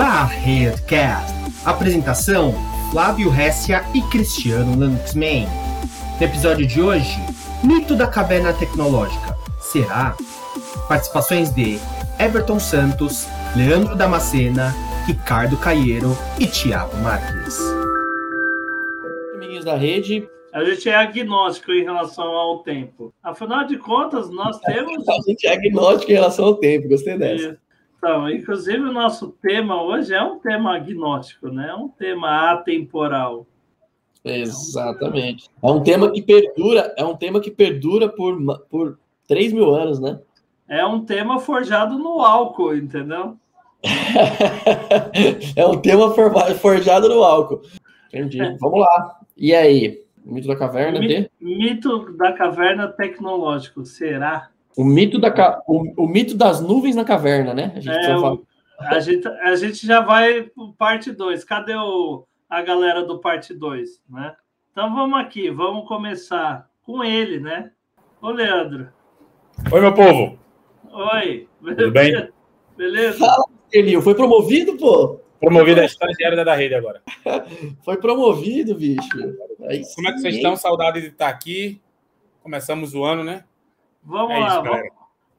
da 0.00 0.24
Redcast. 0.24 1.30
Apresentação: 1.62 2.54
Flávio 2.90 3.30
Hessia 3.38 3.84
e 3.94 4.00
Cristiano 4.04 4.74
Lanxman. 4.74 5.46
No 6.18 6.26
episódio 6.26 6.66
de 6.66 6.80
hoje, 6.80 7.18
Mito 7.62 7.94
da 7.94 8.06
Caverna 8.06 8.54
Tecnológica. 8.54 9.36
Será? 9.60 10.16
Participações 10.88 11.52
de 11.52 11.78
Everton 12.18 12.58
Santos, 12.58 13.26
Leandro 13.54 13.94
Damascena, 13.94 14.74
Ricardo 15.06 15.58
Caieiro 15.58 16.16
e 16.38 16.46
Thiago 16.46 16.96
Marques. 17.02 17.58
Amiguinhos 19.34 19.66
da 19.66 19.76
rede, 19.76 20.26
A 20.54 20.64
gente 20.64 20.88
é 20.88 20.96
agnóstico 20.96 21.72
em 21.72 21.84
relação 21.84 22.24
ao 22.24 22.60
tempo. 22.60 23.12
Afinal 23.22 23.66
de 23.66 23.76
contas, 23.76 24.30
nós 24.30 24.58
temos. 24.64 25.06
a 25.06 25.20
gente 25.28 25.46
é 25.46 25.52
agnóstico 25.52 26.10
em 26.10 26.14
relação 26.14 26.46
ao 26.46 26.54
tempo, 26.54 26.88
gostei 26.88 27.18
dessa. 27.18 27.58
Então, 28.00 28.30
inclusive, 28.30 28.78
o 28.78 28.92
nosso 28.92 29.28
tema 29.42 29.82
hoje 29.82 30.14
é 30.14 30.22
um 30.22 30.38
tema 30.38 30.74
agnóstico, 30.74 31.48
né? 31.48 31.68
É 31.68 31.74
um 31.74 31.86
tema 31.86 32.50
atemporal. 32.50 33.46
Exatamente. 34.24 35.50
É 35.62 35.70
um 35.70 35.82
tema 35.82 36.10
que 36.10 36.22
perdura, 36.22 36.94
é 36.96 37.04
um 37.04 37.14
tema 37.14 37.40
que 37.40 37.50
perdura 37.50 38.08
por, 38.08 38.64
por 38.70 38.98
3 39.28 39.52
mil 39.52 39.74
anos, 39.74 40.00
né? 40.00 40.18
É 40.66 40.84
um 40.86 41.04
tema 41.04 41.38
forjado 41.40 41.98
no 41.98 42.22
álcool, 42.22 42.74
entendeu? 42.74 43.36
é 45.54 45.66
um 45.66 45.78
tema 45.78 46.10
forjado 46.54 47.06
no 47.06 47.22
álcool. 47.22 47.60
Entendi. 48.08 48.38
Vamos 48.58 48.80
lá. 48.80 49.20
E 49.36 49.54
aí? 49.54 50.02
Mito 50.24 50.48
da 50.48 50.56
caverna 50.56 51.00
Mi- 51.00 51.06
de? 51.06 51.30
Mito 51.38 52.10
da 52.16 52.32
caverna 52.32 52.88
tecnológico, 52.88 53.84
será? 53.84 54.48
O 54.76 54.84
mito, 54.84 55.18
da, 55.18 55.30
ca- 55.30 55.62
o, 55.66 56.04
o 56.04 56.06
mito 56.08 56.36
das 56.36 56.60
nuvens 56.60 56.94
na 56.96 57.04
caverna, 57.04 57.52
né? 57.52 57.72
A 57.74 57.80
gente 57.80 57.96
É, 58.06 58.16
o- 58.16 58.44
a, 58.78 59.00
gente, 59.00 59.26
a 59.28 59.56
gente 59.56 59.86
já 59.86 60.00
vai 60.00 60.44
para 60.44 60.64
parte 60.78 61.12
2. 61.12 61.44
Cadê 61.44 61.74
o, 61.74 62.24
a 62.48 62.62
galera 62.62 63.04
do 63.04 63.18
parte 63.18 63.52
2, 63.52 64.00
né? 64.08 64.34
Então 64.72 64.94
vamos 64.94 65.18
aqui, 65.18 65.50
vamos 65.50 65.86
começar 65.86 66.68
com 66.86 67.02
ele, 67.04 67.40
né? 67.40 67.70
Ô, 68.22 68.30
Leandro. 68.30 68.88
Oi, 69.70 69.80
meu 69.80 69.92
povo. 69.94 70.38
Oi. 70.92 71.48
Tudo 71.62 71.90
bem? 71.90 72.28
Beleza? 72.76 73.26
Elio, 73.72 74.00
foi 74.00 74.14
promovido, 74.14 74.76
pô? 74.76 75.20
Promovido 75.38 75.80
a 75.80 75.84
estagiária 75.84 76.44
da 76.44 76.54
rede 76.54 76.74
agora. 76.74 77.02
Foi 77.82 77.96
promovido, 77.96 78.74
bicho. 78.74 79.08
Aí 79.62 79.82
Como 79.94 80.08
é 80.08 80.12
que 80.12 80.18
vocês 80.18 80.34
sim, 80.34 80.40
estão? 80.40 80.54
Saudade 80.54 81.00
de 81.00 81.06
estar 81.06 81.28
aqui. 81.28 81.80
Começamos 82.42 82.94
o 82.94 83.02
ano, 83.04 83.24
né? 83.24 83.44
Vamos 84.02 84.34
É 84.34 84.38
lá, 84.38 84.48
isso, 84.48 84.62
vamos. 84.62 84.88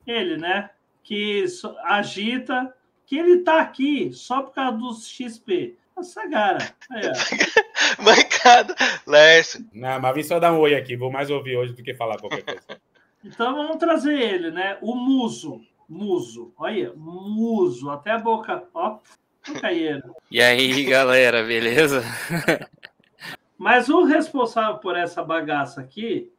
Ele, 0.05 0.37
né? 0.37 0.69
Que 1.03 1.45
agita, 1.83 2.73
que 3.05 3.17
ele 3.17 3.39
tá 3.39 3.61
aqui 3.61 4.11
só 4.13 4.41
por 4.41 4.53
causa 4.53 4.77
dos 4.77 5.09
XP. 5.09 5.75
A 5.95 6.03
Sagara. 6.03 6.73
Aí, 6.89 7.01
ó. 7.05 7.11
Mancada. 8.01 8.75
Lércio. 9.05 9.65
Não, 9.73 9.99
mas 9.99 10.15
vim 10.15 10.23
só 10.23 10.39
dar 10.39 10.53
um 10.53 10.59
oi 10.59 10.75
aqui. 10.75 10.95
Vou 10.95 11.11
mais 11.11 11.29
ouvir 11.29 11.57
hoje 11.57 11.73
do 11.73 11.83
que 11.83 11.93
falar 11.93 12.17
qualquer 12.17 12.43
coisa. 12.43 12.61
Então 13.23 13.53
vamos 13.53 13.77
trazer 13.77 14.19
ele, 14.19 14.49
né? 14.49 14.79
O 14.81 14.95
Muso. 14.95 15.61
Muso. 15.87 16.51
Olha, 16.57 16.91
Muso. 16.95 17.91
Até 17.91 18.09
a 18.09 18.17
boca. 18.17 18.63
Ó, 18.73 18.97
caieiro. 19.61 20.15
E 20.31 20.41
aí, 20.41 20.83
galera, 20.85 21.43
beleza? 21.43 22.03
Mas 23.59 23.89
o 23.89 24.05
responsável 24.05 24.79
por 24.79 24.97
essa 24.97 25.23
bagaça 25.23 25.81
aqui 25.81 26.31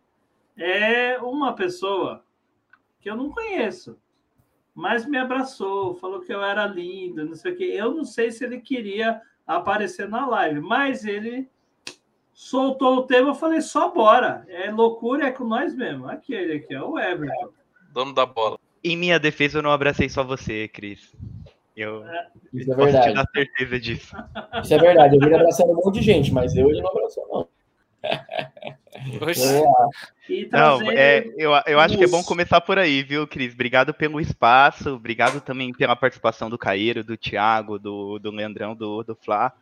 é 0.56 1.18
uma 1.18 1.54
pessoa 1.54 2.24
que 3.00 3.10
eu 3.10 3.16
não 3.16 3.30
conheço, 3.30 3.98
mas 4.74 5.06
me 5.06 5.18
abraçou, 5.18 5.94
falou 5.96 6.20
que 6.20 6.32
eu 6.32 6.42
era 6.42 6.66
lindo, 6.66 7.24
não 7.24 7.34
sei 7.34 7.52
o 7.52 7.56
quê. 7.56 7.64
Eu 7.64 7.92
não 7.94 8.04
sei 8.04 8.30
se 8.30 8.44
ele 8.44 8.60
queria 8.60 9.20
aparecer 9.46 10.08
na 10.08 10.26
live, 10.26 10.60
mas 10.60 11.04
ele 11.04 11.48
soltou 12.32 12.98
o 12.98 13.02
tema, 13.02 13.30
eu 13.30 13.34
falei, 13.34 13.60
só 13.60 13.90
bora. 13.90 14.44
É 14.48 14.70
loucura, 14.70 15.26
é 15.26 15.30
com 15.30 15.44
nós 15.44 15.74
mesmo. 15.74 16.08
Aquele 16.08 16.54
aqui, 16.54 16.74
ó, 16.74 16.90
o 16.90 16.98
Everton. 16.98 17.50
Dono 17.92 18.14
da 18.14 18.24
bola. 18.24 18.58
Em 18.82 18.96
minha 18.96 19.18
defesa, 19.18 19.58
eu 19.58 19.62
não 19.62 19.70
abracei 19.70 20.08
só 20.08 20.24
você, 20.24 20.66
Cris. 20.68 21.14
Eu 21.76 22.04
Isso 22.52 22.72
é 22.72 22.76
posso 22.76 22.88
te 22.88 22.92
verdade. 22.92 23.14
dar 23.14 23.28
certeza 23.34 23.80
disso. 23.80 24.16
Isso 24.62 24.74
é 24.74 24.78
verdade. 24.78 25.14
Eu 25.16 25.20
vi 25.20 25.26
ele 25.26 25.36
abraçando 25.36 25.72
um 25.72 25.76
monte 25.76 26.00
de 26.00 26.02
gente, 26.02 26.32
mas 26.32 26.54
eu 26.56 26.68
ele 26.70 26.82
não 26.82 26.90
abraçou, 26.90 27.28
não. 27.28 27.48
Não, 30.50 30.90
é, 30.90 31.24
eu, 31.36 31.52
eu 31.66 31.80
acho 31.80 31.96
que 31.96 32.04
é 32.04 32.08
bom 32.08 32.22
começar 32.22 32.60
por 32.60 32.78
aí, 32.78 33.02
viu, 33.02 33.26
Cris? 33.26 33.54
Obrigado 33.54 33.92
pelo 33.94 34.20
espaço, 34.20 34.94
obrigado 34.94 35.40
também 35.40 35.72
pela 35.72 35.96
participação 35.96 36.48
do 36.50 36.58
Caíro, 36.58 37.02
do 37.02 37.16
Thiago, 37.16 37.78
do, 37.78 38.18
do 38.18 38.30
Leandrão, 38.30 38.74
do, 38.74 39.02
do 39.02 39.14
Flá. 39.14 39.52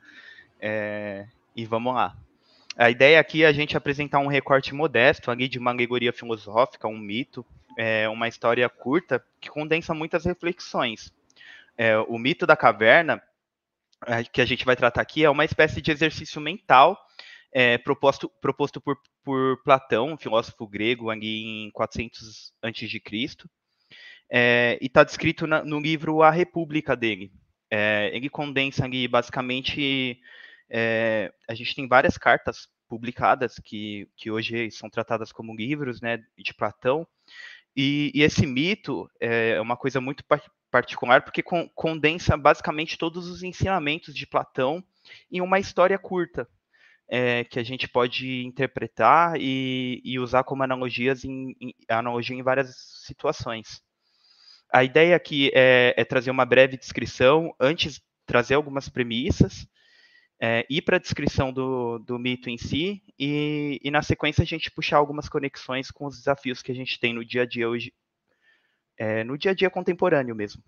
É, 0.60 1.26
e 1.54 1.64
vamos 1.64 1.94
lá. 1.94 2.16
A 2.76 2.90
ideia 2.90 3.20
aqui 3.20 3.42
é 3.44 3.46
a 3.46 3.52
gente 3.52 3.76
apresentar 3.76 4.20
um 4.20 4.26
recorte 4.26 4.74
modesto 4.74 5.30
ali 5.30 5.48
de 5.48 5.58
uma 5.58 5.70
alegoria 5.70 6.12
filosófica, 6.12 6.88
um 6.88 6.98
mito, 6.98 7.44
é, 7.76 8.08
uma 8.08 8.28
história 8.28 8.68
curta 8.68 9.22
que 9.40 9.50
condensa 9.50 9.94
muitas 9.94 10.24
reflexões. 10.24 11.12
É, 11.76 11.98
o 11.98 12.18
mito 12.18 12.46
da 12.46 12.56
caverna, 12.56 13.22
é, 14.06 14.24
que 14.24 14.40
a 14.40 14.46
gente 14.46 14.64
vai 14.64 14.76
tratar 14.76 15.00
aqui, 15.02 15.24
é 15.24 15.30
uma 15.30 15.44
espécie 15.44 15.80
de 15.80 15.90
exercício 15.90 16.40
mental 16.40 16.98
é, 17.52 17.78
proposto, 17.78 18.30
proposto 18.40 18.80
por, 18.80 18.96
por 19.24 19.62
Platão, 19.64 20.16
filósofo 20.18 20.66
grego, 20.68 21.12
em 21.12 21.70
400 21.72 22.52
a.C., 22.62 23.48
é, 24.30 24.78
e 24.80 24.86
está 24.86 25.04
descrito 25.04 25.46
na- 25.46 25.64
no 25.64 25.80
livro 25.80 26.22
A 26.22 26.30
República 26.30 26.96
dele. 26.96 27.32
É, 27.70 28.10
ele 28.14 28.28
condensa 28.28 28.84
ali, 28.84 29.06
basicamente, 29.08 30.20
é, 30.68 31.32
a 31.48 31.54
gente 31.54 31.74
tem 31.74 31.86
várias 31.88 32.16
cartas 32.18 32.68
publicadas 32.88 33.54
que, 33.64 34.08
que 34.16 34.30
hoje 34.30 34.70
são 34.70 34.90
tratadas 34.90 35.30
como 35.32 35.54
livros, 35.54 36.00
né, 36.00 36.18
de 36.36 36.54
Platão, 36.54 37.06
e, 37.76 38.10
e 38.14 38.22
esse 38.22 38.46
mito 38.46 39.08
é 39.20 39.60
uma 39.60 39.76
coisa 39.76 40.00
muito 40.00 40.24
par- 40.24 40.42
particular, 40.70 41.22
porque 41.22 41.42
con- 41.42 41.68
condensa 41.74 42.36
basicamente 42.36 42.98
todos 42.98 43.28
os 43.28 43.42
ensinamentos 43.42 44.14
de 44.14 44.26
Platão 44.26 44.82
em 45.30 45.40
uma 45.40 45.58
história 45.58 45.98
curta, 45.98 46.48
é, 47.10 47.42
que 47.42 47.58
a 47.58 47.62
gente 47.64 47.88
pode 47.88 48.44
interpretar 48.44 49.34
e, 49.36 50.00
e 50.04 50.18
usar 50.20 50.44
como 50.44 50.62
analogias 50.62 51.24
em, 51.24 51.56
em- 51.60 51.74
analogia 51.88 52.36
em 52.36 52.42
várias 52.42 52.72
situações. 53.04 53.82
A 54.72 54.84
ideia 54.84 55.16
aqui 55.16 55.50
é, 55.52 55.92
é 55.96 56.04
trazer 56.04 56.30
uma 56.30 56.44
breve 56.44 56.76
descrição, 56.76 57.52
antes 57.58 58.00
trazer 58.24 58.54
algumas 58.54 58.88
premissas, 58.88 59.66
é, 60.40 60.64
ir 60.70 60.82
para 60.82 60.96
a 60.96 61.00
descrição 61.00 61.52
do, 61.52 61.98
do 61.98 62.16
mito 62.16 62.48
em 62.48 62.56
si, 62.56 63.02
e, 63.18 63.80
e 63.82 63.90
na 63.90 64.02
sequência 64.02 64.42
a 64.42 64.46
gente 64.46 64.70
puxar 64.70 64.98
algumas 64.98 65.28
conexões 65.28 65.90
com 65.90 66.06
os 66.06 66.16
desafios 66.16 66.62
que 66.62 66.70
a 66.70 66.74
gente 66.74 67.00
tem 67.00 67.12
no 67.12 67.24
dia 67.24 67.42
a 67.42 67.46
dia 67.46 67.68
hoje, 67.68 67.92
é, 68.96 69.24
no 69.24 69.36
dia 69.36 69.50
a 69.50 69.54
dia 69.54 69.68
contemporâneo 69.68 70.34
mesmo. 70.36 70.62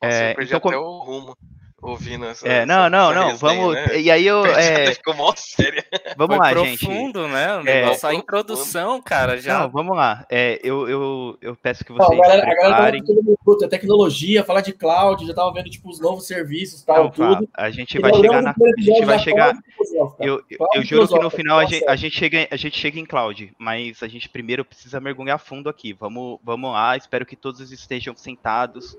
Nossa, 0.00 0.16
É, 0.16 0.30
então, 0.32 0.44
até 0.58 0.60
como- 0.60 0.76
o 0.78 0.98
rumo 1.00 1.36
ouvindo 1.82 2.24
essa. 2.26 2.46
É, 2.46 2.58
essa- 2.58 2.66
não, 2.66 2.90
não, 2.90 3.10
essa 3.10 3.14
não, 3.20 3.28
resenha, 3.30 3.38
vamos. 3.38 3.74
né? 3.74 4.00
E 4.00 4.10
aí 4.10 4.26
eu. 4.26 4.42
É, 4.60 4.94
Ficou 4.94 5.14
mó 5.14 5.32
séria. 5.36 5.84
vamos 6.16 6.36
Foi 6.36 6.46
lá, 6.46 6.54
gente. 6.64 6.84
profundo, 6.86 7.28
né? 7.28 7.56
O 7.56 7.60
É, 7.60 7.62
negócio, 7.62 7.96
a 7.96 7.98
profundo. 8.10 8.14
introdução, 8.18 9.02
cara, 9.02 9.36
já. 9.38 9.60
Não, 9.60 9.70
vamos 9.70 9.96
lá. 9.96 10.24
É, 10.30 10.60
eu, 10.62 10.88
eu, 10.88 11.38
eu 11.40 11.56
peço 11.56 11.84
que 11.84 11.92
vocês 11.92 12.18
a 12.18 12.22
galera, 12.22 12.42
a 12.42 12.44
galera 12.46 12.60
tava 12.62 12.74
preparem. 12.76 13.04
todo 13.04 13.22
mundo, 13.22 13.38
puta, 13.44 13.68
tecnologia, 13.68 14.44
falar 14.44 14.60
de 14.60 14.72
cloud, 14.72 15.26
já 15.26 15.34
tava 15.34 15.52
vendo 15.52 15.70
tipo 15.70 15.88
os 15.88 16.00
novos 16.00 16.26
serviços 16.26 16.82
e 16.82 16.86
tal, 16.86 17.04
Não, 17.04 17.10
tudo. 17.10 17.48
a 17.54 17.70
gente 17.70 17.98
vai 17.98 18.12
chegar 18.14 18.42
na. 18.42 18.50
A 18.50 18.80
gente 18.80 19.04
vai 19.04 19.18
chegar. 19.18 19.56
filosófica. 19.76 20.24
Eu, 20.24 20.42
eu, 20.50 20.58
eu 20.74 20.82
juro 20.84 21.08
que 21.08 21.18
no 21.18 21.30
final 21.30 21.58
a 21.58 21.64
gente, 21.64 21.86
a 21.88 21.96
gente 21.96 22.16
chega, 22.16 22.48
a 22.50 22.56
gente 22.56 22.78
chega 22.78 22.98
em 23.00 23.06
cloud, 23.06 23.52
mas 23.58 24.02
a 24.02 24.08
gente 24.08 24.28
primeiro 24.28 24.64
precisa 24.64 25.00
mergulhar 25.00 25.38
fundo 25.38 25.68
aqui. 25.68 25.92
Vamos, 25.92 26.38
vamos 26.44 26.72
lá. 26.72 26.96
Espero 26.96 27.24
que 27.26 27.36
todos 27.36 27.72
estejam 27.72 28.14
sentados, 28.16 28.96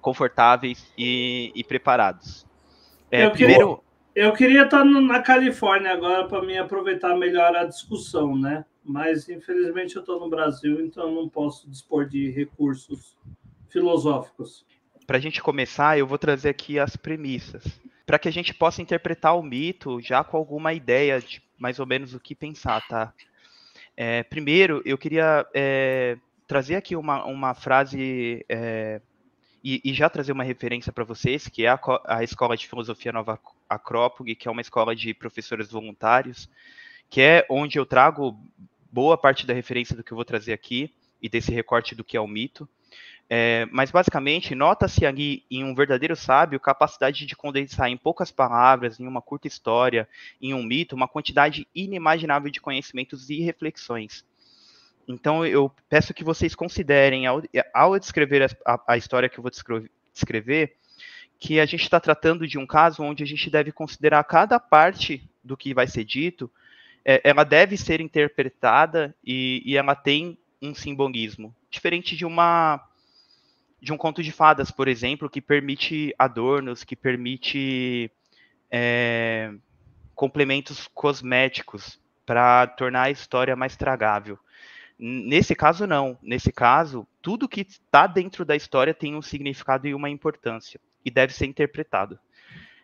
confortáveis 0.00 0.92
e, 0.96 1.52
e 1.54 1.64
preparados. 1.64 2.46
É, 3.10 3.24
Eu 3.24 3.30
queria- 3.32 3.46
primeiro, 3.46 3.84
Eu 4.14 4.32
queria 4.32 4.64
estar 4.64 4.84
no- 4.84 5.00
na 5.00 5.22
Califórnia 5.22 5.92
agora 5.92 6.26
para 6.26 6.42
me 6.42 6.58
aproveitar 6.58 7.14
melhor 7.16 7.54
a 7.54 7.64
discussão, 7.64 8.36
né? 8.36 8.64
Mas 8.84 9.28
infelizmente 9.28 9.94
eu 9.94 10.00
estou 10.00 10.18
no 10.18 10.28
Brasil, 10.28 10.80
então 10.84 11.14
não 11.14 11.28
posso 11.28 11.70
dispor 11.70 12.04
de 12.08 12.28
recursos 12.30 13.16
filosóficos. 13.68 14.66
para 15.06 15.16
a 15.16 15.20
gente 15.20 15.40
começar, 15.40 15.96
eu 15.98 16.06
vou 16.06 16.18
trazer 16.18 16.50
aqui 16.50 16.78
as 16.78 16.94
premissas, 16.96 17.64
para 18.04 18.18
que 18.18 18.28
a 18.28 18.32
gente 18.32 18.52
possa 18.52 18.82
interpretar 18.82 19.38
o 19.38 19.42
mito 19.42 20.00
já 20.02 20.22
com 20.24 20.36
alguma 20.36 20.72
ideia 20.74 21.20
de 21.20 21.40
mais 21.56 21.78
ou 21.78 21.86
menos 21.86 22.12
o 22.12 22.20
que 22.20 22.34
pensar, 22.34 22.82
tá? 22.88 23.14
É, 23.96 24.22
primeiro, 24.24 24.82
eu 24.84 24.98
queria 24.98 25.46
é, 25.54 26.18
trazer 26.46 26.74
aqui 26.76 26.94
uma, 26.94 27.24
uma 27.24 27.54
frase 27.54 28.44
é, 28.48 29.00
e, 29.62 29.80
e 29.84 29.92
já 29.92 30.08
trazer 30.08 30.32
uma 30.32 30.44
referência 30.44 30.92
para 30.92 31.04
vocês, 31.04 31.48
que 31.48 31.64
é 31.64 31.68
a, 31.68 31.80
a 32.06 32.22
Escola 32.22 32.56
de 32.56 32.68
Filosofia 32.68 33.12
Nova 33.12 33.38
Acrópole, 33.68 34.34
que 34.34 34.48
é 34.48 34.50
uma 34.50 34.60
escola 34.60 34.94
de 34.94 35.12
professores 35.14 35.70
voluntários, 35.70 36.48
que 37.10 37.20
é 37.20 37.46
onde 37.50 37.78
eu 37.78 37.86
trago 37.86 38.38
boa 38.90 39.16
parte 39.16 39.46
da 39.46 39.54
referência 39.54 39.96
do 39.96 40.02
que 40.02 40.12
eu 40.12 40.16
vou 40.16 40.24
trazer 40.24 40.52
aqui 40.52 40.94
e 41.20 41.28
desse 41.28 41.52
recorte 41.52 41.94
do 41.94 42.04
que 42.04 42.16
é 42.16 42.20
o 42.20 42.26
mito. 42.26 42.68
É, 43.30 43.66
mas 43.70 43.90
basicamente, 43.90 44.54
nota-se 44.54 45.04
ali 45.04 45.44
em 45.50 45.62
um 45.62 45.74
verdadeiro 45.74 46.16
sábio 46.16 46.58
capacidade 46.58 47.26
de 47.26 47.36
condensar 47.36 47.90
em 47.90 47.96
poucas 47.96 48.30
palavras, 48.30 48.98
em 48.98 49.06
uma 49.06 49.20
curta 49.20 49.46
história, 49.46 50.08
em 50.40 50.54
um 50.54 50.62
mito, 50.62 50.96
uma 50.96 51.06
quantidade 51.06 51.68
inimaginável 51.74 52.50
de 52.50 52.60
conhecimentos 52.60 53.28
e 53.28 53.40
reflexões. 53.40 54.24
Então, 55.08 55.44
eu 55.46 55.72
peço 55.88 56.12
que 56.12 56.22
vocês 56.22 56.54
considerem, 56.54 57.26
ao, 57.26 57.42
ao 57.72 57.98
descrever 57.98 58.54
a, 58.64 58.80
a, 58.86 58.96
história 58.98 59.26
que 59.26 59.38
eu 59.38 59.42
vou 59.42 59.50
descrever, 60.12 60.76
que 61.38 61.58
a 61.58 61.64
gente 61.64 61.82
está 61.82 61.98
tratando 61.98 62.46
de 62.46 62.58
um 62.58 62.66
caso 62.66 63.02
onde 63.02 63.22
a 63.22 63.26
gente 63.26 63.48
deve 63.48 63.72
considerar 63.72 64.22
cada 64.24 64.60
parte 64.60 65.26
do 65.42 65.56
que 65.56 65.72
vai 65.72 65.86
ser 65.86 66.04
dito, 66.04 66.50
é, 67.02 67.22
ela 67.24 67.42
deve 67.42 67.76
ser 67.78 68.02
interpretada 68.02 69.14
e, 69.24 69.62
e 69.64 69.78
ela 69.78 69.94
tem 69.94 70.36
um 70.60 70.74
simbolismo, 70.74 71.54
diferente 71.70 72.14
de 72.14 72.26
uma 72.26 72.84
de 73.80 73.92
um 73.92 73.96
conto 73.96 74.24
de 74.24 74.32
fadas, 74.32 74.72
por 74.72 74.88
exemplo, 74.88 75.30
que 75.30 75.40
permite 75.40 76.12
adornos, 76.18 76.82
que 76.82 76.96
permite 76.96 78.10
é, 78.68 79.52
complementos 80.16 80.88
cosméticos 80.92 81.96
para 82.26 82.66
tornar 82.66 83.02
a 83.02 83.10
história 83.10 83.54
mais 83.54 83.76
tragável. 83.76 84.36
Nesse 84.98 85.54
caso, 85.54 85.86
não. 85.86 86.18
Nesse 86.20 86.50
caso, 86.50 87.06
tudo 87.22 87.48
que 87.48 87.60
está 87.60 88.06
dentro 88.06 88.44
da 88.44 88.56
história 88.56 88.92
tem 88.92 89.14
um 89.14 89.22
significado 89.22 89.86
e 89.86 89.94
uma 89.94 90.10
importância 90.10 90.80
e 91.04 91.10
deve 91.10 91.32
ser 91.32 91.46
interpretado. 91.46 92.18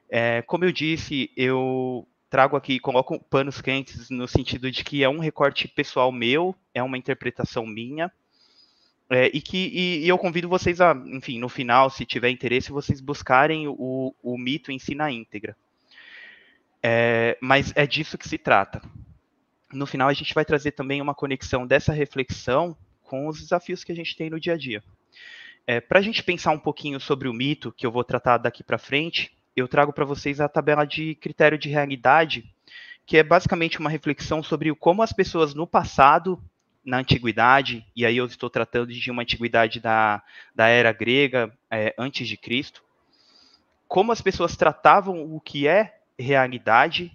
É, 0.08 0.42
como 0.42 0.64
eu 0.64 0.70
disse, 0.70 1.30
eu 1.36 2.06
trago 2.30 2.56
aqui, 2.56 2.78
coloco 2.78 3.18
panos 3.24 3.60
quentes 3.60 4.10
no 4.10 4.28
sentido 4.28 4.70
de 4.70 4.84
que 4.84 5.02
é 5.02 5.08
um 5.08 5.18
recorte 5.18 5.66
pessoal 5.66 6.12
meu, 6.12 6.54
é 6.72 6.82
uma 6.82 6.98
interpretação 6.98 7.66
minha, 7.66 8.10
é, 9.10 9.30
e 9.34 9.40
que 9.40 9.56
e, 9.56 10.04
e, 10.04 10.08
eu 10.08 10.16
convido 10.16 10.48
vocês 10.48 10.80
a, 10.80 10.94
enfim, 11.06 11.38
no 11.38 11.48
final, 11.48 11.90
se 11.90 12.06
tiver 12.06 12.30
interesse, 12.30 12.72
vocês 12.72 13.00
buscarem 13.00 13.68
o, 13.68 14.14
o 14.22 14.38
mito 14.38 14.72
em 14.72 14.78
si 14.78 14.94
na 14.94 15.10
íntegra. 15.10 15.56
É, 16.82 17.36
mas 17.40 17.72
é 17.76 17.86
disso 17.86 18.18
que 18.18 18.28
se 18.28 18.38
trata. 18.38 18.82
No 19.74 19.86
final, 19.86 20.08
a 20.08 20.12
gente 20.12 20.32
vai 20.32 20.44
trazer 20.44 20.72
também 20.72 21.02
uma 21.02 21.14
conexão 21.14 21.66
dessa 21.66 21.92
reflexão 21.92 22.76
com 23.02 23.26
os 23.26 23.40
desafios 23.40 23.82
que 23.82 23.92
a 23.92 23.94
gente 23.94 24.16
tem 24.16 24.30
no 24.30 24.40
dia 24.40 24.54
a 24.54 24.56
dia. 24.56 24.82
É, 25.66 25.80
para 25.80 25.98
a 25.98 26.02
gente 26.02 26.22
pensar 26.22 26.52
um 26.52 26.58
pouquinho 26.58 27.00
sobre 27.00 27.28
o 27.28 27.32
mito, 27.32 27.72
que 27.72 27.86
eu 27.86 27.90
vou 27.90 28.04
tratar 28.04 28.38
daqui 28.38 28.62
para 28.62 28.78
frente, 28.78 29.36
eu 29.56 29.66
trago 29.66 29.92
para 29.92 30.04
vocês 30.04 30.40
a 30.40 30.48
tabela 30.48 30.84
de 30.84 31.14
critério 31.16 31.58
de 31.58 31.68
realidade, 31.68 32.44
que 33.06 33.16
é 33.16 33.22
basicamente 33.22 33.78
uma 33.78 33.90
reflexão 33.90 34.42
sobre 34.42 34.74
como 34.74 35.02
as 35.02 35.12
pessoas 35.12 35.54
no 35.54 35.66
passado 35.66 36.42
na 36.84 36.98
antiguidade, 36.98 37.84
e 37.96 38.04
aí 38.04 38.16
eu 38.16 38.26
estou 38.26 38.50
tratando 38.50 38.92
de 38.92 39.10
uma 39.10 39.22
antiguidade 39.22 39.80
da, 39.80 40.22
da 40.54 40.68
era 40.68 40.92
grega, 40.92 41.50
é, 41.70 41.94
antes 41.98 42.28
de 42.28 42.36
Cristo, 42.36 42.82
como 43.88 44.12
as 44.12 44.20
pessoas 44.20 44.56
tratavam 44.56 45.34
o 45.34 45.40
que 45.40 45.66
é 45.66 45.98
realidade 46.18 47.10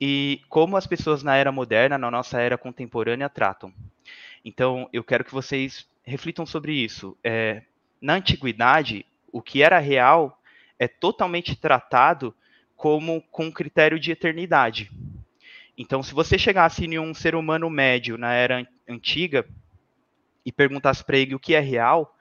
e 0.00 0.40
como 0.48 0.76
as 0.76 0.86
pessoas 0.86 1.22
na 1.22 1.36
era 1.36 1.52
moderna, 1.52 1.96
na 1.96 2.10
nossa 2.10 2.40
era 2.40 2.58
contemporânea, 2.58 3.28
tratam. 3.28 3.72
Então, 4.44 4.88
eu 4.92 5.02
quero 5.02 5.24
que 5.24 5.32
vocês 5.32 5.86
reflitam 6.02 6.44
sobre 6.44 6.72
isso. 6.74 7.16
É, 7.24 7.62
na 8.00 8.14
antiguidade, 8.14 9.06
o 9.32 9.40
que 9.40 9.62
era 9.62 9.78
real 9.78 10.40
é 10.78 10.86
totalmente 10.86 11.56
tratado 11.56 12.34
como 12.76 13.22
com 13.30 13.50
critério 13.50 13.98
de 13.98 14.12
eternidade. 14.12 14.90
Então, 15.76 16.02
se 16.02 16.12
você 16.14 16.38
chegasse 16.38 16.84
em 16.84 16.98
um 16.98 17.14
ser 17.14 17.34
humano 17.34 17.70
médio 17.70 18.18
na 18.18 18.32
era 18.32 18.66
antiga 18.88 19.46
e 20.44 20.52
perguntasse 20.52 21.02
para 21.02 21.16
ele 21.16 21.34
o 21.34 21.40
que 21.40 21.54
é 21.54 21.60
real, 21.60 22.16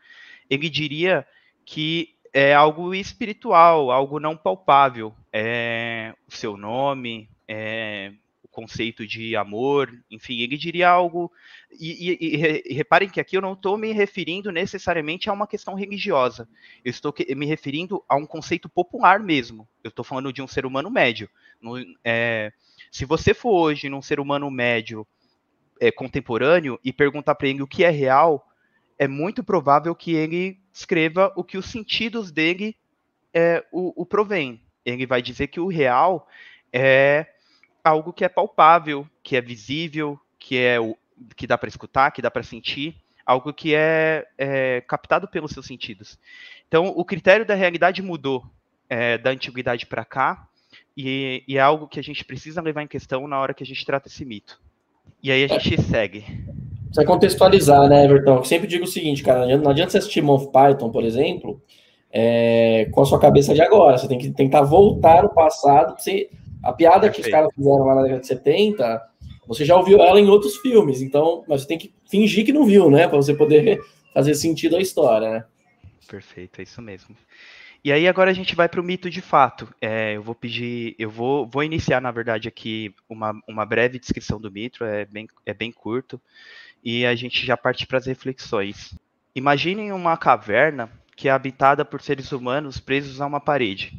ele 0.49 0.69
diria 0.69 1.27
que 1.65 2.15
é 2.31 2.53
algo 2.53 2.95
espiritual, 2.95 3.91
algo 3.91 4.19
não 4.19 4.35
palpável. 4.35 5.13
É 5.31 6.15
o 6.27 6.33
seu 6.33 6.57
nome, 6.57 7.29
é 7.47 8.13
o 8.43 8.47
conceito 8.47 9.07
de 9.07 9.35
amor, 9.37 9.97
enfim, 10.11 10.41
ele 10.41 10.57
diria 10.57 10.89
algo. 10.89 11.31
E, 11.71 12.11
e, 12.11 12.63
e 12.65 12.73
reparem 12.73 13.09
que 13.09 13.19
aqui 13.19 13.37
eu 13.37 13.41
não 13.41 13.53
estou 13.53 13.77
me 13.77 13.93
referindo 13.93 14.51
necessariamente 14.51 15.29
a 15.29 15.33
uma 15.33 15.47
questão 15.47 15.73
religiosa. 15.73 16.47
Eu 16.83 16.91
estou 16.91 17.13
me 17.35 17.45
referindo 17.45 18.03
a 18.07 18.17
um 18.17 18.25
conceito 18.25 18.67
popular 18.67 19.19
mesmo. 19.19 19.67
Eu 19.83 19.89
estou 19.89 20.03
falando 20.03 20.33
de 20.33 20.41
um 20.41 20.47
ser 20.47 20.65
humano 20.65 20.89
médio. 20.89 21.29
No, 21.61 21.77
é, 22.03 22.51
se 22.91 23.05
você 23.05 23.33
for 23.33 23.53
hoje 23.53 23.87
num 23.87 24.01
ser 24.01 24.19
humano 24.19 24.51
médio 24.51 25.07
é, 25.79 25.89
contemporâneo 25.91 26.79
e 26.83 26.91
perguntar 26.91 27.35
para 27.35 27.47
ele 27.47 27.61
o 27.61 27.67
que 27.67 27.83
é 27.83 27.89
real, 27.89 28.45
é 28.99 29.07
muito 29.07 29.43
provável 29.43 29.95
que 29.95 30.13
ele 30.13 30.59
escreva 30.71 31.31
o 31.35 31.43
que 31.43 31.57
os 31.57 31.65
sentidos 31.65 32.31
dele 32.31 32.75
é, 33.33 33.65
o, 33.71 34.01
o 34.01 34.05
provém. 34.05 34.61
Ele 34.85 35.05
vai 35.05 35.21
dizer 35.21 35.47
que 35.47 35.59
o 35.59 35.67
real 35.67 36.27
é 36.71 37.32
algo 37.83 38.13
que 38.13 38.23
é 38.23 38.29
palpável, 38.29 39.07
que 39.21 39.35
é 39.35 39.41
visível, 39.41 40.19
que 40.39 40.57
é 40.57 40.79
o, 40.79 40.95
que 41.35 41.47
dá 41.47 41.57
para 41.57 41.69
escutar, 41.69 42.11
que 42.11 42.21
dá 42.21 42.31
para 42.31 42.43
sentir, 42.43 42.95
algo 43.25 43.53
que 43.53 43.75
é, 43.75 44.25
é, 44.37 44.81
captado 44.81 45.27
pelos 45.27 45.51
seus 45.51 45.65
sentidos. 45.65 46.17
Então, 46.67 46.87
o 46.87 47.05
critério 47.05 47.45
da 47.45 47.55
realidade 47.55 48.01
mudou 48.01 48.43
é, 48.89 49.17
da 49.17 49.31
antiguidade 49.31 49.85
para 49.85 50.05
cá, 50.05 50.47
e, 50.95 51.43
e, 51.47 51.57
é 51.57 51.61
algo 51.61 51.87
que 51.87 51.99
a 51.99 52.03
gente 52.03 52.23
precisa 52.23 52.61
levar 52.61 52.83
em 52.83 52.87
questão 52.87 53.27
na 53.27 53.39
hora 53.39 53.53
que 53.53 53.63
a 53.63 53.65
gente 53.65 53.85
trata 53.85 54.07
esse 54.07 54.23
mito. 54.23 54.61
E 55.21 55.31
aí 55.31 55.43
a 55.43 55.47
gente 55.47 55.81
segue. 55.81 56.21
Precisa 56.85 57.05
contextualizar, 57.05 57.89
né, 57.89 58.05
Everton? 58.05 58.37
Eu 58.37 58.43
sempre 58.43 58.67
digo 58.67 58.83
o 58.83 58.87
seguinte, 58.87 59.23
cara, 59.23 59.57
não 59.57 59.71
adianta 59.71 59.91
você 59.91 59.97
assistir 59.97 60.21
Monty 60.21 60.51
Python, 60.51 60.91
por 60.91 61.03
exemplo, 61.03 61.59
é, 62.11 62.87
com 62.91 63.01
a 63.01 63.05
sua 63.05 63.19
cabeça 63.19 63.55
de 63.55 63.61
agora. 63.61 63.97
Você 63.97 64.07
tem 64.07 64.19
que 64.19 64.29
tentar 64.29 64.61
voltar 64.61 65.23
no 65.23 65.29
passado. 65.29 65.99
Você, 65.99 66.29
a 66.63 66.71
piada 66.71 67.01
Perfeito. 67.01 67.15
que 67.15 67.21
os 67.21 67.31
caras 67.31 67.53
fizeram 67.53 67.85
lá 67.85 67.95
na 67.95 68.01
década 68.03 68.21
de 68.21 68.27
70, 68.27 69.09
você 69.47 69.65
já 69.65 69.75
ouviu 69.75 70.01
ela 70.01 70.19
em 70.19 70.29
outros 70.29 70.57
filmes, 70.57 71.01
então, 71.01 71.43
mas 71.47 71.61
você 71.61 71.67
tem 71.67 71.77
que 71.77 71.93
fingir 72.09 72.45
que 72.45 72.53
não 72.53 72.65
viu, 72.65 72.89
né? 72.89 73.07
Para 73.07 73.17
você 73.17 73.33
poder 73.33 73.79
fazer 74.13 74.33
sentido 74.35 74.77
a 74.77 74.81
história, 74.81 75.29
né? 75.29 75.45
Perfeito, 76.07 76.59
é 76.59 76.63
isso 76.63 76.81
mesmo. 76.81 77.15
E 77.83 77.91
aí 77.91 78.07
agora 78.07 78.31
a 78.31 78.33
gente 78.33 78.55
vai 78.55 78.69
para 78.69 78.79
o 78.79 78.83
mito 78.83 79.09
de 79.09 79.19
fato. 79.19 79.67
É, 79.81 80.15
eu 80.15 80.23
vou 80.23 80.33
pedir, 80.33 80.95
eu 80.97 81.09
vou, 81.09 81.45
vou 81.45 81.63
iniciar, 81.63 81.99
na 81.99 82.11
verdade, 82.11 82.47
aqui 82.47 82.95
uma, 83.09 83.33
uma 83.47 83.65
breve 83.65 83.99
descrição 83.99 84.39
do 84.39 84.49
mito, 84.49 84.85
é 84.85 85.03
bem, 85.03 85.27
é 85.45 85.53
bem 85.53 85.71
curto, 85.71 86.21
e 86.81 87.05
a 87.05 87.13
gente 87.13 87.45
já 87.45 87.57
parte 87.57 87.85
para 87.85 87.97
as 87.97 88.05
reflexões. 88.05 88.95
Imaginem 89.35 89.91
uma 89.91 90.15
caverna 90.15 90.89
que 91.15 91.27
é 91.27 91.31
habitada 91.31 91.83
por 91.83 92.01
seres 92.01 92.31
humanos 92.31 92.79
presos 92.79 93.19
a 93.19 93.25
uma 93.25 93.41
parede. 93.41 93.91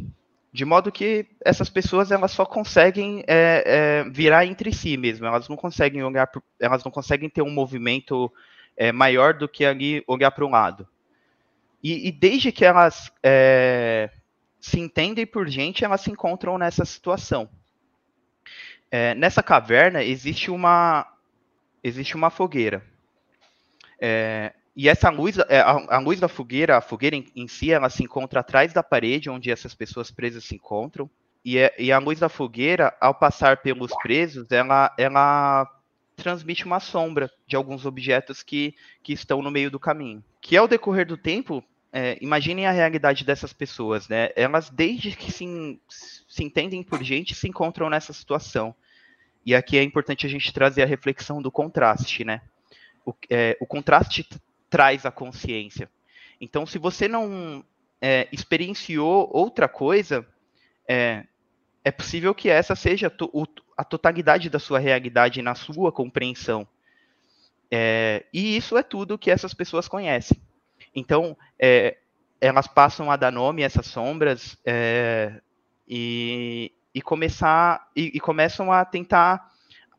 De 0.54 0.64
modo 0.64 0.92
que 0.92 1.26
essas 1.44 1.68
pessoas 1.68 2.12
elas 2.12 2.30
só 2.30 2.46
conseguem 2.46 3.24
é, 3.26 3.64
é, 3.66 4.08
virar 4.08 4.46
entre 4.46 4.72
si 4.72 4.96
mesmo, 4.96 5.26
elas 5.26 5.48
não 5.48 5.56
conseguem 5.56 6.04
olhar, 6.04 6.30
elas 6.60 6.84
não 6.84 6.92
conseguem 6.92 7.28
ter 7.28 7.42
um 7.42 7.50
movimento 7.50 8.32
é, 8.76 8.92
maior 8.92 9.34
do 9.34 9.48
que 9.48 9.64
ali 9.64 10.04
olhar 10.06 10.30
para 10.30 10.46
um 10.46 10.50
lado. 10.50 10.86
E, 11.82 12.06
e 12.06 12.12
desde 12.12 12.52
que 12.52 12.64
elas 12.64 13.12
é, 13.20 14.10
se 14.60 14.78
entendem 14.78 15.26
por 15.26 15.48
gente, 15.48 15.84
elas 15.84 16.02
se 16.02 16.12
encontram 16.12 16.56
nessa 16.56 16.84
situação. 16.84 17.50
É, 18.92 19.12
nessa 19.16 19.42
caverna 19.42 20.04
existe 20.04 20.52
uma 20.52 21.04
existe 21.82 22.14
uma 22.14 22.30
fogueira. 22.30 22.80
E 24.76 24.88
essa 24.88 25.08
luz, 25.08 25.38
é, 25.48 25.60
a, 25.60 25.96
a, 25.96 25.98
luz 25.98 26.18
da 26.18 26.28
fogueira, 26.28 26.76
a 26.76 26.80
fogueira 26.80 27.14
em, 27.14 27.26
em, 27.36 27.46
si, 27.46 27.70
ela 27.70 27.88
se 27.88 28.02
encontra 28.02 28.40
atrás 28.40 28.72
da 28.72 28.82
parede 28.82 29.30
onde 29.30 29.50
essas 29.50 29.74
pessoas 29.74 30.10
presas 30.10 30.44
se 30.44 30.56
encontram. 30.56 31.08
E, 31.44 31.58
é, 31.58 31.74
e 31.78 31.92
a 31.92 31.98
luz 31.98 32.18
da 32.18 32.28
fogueira, 32.28 32.96
ao 33.00 33.14
passar 33.14 33.58
pelos 33.58 33.92
presos, 34.02 34.50
ela, 34.50 34.92
ela 34.98 35.70
transmite 36.16 36.64
uma 36.64 36.80
sombra 36.80 37.30
de 37.46 37.54
alguns 37.54 37.86
objetos 37.86 38.42
que, 38.42 38.74
que 39.02 39.12
estão 39.12 39.42
no 39.42 39.50
meio 39.50 39.70
do 39.70 39.78
caminho. 39.78 40.24
Que 40.40 40.56
ao 40.56 40.66
decorrer 40.66 41.06
do 41.06 41.16
tempo, 41.16 41.62
é, 41.92 42.18
imaginem 42.20 42.66
a 42.66 42.72
realidade 42.72 43.24
dessas 43.24 43.52
pessoas, 43.52 44.08
né? 44.08 44.30
Elas, 44.34 44.70
desde 44.70 45.12
que 45.12 45.30
se, 45.30 45.80
se 45.88 46.42
entendem 46.42 46.82
por 46.82 47.00
gente, 47.02 47.34
se 47.34 47.46
encontram 47.46 47.88
nessa 47.88 48.12
situação. 48.12 48.74
E 49.46 49.54
aqui 49.54 49.78
é 49.78 49.82
importante 49.82 50.26
a 50.26 50.28
gente 50.28 50.52
trazer 50.52 50.82
a 50.82 50.86
reflexão 50.86 51.40
do 51.40 51.52
contraste, 51.52 52.24
né? 52.24 52.40
O, 53.06 53.14
é, 53.30 53.56
o 53.60 53.66
contraste 53.66 54.26
traz 54.74 55.06
a 55.06 55.12
consciência. 55.12 55.88
Então, 56.40 56.66
se 56.66 56.78
você 56.78 57.06
não 57.06 57.64
é, 58.00 58.26
experienciou 58.32 59.30
outra 59.32 59.68
coisa, 59.68 60.26
é, 60.88 61.24
é 61.84 61.92
possível 61.92 62.34
que 62.34 62.50
essa 62.50 62.74
seja 62.74 63.08
to, 63.08 63.30
o, 63.32 63.46
a 63.76 63.84
totalidade 63.84 64.50
da 64.50 64.58
sua 64.58 64.80
realidade 64.80 65.40
na 65.42 65.54
sua 65.54 65.92
compreensão. 65.92 66.66
É, 67.70 68.26
e 68.32 68.56
isso 68.56 68.76
é 68.76 68.82
tudo 68.82 69.16
que 69.16 69.30
essas 69.30 69.54
pessoas 69.54 69.86
conhecem. 69.86 70.42
Então, 70.92 71.36
é, 71.56 71.98
elas 72.40 72.66
passam 72.66 73.12
a 73.12 73.16
dar 73.16 73.30
nome 73.30 73.62
a 73.62 73.66
essas 73.66 73.86
sombras 73.86 74.58
é, 74.64 75.40
e, 75.86 76.72
e, 76.92 77.00
começar 77.00 77.92
e, 77.94 78.10
e, 78.12 78.18
começam 78.18 78.72
a 78.72 78.84
tentar 78.84 79.52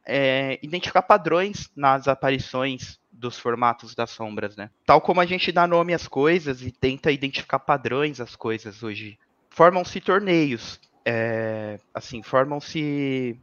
é, 0.05 0.59
identificar 0.61 1.01
padrões 1.01 1.71
nas 1.73 2.09
aparições 2.09 2.99
dos 3.15 3.39
formatos 3.39 3.95
das 3.95 4.09
sombras, 4.11 4.55
né? 4.55 4.69
Tal 4.85 5.01
como 5.01 5.21
a 5.21 5.25
gente 5.25 5.51
dá 5.51 5.65
nome 5.65 5.93
às 5.93 6.07
coisas 6.07 6.61
e 6.61 6.71
tenta 6.71 7.11
identificar 7.11 7.59
padrões 7.59 8.19
às 8.19 8.35
coisas 8.35 8.83
hoje. 8.83 9.17
Formam-se 9.49 10.01
torneios, 10.01 10.79
é, 11.05 11.79
assim, 11.93 12.21
formam-se 12.21 13.39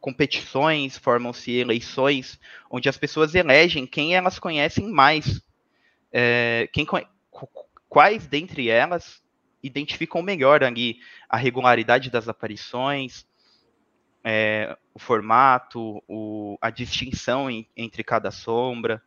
competições, 0.00 0.98
formam-se 0.98 1.52
eleições, 1.52 2.38
onde 2.70 2.88
as 2.88 2.98
pessoas 2.98 3.34
elegem 3.34 3.86
quem 3.86 4.14
elas 4.14 4.38
conhecem 4.38 4.88
mais, 4.90 5.40
é, 6.12 6.68
quem, 6.72 6.86
quais 7.88 8.26
dentre 8.26 8.68
elas 8.68 9.22
identificam 9.62 10.20
melhor 10.20 10.62
ali 10.62 10.98
a 11.28 11.38
regularidade 11.38 12.10
das 12.10 12.28
aparições, 12.28 13.24
é, 14.24 14.76
o 14.94 14.98
formato, 14.98 16.02
o, 16.08 16.56
a 16.60 16.70
distinção 16.70 17.50
em, 17.50 17.68
entre 17.76 18.02
cada 18.02 18.30
sombra. 18.30 19.02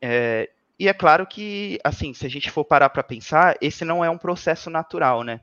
É, 0.00 0.50
e 0.78 0.88
é 0.88 0.92
claro 0.92 1.26
que, 1.26 1.78
assim, 1.84 2.12
se 2.12 2.26
a 2.26 2.28
gente 2.28 2.50
for 2.50 2.64
parar 2.64 2.90
para 2.90 3.04
pensar, 3.04 3.56
esse 3.60 3.84
não 3.84 4.04
é 4.04 4.10
um 4.10 4.18
processo 4.18 4.68
natural, 4.68 5.22
né? 5.22 5.40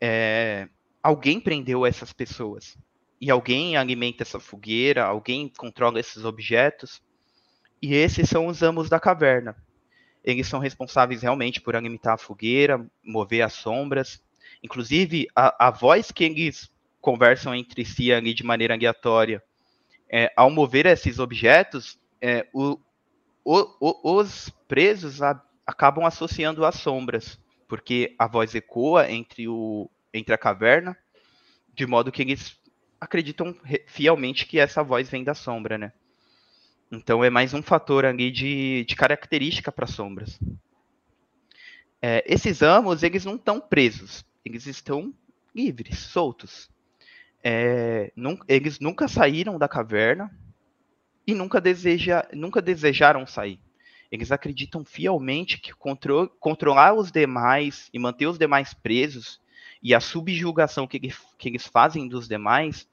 É, 0.00 0.68
alguém 1.02 1.38
prendeu 1.40 1.86
essas 1.86 2.12
pessoas 2.12 2.76
e 3.20 3.30
alguém 3.30 3.76
alimenta 3.76 4.22
essa 4.22 4.40
fogueira, 4.40 5.04
alguém 5.04 5.48
controla 5.56 6.00
esses 6.00 6.24
objetos, 6.24 7.02
e 7.80 7.94
esses 7.94 8.28
são 8.28 8.46
os 8.46 8.62
amos 8.62 8.88
da 8.88 8.98
caverna. 8.98 9.56
Eles 10.24 10.46
são 10.48 10.58
responsáveis 10.58 11.22
realmente 11.22 11.60
por 11.60 11.76
alimentar 11.76 12.14
a 12.14 12.18
fogueira, 12.18 12.84
mover 13.02 13.42
as 13.42 13.52
sombras. 13.54 14.22
Inclusive, 14.62 15.28
a, 15.34 15.68
a 15.68 15.70
voz 15.70 16.10
que 16.10 16.24
eles 16.24 16.70
conversam 17.00 17.54
entre 17.54 17.84
si 17.84 18.12
ali 18.12 18.34
de 18.34 18.44
maneira 18.44 18.74
aleatória, 18.74 19.42
é, 20.08 20.32
ao 20.36 20.50
mover 20.50 20.86
esses 20.86 21.18
objetos, 21.18 21.98
é, 22.20 22.46
o, 22.52 22.78
o, 23.44 23.76
o, 23.80 24.16
os 24.16 24.50
presos 24.66 25.22
a, 25.22 25.40
acabam 25.66 26.04
associando 26.04 26.64
as 26.64 26.74
sombras, 26.76 27.38
porque 27.68 28.14
a 28.18 28.26
voz 28.26 28.54
ecoa 28.54 29.10
entre, 29.10 29.46
entre 30.12 30.34
a 30.34 30.38
caverna, 30.38 30.96
de 31.72 31.86
modo 31.86 32.10
que 32.10 32.22
eles 32.22 32.58
acreditam 33.00 33.56
fielmente 33.86 34.46
que 34.46 34.58
essa 34.58 34.82
voz 34.82 35.08
vem 35.08 35.24
da 35.24 35.34
sombra, 35.34 35.78
né? 35.78 35.92
Então 36.92 37.22
é 37.22 37.30
mais 37.30 37.54
um 37.54 37.62
fator 37.62 38.04
ali 38.04 38.32
de, 38.32 38.84
de 38.84 38.96
característica 38.96 39.70
para 39.70 39.86
sombras. 39.86 40.38
É, 42.02 42.24
esses 42.26 42.62
amos, 42.62 43.02
eles 43.02 43.24
não 43.24 43.36
estão 43.36 43.60
presos, 43.60 44.24
eles 44.44 44.66
estão 44.66 45.14
livres, 45.54 45.98
soltos. 45.98 46.68
É, 47.42 48.12
eles 48.48 48.78
nunca 48.80 49.08
saíram 49.08 49.58
da 49.58 49.68
caverna 49.68 50.30
e 51.26 51.34
nunca, 51.34 51.60
deseja, 51.60 52.26
nunca 52.32 52.60
desejaram 52.60 53.26
sair. 53.26 53.60
Eles 54.10 54.32
acreditam 54.32 54.84
fielmente 54.84 55.58
que 55.58 55.72
contro, 55.72 56.28
controlar 56.40 56.94
os 56.94 57.12
demais 57.12 57.88
e 57.92 57.98
manter 57.98 58.26
os 58.26 58.38
demais 58.38 58.74
presos 58.74 59.40
e 59.82 59.94
a 59.94 60.00
subjugação 60.00 60.86
que, 60.86 60.98
que 60.98 61.48
eles 61.48 61.66
fazem 61.66 62.08
dos 62.08 62.28
demais 62.28 62.88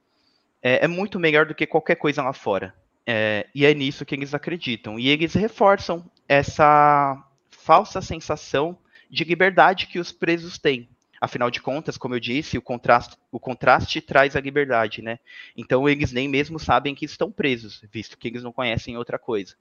é, 0.61 0.85
é 0.85 0.87
muito 0.87 1.19
melhor 1.19 1.45
do 1.45 1.55
que 1.55 1.65
qualquer 1.65 1.95
coisa 1.95 2.21
lá 2.21 2.33
fora. 2.33 2.73
É, 3.05 3.47
e 3.55 3.65
é 3.65 3.73
nisso 3.73 4.05
que 4.05 4.13
eles 4.15 4.33
acreditam. 4.33 4.99
E 4.99 5.07
eles 5.07 5.33
reforçam 5.33 6.09
essa 6.27 7.23
falsa 7.49 8.01
sensação 8.01 8.77
de 9.09 9.23
liberdade 9.23 9.87
que 9.87 9.99
os 9.99 10.11
presos 10.11 10.57
têm. 10.57 10.89
Afinal 11.19 11.49
de 11.49 11.61
contas, 11.61 11.97
como 11.97 12.15
eu 12.15 12.19
disse, 12.19 12.57
o 12.57 12.61
contraste, 12.61 13.17
o 13.31 13.39
contraste 13.39 14.01
traz 14.01 14.35
a 14.35 14.41
liberdade, 14.41 15.01
né? 15.01 15.19
Então 15.55 15.89
eles 15.89 16.11
nem 16.11 16.27
mesmo 16.27 16.59
sabem 16.59 16.93
que 16.93 17.05
estão 17.05 17.31
presos, 17.31 17.83
visto 17.91 18.17
que 18.17 18.27
eles 18.27 18.43
não 18.43 18.51
conhecem 18.51 18.97
outra 18.97 19.17
coisa. 19.17 19.55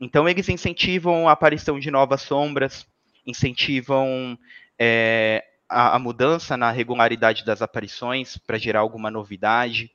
Então 0.00 0.28
eles 0.28 0.48
incentivam 0.48 1.28
a 1.28 1.32
aparição 1.32 1.78
de 1.78 1.90
novas 1.90 2.22
sombras, 2.22 2.86
incentivam 3.26 4.38
é, 4.78 5.44
a, 5.68 5.96
a, 5.96 5.98
mudança 5.98 6.56
na 6.56 6.70
regularidade 6.70 7.44
das 7.44 7.62
aparições 7.62 8.36
para 8.36 8.58
gerar 8.58 8.80
alguma 8.80 9.10
novidade. 9.10 9.92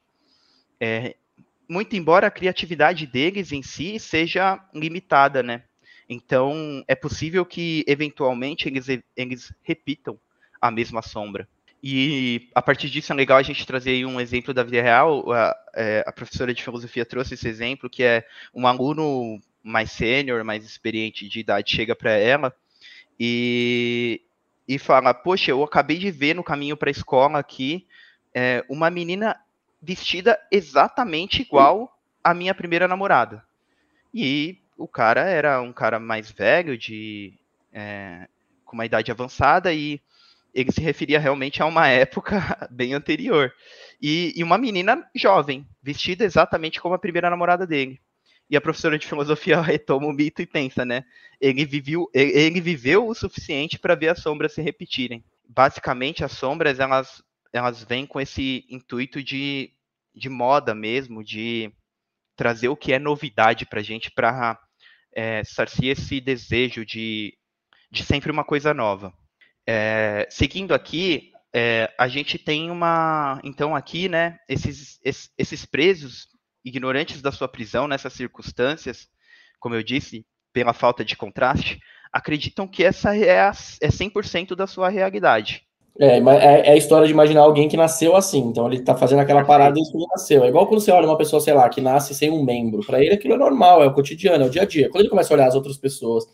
É, 0.80 1.16
muito 1.68 1.96
embora 1.96 2.28
a 2.28 2.32
criatividade 2.32 3.06
deles 3.06 3.52
em 3.52 3.62
si 3.62 4.00
seja 4.00 4.64
limitada, 4.74 5.44
né? 5.44 5.64
Então, 6.10 6.84
é 6.88 6.96
possível 6.96 7.46
que, 7.46 7.84
eventualmente, 7.86 8.70
eles, 8.70 8.88
eles 9.16 9.54
repitam 9.62 10.18
a 10.62 10.72
mesma 10.72 11.02
sombra. 11.02 11.48
E, 11.82 12.50
a 12.56 12.62
partir 12.62 12.90
disso, 12.90 13.14
é 13.14 13.16
legal 13.16 13.38
a 13.38 13.44
gente 13.44 13.66
trazer 13.66 14.04
um 14.06 14.20
exemplo 14.20 14.54
da 14.54 14.64
vida 14.64 14.82
real. 14.82 15.32
A, 15.32 15.56
é, 15.76 16.04
a 16.08 16.12
professora 16.12 16.54
de 16.54 16.64
filosofia 16.64 17.06
trouxe 17.06 17.36
esse 17.36 17.48
exemplo, 17.48 17.90
que 17.90 18.04
é 18.04 18.26
um 18.54 18.66
aluno 18.66 19.40
mais 19.64 19.92
sênior, 19.92 20.44
mais 20.44 20.66
experiente 20.66 21.28
de 21.28 21.40
idade, 21.40 21.76
chega 21.76 21.96
para 21.96 22.12
ela 22.12 22.56
e, 23.20 24.22
e 24.68 24.78
fala, 24.78 25.14
poxa, 25.14 25.52
eu 25.52 25.64
acabei 25.64 25.98
de 25.98 26.10
ver 26.10 26.36
no 26.36 26.44
caminho 26.44 26.78
para 26.78 26.90
a 26.90 26.92
escola 26.92 27.40
aqui 27.40 27.86
é, 28.34 28.64
uma 28.70 28.90
menina 28.90 29.40
vestida 29.82 30.40
exatamente 30.52 31.42
igual 31.42 32.00
à 32.24 32.34
minha 32.34 32.54
primeira 32.54 32.88
namorada. 32.88 33.44
E 34.14 34.60
o 34.78 34.88
cara 34.88 35.22
era 35.22 35.62
um 35.62 35.74
cara 35.74 36.00
mais 36.00 36.32
velho, 36.32 36.78
de 36.78 37.34
é, 37.74 38.28
com 38.64 38.76
uma 38.76 38.86
idade 38.86 39.12
avançada, 39.12 39.74
e 39.74 40.02
ele 40.58 40.72
se 40.72 40.82
referia 40.82 41.20
realmente 41.20 41.62
a 41.62 41.68
uma 41.68 41.88
época 41.88 42.42
bem 42.72 42.96
anterior. 42.96 43.54
E, 44.02 44.34
e, 44.36 44.44
uma 44.44 44.58
menina 44.58 45.08
jovem, 45.16 45.68
vestida 45.84 46.26
exatamente 46.26 46.82
como 46.82 46.96
a 46.96 47.00
primeira 47.00 47.30
namorada 47.30 47.68
dele. 47.68 48.02
E 48.50 48.58
a 48.58 48.62
professora 48.62 48.98
de 48.98 49.06
filosofia 49.06 49.62
retoma 49.62 50.08
o 50.08 50.12
mito 50.12 50.42
e 50.42 50.48
pensa, 50.48 50.84
né? 50.84 51.04
Ele 51.40 51.64
viveu, 51.64 52.10
ele 52.12 52.60
viveu 52.60 53.08
o 53.08 53.14
suficiente 53.14 53.78
para 53.78 53.94
ver 53.94 54.10
as 54.10 54.20
sombras 54.20 54.54
se 54.54 54.62
repetirem. 54.62 55.24
Basicamente, 55.48 56.24
as 56.24 56.32
sombras 56.32 56.80
elas 56.80 57.24
elas 57.54 57.84
vêm 57.84 58.06
com 58.06 58.20
esse 58.20 58.66
intuito 58.70 59.24
de, 59.24 59.72
de 60.14 60.30
moda 60.30 60.76
mesmo, 60.76 61.24
de 61.24 61.72
trazer 62.36 62.68
o 62.68 62.76
que 62.76 62.94
é 62.94 63.00
novidade 63.00 63.66
para 63.66 63.80
a 63.80 63.84
gente, 63.84 64.12
para 64.12 64.60
é, 65.14 65.44
sarciar 65.44 65.92
esse 65.92 66.20
desejo 66.20 66.86
de, 66.86 67.38
de 67.92 68.04
sempre 68.04 68.32
uma 68.32 68.44
coisa 68.44 68.74
nova. 68.74 69.14
É, 69.68 70.26
seguindo 70.30 70.74
aqui, 70.74 71.32
é, 71.54 71.92
a 71.98 72.08
gente 72.08 72.38
tem 72.38 72.72
uma, 72.72 73.42
então 73.44 73.76
aqui, 73.76 74.08
né, 74.08 74.38
esses, 74.48 75.00
esses 75.38 75.66
presos 75.66 76.28
ignorantes 76.64 77.22
da 77.22 77.32
sua 77.32 77.48
prisão 77.48 77.88
nessas 77.88 78.14
circunstâncias, 78.14 79.08
como 79.60 79.76
eu 79.76 79.84
disse, 79.84 80.26
pela 80.54 80.74
falta 80.74 81.04
de 81.04 81.16
contraste, 81.16 81.80
acreditam 82.12 82.68
que 82.68 82.84
essa 82.84 83.16
é, 83.16 83.42
a, 83.42 83.52
é 83.82 83.90
100% 83.90 84.56
da 84.56 84.68
sua 84.68 84.90
realidade. 84.90 85.68
É, 86.00 86.20
é, 86.20 86.68
é, 86.68 86.72
a 86.72 86.76
história 86.76 87.08
de 87.08 87.14
imaginar 87.14 87.42
alguém 87.42 87.68
que 87.68 87.76
nasceu 87.76 88.16
assim. 88.16 88.40
Então 88.40 88.72
ele 88.72 88.82
tá 88.82 88.96
fazendo 88.96 89.20
aquela 89.20 89.44
parada 89.44 89.78
e 89.80 89.82
isso 89.82 89.98
nasceu. 90.10 90.44
É 90.44 90.48
igual 90.48 90.68
quando 90.68 90.80
você 90.80 90.92
olha 90.92 91.08
uma 91.08 91.18
pessoa, 91.18 91.42
sei 91.42 91.54
lá, 91.54 91.68
que 91.70 91.82
nasce 91.82 92.14
sem 92.14 92.30
um 92.30 92.44
membro. 92.44 92.86
Para 92.86 93.04
ele 93.04 93.16
aquilo 93.16 93.34
é 93.34 93.38
normal, 93.38 93.84
é 93.84 93.88
o 93.88 93.94
cotidiano, 93.94 94.44
é 94.44 94.48
o 94.48 94.50
dia 94.50 94.62
a 94.62 94.66
dia. 94.66 94.90
Quando 94.90 95.02
ele 95.02 95.10
começa 95.10 95.34
a 95.34 95.36
olhar 95.36 95.48
as 95.48 95.56
outras 95.56 95.78
pessoas 95.78 96.26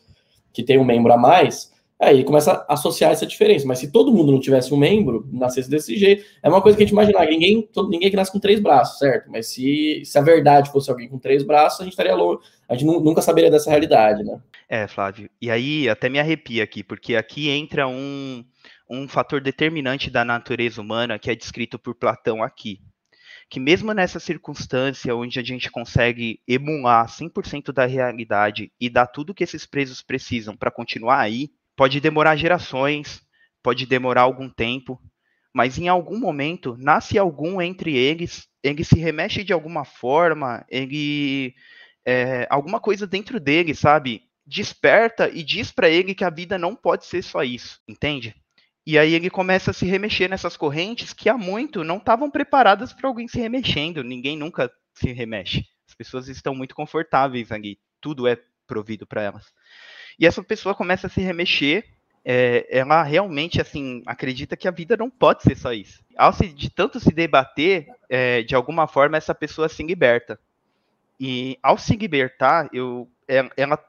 que 0.51 0.63
têm 0.63 0.77
um 0.77 0.83
membro 0.83 1.13
a 1.13 1.17
mais, 1.17 1.71
aí 2.03 2.15
ele 2.15 2.23
começa 2.23 2.65
a 2.67 2.73
associar 2.73 3.11
essa 3.11 3.25
diferença. 3.25 3.65
Mas 3.65 3.79
se 3.79 3.91
todo 3.91 4.11
mundo 4.11 4.31
não 4.31 4.39
tivesse 4.39 4.73
um 4.73 4.77
membro, 4.77 5.27
nascesse 5.31 5.69
desse 5.69 5.97
jeito, 5.97 6.25
é 6.41 6.49
uma 6.49 6.61
coisa 6.61 6.77
que 6.77 6.83
a 6.83 6.85
gente 6.85 6.93
imaginar. 6.93 7.25
Ninguém, 7.25 7.61
todo, 7.61 7.89
ninguém 7.89 8.09
que 8.09 8.15
nasce 8.15 8.31
com 8.31 8.39
três 8.39 8.59
braços, 8.59 8.99
certo? 8.99 9.29
Mas 9.31 9.47
se, 9.47 10.03
se 10.05 10.17
a 10.17 10.21
verdade 10.21 10.71
fosse 10.71 10.89
alguém 10.89 11.09
com 11.09 11.17
três 11.17 11.43
braços, 11.43 11.81
a 11.81 11.83
gente 11.83 11.93
estaria 11.93 12.15
louco. 12.15 12.43
A 12.69 12.73
gente 12.73 12.85
nunca 12.85 13.21
saberia 13.21 13.51
dessa 13.51 13.69
realidade, 13.69 14.23
né? 14.23 14.39
É, 14.69 14.87
Flávio. 14.87 15.29
E 15.41 15.51
aí 15.51 15.87
até 15.89 16.09
me 16.09 16.19
arrepia 16.19 16.63
aqui, 16.63 16.83
porque 16.83 17.15
aqui 17.15 17.49
entra 17.49 17.87
um 17.87 18.43
um 18.89 19.07
fator 19.07 19.41
determinante 19.41 20.09
da 20.09 20.23
natureza 20.23 20.81
humana 20.81 21.17
que 21.17 21.29
é 21.29 21.35
descrito 21.35 21.79
por 21.79 21.95
Platão 21.95 22.43
aqui. 22.43 22.79
Que 23.49 23.59
mesmo 23.59 23.93
nessa 23.93 24.19
circunstância 24.19 25.15
onde 25.15 25.39
a 25.39 25.43
gente 25.43 25.69
consegue 25.69 26.39
emular 26.47 27.07
100% 27.07 27.71
da 27.71 27.85
realidade 27.85 28.71
e 28.79 28.89
dar 28.89 29.07
tudo 29.07 29.33
que 29.33 29.43
esses 29.43 29.65
presos 29.65 30.01
precisam 30.01 30.55
para 30.55 30.71
continuar 30.71 31.19
aí, 31.19 31.49
pode 31.75 31.99
demorar 31.99 32.35
gerações, 32.35 33.21
pode 33.61 33.85
demorar 33.85 34.21
algum 34.21 34.49
tempo, 34.49 34.99
mas 35.53 35.77
em 35.77 35.87
algum 35.87 36.19
momento 36.19 36.75
nasce 36.77 37.17
algum 37.17 37.61
entre 37.61 37.95
eles, 37.95 38.47
ele 38.63 38.83
se 38.83 38.95
remexe 38.99 39.43
de 39.43 39.53
alguma 39.53 39.85
forma, 39.85 40.65
ele 40.69 41.53
é, 42.05 42.47
alguma 42.49 42.79
coisa 42.79 43.05
dentro 43.05 43.39
dele, 43.39 43.75
sabe? 43.75 44.23
Desperta 44.45 45.29
e 45.29 45.43
diz 45.43 45.71
para 45.71 45.89
ele 45.89 46.15
que 46.15 46.23
a 46.23 46.29
vida 46.29 46.57
não 46.57 46.75
pode 46.75 47.05
ser 47.05 47.21
só 47.21 47.43
isso, 47.43 47.79
entende? 47.87 48.35
E 48.85 48.97
aí 48.97 49.13
ele 49.13 49.29
começa 49.29 49.71
a 49.71 49.73
se 49.73 49.85
remexer 49.85 50.29
nessas 50.29 50.57
correntes 50.57 51.13
que 51.13 51.29
há 51.29 51.37
muito 51.37 51.83
não 51.83 51.97
estavam 51.97 52.29
preparadas 52.29 52.91
para 52.91 53.07
alguém 53.07 53.27
se 53.29 53.39
remexendo. 53.39 54.03
Ninguém 54.03 54.37
nunca 54.37 54.69
se 54.93 55.13
remexe. 55.13 55.65
As 55.87 55.95
pessoas 55.95 56.27
estão 56.27 56.53
muito 56.53 56.75
confortáveis 56.75 57.49
ali. 57.51 57.79
Tudo 58.01 58.27
é 58.27 58.37
provido 58.67 59.07
para 59.07 59.21
elas. 59.21 59.45
E 60.19 60.25
essa 60.25 60.43
pessoa 60.43 60.75
começa 60.75 61.07
a 61.07 61.09
se 61.09 61.21
remexer. 61.21 61.85
É, 62.25 62.65
ela 62.69 63.03
realmente 63.03 63.59
assim 63.59 64.01
acredita 64.05 64.55
que 64.55 64.67
a 64.67 64.71
vida 64.71 64.95
não 64.95 65.09
pode 65.09 65.43
ser 65.43 65.57
só 65.57 65.73
isso. 65.73 66.03
Ao 66.17 66.31
se, 66.31 66.47
de 66.47 66.69
tanto 66.69 66.99
se 66.99 67.11
debater, 67.11 67.87
é, 68.09 68.41
de 68.43 68.55
alguma 68.55 68.87
forma 68.87 69.17
essa 69.17 69.35
pessoa 69.35 69.67
se 69.67 69.83
liberta. 69.83 70.39
E 71.19 71.57
ao 71.61 71.77
se 71.77 71.95
libertar, 71.95 72.69
eu, 72.73 73.09
ela, 73.27 73.51
ela 73.57 73.85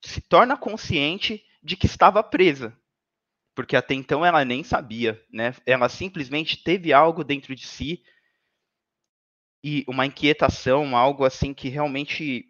se 0.00 0.20
torna 0.20 0.56
consciente 0.56 1.44
de 1.62 1.76
que 1.76 1.86
estava 1.86 2.22
presa, 2.22 2.76
porque 3.54 3.76
até 3.76 3.94
então 3.94 4.24
ela 4.24 4.44
nem 4.44 4.62
sabia, 4.62 5.20
né? 5.32 5.54
Ela 5.66 5.88
simplesmente 5.88 6.62
teve 6.62 6.92
algo 6.92 7.24
dentro 7.24 7.54
de 7.56 7.66
si 7.66 8.02
e 9.64 9.84
uma 9.88 10.06
inquietação, 10.06 10.96
algo 10.96 11.24
assim 11.24 11.52
que 11.52 11.68
realmente 11.68 12.46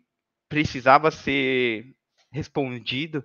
precisava 0.49 1.11
ser 1.11 1.96
respondido. 2.37 3.25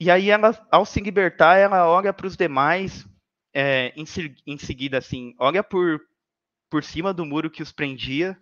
E 0.00 0.10
aí 0.10 0.30
ela, 0.30 0.66
ao 0.70 0.86
se 0.86 1.00
libertar, 1.00 1.58
ela 1.58 1.88
olha 1.88 2.12
para 2.12 2.26
os 2.26 2.36
demais 2.36 3.06
é, 3.52 3.92
em, 3.96 4.04
em 4.46 4.58
seguida, 4.58 4.98
assim, 4.98 5.34
olha 5.38 5.62
por, 5.62 6.00
por 6.70 6.82
cima 6.82 7.14
do 7.14 7.24
muro 7.24 7.50
que 7.50 7.62
os 7.62 7.70
prendia, 7.70 8.36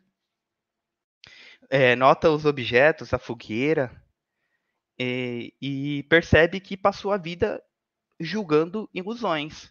é, 1.68 1.94
nota 1.96 2.30
os 2.30 2.44
objetos, 2.44 3.12
a 3.12 3.18
fogueira, 3.18 3.90
e, 4.98 5.54
e 5.60 6.02
percebe 6.04 6.60
que 6.60 6.76
passou 6.76 7.12
a 7.12 7.18
vida 7.18 7.62
julgando 8.18 8.88
ilusões. 8.94 9.70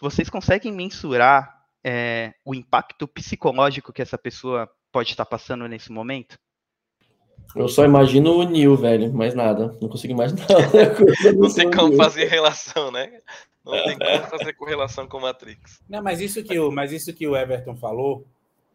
Vocês 0.00 0.30
conseguem 0.30 0.72
mensurar 0.72 1.66
é, 1.84 2.34
o 2.44 2.54
impacto 2.54 3.06
psicológico 3.06 3.92
que 3.92 4.02
essa 4.02 4.16
pessoa 4.16 4.70
pode 4.90 5.10
estar 5.10 5.26
passando 5.26 5.68
nesse 5.68 5.92
momento? 5.92 6.38
Eu 7.54 7.68
só 7.68 7.84
imagino 7.84 8.36
o 8.36 8.44
Neil, 8.44 8.76
velho, 8.76 9.12
mais 9.12 9.34
nada. 9.34 9.76
Não 9.80 9.88
consigo 9.88 10.12
imaginar. 10.12 10.46
Não 11.36 11.52
tem 11.52 11.70
como 11.70 11.96
fazer 11.96 12.26
relação, 12.26 12.90
né? 12.92 13.20
Não 13.64 13.72
tem 13.84 13.98
como 13.98 14.38
fazer 14.38 14.52
correlação 14.54 15.06
com 15.06 15.20
Matrix. 15.20 15.82
Não, 15.88 16.02
mas 16.02 16.20
isso 16.20 16.42
que 16.42 16.58
o, 16.58 16.70
mas 16.70 16.92
isso 16.92 17.12
que 17.12 17.26
o 17.26 17.36
Everton 17.36 17.76
falou, 17.76 18.24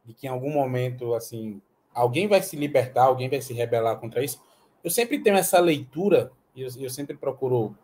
de 0.06 0.14
que 0.14 0.28
em 0.28 0.30
algum 0.30 0.52
momento, 0.52 1.14
assim, 1.14 1.62
alguém 1.94 2.28
vai 2.28 2.42
se 2.42 2.56
libertar, 2.56 3.06
alguém 3.06 3.30
vai 3.30 3.42
se 3.42 3.54
rebelar 3.54 3.98
contra 3.98 4.24
isso. 4.24 4.40
Eu 4.84 4.92
sempre 4.92 5.20
tenho 5.20 5.38
essa 5.38 5.60
leitura, 5.60 6.32
e 6.56 6.62
eu, 6.62 6.70
eu, 6.78 6.90
sempre 6.90 7.18
procuro, 7.18 7.76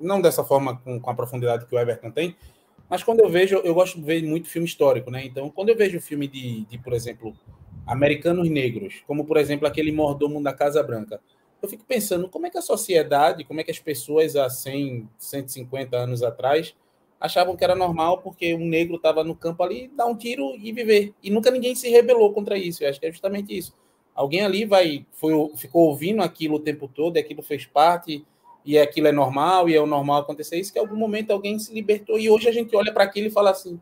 não 0.00 0.20
dessa 0.20 0.42
forma 0.42 0.78
com, 0.78 0.98
com, 0.98 1.10
a 1.10 1.14
profundidade 1.14 1.66
que 1.66 1.74
o 1.74 1.78
Everton 1.78 2.10
tem, 2.10 2.34
mas 2.88 3.02
quando 3.02 3.20
eu 3.20 3.28
vejo, 3.28 3.56
eu 3.58 3.74
gosto 3.74 3.98
de 3.98 4.04
ver 4.04 4.22
muito 4.22 4.48
filme 4.48 4.66
histórico, 4.66 5.10
né? 5.10 5.24
Então, 5.24 5.50
quando 5.50 5.68
eu 5.68 5.76
vejo 5.76 6.00
filme 6.00 6.26
de, 6.26 6.64
de 6.64 6.78
por 6.78 6.94
exemplo, 6.94 7.36
americanos 7.88 8.48
negros, 8.48 9.02
como 9.06 9.24
por 9.24 9.36
exemplo 9.36 9.66
aquele 9.66 9.90
mordomo 9.90 10.42
da 10.42 10.52
Casa 10.52 10.82
Branca, 10.82 11.20
eu 11.60 11.68
fico 11.68 11.84
pensando 11.84 12.28
como 12.28 12.46
é 12.46 12.50
que 12.50 12.58
a 12.58 12.62
sociedade, 12.62 13.44
como 13.44 13.60
é 13.60 13.64
que 13.64 13.70
as 13.70 13.80
pessoas 13.80 14.36
há 14.36 14.48
100, 14.48 15.08
150 15.18 15.96
anos 15.96 16.22
atrás 16.22 16.74
achavam 17.20 17.56
que 17.56 17.64
era 17.64 17.74
normal 17.74 18.18
porque 18.18 18.54
um 18.54 18.66
negro 18.66 18.96
estava 18.96 19.24
no 19.24 19.34
campo 19.34 19.62
ali, 19.62 19.90
dar 19.96 20.06
um 20.06 20.14
tiro 20.14 20.54
e 20.56 20.72
viver. 20.72 21.12
E 21.22 21.30
nunca 21.30 21.50
ninguém 21.50 21.74
se 21.74 21.88
rebelou 21.88 22.32
contra 22.32 22.56
isso. 22.56 22.84
Eu 22.84 22.88
acho 22.88 23.00
que 23.00 23.06
é 23.06 23.10
justamente 23.10 23.56
isso. 23.56 23.74
Alguém 24.14 24.42
ali 24.42 24.64
vai 24.64 25.06
foi, 25.12 25.32
ficou 25.56 25.88
ouvindo 25.88 26.22
aquilo 26.22 26.56
o 26.56 26.60
tempo 26.60 26.88
todo, 26.88 27.16
e 27.16 27.20
aquilo 27.20 27.42
fez 27.42 27.66
parte, 27.66 28.24
e 28.64 28.78
aquilo 28.78 29.08
é 29.08 29.12
normal, 29.12 29.68
e 29.68 29.74
é 29.74 29.80
o 29.80 29.86
normal 29.86 30.20
acontecer 30.20 30.58
isso, 30.58 30.72
que 30.72 30.78
em 30.78 30.82
algum 30.82 30.96
momento 30.96 31.30
alguém 31.30 31.58
se 31.58 31.72
libertou. 31.72 32.18
E 32.18 32.28
hoje 32.28 32.48
a 32.48 32.52
gente 32.52 32.74
olha 32.76 32.92
para 32.92 33.04
aquilo 33.04 33.28
e 33.28 33.30
fala 33.30 33.50
assim: 33.50 33.80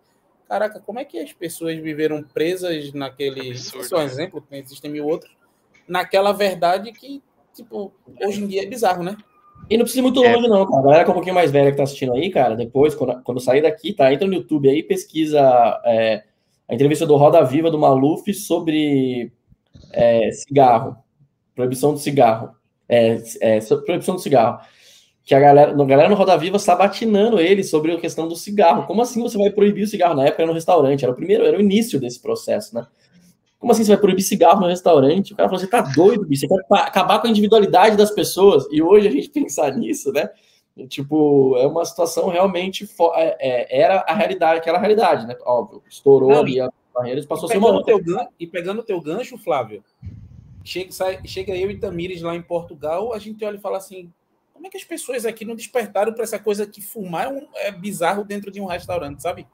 caraca, 0.48 0.80
como 0.80 0.98
é 0.98 1.04
que 1.04 1.18
as 1.18 1.32
pessoas 1.32 1.76
viveram 1.78 2.22
presas 2.22 2.92
naquele. 2.92 3.50
Absurdo, 3.50 3.84
isso 3.84 3.94
é 3.94 3.98
um 3.98 4.00
né? 4.00 4.06
exemplo, 4.06 4.44
existem 4.52 4.90
mil 4.90 5.06
outros, 5.06 5.30
naquela 5.86 6.32
verdade 6.32 6.92
que 6.92 7.22
tipo, 7.54 7.92
hoje 8.22 8.42
em 8.42 8.46
dia 8.46 8.62
é 8.62 8.66
bizarro, 8.66 9.02
né? 9.02 9.16
E 9.68 9.76
não 9.76 9.84
precisa 9.84 10.00
ir 10.00 10.02
muito 10.02 10.22
é. 10.22 10.34
longe, 10.34 10.48
não, 10.48 10.66
cara. 10.66 10.80
A 10.80 10.82
galera 10.82 11.04
que 11.04 11.10
é 11.10 11.12
um 11.12 11.14
pouquinho 11.14 11.34
mais 11.34 11.50
velha 11.50 11.70
que 11.70 11.76
tá 11.76 11.82
assistindo 11.82 12.12
aí, 12.12 12.30
cara, 12.30 12.54
depois, 12.54 12.94
quando, 12.94 13.22
quando 13.22 13.40
sair 13.40 13.62
daqui, 13.62 13.92
tá? 13.92 14.12
Entra 14.12 14.26
no 14.26 14.34
YouTube 14.34 14.68
aí, 14.68 14.82
pesquisa 14.82 15.40
é, 15.84 16.24
a 16.68 16.74
entrevista 16.74 17.06
do 17.06 17.16
Roda 17.16 17.42
Viva 17.42 17.70
do 17.70 17.78
Maluf 17.78 18.32
sobre 18.34 19.32
é, 19.92 20.30
cigarro, 20.30 20.96
proibição 21.54 21.92
do 21.92 21.98
cigarro. 21.98 22.54
É, 22.88 23.20
é, 23.40 23.58
proibição 23.84 24.14
do 24.14 24.20
cigarro. 24.20 24.60
Que 25.26 25.34
a 25.34 25.40
galera, 25.40 25.72
a 25.72 25.84
galera 25.84 26.08
no 26.08 26.14
Roda 26.14 26.38
Viva 26.38 26.56
está 26.56 26.76
batinando 26.76 27.40
ele 27.40 27.64
sobre 27.64 27.90
a 27.90 27.98
questão 27.98 28.28
do 28.28 28.36
cigarro. 28.36 28.86
Como 28.86 29.02
assim 29.02 29.20
você 29.20 29.36
vai 29.36 29.50
proibir 29.50 29.82
o 29.82 29.86
cigarro? 29.88 30.14
Na 30.14 30.24
época 30.24 30.42
era 30.42 30.46
no 30.46 30.54
restaurante, 30.54 31.02
era 31.02 31.12
o 31.12 31.16
primeiro, 31.16 31.44
era 31.44 31.58
o 31.58 31.60
início 31.60 31.98
desse 31.98 32.22
processo, 32.22 32.72
né? 32.72 32.86
Como 33.58 33.72
assim 33.72 33.82
você 33.82 33.90
vai 33.90 34.00
proibir 34.00 34.22
cigarro 34.22 34.60
no 34.60 34.68
restaurante? 34.68 35.32
O 35.32 35.36
cara 35.36 35.48
falou, 35.48 35.58
você 35.58 35.66
tá 35.66 35.80
doido, 35.80 36.24
bicho, 36.24 36.46
você 36.46 36.46
quer 36.46 36.78
acabar 36.78 37.18
com 37.18 37.26
a 37.26 37.30
individualidade 37.30 37.96
das 37.96 38.12
pessoas. 38.12 38.68
E 38.70 38.80
hoje 38.80 39.08
a 39.08 39.10
gente 39.10 39.28
pensar 39.34 39.72
nisso, 39.72 40.12
né? 40.12 40.30
Tipo, 40.88 41.56
é 41.56 41.66
uma 41.66 41.84
situação 41.84 42.28
realmente 42.28 42.88
é, 43.16 43.36
é, 43.40 43.80
era 43.80 44.04
a 44.06 44.14
realidade, 44.14 44.60
aquela 44.60 44.78
realidade, 44.78 45.26
né? 45.26 45.36
Óbvio, 45.44 45.82
estourou 45.90 46.30
Não, 46.30 46.38
ali 46.38 46.60
a 46.60 46.70
barreira 46.94 47.18
e 47.18 47.26
passou 47.26 47.48
a 47.48 47.52
ser 47.52 47.58
uma 47.58 47.72
outra. 47.72 47.94
E 48.38 48.46
pegando 48.46 48.78
o 48.78 48.84
teu 48.84 49.00
gancho, 49.00 49.36
Flávio, 49.38 49.82
chega, 50.62 50.92
sai, 50.92 51.18
chega 51.24 51.56
eu 51.56 51.68
e 51.68 51.78
Tamires 51.78 52.22
lá 52.22 52.36
em 52.36 52.42
Portugal, 52.42 53.12
a 53.12 53.18
gente 53.18 53.44
olha 53.44 53.56
e 53.56 53.60
fala 53.60 53.78
assim: 53.78 54.12
como 54.56 54.66
é 54.66 54.70
que 54.70 54.76
as 54.76 54.84
pessoas 54.84 55.24
aqui 55.24 55.44
não 55.44 55.54
despertaram 55.54 56.12
para 56.12 56.24
essa 56.24 56.38
coisa 56.38 56.66
que 56.66 56.80
fumar 56.82 57.26
é, 57.26 57.28
um, 57.28 57.46
é 57.54 57.70
bizarro 57.70 58.24
dentro 58.24 58.50
de 58.50 58.60
um 58.60 58.66
restaurante, 58.66 59.22
sabe? 59.22 59.46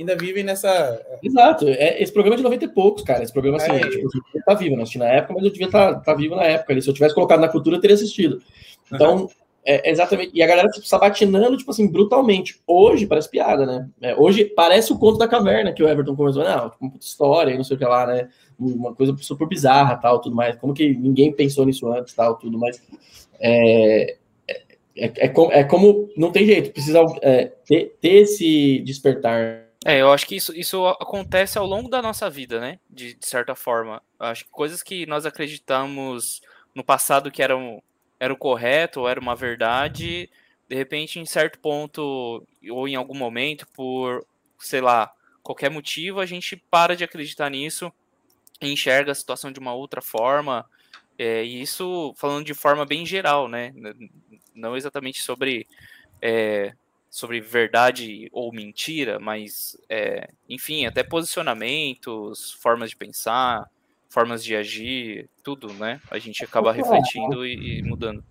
ainda 0.00 0.16
vivem 0.16 0.42
nessa. 0.42 1.00
Exato. 1.22 1.68
É, 1.68 2.02
esse 2.02 2.12
programa 2.12 2.36
é 2.36 2.38
de 2.38 2.42
90 2.42 2.64
e 2.64 2.68
poucos, 2.68 3.02
cara. 3.02 3.22
Esse 3.22 3.32
programa, 3.32 3.58
assim, 3.58 3.72
é, 3.72 3.88
tipo, 3.88 4.08
eu 4.34 4.42
tá 4.44 4.54
vivo, 4.54 4.76
não 4.76 4.82
assisti 4.82 4.98
na 4.98 5.06
época, 5.06 5.34
mas 5.34 5.44
eu 5.44 5.50
devia 5.50 5.66
estar 5.66 5.94
tá, 5.94 6.00
tá 6.00 6.14
vivo 6.14 6.36
na 6.36 6.44
época. 6.44 6.72
Ali. 6.72 6.82
Se 6.82 6.88
eu 6.88 6.94
tivesse 6.94 7.14
colocado 7.14 7.40
na 7.40 7.48
cultura, 7.48 7.76
eu 7.76 7.80
teria 7.80 7.94
assistido. 7.94 8.42
Então, 8.92 9.22
uhum. 9.22 9.28
é, 9.64 9.90
exatamente. 9.90 10.32
E 10.34 10.42
a 10.42 10.46
galera 10.46 10.68
tipo, 10.68 10.86
sabatinando, 10.86 11.56
tipo 11.56 11.70
assim, 11.70 11.90
brutalmente. 11.90 12.60
Hoje 12.66 13.06
parece 13.06 13.30
piada, 13.30 13.66
né? 13.66 13.88
É, 14.00 14.14
hoje 14.16 14.44
parece 14.44 14.92
o 14.92 14.98
conto 14.98 15.18
da 15.18 15.28
caverna 15.28 15.72
que 15.72 15.82
o 15.82 15.88
Everton 15.88 16.16
começou, 16.16 16.44
não, 16.44 16.70
tipo, 16.70 16.84
uma 16.84 16.96
história, 16.98 17.56
não 17.56 17.64
sei 17.64 17.76
o 17.76 17.78
que 17.78 17.84
lá, 17.84 18.06
né? 18.06 18.28
Uma 18.58 18.94
coisa 18.94 19.16
super 19.20 19.46
bizarra, 19.46 19.96
tal, 19.96 20.20
tudo 20.20 20.36
mais. 20.36 20.56
Como 20.56 20.74
que 20.74 20.94
ninguém 20.94 21.32
pensou 21.32 21.64
nisso 21.64 21.90
antes, 21.92 22.14
tal, 22.14 22.36
tudo 22.36 22.58
mais. 22.58 22.82
É, 23.38 24.16
é, 25.00 25.12
é, 25.16 25.28
como, 25.28 25.52
é 25.52 25.64
como 25.64 26.10
não 26.16 26.30
tem 26.30 26.46
jeito, 26.46 26.72
precisa 26.72 27.00
é, 27.22 27.46
ter, 27.66 27.96
ter 28.00 28.22
esse 28.22 28.80
despertar 28.80 29.70
é, 29.84 30.02
eu 30.02 30.12
acho 30.12 30.26
que 30.26 30.36
isso, 30.36 30.54
isso 30.54 30.86
acontece 30.86 31.56
ao 31.56 31.66
longo 31.66 31.88
da 31.88 32.02
nossa 32.02 32.28
vida, 32.28 32.60
né? 32.60 32.78
De, 32.88 33.14
de 33.14 33.26
certa 33.26 33.54
forma. 33.54 34.02
Eu 34.18 34.26
acho 34.26 34.44
que 34.44 34.50
coisas 34.50 34.82
que 34.82 35.06
nós 35.06 35.24
acreditamos 35.24 36.42
no 36.74 36.84
passado 36.84 37.30
que 37.30 37.42
eram, 37.42 37.82
era 38.18 38.32
o 38.32 38.36
correto 38.36 39.00
ou 39.00 39.08
era 39.08 39.18
uma 39.18 39.34
verdade, 39.34 40.28
de 40.68 40.76
repente, 40.76 41.18
em 41.18 41.24
certo 41.24 41.58
ponto, 41.58 42.46
ou 42.70 42.86
em 42.86 42.94
algum 42.94 43.14
momento, 43.14 43.66
por, 43.74 44.24
sei 44.58 44.82
lá, 44.82 45.12
qualquer 45.42 45.70
motivo, 45.70 46.20
a 46.20 46.26
gente 46.26 46.56
para 46.70 46.94
de 46.94 47.02
acreditar 47.02 47.48
nisso 47.48 47.90
e 48.60 48.70
enxerga 48.70 49.12
a 49.12 49.14
situação 49.14 49.50
de 49.50 49.58
uma 49.58 49.72
outra 49.72 50.02
forma. 50.02 50.66
É, 51.18 51.42
e 51.42 51.60
isso 51.62 52.14
falando 52.16 52.44
de 52.44 52.54
forma 52.54 52.84
bem 52.84 53.04
geral, 53.06 53.48
né? 53.48 53.72
Não 54.60 54.76
exatamente 54.76 55.22
sobre 55.22 55.66
é, 56.22 56.72
sobre 57.10 57.40
verdade 57.40 58.28
ou 58.32 58.52
mentira, 58.52 59.18
mas, 59.18 59.76
é, 59.88 60.28
enfim, 60.48 60.86
até 60.86 61.02
posicionamentos, 61.02 62.52
formas 62.52 62.90
de 62.90 62.96
pensar, 62.96 63.68
formas 64.08 64.44
de 64.44 64.54
agir, 64.54 65.28
tudo, 65.42 65.72
né? 65.74 66.00
A 66.10 66.18
gente 66.18 66.44
acaba 66.44 66.72
refletindo 66.72 67.44
e, 67.44 67.78
e 67.78 67.82
mudando. 67.82 68.22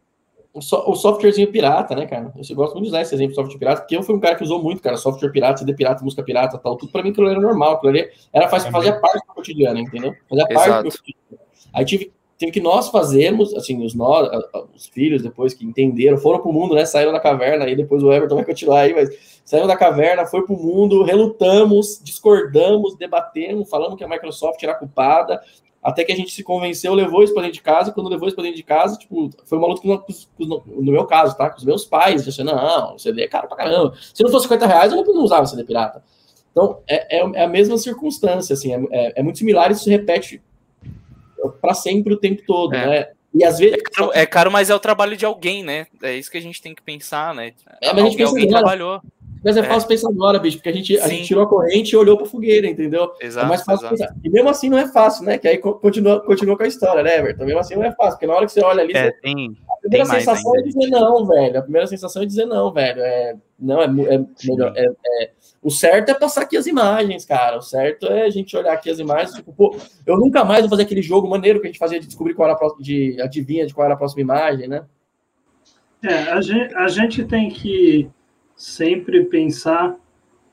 O, 0.53 0.61
so, 0.61 0.77
o, 0.89 0.95
softwarezinho 0.95 1.51
pirata, 1.51 1.95
né, 1.95 2.07
cara? 2.07 2.33
Eu 2.35 2.55
gosto 2.55 2.73
muito 2.73 2.85
de 2.85 2.89
usar 2.89 3.01
esse 3.01 3.13
exemplo 3.13 3.31
de 3.31 3.35
software 3.35 3.59
pirata, 3.59 3.81
porque 3.81 3.95
eu 3.95 4.01
fui 4.01 4.15
um 4.15 4.19
cara 4.19 4.35
que 4.35 4.43
usou 4.43 4.63
muito, 4.63 4.81
cara, 4.81 4.97
software 4.97 5.29
pirata, 5.29 5.59
CD 5.59 5.73
pirata, 5.73 6.03
música 6.03 6.23
pirata, 6.23 6.57
tal, 6.57 6.77
tudo 6.77 6.91
pra 6.91 7.03
mim 7.03 7.11
aquilo 7.11 7.29
era 7.29 7.39
normal, 7.39 7.73
aquilo 7.73 7.89
ali 7.89 8.09
era, 8.33 8.47
faz, 8.47 8.65
fazia 8.65 8.99
parte 8.99 9.25
do 9.27 9.33
cotidiano, 9.33 9.77
entendeu? 9.77 10.15
Fazia 10.27 10.45
Exato. 10.49 10.69
parte 10.69 10.83
do 10.83 10.97
cotidiano. 10.97 11.39
Aí 11.73 11.85
tive 11.85 12.11
teve 12.39 12.53
que 12.53 12.61
nós 12.61 12.87
fazermos, 12.87 13.53
assim, 13.53 13.85
os, 13.85 13.93
nós, 13.93 14.29
os 14.73 14.87
filhos, 14.87 15.21
depois 15.21 15.53
que 15.53 15.65
entenderam, 15.65 16.17
foram 16.17 16.39
para 16.39 16.49
o 16.49 16.53
mundo, 16.53 16.73
né? 16.73 16.85
Saíram 16.85 17.11
da 17.11 17.19
caverna, 17.19 17.65
aí 17.65 17.75
depois 17.75 18.01
o 18.01 18.11
Everton 18.11 18.35
vai 18.35 18.45
continuar 18.45 18.79
aí, 18.79 18.93
mas 18.93 19.09
saíram 19.43 19.67
da 19.67 19.75
caverna, 19.75 20.25
foi 20.25 20.45
para 20.45 20.55
o 20.55 20.57
mundo, 20.57 21.03
relutamos, 21.03 21.99
discordamos, 22.01 22.95
debatemos, 22.95 23.69
falamos 23.69 23.97
que 23.97 24.05
a 24.05 24.07
Microsoft 24.07 24.63
era 24.63 24.73
culpada, 24.73 25.41
até 25.83 26.05
que 26.05 26.13
a 26.13 26.15
gente 26.15 26.31
se 26.31 26.41
convenceu, 26.41 26.93
levou 26.93 27.23
isso 27.23 27.33
para 27.33 27.43
dentro 27.43 27.55
de 27.55 27.61
casa, 27.61 27.89
e 27.89 27.93
quando 27.93 28.09
levou 28.09 28.25
isso 28.25 28.35
para 28.35 28.43
dentro 28.43 28.57
de 28.57 28.63
casa, 28.63 28.97
tipo, 28.97 29.29
foi 29.43 29.57
uma 29.57 29.67
luta 29.67 29.81
com, 29.81 29.97
com, 29.97 30.63
no 30.65 30.91
meu 30.93 31.05
caso, 31.05 31.35
tá? 31.35 31.49
Com 31.49 31.57
os 31.57 31.65
meus 31.65 31.83
pais, 31.83 32.23
disse, 32.23 32.41
não, 32.41 32.95
o 32.95 32.99
CD 32.99 33.23
é 33.23 33.27
caro 33.27 33.49
pra 33.49 33.57
caramba. 33.57 33.93
Se 34.13 34.23
não 34.23 34.31
fosse 34.31 34.43
50 34.43 34.65
reais, 34.65 34.93
eu 34.93 35.03
não 35.03 35.23
usava 35.23 35.45
CD 35.45 35.65
pirata. 35.65 36.01
Então, 36.51 36.79
é, 36.87 37.17
é, 37.17 37.31
é 37.33 37.43
a 37.43 37.47
mesma 37.49 37.77
circunstância, 37.77 38.53
assim, 38.53 38.73
é, 38.73 38.79
é, 38.91 39.19
é 39.19 39.23
muito 39.23 39.39
similar, 39.39 39.71
isso 39.71 39.83
se 39.83 39.89
repete 39.89 40.41
para 41.61 41.73
sempre 41.73 42.13
o 42.13 42.17
tempo 42.17 42.41
todo, 42.45 42.75
é. 42.75 42.85
né? 42.85 43.07
E 43.33 43.43
às 43.43 43.59
vezes. 43.59 43.75
É 43.75 43.77
caro, 43.77 44.11
é 44.13 44.25
caro, 44.25 44.51
mas 44.51 44.69
é 44.69 44.75
o 44.75 44.79
trabalho 44.79 45.15
de 45.15 45.25
alguém, 45.25 45.63
né? 45.63 45.85
É 46.01 46.15
isso 46.15 46.31
que 46.31 46.37
a 46.37 46.41
gente 46.41 46.61
tem 46.61 46.73
que 46.73 46.81
pensar, 46.81 47.33
né? 47.33 47.53
É, 47.81 47.93
mas 47.93 48.03
a 48.03 48.07
gente 48.07 48.17
pensa, 48.17 48.29
alguém 48.31 48.47
trabalhou. 48.47 49.01
Mas 49.43 49.55
é 49.55 49.63
fácil 49.63 49.87
pensar 49.87 50.09
agora, 50.09 50.37
bicho, 50.37 50.57
porque 50.57 50.67
a 50.67 50.73
gente, 50.73 50.99
a 50.99 51.07
gente 51.07 51.25
tirou 51.25 51.43
a 51.43 51.47
corrente 51.47 51.93
e 51.93 51.95
olhou 51.97 52.17
para 52.17 52.25
fogueira, 52.25 52.67
entendeu? 52.67 53.09
Exato, 53.21 53.45
é 53.45 53.49
mais 53.49 53.63
fácil 53.63 53.85
exato. 53.87 53.97
pensar. 53.97 54.15
E 54.21 54.29
mesmo 54.29 54.49
assim 54.49 54.67
não 54.67 54.77
é 54.77 54.87
fácil, 54.91 55.23
né? 55.23 55.37
Que 55.37 55.47
aí 55.47 55.57
co- 55.57 55.75
continua, 55.75 56.19
continua 56.19 56.57
com 56.57 56.63
a 56.63 56.67
história, 56.67 57.01
né, 57.03 57.19
Everton? 57.19 57.45
Mesmo 57.45 57.59
assim 57.59 57.75
não 57.75 57.85
é 57.85 57.91
fácil, 57.93 58.13
porque 58.13 58.27
na 58.27 58.33
hora 58.33 58.45
que 58.45 58.51
você 58.51 58.61
olha 58.61 58.81
ali, 58.81 58.91
É, 58.93 59.05
você- 59.05 59.11
tem, 59.21 59.55
primeira 59.79 60.05
sensação 60.05 60.55
é 60.57 60.61
dizer 60.61 60.87
não, 60.87 61.25
velho. 61.25 61.59
A 61.59 61.61
primeira 61.61 61.87
sensação 61.87 62.21
é 62.21 62.25
dizer 62.25 62.45
não, 62.45 62.71
velho. 62.71 63.01
É, 63.01 63.35
não, 63.59 63.81
é, 63.81 63.85
é 63.85 64.25
melhor. 64.47 64.73
é- 64.75 64.91
é- 65.23 65.31
o 65.61 65.69
certo 65.69 66.09
é 66.09 66.13
passar 66.13 66.43
aqui 66.43 66.55
as 66.55 66.67
imagens, 66.67 67.25
cara. 67.25 67.57
O 67.57 67.61
certo 67.61 68.07
é 68.07 68.23
a 68.23 68.29
gente 68.29 68.55
olhar 68.55 68.73
aqui 68.73 68.89
as 68.89 68.99
imagens. 68.99 69.35
Tipo, 69.35 69.53
pô, 69.53 69.75
eu 70.05 70.17
nunca 70.17 70.43
mais 70.43 70.61
vou 70.61 70.69
fazer 70.69 70.83
aquele 70.83 71.01
jogo 71.01 71.29
maneiro 71.29 71.59
que 71.59 71.67
a 71.67 71.69
gente 71.69 71.79
fazia 71.79 71.99
de 71.99 72.07
descobrir 72.07 72.33
qual 72.33 72.47
era 72.47 72.55
a 72.55 72.57
próxima, 72.57 72.81
de 72.81 73.21
adivinha 73.21 73.65
de 73.65 73.73
qual 73.73 73.85
era 73.85 73.93
a 73.93 73.97
próxima 73.97 74.21
imagem, 74.21 74.67
né? 74.67 74.85
É, 76.01 76.13
a 76.31 76.39
gente, 76.39 76.73
a 76.75 76.87
gente 76.87 77.25
tem 77.25 77.49
que 77.49 78.09
sempre 78.55 79.25
pensar 79.25 79.97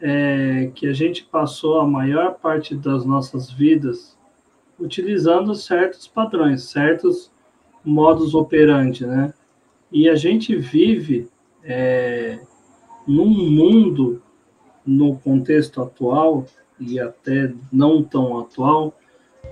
é, 0.01 0.71
que 0.75 0.89
a 0.89 0.93
gente 0.93 1.25
passou 1.25 1.81
a 1.81 1.87
maior 1.87 2.35
parte 2.35 2.75
das 2.75 3.05
nossas 3.05 3.51
vidas 3.51 4.17
utilizando 4.79 5.55
certos 5.55 6.07
padrões, 6.07 6.65
certos 6.65 7.33
modos 7.87 8.35
operandi, 8.35 9.07
né? 9.07 9.33
E 9.93 10.09
a 10.09 10.17
gente 10.17 10.55
vive 10.57 11.29
é, 11.63 12.41
num 13.07 13.29
mundo, 13.29 14.21
no 14.85 15.17
contexto 15.17 15.81
atual, 15.81 16.45
e 16.79 16.99
até 17.01 17.53
não 17.73 18.03
tão 18.03 18.39
atual, 18.39 18.95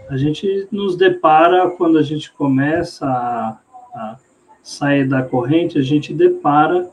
a 0.09 0.17
gente 0.17 0.69
nos 0.71 0.97
depara 0.97 1.71
quando 1.71 1.97
a 1.97 2.03
gente 2.03 2.31
começa 2.33 3.07
a, 3.07 3.59
a 3.95 4.19
sair 4.63 5.09
da 5.09 5.23
corrente, 5.23 5.79
a 5.79 5.83
gente 5.83 6.13
depara 6.13 6.91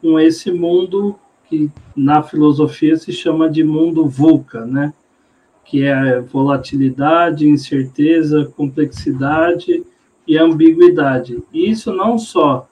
com 0.00 0.18
esse 0.18 0.50
mundo 0.50 1.18
que 1.48 1.70
na 1.94 2.22
filosofia 2.22 2.96
se 2.96 3.12
chama 3.12 3.50
de 3.50 3.62
mundo 3.62 4.06
VUCA, 4.06 4.64
né? 4.64 4.94
Que 5.64 5.82
é 5.84 6.20
volatilidade, 6.20 7.48
incerteza, 7.48 8.50
complexidade 8.56 9.84
e 10.26 10.38
ambiguidade. 10.38 11.42
E 11.52 11.70
isso 11.70 11.92
não 11.92 12.18
só 12.18 12.68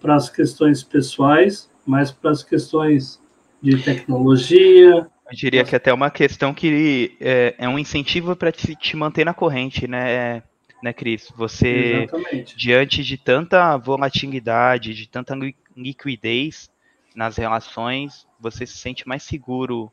para 0.00 0.14
as 0.14 0.28
questões 0.28 0.82
pessoais, 0.82 1.70
mas 1.86 2.10
para 2.10 2.30
as 2.30 2.42
questões 2.42 3.20
de 3.62 3.82
tecnologia. 3.82 5.08
Eu 5.30 5.36
diria 5.36 5.64
que 5.64 5.76
até 5.76 5.92
uma 5.92 6.10
questão 6.10 6.54
que 6.54 7.16
é, 7.20 7.54
é 7.58 7.68
um 7.68 7.78
incentivo 7.78 8.34
para 8.36 8.52
te, 8.52 8.74
te 8.74 8.96
manter 8.96 9.24
na 9.24 9.34
corrente, 9.34 9.86
né, 9.86 10.42
né, 10.82 10.92
Cris? 10.92 11.32
Você, 11.36 12.08
Exatamente. 12.08 12.56
diante 12.56 13.04
de 13.04 13.16
tanta 13.16 13.76
volatilidade, 13.76 14.94
de 14.94 15.08
tanta 15.08 15.34
li- 15.34 15.56
liquidez 15.76 16.70
nas 17.14 17.36
relações, 17.36 18.26
você 18.40 18.66
se 18.66 18.76
sente 18.76 19.06
mais 19.06 19.22
seguro 19.22 19.92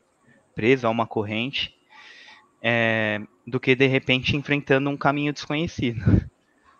preso 0.54 0.86
a 0.86 0.90
uma 0.90 1.06
corrente 1.06 1.74
é, 2.62 3.20
do 3.46 3.60
que 3.60 3.74
de 3.74 3.86
repente 3.86 4.36
enfrentando 4.36 4.88
um 4.88 4.96
caminho 4.96 5.32
desconhecido. 5.32 6.00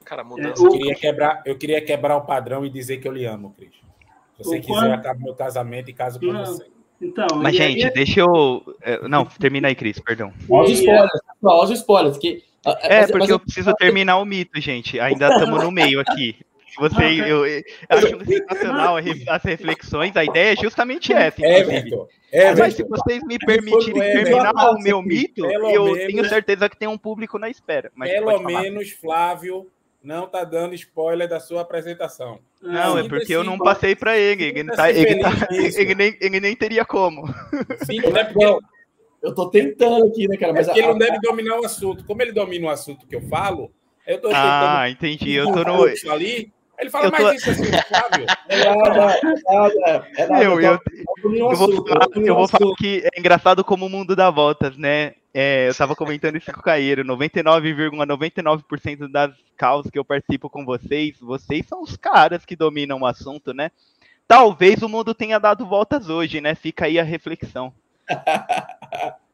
Cara, 0.06 0.22
É, 0.22 0.24
mudança. 0.24 0.62
Eu 0.64 0.70
queria 0.70 0.94
quebrar, 0.94 1.42
eu 1.44 1.58
queria 1.58 1.80
quebrar 1.84 2.16
o 2.16 2.22
padrão 2.22 2.64
e 2.64 2.70
dizer 2.70 2.96
que 2.98 3.06
eu 3.08 3.12
lhe 3.12 3.26
amo, 3.26 3.52
Cris. 3.58 3.70
Se 4.38 4.44
você 4.44 4.56
O 4.56 4.60
quiser, 4.60 4.72
quando- 4.72 4.86
eu 4.86 4.94
acabo 4.94 5.22
meu 5.24 5.34
casamento 5.34 5.90
e 5.90 5.92
caso 5.92 6.18
com 6.20 6.26
Não. 6.26 6.44
você. 6.44 6.64
Então, 7.02 7.26
Mas, 7.42 7.54
e 7.54 7.60
aí- 7.62 7.72
gente, 7.80 7.92
deixa 7.92 8.20
eu. 8.20 8.62
é, 8.80 9.06
Não, 9.06 9.26
termina 9.26 9.68
aí, 9.68 9.74
Cris, 9.74 9.98
perdão. 10.00 10.32
Olha 10.48 10.64
os 10.64 10.70
spoilers, 10.78 11.10
olha 11.42 11.62
os 11.64 11.70
spoilers. 11.70 12.16
Que, 12.18 12.42
É, 12.64 13.00
mas- 13.00 13.06
porque 13.10 13.18
mas- 13.18 13.28
eu 13.30 13.38
preciso 13.38 13.74
terminar 13.74 14.16
o 14.18 14.24
mito, 14.24 14.58
gente. 14.60 14.98
Ainda 14.98 15.28
estamos 15.28 15.62
no 15.62 15.70
meio 15.70 16.00
aqui. 16.00 16.36
Você, 16.78 17.04
eu, 17.26 17.46
eu 17.46 17.62
acho 17.88 18.24
sensacional 18.26 18.96
a 18.98 19.00
re- 19.00 19.24
as 19.28 19.42
reflexões. 19.42 20.14
A 20.16 20.24
ideia 20.24 20.52
é 20.52 20.56
justamente 20.56 21.10
essa, 21.12 21.44
É. 21.44 21.60
Everton. 21.60 22.06
Mas 22.58 22.74
se 22.74 22.82
vocês 22.84 23.22
me 23.24 23.38
permitirem 23.38 23.94
terminar 24.02 24.52
o 24.70 24.78
meu 24.82 25.00
mito, 25.00 25.44
eu 25.46 25.84
menos- 25.84 25.98
tenho 26.06 26.24
certeza 26.28 26.68
que 26.68 26.76
tem 26.76 26.86
um 26.88 26.98
público 26.98 27.38
na 27.38 27.48
espera. 27.48 27.90
Mas 27.94 28.10
Pelo 28.10 28.38
menos 28.40 28.90
Flávio 28.92 29.66
não 30.06 30.28
tá 30.28 30.44
dando 30.44 30.72
spoiler 30.76 31.28
da 31.28 31.40
sua 31.40 31.62
apresentação. 31.62 32.38
Não, 32.62 32.96
é 32.96 33.08
porque 33.08 33.34
eu 33.34 33.42
não 33.42 33.56
em- 33.56 33.58
passei 33.58 33.96
para 33.96 34.16
ele. 34.16 34.44
Ele, 34.44 34.64
tá- 34.72 34.90
ele, 34.90 35.20
tá- 35.20 35.48
ele 35.50 35.94
nem, 35.96 36.16
ele 36.20 36.38
nem 36.40 36.54
teria 36.54 36.84
como. 36.84 37.26
Fica, 37.84 38.10
né? 38.10 38.24
Porque, 38.24 38.44
Não, 38.44 38.60
eu 39.22 39.34
tô 39.34 39.50
tentando 39.50 40.06
aqui, 40.06 40.28
né, 40.28 40.36
cara? 40.36 40.52
é 40.52 40.54
Mas 40.54 40.66
porque 40.66 40.78
ele 40.78 40.86
a- 40.86 40.90
não 40.92 40.98
deve 40.98 41.18
dominar 41.20 41.60
o 41.60 41.64
assunto. 41.64 42.04
Como 42.04 42.22
ele 42.22 42.30
domina 42.32 42.66
o 42.68 42.70
assunto 42.70 43.04
que 43.06 43.16
eu 43.16 43.22
falo, 43.22 43.72
eu 44.06 44.20
tô 44.20 44.30
Ah, 44.32 44.88
entendi. 44.88 45.32
Eu 45.32 45.52
tô 45.52 45.64
no. 45.64 45.88
Isso 45.88 46.08
ali. 46.10 46.52
Ele 46.78 46.90
fala 46.90 47.06
Eu 47.06 47.10
tô- 47.10 47.22
mais 47.22 47.40
isso 47.40 47.50
assim, 47.50 47.64
Flávio. 47.64 48.26
é 48.50 48.64
nada, 48.64 49.12
é 49.14 49.52
nada, 49.54 50.08
é 50.14 50.26
nada. 50.28 50.44
Eu, 50.44 50.50
vou 51.22 51.50
assunto, 51.50 51.88
falar, 51.88 52.06
eu 52.14 52.34
vou 52.34 52.46
falar 52.48 52.74
que 52.76 53.02
é 53.14 53.18
engraçado 53.18 53.64
como 53.64 53.86
o 53.86 53.88
mundo 53.88 54.14
dá 54.14 54.30
voltas, 54.30 54.76
né? 54.76 55.14
É, 55.38 55.68
eu 55.68 55.74
tava 55.74 55.94
comentando 55.94 56.36
isso 56.36 56.50
com 56.50 56.60
o 56.60 56.62
Caeiro, 56.62 57.04
99,99% 57.04 59.06
das 59.06 59.34
causas 59.54 59.90
que 59.90 59.98
eu 59.98 60.04
participo 60.04 60.48
com 60.48 60.64
vocês, 60.64 61.20
vocês 61.20 61.66
são 61.66 61.82
os 61.82 61.94
caras 61.94 62.46
que 62.46 62.56
dominam 62.56 63.02
o 63.02 63.06
assunto, 63.06 63.52
né? 63.52 63.70
Talvez 64.26 64.82
o 64.82 64.88
mundo 64.88 65.14
tenha 65.14 65.38
dado 65.38 65.66
voltas 65.66 66.08
hoje, 66.08 66.40
né? 66.40 66.54
Fica 66.54 66.86
aí 66.86 66.98
a 66.98 67.02
reflexão. 67.02 67.70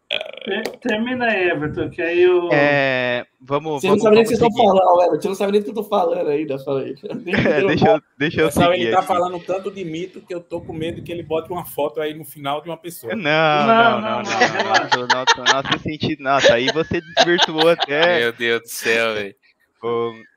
Ter- 0.44 0.62
Termina 0.81 1.26
aí, 1.26 1.50
Everton, 1.50 1.88
que 1.90 2.02
aí 2.02 2.22
eu. 2.22 2.48
É, 2.52 3.24
vamos, 3.40 3.81
Você 3.81 3.87
não 3.87 3.92
vamos, 3.96 4.02
sabe 4.02 4.14
nem 4.16 4.24
o 4.24 4.28
que 4.28 4.37
vocês 4.37 4.40
estão 4.42 4.50
seguir. 4.50 4.78
falando, 4.78 5.00
Everton. 5.02 5.20
Você 5.22 5.28
não 5.28 5.35
sabe 5.35 5.52
nem 5.52 5.61
o 5.61 5.64
que 5.64 5.70
eu 5.70 5.74
tô 5.74 5.85
falando 5.85 6.28
ainda. 6.28 6.59
Fala 6.59 6.81
aí. 6.81 6.94
Nem 7.24 7.35
É, 7.35 7.66
deixa, 7.66 7.88
eu, 7.88 8.02
deixa 8.18 8.40
eu 8.40 8.46
Pessoal, 8.46 8.72
ele 8.72 8.78
seguir 8.83 8.92
tá 8.92 8.98
aqui. 8.98 9.07
falando 9.09 9.38
tanto 9.40 9.70
de 9.70 9.85
mito 9.85 10.20
que 10.20 10.35
eu 10.35 10.40
tô 10.40 10.61
com 10.61 10.72
medo 10.72 11.02
que 11.02 11.12
ele 11.12 11.22
bote 11.22 11.52
uma 11.52 11.64
foto 11.64 12.00
aí 12.00 12.12
no 12.14 12.24
final 12.24 12.61
de 12.61 12.68
uma 12.68 12.76
pessoa. 12.76 13.14
Não, 13.14 13.22
Não, 13.22 13.66
não, 13.66 14.00
não, 14.00 14.00
não, 14.00 14.22
não, 14.22 14.22
não. 14.22 15.07
Nossa, 15.07 15.07
nossa, 15.42 15.55
nossa 15.62 15.78
sentido. 15.78 16.22
Nossa, 16.22 16.55
aí 16.55 16.66
você 16.72 17.00
desvirtuou 17.00 17.68
até. 17.68 18.18
Meu 18.20 18.33
Deus 18.33 18.62
do 18.62 18.68
céu, 18.68 19.14
velho. 19.14 19.35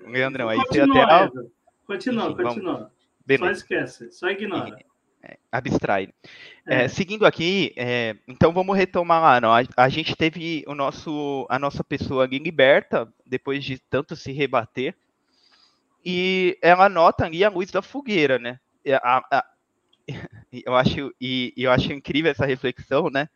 Leandrão, 0.08 0.50
aí 0.50 0.58
você 0.58 0.80
Continua, 0.82 1.04
até. 1.04 1.16
Everton. 1.26 1.50
Continua, 1.88 2.24
vamos. 2.36 2.44
continua. 2.54 2.92
Só 3.40 3.50
esquece, 3.50 4.12
só 4.12 4.30
ignora. 4.30 4.78
Abstrai. 5.52 6.10
É. 6.68 6.86
É, 6.86 6.88
seguindo 6.88 7.26
aqui, 7.26 7.74
é, 7.78 8.16
então 8.28 8.52
vamos 8.54 8.76
retomar 8.78 9.22
lá. 9.22 9.42
Não? 9.42 9.54
A, 9.54 9.64
a 9.78 9.90
gente 9.90 10.16
teve 10.16 10.64
o 10.68 10.76
nosso, 10.76 11.46
a 11.50 11.60
nossa 11.60 11.84
pessoa 11.84 12.24
ali 12.24 12.40
liberta, 12.40 13.12
depois 13.26 13.64
de 13.64 13.78
tanto 13.80 14.16
se 14.16 14.32
rebater, 14.32 14.96
e 16.04 16.58
ela 16.62 16.88
nota 16.88 17.26
ali 17.26 17.44
a 17.44 17.50
luz 17.50 17.72
da 17.72 17.82
fogueira, 17.82 18.38
né? 18.38 18.60
A- 19.04 19.24
a- 19.32 19.46
eu, 20.66 20.76
acho, 20.76 21.14
e, 21.20 21.54
e 21.58 21.64
eu 21.64 21.72
acho 21.72 21.92
incrível 21.94 22.32
essa 22.32 22.46
reflexão, 22.46 23.10
né? 23.10 23.30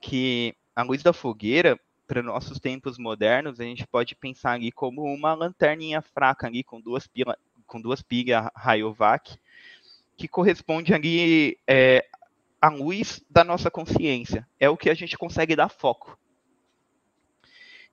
Que 0.00 0.54
a 0.76 0.82
luz 0.82 1.02
da 1.02 1.12
fogueira, 1.12 1.78
para 2.06 2.22
nossos 2.22 2.60
tempos 2.60 2.98
modernos, 2.98 3.60
a 3.60 3.64
gente 3.64 3.86
pode 3.86 4.14
pensar 4.16 4.52
ali 4.52 4.72
como 4.72 5.02
uma 5.04 5.34
lanterninha 5.34 6.02
fraca 6.02 6.46
ali, 6.46 6.62
com 6.64 6.80
duas, 6.80 7.06
pila, 7.06 7.36
com 7.66 7.80
duas 7.80 8.02
pilhas 8.02 8.48
Rayovac, 8.56 9.38
que 10.22 10.28
corresponde 10.28 10.94
ali 10.94 11.58
é, 11.66 12.06
à 12.60 12.68
luz 12.68 13.20
da 13.28 13.42
nossa 13.42 13.68
consciência. 13.68 14.46
É 14.60 14.70
o 14.70 14.76
que 14.76 14.88
a 14.88 14.94
gente 14.94 15.18
consegue 15.18 15.56
dar 15.56 15.68
foco. 15.68 16.16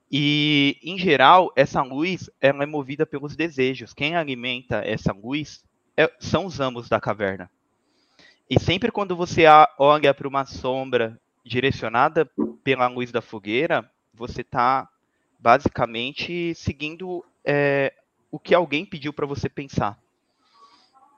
E, 0.08 0.78
em 0.80 0.96
geral, 0.96 1.52
essa 1.56 1.82
luz 1.82 2.30
ela 2.40 2.62
é 2.62 2.66
movida 2.66 3.04
pelos 3.04 3.34
desejos. 3.34 3.92
Quem 3.92 4.14
alimenta 4.14 4.76
essa 4.84 5.12
luz 5.12 5.64
é- 5.96 6.12
são 6.20 6.46
os 6.46 6.60
amos 6.60 6.88
da 6.88 7.00
caverna. 7.00 7.50
E 8.48 8.60
sempre 8.60 8.92
quando 8.92 9.16
você 9.16 9.42
olha 9.76 10.14
para 10.14 10.28
uma 10.28 10.46
sombra 10.46 11.20
direcionada 11.44 12.30
pela 12.62 12.86
luz 12.86 13.10
da 13.10 13.20
fogueira, 13.20 13.90
você 14.14 14.42
está 14.42 14.88
basicamente 15.36 16.54
seguindo 16.54 17.24
é, 17.44 17.92
o 18.30 18.38
que 18.38 18.54
alguém 18.54 18.86
pediu 18.86 19.12
para 19.12 19.26
você 19.26 19.48
pensar. 19.48 19.98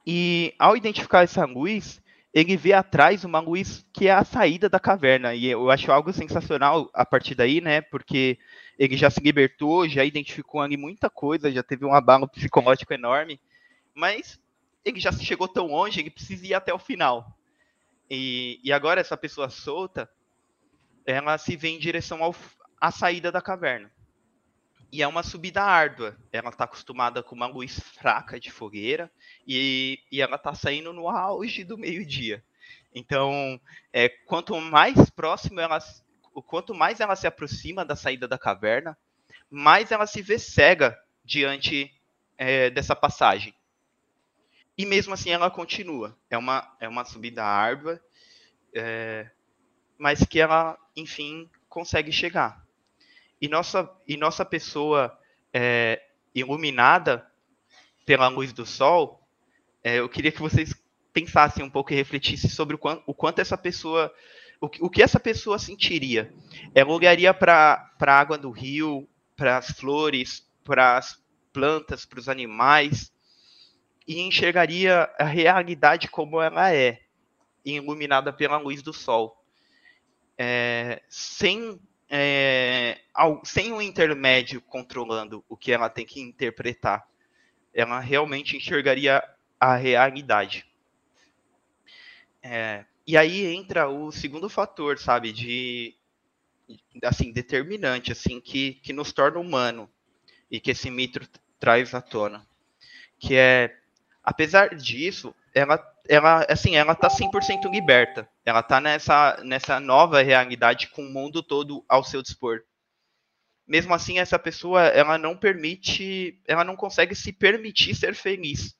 E 0.06 0.54
ao 0.58 0.76
identificar 0.76 1.22
essa 1.22 1.44
luz, 1.44 2.02
ele 2.34 2.56
vê 2.56 2.72
atrás 2.72 3.24
uma 3.24 3.40
luz 3.40 3.86
que 3.92 4.08
é 4.08 4.12
a 4.12 4.24
saída 4.24 4.68
da 4.68 4.80
caverna. 4.80 5.34
E 5.34 5.46
eu 5.46 5.70
acho 5.70 5.92
algo 5.92 6.12
sensacional 6.12 6.90
a 6.94 7.04
partir 7.04 7.34
daí, 7.34 7.60
né? 7.60 7.80
Porque 7.80 8.38
ele 8.78 8.96
já 8.96 9.10
se 9.10 9.20
libertou, 9.20 9.88
já 9.88 10.04
identificou 10.04 10.60
ali 10.60 10.76
muita 10.76 11.10
coisa, 11.10 11.52
já 11.52 11.62
teve 11.62 11.84
um 11.84 11.94
abalo 11.94 12.26
psicológico 12.26 12.92
enorme, 12.92 13.38
mas 13.94 14.40
ele 14.84 14.98
já 14.98 15.12
chegou 15.12 15.46
tão 15.46 15.66
longe, 15.66 16.00
ele 16.00 16.10
precisa 16.10 16.46
ir 16.46 16.54
até 16.54 16.72
o 16.72 16.78
final. 16.78 17.36
E, 18.10 18.60
e 18.64 18.72
agora 18.72 19.00
essa 19.00 19.16
pessoa 19.16 19.48
solta, 19.48 20.08
ela 21.06 21.36
se 21.38 21.56
vê 21.56 21.68
em 21.68 21.78
direção 21.78 22.18
à 22.80 22.90
saída 22.90 23.30
da 23.30 23.40
caverna. 23.40 23.90
E 24.92 25.02
é 25.02 25.09
uma 25.09 25.22
subida 25.22 25.62
árdua. 25.62 26.16
Ela 26.31 26.50
está 26.50 26.64
acostumada 26.64 27.22
com 27.22 27.35
uma 27.35 27.46
luz 27.46 27.81
fraca 27.81 28.38
de 28.38 28.50
fogueira 28.50 29.11
e, 29.46 29.98
e 30.12 30.20
ela 30.20 30.37
está 30.37 30.55
saindo 30.55 30.92
no 30.92 31.09
auge 31.09 31.64
do 31.64 31.78
meio-dia. 31.78 32.44
Então, 32.94 33.59
é, 33.90 34.09
quanto 34.09 34.55
mais 34.61 35.09
próximo 35.09 35.59
ela, 35.59 35.78
quanto 36.46 36.74
mais 36.74 37.00
ela 37.00 37.16
se 37.16 37.26
aproxima 37.26 37.87
da 37.87 37.96
saída 37.96 38.28
da 38.28 38.38
caverna, 38.38 38.96
mais 39.50 39.90
ela 39.90 40.07
se 40.07 40.20
vê 40.20 40.38
cega 40.38 40.98
diante 41.24 41.90
é, 42.37 42.68
dessa 42.68 42.94
passagem. 42.94 43.55
E 44.76 44.85
mesmo 44.85 45.14
assim 45.14 45.31
ela 45.31 45.50
continua. 45.50 46.14
É 46.28 46.37
uma, 46.37 46.76
é 46.78 46.87
uma 46.87 47.05
subida 47.05 47.42
árdua 47.42 47.98
é, 48.74 49.31
mas 49.98 50.24
que 50.24 50.40
ela, 50.40 50.78
enfim, 50.96 51.48
consegue 51.68 52.11
chegar. 52.11 52.66
E 53.42 53.48
nossa, 53.48 53.90
e 54.07 54.16
nossa 54.16 54.44
pessoa 54.44 55.18
é, 55.52 56.00
iluminada 56.33 57.26
pela 58.07 58.28
luz 58.28 58.52
do 58.52 58.64
sol, 58.64 59.20
é, 59.83 59.98
eu 59.98 60.09
queria 60.09 60.31
que 60.31 60.40
vocês 60.40 60.81
pensassem 61.12 61.64
um 61.64 61.68
pouco 61.68 61.92
e 61.92 61.96
refletissem 61.96 62.48
sobre 62.48 62.76
o 62.76 62.78
quanto, 62.78 63.02
o 63.05 63.12
quanto 63.12 63.40
essa 63.40 63.59
pessoa, 63.59 64.14
o, 64.61 64.66
o, 64.66 64.88
que 64.88 65.02
essa 65.02 65.18
pessoa 65.18 65.59
sentiria. 65.59 66.33
Ela 66.72 66.92
olharia 66.92 67.35
para 67.35 67.90
a 68.00 68.12
água 68.12 68.38
do 68.38 68.52
rio, 68.52 69.09
para 69.37 69.59
as 69.59 69.72
flores, 69.72 70.48
para 70.62 70.96
as 70.96 71.20
plantas, 71.52 72.07
para 72.07 72.20
os 72.20 72.28
animais, 72.28 73.12
e 74.07 74.20
enxergaria 74.20 75.11
a 75.18 75.24
realidade 75.24 76.07
como 76.07 76.40
ela 76.40 76.72
é, 76.72 77.00
iluminada 77.64 78.33
pela 78.33 78.57
luz 78.57 78.83
do 78.83 78.92
sol. 78.92 79.37
É, 80.38 81.02
sem, 81.09 81.81
é, 82.14 83.01
ao, 83.14 83.42
sem 83.42 83.72
um 83.72 83.81
intermédio 83.81 84.61
controlando 84.61 85.42
o 85.48 85.57
que 85.57 85.72
ela 85.72 85.88
tem 85.88 86.05
que 86.05 86.20
interpretar. 86.20 87.09
Ela 87.72 87.98
realmente 88.01 88.55
enxergaria 88.55 89.25
a 89.59 89.75
realidade. 89.77 90.66
É, 92.42 92.85
e 93.07 93.16
aí 93.16 93.46
entra 93.46 93.88
o 93.88 94.12
segundo 94.12 94.51
fator, 94.51 94.98
sabe, 94.98 95.33
de 95.33 95.96
assim 97.03 97.33
determinante, 97.33 98.12
assim 98.12 98.38
que, 98.40 98.75
que 98.75 98.92
nos 98.92 99.11
torna 99.11 99.38
humano 99.38 99.90
e 100.51 100.61
que 100.61 100.72
esse 100.72 100.90
mito 100.90 101.27
traz 101.59 101.94
à 101.94 102.03
tona, 102.03 102.46
que 103.18 103.37
é 103.37 103.75
apesar 104.22 104.75
disso, 104.75 105.35
ela 105.55 105.79
ela 106.09 106.44
assim, 106.48 106.77
ela 106.77 106.94
tá 106.94 107.09
100% 107.09 107.70
liberta. 107.70 108.29
Ela 108.44 108.62
tá 108.62 108.81
nessa 108.81 109.40
nessa 109.44 109.78
nova 109.78 110.22
realidade 110.22 110.88
com 110.88 111.02
o 111.02 111.12
mundo 111.12 111.42
todo 111.42 111.85
ao 111.88 112.02
seu 112.02 112.22
dispor. 112.22 112.62
Mesmo 113.66 113.94
assim, 113.94 114.18
essa 114.18 114.38
pessoa, 114.38 114.83
ela 114.83 115.16
não 115.16 115.37
permite, 115.37 116.40
ela 116.46 116.64
não 116.64 116.74
consegue 116.76 117.14
se 117.14 117.33
permitir 117.33 117.94
ser 117.94 118.14
feliz, 118.14 118.74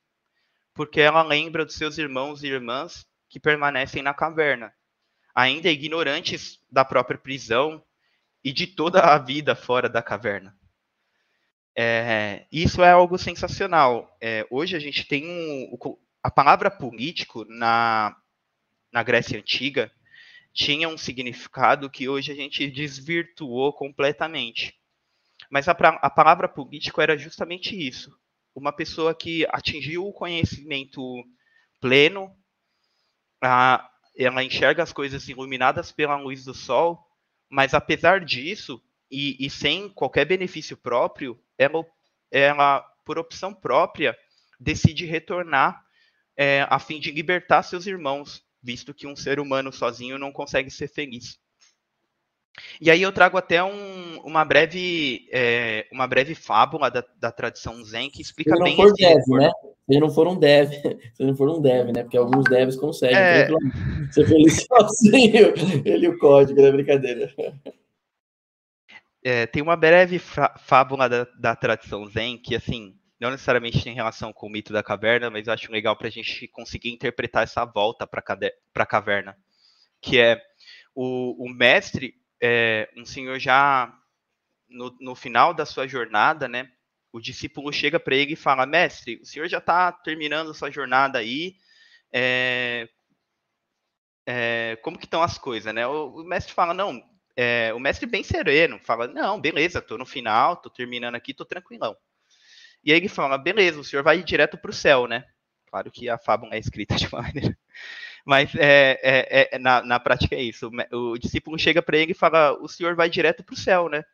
porque 0.75 1.01
ela 1.01 1.23
lembra 1.23 1.65
dos 1.65 1.77
seus 1.77 1.99
irmãos 1.99 2.43
e 2.43 2.49
irmãs 2.49 3.07
que 3.29 3.39
permanecem 3.39 4.03
na 4.03 4.13
caverna, 4.13 4.73
ainda 5.35 5.71
ignorantes 5.71 6.59
da 6.71 6.85
própria 6.85 7.19
prisão 7.19 7.83
e 8.45 8.53
de 8.53 8.67
toda 8.67 9.01
a 9.01 9.19
vida 9.19 9.55
fora 9.55 9.89
da 9.89 10.03
caverna. 10.03 10.55
É, 11.75 12.47
isso 12.53 12.83
é 12.83 12.91
algo 12.91 13.17
sensacional. 13.17 14.15
É, 14.21 14.47
hoje 14.51 14.77
a 14.77 14.81
gente 14.81 15.07
tem 15.07 15.27
um, 15.27 15.79
a 16.23 16.31
palavra 16.31 16.71
político 16.71 17.47
na, 17.49 18.15
na 18.93 19.03
Grécia 19.03 19.39
Antiga 19.39 19.91
tinha 20.53 20.89
um 20.89 20.99
significado 20.99 21.89
que 21.89 22.09
hoje 22.09 22.31
a 22.31 22.35
gente 22.35 22.71
desvirtuou 22.71 23.73
completamente. 23.73 24.79
Mas 25.51 25.67
a, 25.69 25.73
a 25.73 26.11
palavra 26.11 26.49
político 26.49 27.01
era 27.01 27.17
justamente 27.17 27.75
isso. 27.75 28.15
Uma 28.55 28.73
pessoa 28.73 29.15
que 29.15 29.47
atingiu 29.51 30.07
o 30.07 30.13
conhecimento 30.13 31.03
pleno, 31.81 32.37
a, 33.43 33.91
ela 34.17 34.45
enxerga 34.45 34.83
as 34.83 34.93
coisas 34.93 35.27
iluminadas 35.29 35.91
pela 35.91 36.17
luz 36.17 36.45
do 36.45 36.53
sol, 36.53 37.03
mas 37.49 37.73
apesar 37.73 38.23
disso, 38.23 38.83
e, 39.11 39.37
e 39.45 39.51
sem 39.51 39.89
qualquer 39.89 40.27
benefício 40.27 40.77
próprio, 40.77 41.43
ela, 41.59 41.85
ela, 42.31 42.81
por 43.05 43.19
opção 43.19 43.55
própria, 43.55 44.17
decide 44.61 45.07
retornar 45.07 45.83
é, 46.37 46.67
a 46.69 46.79
fim 46.79 47.01
de 47.01 47.11
libertar 47.11 47.63
seus 47.63 47.87
irmãos, 47.87 48.43
visto 48.63 48.95
que 48.95 49.07
um 49.07 49.17
ser 49.17 49.41
humano 49.41 49.73
sozinho 49.73 50.19
não 50.19 50.33
consegue 50.33 50.71
ser 50.71 50.89
feliz. 50.89 51.39
E 52.81 52.91
aí 52.91 53.01
eu 53.01 53.13
trago 53.13 53.39
até 53.39 53.63
um, 53.65 54.21
uma 54.25 54.45
breve 54.45 55.27
é, 55.33 55.87
uma 55.91 56.07
breve 56.07 56.35
fábula 56.35 56.91
da, 56.91 57.03
da 57.19 57.33
tradição 57.33 57.83
Zen 57.83 58.11
que 58.11 58.21
explica 58.21 58.59
bem 58.63 58.77
for 58.77 58.93
dev, 58.93 59.23
né? 59.29 59.51
Se 59.91 59.99
não 59.99 60.11
for 60.11 60.29
um 60.29 60.39
dev, 60.39 60.71
se 61.15 61.25
não 61.25 61.35
for 61.35 61.49
um 61.49 61.61
dev, 61.61 61.93
né? 61.93 62.03
Porque 62.03 62.17
alguns 62.17 62.45
devs 62.45 62.77
conseguem 62.77 63.17
é... 63.17 63.49
ser 64.11 64.27
feliz 64.27 64.65
sozinho. 64.69 65.55
Ele 65.85 66.09
o 66.09 66.19
código, 66.19 66.61
é 66.61 66.73
brincadeira. 66.73 67.35
É, 69.25 69.47
tem 69.47 69.63
uma 69.63 69.77
breve 69.77 70.19
fábula 70.19 71.09
da, 71.09 71.27
da 71.39 71.57
tradição 71.57 72.07
Zen 72.07 72.37
que 72.37 72.55
assim 72.55 72.95
não 73.23 73.31
necessariamente 73.31 73.85
tem 73.85 73.95
relação 73.95 74.33
com 74.33 74.49
o 74.49 74.51
mito 74.51 74.73
da 74.73 74.83
caverna, 74.83 75.31
mas 75.31 75.47
eu 75.47 75.53
acho 75.53 75.71
legal 75.71 75.97
para 75.97 76.09
a 76.09 76.11
gente 76.11 76.49
conseguir 76.49 76.91
interpretar 76.91 77.45
essa 77.45 77.65
volta 77.65 78.05
para 78.05 78.21
a 78.75 78.87
caverna, 78.87 79.39
que 80.01 80.19
é 80.19 80.43
o, 80.93 81.47
o 81.47 81.49
mestre, 81.49 82.17
é, 82.43 82.91
um 82.97 83.05
senhor 83.05 83.39
já 83.39 83.97
no, 84.69 84.91
no, 85.01 85.15
final 85.15 85.55
da 85.55 85.65
sua 85.65 85.87
jornada, 85.87 86.49
né? 86.49 86.69
O 87.13 87.21
discípulo 87.21 87.73
chega 87.73 88.01
para 88.01 88.17
ele 88.17 88.33
e 88.33 88.37
fala: 88.37 88.67
Mestre, 88.67 89.21
o 89.23 89.25
senhor 89.25 89.49
já 89.49 89.59
está 89.59 89.93
terminando 89.93 90.53
sua 90.53 90.73
jornada 90.73 91.21
aí. 91.21 91.55
É, 92.13 92.89
é, 94.27 94.77
como 94.83 94.99
que 94.99 95.05
estão 95.05 95.23
as 95.23 95.39
coisas, 95.39 95.73
né? 95.73 95.87
O, 95.87 96.23
o 96.23 96.25
mestre 96.25 96.53
fala: 96.53 96.75
Não, 96.75 97.01
é, 97.37 97.73
o 97.73 97.79
mestre 97.79 98.05
bem 98.05 98.25
sereno 98.25 98.81
fala: 98.81 99.07
Não, 99.07 99.41
beleza, 99.41 99.79
estou 99.79 99.97
no 99.97 100.05
final, 100.05 100.55
estou 100.55 100.73
terminando 100.73 101.15
aqui, 101.15 101.31
estou 101.31 101.47
tranquilão. 101.47 101.97
E 102.85 102.93
aí 102.93 102.99
ele 102.99 103.09
fala, 103.09 103.39
beleza, 103.39 103.81
o 103.81 103.85
senhor 103.85 104.03
vai 104.03 104.23
direto 104.23 104.59
para 104.59 104.71
o 104.71 104.75
céu, 104.75 105.07
né? 105.07 105.25
Claro 105.67 105.91
que 105.91 106.09
a 106.09 106.19
fábula 106.19 106.55
é 106.55 106.59
escrita 106.59 106.95
de 106.97 107.11
maneira. 107.13 107.57
Mas 108.25 108.55
é, 108.55 109.01
é, 109.03 109.49
é, 109.53 109.59
na, 109.59 109.83
na 109.83 109.99
prática 109.99 110.35
é 110.35 110.43
isso. 110.43 110.71
O, 110.93 111.19
discípulo 111.19 111.59
chega 111.59 111.83
para 111.83 111.97
ele 111.97 112.13
e 112.13 112.17
fala, 112.17 112.53
o 112.61 112.69
senhor 112.69 112.95
vai 112.95 113.09
direto 113.09 113.43
para 113.43 113.55
o 113.55 113.59
céu, 113.59 113.89
né? 113.89 114.05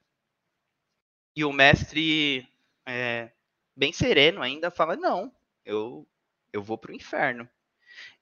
E 1.36 1.44
o 1.44 1.52
mestre, 1.52 2.46
é, 2.86 3.30
bem 3.76 3.92
sereno 3.92 4.42
ainda, 4.42 4.70
fala, 4.70 4.96
não, 4.96 5.32
eu, 5.64 6.06
eu 6.52 6.62
vou 6.62 6.78
para 6.78 6.92
o 6.92 6.94
inferno. 6.94 7.48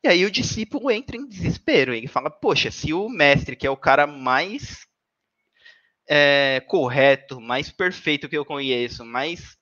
E 0.03 0.09
aí 0.09 0.25
o 0.25 0.31
discípulo 0.31 0.91
entra 0.91 1.17
em 1.17 1.27
desespero. 1.27 1.95
Ele 1.95 2.09
fala, 2.09 2.31
poxa, 2.31 2.71
se 2.71 2.93
o 2.93 3.09
mestre, 3.09 3.57
que 3.57 3.67
é 3.67 3.71
o 3.71 3.77
cara 3.77 4.07
mais 4.07 4.87
é, 6.09 6.61
correto, 6.67 7.41
mais 7.41 7.71
perfeito 7.71 8.29
que 8.29 8.37
eu 8.37 8.45
conheço, 8.45 9.05
mais 9.05 9.57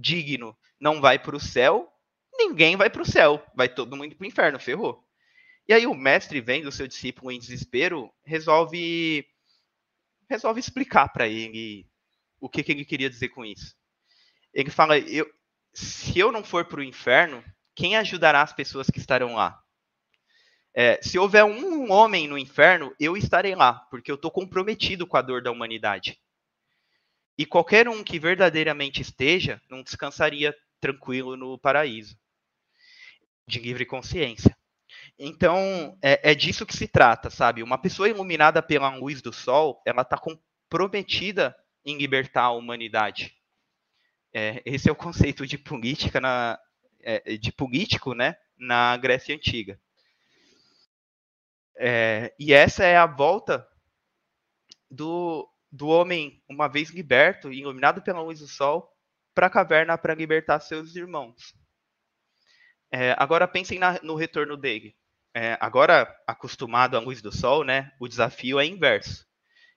digno 0.00 0.56
não 0.80 1.00
vai 1.00 1.18
para 1.18 1.36
o 1.36 1.40
céu, 1.40 1.92
ninguém 2.32 2.76
vai 2.76 2.88
para 2.88 3.02
o 3.02 3.06
céu, 3.06 3.44
vai 3.54 3.68
todo 3.68 3.96
mundo 3.96 4.16
para 4.16 4.24
o 4.24 4.28
inferno, 4.28 4.58
ferrou. 4.58 5.04
E 5.68 5.72
aí 5.72 5.86
o 5.86 5.94
mestre, 5.94 6.40
vendo 6.40 6.68
o 6.68 6.72
seu 6.72 6.88
discípulo 6.88 7.30
em 7.30 7.38
desespero, 7.38 8.12
resolve 8.24 9.26
resolve 10.28 10.60
explicar 10.60 11.08
para 11.08 11.26
ele 11.26 11.88
o 12.40 12.48
que, 12.48 12.62
que, 12.62 12.72
ele 12.72 12.84
queria 12.84 13.10
dizer 13.10 13.28
com 13.30 13.44
isso. 13.44 13.74
Ele 14.54 14.70
fala: 14.70 14.98
eu, 14.98 15.26
se 15.74 16.18
eu 16.18 16.32
não 16.32 16.42
for 16.42 16.64
para 16.64 16.80
o 16.80 16.84
inferno, 16.84 17.44
quem 17.74 17.96
ajudará 17.96 18.42
as 18.42 18.52
pessoas 18.52 18.88
que 18.88 18.98
estarão 18.98 19.34
lá? 19.34 19.60
É, 20.74 21.00
se 21.02 21.18
houver 21.18 21.44
um 21.44 21.90
homem 21.90 22.28
no 22.28 22.38
inferno, 22.38 22.94
eu 22.98 23.16
estarei 23.16 23.54
lá, 23.54 23.74
porque 23.90 24.10
eu 24.10 24.14
estou 24.14 24.30
comprometido 24.30 25.06
com 25.06 25.16
a 25.16 25.22
dor 25.22 25.42
da 25.42 25.50
humanidade. 25.50 26.20
E 27.40 27.46
qualquer 27.46 27.88
um 27.88 28.04
que 28.04 28.18
verdadeiramente 28.18 29.00
esteja, 29.00 29.62
não 29.66 29.82
descansaria 29.82 30.54
tranquilo 30.78 31.38
no 31.38 31.58
paraíso, 31.58 32.14
de 33.48 33.58
livre 33.58 33.86
consciência. 33.86 34.54
Então, 35.18 35.96
é, 36.02 36.32
é 36.32 36.34
disso 36.34 36.66
que 36.66 36.76
se 36.76 36.86
trata, 36.86 37.30
sabe? 37.30 37.62
Uma 37.62 37.78
pessoa 37.78 38.10
iluminada 38.10 38.62
pela 38.62 38.94
luz 38.94 39.22
do 39.22 39.32
sol, 39.32 39.80
ela 39.86 40.02
está 40.02 40.18
comprometida 40.18 41.56
em 41.82 41.96
libertar 41.96 42.42
a 42.42 42.50
humanidade. 42.50 43.34
É, 44.34 44.60
esse 44.66 44.90
é 44.90 44.92
o 44.92 44.94
conceito 44.94 45.46
de 45.46 45.56
política 45.56 46.20
na, 46.20 46.60
é, 47.00 47.38
de 47.38 47.50
político, 47.50 48.12
né, 48.12 48.36
na 48.58 48.94
Grécia 48.98 49.34
antiga. 49.34 49.80
É, 51.78 52.34
e 52.38 52.52
essa 52.52 52.84
é 52.84 52.98
a 52.98 53.06
volta 53.06 53.66
do, 54.90 55.50
do 55.70 55.88
homem, 55.88 56.42
uma 56.48 56.68
vez 56.68 56.90
liberto 56.90 57.52
e 57.52 57.60
iluminado 57.60 58.02
pela 58.02 58.22
luz 58.22 58.40
do 58.40 58.48
sol, 58.48 58.92
para 59.34 59.46
a 59.46 59.50
caverna 59.50 59.96
para 59.96 60.14
libertar 60.14 60.60
seus 60.60 60.96
irmãos. 60.96 61.54
É, 62.92 63.14
agora 63.18 63.46
pensem 63.46 63.78
na, 63.78 64.00
no 64.02 64.14
retorno 64.14 64.56
dele. 64.56 64.96
É, 65.32 65.56
agora 65.60 66.12
acostumado 66.26 66.96
à 66.96 67.00
luz 67.00 67.22
do 67.22 67.30
sol, 67.30 67.62
né, 67.62 67.92
o 68.00 68.08
desafio 68.08 68.58
é 68.58 68.66
inverso. 68.66 69.26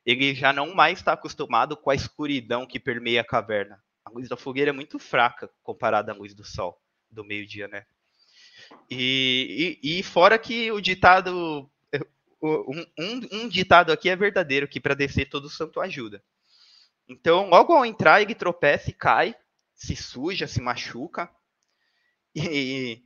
Ele 0.06 0.34
já 0.34 0.52
não 0.52 0.74
mais 0.74 1.00
está 1.00 1.14
acostumado 1.14 1.78
com 1.78 1.90
a 1.90 1.96
escuridão 1.96 2.66
que 2.66 2.80
permeia 2.80 3.22
a 3.22 3.26
caverna. 3.26 3.82
A 4.04 4.10
luz 4.10 4.28
da 4.28 4.36
fogueira 4.36 4.72
é 4.72 4.74
muito 4.74 5.00
fraca 5.00 5.50
comparada 5.62 6.12
à 6.12 6.16
luz 6.16 6.34
do 6.34 6.44
sol 6.44 6.82
do 7.10 7.24
meio-dia, 7.24 7.68
né? 7.68 7.86
E, 8.90 9.80
e, 9.82 10.00
e, 10.00 10.04
fora 10.04 10.38
que 10.40 10.72
o 10.72 10.82
ditado 10.82 11.70
um, 12.44 12.86
um, 13.00 13.28
um 13.32 13.50
ditado 13.50 13.92
aqui 13.92 14.10
é 14.10 14.16
verdadeiro, 14.16 14.68
que 14.68 14.80
para 14.80 14.94
descer 14.94 15.30
todo 15.30 15.50
santo 15.50 15.80
ajuda. 15.80 16.24
Então, 17.08 17.50
logo 17.50 17.74
ao 17.74 17.86
entrar, 17.86 18.22
ele 18.22 18.36
tropeça 18.36 18.90
e 18.90 18.94
cai, 18.94 19.36
se 19.74 19.96
suja, 19.96 20.48
se 20.48 20.62
machuca, 20.62 21.30
e, 22.36 23.02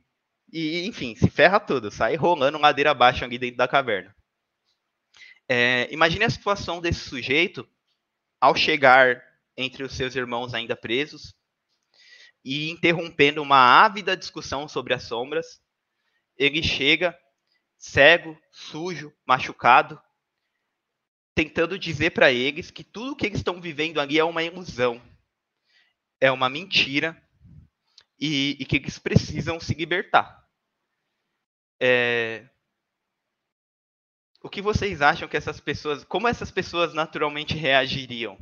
e 0.52 0.86
enfim, 0.86 1.14
se 1.14 1.30
ferra 1.30 1.60
todo, 1.60 1.90
sai 1.90 2.16
rolando 2.16 2.58
ladeira 2.58 2.90
abaixo 2.90 3.24
ali 3.24 3.38
dentro 3.38 3.56
da 3.56 3.68
caverna. 3.68 4.14
É, 5.48 5.88
imagine 5.92 6.24
a 6.24 6.30
situação 6.30 6.80
desse 6.80 7.08
sujeito 7.08 7.66
ao 8.40 8.54
chegar 8.54 9.22
entre 9.56 9.82
os 9.82 9.96
seus 9.96 10.14
irmãos 10.14 10.52
ainda 10.54 10.76
presos 10.76 11.34
e 12.44 12.70
interrompendo 12.70 13.42
uma 13.42 13.58
ávida 13.58 14.16
discussão 14.16 14.68
sobre 14.68 14.94
as 14.94 15.04
sombras, 15.04 15.60
ele 16.36 16.62
chega 16.62 17.18
cego, 17.78 18.36
sujo, 18.50 19.14
machucado, 19.24 20.00
tentando 21.34 21.78
dizer 21.78 22.10
para 22.10 22.32
eles 22.32 22.70
que 22.70 22.82
tudo 22.82 23.14
que 23.14 23.24
eles 23.24 23.38
estão 23.38 23.60
vivendo 23.60 24.00
ali 24.00 24.18
é 24.18 24.24
uma 24.24 24.42
ilusão, 24.42 25.00
é 26.20 26.30
uma 26.32 26.48
mentira 26.48 27.16
e, 28.18 28.56
e 28.58 28.64
que 28.64 28.76
eles 28.76 28.98
precisam 28.98 29.60
se 29.60 29.72
libertar. 29.74 30.44
É... 31.80 32.48
O 34.42 34.48
que 34.48 34.60
vocês 34.60 35.00
acham 35.00 35.28
que 35.28 35.36
essas 35.36 35.60
pessoas, 35.60 36.04
como 36.04 36.26
essas 36.26 36.50
pessoas 36.50 36.92
naturalmente 36.94 37.54
reagiriam? 37.54 38.36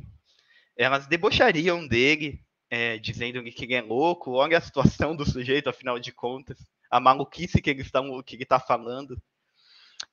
Elas 0.75 1.07
debochariam 1.07 1.87
dele, 1.87 2.43
é, 2.69 2.97
dizendo 2.97 3.43
que 3.43 3.65
ele 3.65 3.73
é 3.73 3.81
louco, 3.81 4.31
olha 4.31 4.57
a 4.57 4.61
situação 4.61 5.15
do 5.15 5.25
sujeito, 5.25 5.69
afinal 5.69 5.99
de 5.99 6.11
contas, 6.11 6.59
a 6.89 6.99
maluquice 6.99 7.61
que 7.61 7.69
ele 7.69 7.81
está, 7.81 8.01
que 8.25 8.35
ele 8.35 8.43
está 8.43 8.59
falando. 8.59 9.21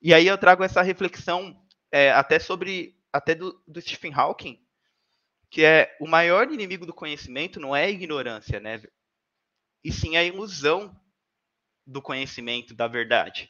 E 0.01 0.13
aí 0.13 0.27
eu 0.27 0.37
trago 0.37 0.63
essa 0.63 0.81
reflexão 0.81 1.59
é, 1.91 2.11
até 2.11 2.39
sobre, 2.39 2.97
até 3.11 3.35
do, 3.35 3.61
do 3.67 3.81
Stephen 3.81 4.13
Hawking, 4.13 4.59
que 5.49 5.63
é 5.63 5.95
o 5.99 6.07
maior 6.07 6.51
inimigo 6.51 6.85
do 6.85 6.93
conhecimento 6.93 7.59
não 7.59 7.75
é 7.75 7.85
a 7.85 7.89
ignorância, 7.89 8.59
né? 8.59 8.81
E 9.83 9.91
sim 9.91 10.17
a 10.17 10.23
ilusão 10.23 10.99
do 11.85 12.01
conhecimento, 12.01 12.73
da 12.73 12.87
verdade. 12.87 13.49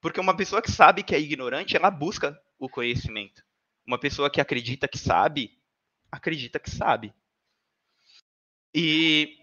Porque 0.00 0.20
uma 0.20 0.36
pessoa 0.36 0.60
que 0.60 0.70
sabe 0.70 1.02
que 1.02 1.14
é 1.14 1.20
ignorante, 1.20 1.76
ela 1.76 1.90
busca 1.90 2.38
o 2.58 2.68
conhecimento. 2.68 3.42
Uma 3.86 3.98
pessoa 3.98 4.28
que 4.28 4.40
acredita 4.40 4.88
que 4.88 4.98
sabe, 4.98 5.58
acredita 6.10 6.58
que 6.58 6.70
sabe. 6.70 7.14
E. 8.74 9.38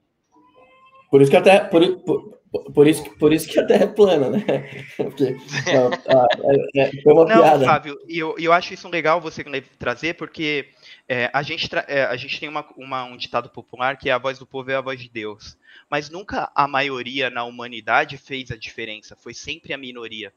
Por 1.09 1.21
isso 1.21 1.31
que 1.31 1.37
até. 1.37 1.63
Por, 1.65 1.99
por, 2.03 2.42
por 2.73 2.87
isso, 2.87 3.03
por 3.17 3.33
isso 3.33 3.47
que 3.49 3.59
a 3.59 3.65
Terra 3.65 3.85
é 3.85 3.87
plana, 3.87 4.29
né? 4.29 4.43
Porque, 4.95 5.35
é, 5.65 6.79
é, 6.79 7.01
foi 7.01 7.13
uma 7.13 7.25
Não, 7.25 7.41
piada. 7.41 7.65
Fábio, 7.65 7.97
e 8.07 8.19
eu, 8.19 8.35
eu 8.37 8.53
acho 8.53 8.75
isso 8.75 8.87
legal 8.87 9.19
você 9.19 9.43
trazer, 9.79 10.13
porque 10.13 10.69
é, 11.07 11.31
a, 11.33 11.41
gente 11.41 11.67
é, 11.87 12.03
a 12.03 12.15
gente 12.15 12.39
tem 12.39 12.47
uma, 12.47 12.63
uma, 12.77 13.05
um 13.05 13.17
ditado 13.17 13.49
popular 13.49 13.97
que 13.97 14.07
é 14.09 14.13
a 14.13 14.19
voz 14.19 14.37
do 14.37 14.45
povo 14.45 14.69
é 14.69 14.75
a 14.75 14.81
voz 14.81 15.01
de 15.01 15.09
Deus. 15.09 15.57
Mas 15.89 16.11
nunca 16.11 16.51
a 16.53 16.67
maioria 16.67 17.29
na 17.29 17.43
humanidade 17.43 18.17
fez 18.17 18.51
a 18.51 18.55
diferença, 18.55 19.15
foi 19.15 19.33
sempre 19.33 19.73
a 19.73 19.77
minoria. 19.77 20.31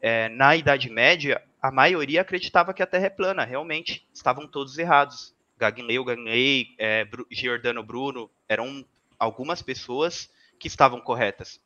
É, 0.00 0.28
na 0.28 0.54
Idade 0.54 0.90
Média, 0.90 1.42
a 1.62 1.72
maioria 1.72 2.20
acreditava 2.20 2.74
que 2.74 2.82
a 2.82 2.86
Terra 2.86 3.06
é 3.06 3.10
plana, 3.10 3.44
realmente, 3.44 4.06
estavam 4.12 4.46
todos 4.46 4.76
errados. 4.76 5.34
Galileu 5.58 6.04
Galilei, 6.04 6.74
é, 6.78 7.08
Giordano 7.30 7.82
Bruno, 7.82 8.30
eram 8.48 8.84
algumas 9.18 9.60
pessoas 9.60 10.30
que 10.58 10.68
estavam 10.68 11.00
corretas. 11.00 11.60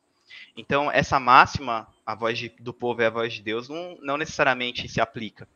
Então, 0.57 0.91
essa 0.91 1.19
máxima, 1.19 1.87
a 2.05 2.15
voz 2.15 2.39
de, 2.39 2.53
do 2.61 2.73
povo 2.73 3.03
é 3.03 3.07
a 3.07 3.11
voz 3.11 3.33
de 3.33 3.43
Deus, 3.43 3.69
não, 3.69 3.97
não 4.03 4.17
necessariamente 4.17 4.89
se 4.89 5.01
aplica. 5.01 5.49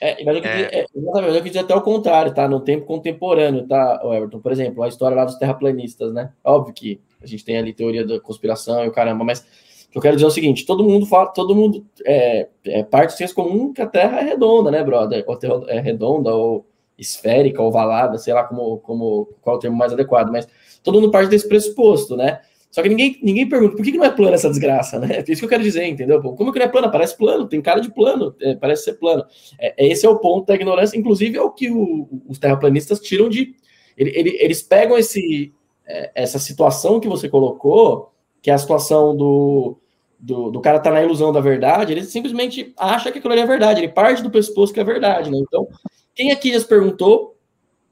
É, 0.00 0.22
mas 0.24 0.36
eu 0.36 0.42
quis, 0.42 0.50
é... 0.50 0.80
é, 0.80 0.86
exatamente, 0.94 1.36
eu 1.36 1.40
dizer 1.42 1.58
até 1.60 1.74
o 1.74 1.80
contrário, 1.80 2.34
tá? 2.34 2.48
No 2.48 2.60
tempo 2.60 2.84
contemporâneo, 2.84 3.66
tá, 3.66 4.00
Everton? 4.04 4.40
Por 4.40 4.52
exemplo, 4.52 4.82
a 4.82 4.88
história 4.88 5.16
lá 5.16 5.24
dos 5.24 5.36
terraplanistas, 5.36 6.12
né? 6.12 6.32
Óbvio 6.42 6.74
que 6.74 7.00
a 7.22 7.26
gente 7.26 7.44
tem 7.44 7.56
ali 7.56 7.72
teoria 7.72 8.06
da 8.06 8.20
conspiração 8.20 8.84
e 8.84 8.88
o 8.88 8.92
caramba, 8.92 9.24
mas 9.24 9.46
eu 9.94 10.02
quero 10.02 10.16
dizer 10.16 10.26
é 10.26 10.28
o 10.28 10.32
seguinte: 10.32 10.66
todo 10.66 10.84
mundo 10.84 11.06
fala, 11.06 11.28
todo 11.28 11.54
mundo 11.54 11.86
é, 12.04 12.48
é 12.66 12.82
parte 12.82 13.14
do 13.14 13.16
senso 13.16 13.34
comum 13.34 13.72
que 13.72 13.80
a 13.80 13.86
Terra 13.86 14.20
é 14.20 14.24
redonda, 14.24 14.70
né, 14.70 14.82
brother? 14.82 15.24
Ou 15.26 15.38
é 15.68 15.80
redonda, 15.80 16.34
ou 16.34 16.66
esférica, 16.98 17.62
ovalada, 17.62 18.18
sei 18.18 18.34
lá 18.34 18.44
como, 18.44 18.78
como, 18.78 19.28
qual 19.40 19.56
é 19.56 19.58
o 19.58 19.60
termo 19.60 19.76
mais 19.76 19.92
adequado, 19.92 20.30
mas 20.30 20.46
todo 20.82 21.00
mundo 21.00 21.10
parte 21.10 21.30
desse 21.30 21.48
pressuposto, 21.48 22.16
né? 22.16 22.40
Só 22.74 22.82
que 22.82 22.88
ninguém, 22.88 23.16
ninguém 23.22 23.48
pergunta 23.48 23.76
por 23.76 23.84
que, 23.84 23.92
que 23.92 23.98
não 23.98 24.04
é 24.04 24.10
plano 24.10 24.34
essa 24.34 24.50
desgraça, 24.50 24.98
né? 24.98 25.18
É 25.18 25.24
isso 25.28 25.38
que 25.38 25.44
eu 25.44 25.48
quero 25.48 25.62
dizer, 25.62 25.86
entendeu? 25.86 26.20
Como 26.20 26.52
que 26.52 26.58
não 26.58 26.66
é 26.66 26.68
plano? 26.68 26.90
Parece 26.90 27.16
plano, 27.16 27.46
tem 27.46 27.62
cara 27.62 27.78
de 27.78 27.88
plano, 27.88 28.34
é, 28.40 28.56
parece 28.56 28.82
ser 28.82 28.94
plano. 28.94 29.24
É, 29.60 29.84
é 29.84 29.86
esse 29.86 30.04
é 30.04 30.08
o 30.08 30.18
ponto 30.18 30.48
da 30.48 30.56
ignorância, 30.56 30.98
inclusive 30.98 31.38
é 31.38 31.40
o 31.40 31.52
que 31.52 31.70
o, 31.70 32.08
os 32.26 32.36
terraplanistas 32.36 32.98
tiram 32.98 33.28
de. 33.28 33.54
Ele, 33.96 34.10
ele, 34.12 34.36
eles 34.40 34.60
pegam 34.60 34.98
esse, 34.98 35.54
é, 35.86 36.10
essa 36.16 36.40
situação 36.40 36.98
que 36.98 37.06
você 37.06 37.28
colocou, 37.28 38.12
que 38.42 38.50
é 38.50 38.54
a 38.54 38.58
situação 38.58 39.16
do, 39.16 39.78
do, 40.18 40.50
do 40.50 40.60
cara 40.60 40.80
tá 40.80 40.90
na 40.90 41.00
ilusão 41.00 41.30
da 41.30 41.40
verdade, 41.40 41.92
ele 41.92 42.02
simplesmente 42.02 42.74
acha 42.76 43.12
que 43.12 43.18
aquilo 43.18 43.34
ali 43.34 43.42
é 43.42 43.46
verdade, 43.46 43.82
ele 43.82 43.88
parte 43.88 44.20
do 44.20 44.32
pressuposto 44.32 44.74
que 44.74 44.80
é 44.80 44.84
verdade, 44.84 45.30
né? 45.30 45.38
Então, 45.38 45.68
quem 46.12 46.32
aqui 46.32 46.52
já 46.52 46.58
se 46.58 46.66
perguntou 46.66 47.33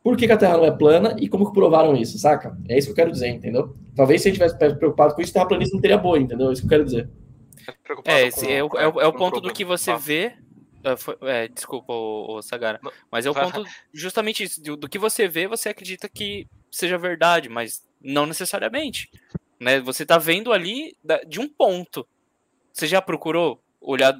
por 0.03 0.17
que, 0.17 0.27
que, 0.27 0.33
a 0.33 0.37
Terra 0.37 0.57
não 0.57 0.65
é 0.65 0.71
plana 0.71 1.17
e 1.19 1.29
como 1.29 1.47
que 1.47 1.53
provaram 1.53 1.97
isso, 1.97 2.19
saca? 2.19 2.59
É 2.69 2.77
isso 2.77 2.88
que 2.88 2.93
eu 2.93 2.97
quero 2.97 3.12
dizer, 3.12 3.29
entendeu? 3.29 3.77
Talvez 3.95 4.21
se 4.21 4.29
a 4.29 4.33
gente 4.33 4.41
tivesse 4.41 4.77
preocupado 4.77 5.15
com 5.15 5.23
isso, 5.23 5.33
terraplanismo 5.33 5.75
não 5.75 5.81
teria 5.81 5.99
boa, 5.99 6.19
entendeu? 6.19 6.51
É 6.51 6.53
isso 6.53 6.62
que 6.62 6.67
eu 6.67 6.71
quero 6.71 6.85
dizer. 6.85 7.09
É, 8.05 8.27
esse 8.27 8.51
é, 8.51 8.65
o, 8.65 8.69
é, 8.77 8.88
o, 8.88 9.01
é 9.01 9.07
o 9.07 9.12
ponto 9.12 9.41
do 9.41 9.53
que 9.53 9.65
você 9.65 9.97
vê. 9.97 10.35
É, 11.23 11.47
desculpa, 11.47 11.93
o, 11.93 12.38
o, 12.38 12.43
Sagara. 12.43 12.81
Mas 13.11 13.25
é 13.25 13.31
o 13.31 13.35
ponto 13.35 13.65
justamente 13.93 14.43
isso. 14.43 14.61
Do, 14.61 14.77
do, 14.77 14.88
que 14.88 14.99
você 14.99 15.29
vê, 15.29 15.47
você 15.47 15.69
acredita 15.69 16.09
que 16.09 16.49
seja 16.71 16.99
verdade, 16.99 17.49
mas 17.49 17.87
não 18.01 18.27
necessariamente. 18.27 19.09
Né? 19.61 19.79
Você 19.81 20.03
está 20.03 20.19
vendo 20.19 20.53
ali 20.53 20.97
de 21.29 21.38
um 21.38 21.49
ponto. 21.49 22.07
Você 22.73 22.88
já 22.88 23.01
procurou 23.01 23.62
olhar 23.81 24.19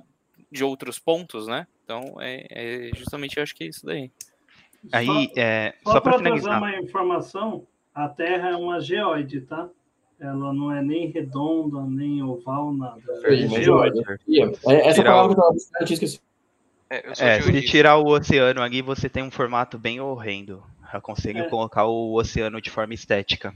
de 0.51 0.63
outros 0.63 0.99
pontos, 1.01 1.49
né? 1.49 1.67
Então, 1.85 2.17
é, 2.21 2.47
é 2.51 2.91
justamente 2.95 3.39
eu 3.39 3.43
acho 3.43 3.55
que 3.55 3.65
é 3.65 3.67
isso 3.67 3.85
daí. 3.85 4.11
Aí, 4.91 5.07
só, 5.07 5.33
é, 5.37 5.75
só, 5.85 5.93
só 5.93 6.01
para 6.01 6.19
finalizar 6.19 6.59
uma 6.59 6.77
informação, 6.77 7.67
a 7.95 8.09
Terra 8.09 8.51
é 8.51 8.57
uma 8.57 8.81
geóide, 8.81 9.43
tá? 9.43 9.69
Ela 10.19 10.53
não 10.53 10.73
é 10.73 10.81
nem 10.81 11.09
redonda, 11.09 11.83
nem 11.83 12.23
oval, 12.23 12.73
nada. 12.73 13.01
É, 13.25 13.35
é 13.35 13.47
geóide. 13.49 14.03
Essa 14.67 15.03
palavra 15.03 15.35
que 15.35 15.43
eu 15.81 15.87
tinha 15.87 15.95
esquecido. 15.95 16.23
É, 16.89 17.11
é 17.19 17.43
se 17.43 17.63
tirar 17.63 17.97
o 17.97 18.07
oceano 18.07 18.61
ali, 18.61 18.83
você 18.83 19.09
tem 19.09 19.23
um 19.23 19.31
formato 19.31 19.79
bem 19.79 20.01
horrendo. 20.01 20.63
Eu 20.93 21.01
consigo 21.01 21.39
é. 21.39 21.49
colocar 21.49 21.87
o 21.87 22.15
oceano 22.15 22.61
de 22.61 22.71
forma 22.71 22.93
estética. 22.93 23.55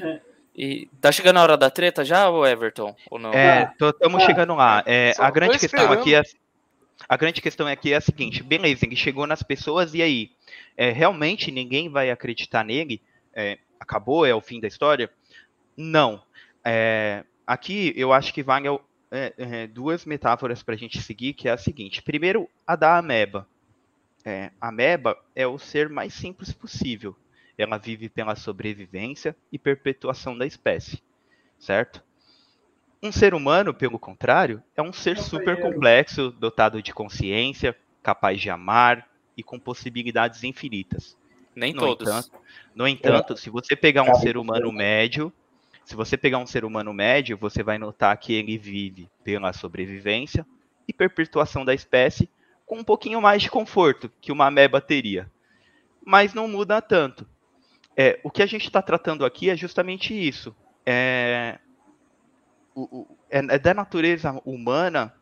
É. 0.00 0.20
E 0.54 0.88
tá 1.00 1.10
chegando 1.10 1.38
a 1.38 1.42
hora 1.42 1.56
da 1.56 1.70
treta 1.70 2.04
já, 2.04 2.28
ou 2.28 2.46
Everton? 2.46 2.94
Ou 3.10 3.18
não? 3.18 3.32
É, 3.32 3.72
estamos 3.80 4.22
ah, 4.22 4.26
chegando 4.26 4.54
lá. 4.54 4.82
É, 4.86 5.12
a 5.18 5.30
grande 5.30 5.58
questão 5.58 5.90
aqui 5.90 6.14
é 6.14 6.22
a 7.08 7.16
grande 7.16 7.42
questão 7.42 7.66
aqui 7.66 7.92
é 7.92 7.96
a 7.96 8.00
seguinte: 8.00 8.42
beleza, 8.42 8.86
ele 8.86 8.96
chegou 8.96 9.26
nas 9.26 9.42
pessoas 9.42 9.92
e 9.94 10.02
aí? 10.02 10.30
É, 10.76 10.90
realmente 10.90 11.50
ninguém 11.50 11.88
vai 11.88 12.10
acreditar 12.10 12.64
nele? 12.64 13.00
É, 13.34 13.58
acabou? 13.78 14.24
É 14.26 14.34
o 14.34 14.40
fim 14.40 14.60
da 14.60 14.68
história? 14.68 15.10
Não. 15.76 16.22
É, 16.64 17.24
aqui 17.46 17.92
eu 17.96 18.12
acho 18.12 18.32
que 18.32 18.42
vale 18.42 18.68
é, 19.10 19.32
é, 19.36 19.66
duas 19.66 20.04
metáforas 20.04 20.62
para 20.62 20.74
a 20.74 20.78
gente 20.78 21.00
seguir, 21.00 21.34
que 21.34 21.48
é 21.48 21.52
a 21.52 21.58
seguinte: 21.58 22.02
primeiro, 22.02 22.48
a 22.66 22.76
da 22.76 22.98
ameba. 22.98 23.46
É, 24.24 24.50
a 24.60 24.68
ameba 24.68 25.16
é 25.34 25.46
o 25.46 25.58
ser 25.58 25.88
mais 25.88 26.12
simples 26.12 26.52
possível. 26.52 27.14
Ela 27.56 27.78
vive 27.78 28.08
pela 28.08 28.34
sobrevivência 28.34 29.36
e 29.50 29.58
perpetuação 29.58 30.36
da 30.36 30.44
espécie, 30.44 31.00
certo? 31.58 32.02
Um 33.02 33.12
ser 33.12 33.34
humano, 33.34 33.72
pelo 33.72 33.98
contrário, 33.98 34.62
é 34.74 34.82
um 34.82 34.92
ser 34.92 35.18
super 35.18 35.60
complexo, 35.60 36.30
dotado 36.32 36.82
de 36.82 36.92
consciência, 36.92 37.76
capaz 38.02 38.40
de 38.40 38.50
amar 38.50 39.08
e 39.36 39.42
com 39.42 39.58
possibilidades 39.58 40.42
infinitas. 40.44 41.16
Nem 41.54 41.72
no 41.72 41.80
todos. 41.80 42.08
Entanto, 42.08 42.30
no 42.74 42.86
entanto, 42.86 43.36
se 43.36 43.50
você 43.50 43.74
pegar 43.74 44.02
um 44.02 44.14
ser 44.14 44.36
humano 44.36 44.70
médio, 44.70 45.32
se 45.84 45.94
você 45.94 46.16
pegar 46.16 46.38
um 46.38 46.46
ser 46.46 46.64
humano 46.64 46.92
médio, 46.92 47.36
você 47.36 47.62
vai 47.62 47.78
notar 47.78 48.16
que 48.18 48.32
ele 48.32 48.58
vive 48.58 49.08
pela 49.22 49.52
sobrevivência 49.52 50.46
e 50.86 50.92
perpetuação 50.92 51.64
da 51.64 51.72
espécie 51.72 52.28
com 52.66 52.78
um 52.78 52.84
pouquinho 52.84 53.22
mais 53.22 53.42
de 53.42 53.50
conforto 53.50 54.10
que 54.20 54.32
uma 54.32 54.46
ameba 54.46 54.80
teria. 54.80 55.30
Mas 56.04 56.34
não 56.34 56.48
muda 56.48 56.82
tanto. 56.82 57.26
É, 57.96 58.20
o 58.22 58.30
que 58.30 58.42
a 58.42 58.46
gente 58.46 58.66
está 58.66 58.82
tratando 58.82 59.24
aqui 59.24 59.48
é 59.48 59.56
justamente 59.56 60.12
isso. 60.12 60.54
É, 60.84 61.58
o, 62.74 63.06
é, 63.30 63.38
é, 63.38 63.58
da 63.58 63.72
natureza 63.72 64.40
humana 64.44 65.14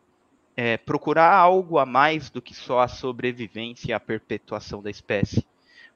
é, 0.57 0.77
procurar 0.77 1.33
algo 1.33 1.79
a 1.79 1.87
mais 1.87 2.31
do 2.31 2.41
que 2.41 2.55
só 2.55 2.81
a 2.81 2.89
sobrevivência 2.89 3.91
e 3.91 3.93
a 3.93 4.01
perpetuação 4.01 4.83
da 4.83 4.91
espécie. 4.91 5.47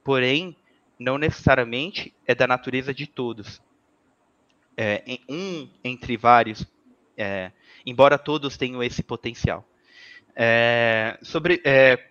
Porém, 0.03 0.55
não 0.97 1.17
necessariamente 1.17 2.13
é 2.27 2.35
da 2.35 2.45
natureza 2.45 2.93
de 2.93 3.07
todos. 3.07 3.61
É, 4.75 5.03
um 5.29 5.69
entre 5.83 6.17
vários, 6.17 6.65
é, 7.17 7.51
embora 7.85 8.17
todos 8.17 8.57
tenham 8.57 8.83
esse 8.83 9.03
potencial. 9.03 9.65
É, 10.35 11.17
sobre, 11.21 11.61
é, 11.65 12.07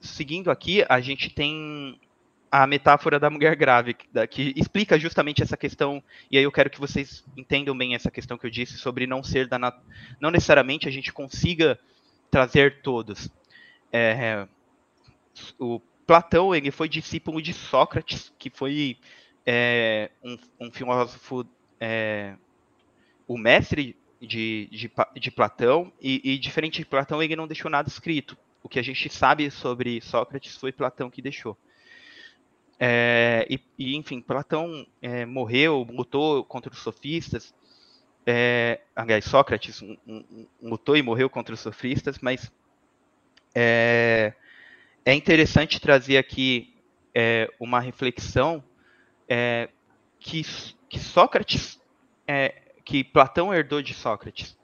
seguindo 0.00 0.50
aqui, 0.50 0.84
a 0.88 1.00
gente 1.00 1.30
tem 1.30 2.00
a 2.56 2.68
metáfora 2.68 3.18
da 3.18 3.28
mulher 3.28 3.56
grávida, 3.56 4.28
que 4.28 4.52
explica 4.54 4.96
justamente 4.96 5.42
essa 5.42 5.56
questão, 5.56 6.00
e 6.30 6.38
aí 6.38 6.44
eu 6.44 6.52
quero 6.52 6.70
que 6.70 6.78
vocês 6.78 7.24
entendam 7.36 7.76
bem 7.76 7.96
essa 7.96 8.12
questão 8.12 8.38
que 8.38 8.46
eu 8.46 8.50
disse 8.50 8.78
sobre 8.78 9.08
não 9.08 9.24
ser 9.24 9.48
da 9.48 9.58
nat... 9.58 9.76
não 10.20 10.30
necessariamente 10.30 10.86
a 10.86 10.90
gente 10.92 11.12
consiga 11.12 11.76
trazer 12.30 12.80
todos. 12.80 13.28
É, 13.92 14.46
o 15.58 15.80
Platão 16.06 16.54
ele 16.54 16.70
foi 16.70 16.88
discípulo 16.88 17.42
de 17.42 17.52
Sócrates, 17.52 18.32
que 18.38 18.50
foi 18.50 18.98
é, 19.44 20.12
um, 20.22 20.38
um, 20.60 20.70
filósofo, 20.70 21.44
é, 21.80 22.36
o 23.26 23.36
mestre 23.36 23.96
de, 24.20 24.68
de, 24.70 24.92
de 25.16 25.30
Platão, 25.32 25.92
e, 26.00 26.20
e, 26.22 26.38
diferente 26.38 26.78
de 26.78 26.86
Platão, 26.86 27.20
ele 27.20 27.34
não 27.34 27.48
deixou 27.48 27.68
nada 27.68 27.88
escrito. 27.88 28.38
O 28.62 28.68
que 28.68 28.78
a 28.78 28.82
gente 28.82 29.12
sabe 29.12 29.50
sobre 29.50 30.00
Sócrates 30.00 30.56
foi 30.56 30.70
Platão 30.70 31.10
que 31.10 31.20
deixou. 31.20 31.58
É, 32.86 33.46
e, 33.48 33.58
e, 33.78 33.96
enfim, 33.96 34.20
Platão 34.20 34.86
é, 35.00 35.24
morreu, 35.24 35.86
lutou 35.90 36.44
contra 36.44 36.70
os 36.70 36.80
sofistas. 36.80 37.54
É, 38.26 38.82
aliás, 38.94 39.24
Sócrates 39.24 39.80
um, 39.80 39.96
um, 40.06 40.46
lutou 40.60 40.94
e 40.94 41.00
morreu 41.00 41.30
contra 41.30 41.54
os 41.54 41.60
sofistas, 41.60 42.18
mas 42.20 42.52
é, 43.54 44.34
é 45.02 45.14
interessante 45.14 45.80
trazer 45.80 46.18
aqui 46.18 46.74
é, 47.14 47.50
uma 47.58 47.80
reflexão 47.80 48.62
é, 49.26 49.70
que, 50.20 50.42
que 50.86 50.98
Sócrates, 50.98 51.80
é, 52.28 52.54
que 52.84 53.02
Platão 53.02 53.54
herdou 53.54 53.80
de 53.80 53.94
Sócrates, 53.94 54.58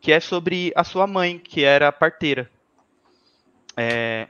que 0.00 0.12
é 0.12 0.20
sobre 0.20 0.72
a 0.76 0.84
sua 0.84 1.08
mãe, 1.08 1.40
que 1.40 1.64
era 1.64 1.90
parteira. 1.90 2.48
É, 3.76 4.28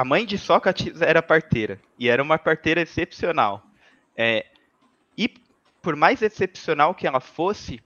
a 0.00 0.04
mãe 0.04 0.24
de 0.24 0.38
Sócrates 0.38 1.02
era 1.02 1.20
parteira, 1.20 1.78
e 1.98 2.08
era 2.08 2.22
uma 2.22 2.38
parteira 2.38 2.80
excepcional. 2.80 3.62
É, 4.16 4.46
e 5.16 5.28
por 5.82 5.94
mais 5.94 6.22
excepcional 6.22 6.94
que 6.94 7.06
ela 7.06 7.20
fosse, 7.20 7.82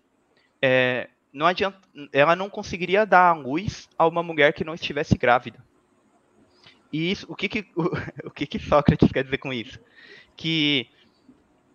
é, 0.62 1.10
não 1.32 1.44
adianta, 1.44 1.76
ela 2.12 2.36
não 2.36 2.48
conseguiria 2.48 3.04
dar 3.04 3.36
luz 3.36 3.88
a 3.98 4.06
uma 4.06 4.22
mulher 4.22 4.52
que 4.52 4.62
não 4.62 4.74
estivesse 4.74 5.18
grávida. 5.18 5.58
E 6.92 7.10
isso, 7.10 7.26
o 7.28 7.34
que 7.34 7.48
que, 7.48 7.66
o, 7.74 7.82
o 8.28 8.30
que, 8.30 8.46
que 8.46 8.60
Sócrates 8.60 9.10
quer 9.10 9.24
dizer 9.24 9.38
com 9.38 9.52
isso? 9.52 9.80
Que 10.36 10.88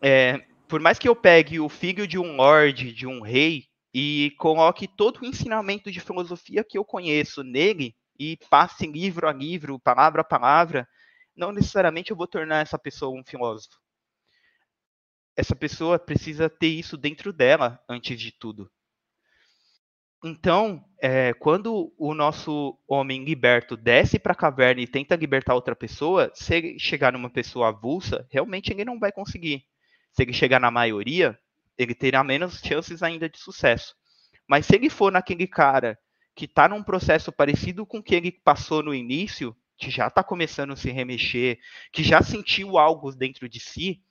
é, 0.01 0.41
por 0.69 0.79
mais 0.79 0.97
que 0.97 1.09
eu 1.09 1.17
pegue 1.17 1.59
o 1.59 1.67
filho 1.67 2.07
de 2.07 2.17
um 2.17 2.37
lord, 2.37 2.93
de 2.93 3.05
um 3.05 3.19
rei, 3.19 3.65
e 3.93 4.33
coloque 4.37 4.87
todo 4.87 5.19
o 5.19 5.25
ensinamento 5.25 5.91
de 5.91 5.99
filosofia 5.99 6.63
que 6.63 6.77
eu 6.77 6.85
conheço 6.85 7.43
nele, 7.43 7.93
e 8.19 8.37
passe 8.49 8.85
livro 8.85 9.27
a 9.27 9.31
livro, 9.31 9.79
palavra 9.79 10.21
a 10.21 10.25
palavra, 10.25 10.87
não 11.35 11.53
necessariamente 11.53 12.11
eu 12.11 12.17
vou 12.17 12.27
tornar 12.27 12.61
essa 12.61 12.77
pessoa 12.77 13.17
um 13.17 13.23
filósofo. 13.23 13.79
Essa 15.35 15.55
pessoa 15.55 15.97
precisa 15.97 16.49
ter 16.49 16.67
isso 16.67 16.97
dentro 16.97 17.31
dela, 17.31 17.81
antes 17.87 18.19
de 18.19 18.31
tudo. 18.31 18.69
Então, 20.21 20.83
é, 21.01 21.33
quando 21.33 21.93
o 21.97 22.13
nosso 22.13 22.77
homem 22.85 23.23
liberto 23.23 23.77
desce 23.77 24.19
para 24.19 24.33
a 24.33 24.35
caverna 24.35 24.81
e 24.81 24.87
tenta 24.87 25.15
libertar 25.15 25.55
outra 25.55 25.73
pessoa, 25.73 26.29
se 26.35 26.55
ele 26.55 26.77
chegar 26.77 27.13
numa 27.13 27.29
pessoa 27.29 27.69
avulsa, 27.69 28.27
realmente 28.29 28.69
ele 28.73 28.83
não 28.83 28.99
vai 28.99 29.13
conseguir. 29.13 29.63
Se 30.11 30.23
ele 30.23 30.33
chegar 30.33 30.59
na 30.59 30.69
maioria, 30.69 31.39
ele 31.77 31.95
terá 31.95 32.21
menos 32.21 32.59
chances 32.59 33.01
ainda 33.01 33.29
de 33.29 33.39
sucesso. 33.39 33.95
Mas 34.45 34.65
se 34.65 34.75
ele 34.75 34.89
for 34.89 35.09
naquele 35.09 35.47
cara 35.47 35.97
que 36.39 36.45
está 36.45 36.69
num 36.69 36.81
processo 36.81 37.33
parecido 37.33 37.85
com 37.85 37.97
o 37.97 38.03
que 38.03 38.15
ele 38.15 38.31
passou 38.31 38.81
no 38.81 38.95
início, 38.95 39.53
que 39.77 39.91
já 39.91 40.07
está 40.07 40.23
começando 40.23 40.71
a 40.71 40.75
se 40.77 40.89
remexer, 40.89 41.59
que 41.91 42.01
já 42.01 42.21
sentiu 42.21 42.77
algo 42.77 43.11
dentro 43.13 43.49
de 43.49 43.59
si, 43.59 44.01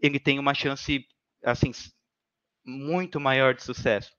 ele 0.00 0.18
tem 0.18 0.38
uma 0.38 0.54
chance 0.54 1.06
assim 1.44 1.70
muito 2.64 3.20
maior 3.20 3.54
de 3.54 3.62
sucesso. 3.62 4.16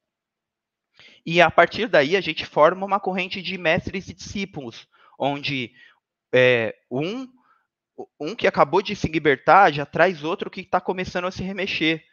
E 1.25 1.41
a 1.41 1.49
partir 1.49 1.87
daí 1.87 2.15
a 2.15 2.21
gente 2.21 2.45
forma 2.45 2.85
uma 2.85 2.99
corrente 2.99 3.41
de 3.41 3.57
mestres 3.57 4.09
e 4.09 4.13
discípulos, 4.13 4.87
onde 5.17 5.73
é, 6.31 6.75
um, 6.91 7.27
um 8.19 8.35
que 8.35 8.45
acabou 8.45 8.83
de 8.83 8.95
se 8.95 9.07
libertar 9.07 9.73
já 9.73 9.87
traz 9.87 10.23
outro 10.23 10.51
que 10.51 10.61
está 10.61 10.79
começando 10.79 11.25
a 11.25 11.31
se 11.31 11.41
remexer. 11.41 12.05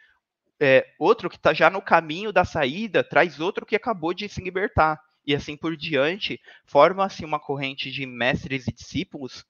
É, 0.59 0.83
outro 0.97 1.29
que 1.29 1.35
está 1.35 1.53
já 1.53 1.69
no 1.69 1.79
caminho 1.79 2.33
da 2.33 2.43
saída 2.43 3.03
traz 3.03 3.39
outro 3.39 3.67
que 3.67 3.75
acabou 3.75 4.15
de 4.15 4.27
se 4.27 4.41
libertar. 4.41 4.99
E 5.25 5.35
assim 5.35 5.55
por 5.55 5.77
diante, 5.77 6.39
forma-se 6.65 7.23
uma 7.23 7.39
corrente 7.39 7.91
de 7.91 8.05
mestres 8.05 8.67
e 8.67 8.73
discípulos, 8.73 9.45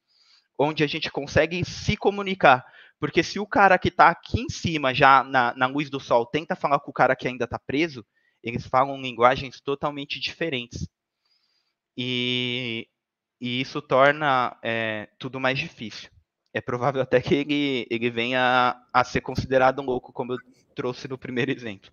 onde 0.57 0.83
a 0.83 0.87
gente 0.87 1.09
consegue 1.09 1.63
se 1.63 1.95
comunicar. 1.95 2.65
Porque 2.99 3.23
se 3.23 3.39
o 3.39 3.47
cara 3.47 3.79
que 3.79 3.87
está 3.87 4.09
aqui 4.09 4.41
em 4.41 4.49
cima, 4.49 4.93
já 4.93 5.23
na, 5.23 5.55
na 5.55 5.65
luz 5.65 5.89
do 5.89 5.99
sol, 5.99 6.25
tenta 6.25 6.55
falar 6.55 6.79
com 6.79 6.91
o 6.91 6.93
cara 6.93 7.15
que 7.15 7.27
ainda 7.27 7.45
está 7.45 7.57
preso, 7.57 8.05
eles 8.43 8.67
falam 8.67 9.01
linguagens 9.01 9.59
totalmente 9.59 10.19
diferentes. 10.19 10.87
E, 11.97 12.87
e 13.39 13.61
isso 13.61 13.81
torna 13.81 14.57
é, 14.63 15.09
tudo 15.17 15.39
mais 15.39 15.57
difícil. 15.57 16.09
É 16.53 16.59
provável 16.61 17.01
até 17.01 17.21
que 17.21 17.33
ele, 17.33 17.87
ele 17.89 18.09
venha 18.09 18.75
a 18.93 19.03
ser 19.03 19.21
considerado 19.21 19.81
um 19.81 19.85
louco, 19.85 20.11
como 20.11 20.33
eu 20.33 20.37
trouxe 20.75 21.07
no 21.07 21.17
primeiro 21.17 21.51
exemplo. 21.51 21.91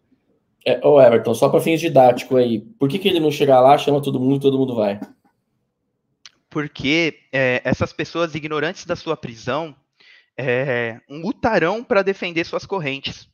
É, 0.69 0.87
ô 0.87 1.01
Everton, 1.01 1.35
só 1.35 1.49
para 1.49 1.61
fins 1.61 1.81
didáticos 1.81 2.37
aí, 2.37 2.61
por 2.61 2.89
que, 2.89 2.99
que 2.99 3.09
ele 3.09 3.21
não 3.21 3.31
chega 3.31 3.61
lá, 3.61 3.79
chama 3.79 4.03
todo 4.03 4.21
mundo 4.21 4.37
e 4.37 4.41
todo 4.41 4.59
mundo 4.59 4.75
vai? 4.75 5.01
Porque 6.51 7.21
é, 7.33 7.61
essas 7.65 7.93
pessoas 7.93 8.35
ignorantes 8.35 8.85
da 8.85 8.97
sua 8.97 9.17
prisão 9.17 9.75
é, 10.37 11.01
lutarão 11.09 11.83
para 11.83 12.03
defender 12.03 12.45
suas 12.45 12.67
correntes 12.67 13.29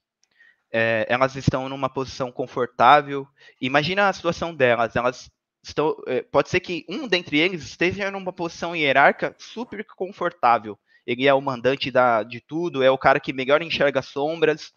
é, 0.77 1.07
elas 1.09 1.37
estão 1.37 1.69
numa 1.69 1.89
posição 1.89 2.33
confortável. 2.33 3.29
Imagina 3.61 4.09
a 4.09 4.13
situação 4.13 4.53
delas, 4.53 4.97
elas 4.97 5.31
estão, 5.63 5.95
é, 6.09 6.21
pode 6.21 6.49
ser 6.49 6.59
que 6.59 6.85
um 6.89 7.07
dentre 7.07 7.39
eles 7.39 7.63
esteja 7.63 8.11
numa 8.11 8.33
posição 8.33 8.75
hierárquica 8.75 9.37
super 9.39 9.87
confortável. 9.97 10.77
Ele 11.07 11.29
é 11.29 11.33
o 11.33 11.41
mandante 11.41 11.93
da, 11.93 12.25
de 12.25 12.41
tudo, 12.41 12.83
é 12.83 12.91
o 12.91 12.99
cara 12.99 13.21
que 13.21 13.33
melhor 13.33 13.63
enxerga 13.63 14.03
sombras, 14.03 14.73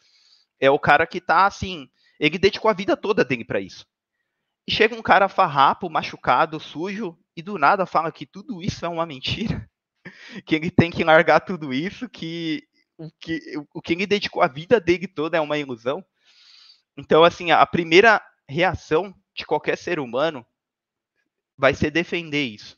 é 0.60 0.70
o 0.70 0.78
cara 0.78 1.08
que 1.08 1.18
está 1.18 1.48
assim, 1.48 1.90
ele 2.20 2.38
dedicou 2.38 2.70
a 2.70 2.74
vida 2.74 2.96
toda 2.98 3.24
dele 3.24 3.46
para 3.46 3.60
isso. 3.60 3.86
E 4.68 4.72
chega 4.72 4.96
um 4.96 5.02
cara 5.02 5.30
farrapo, 5.30 5.90
machucado, 5.90 6.60
sujo, 6.60 7.18
e 7.36 7.42
do 7.42 7.58
nada 7.58 7.86
fala 7.86 8.12
que 8.12 8.26
tudo 8.26 8.62
isso 8.62 8.86
é 8.86 8.90
uma 8.90 9.06
mentira, 9.06 9.70
que 10.46 10.56
ele 10.56 10.70
tem 10.70 10.92
que 10.92 11.04
largar 11.04 11.40
tudo 11.40 11.74
isso, 11.74 12.10
que 12.10 12.68
o 12.98 13.12
que, 13.20 13.40
o 13.74 13.82
que 13.82 13.94
ele 13.94 14.08
dedicou 14.08 14.42
a 14.42 14.48
vida 14.48 14.80
dele 14.80 15.08
toda 15.08 15.38
é 15.38 15.42
uma 15.42 15.58
ilusão. 15.58 16.04
Então, 16.98 17.24
assim, 17.24 17.52
a 17.52 17.66
primeira 17.66 18.22
reação 18.50 19.14
de 19.36 19.46
qualquer 19.46 19.78
ser 19.78 20.00
humano 20.00 20.46
vai 21.56 21.76
ser 21.76 21.92
defender 21.92 22.44
isso. 22.44 22.78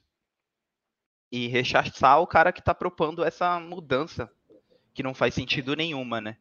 E 1.31 1.47
rechaçar 1.47 2.19
o 2.19 2.27
cara 2.27 2.51
que 2.51 2.59
está 2.59 2.75
propondo 2.75 3.23
essa 3.23 3.59
mudança, 3.59 4.29
que 4.93 5.03
não 5.03 5.13
faz 5.13 5.33
sentido 5.33 5.75
nenhuma, 5.75 6.19
né? 6.19 6.37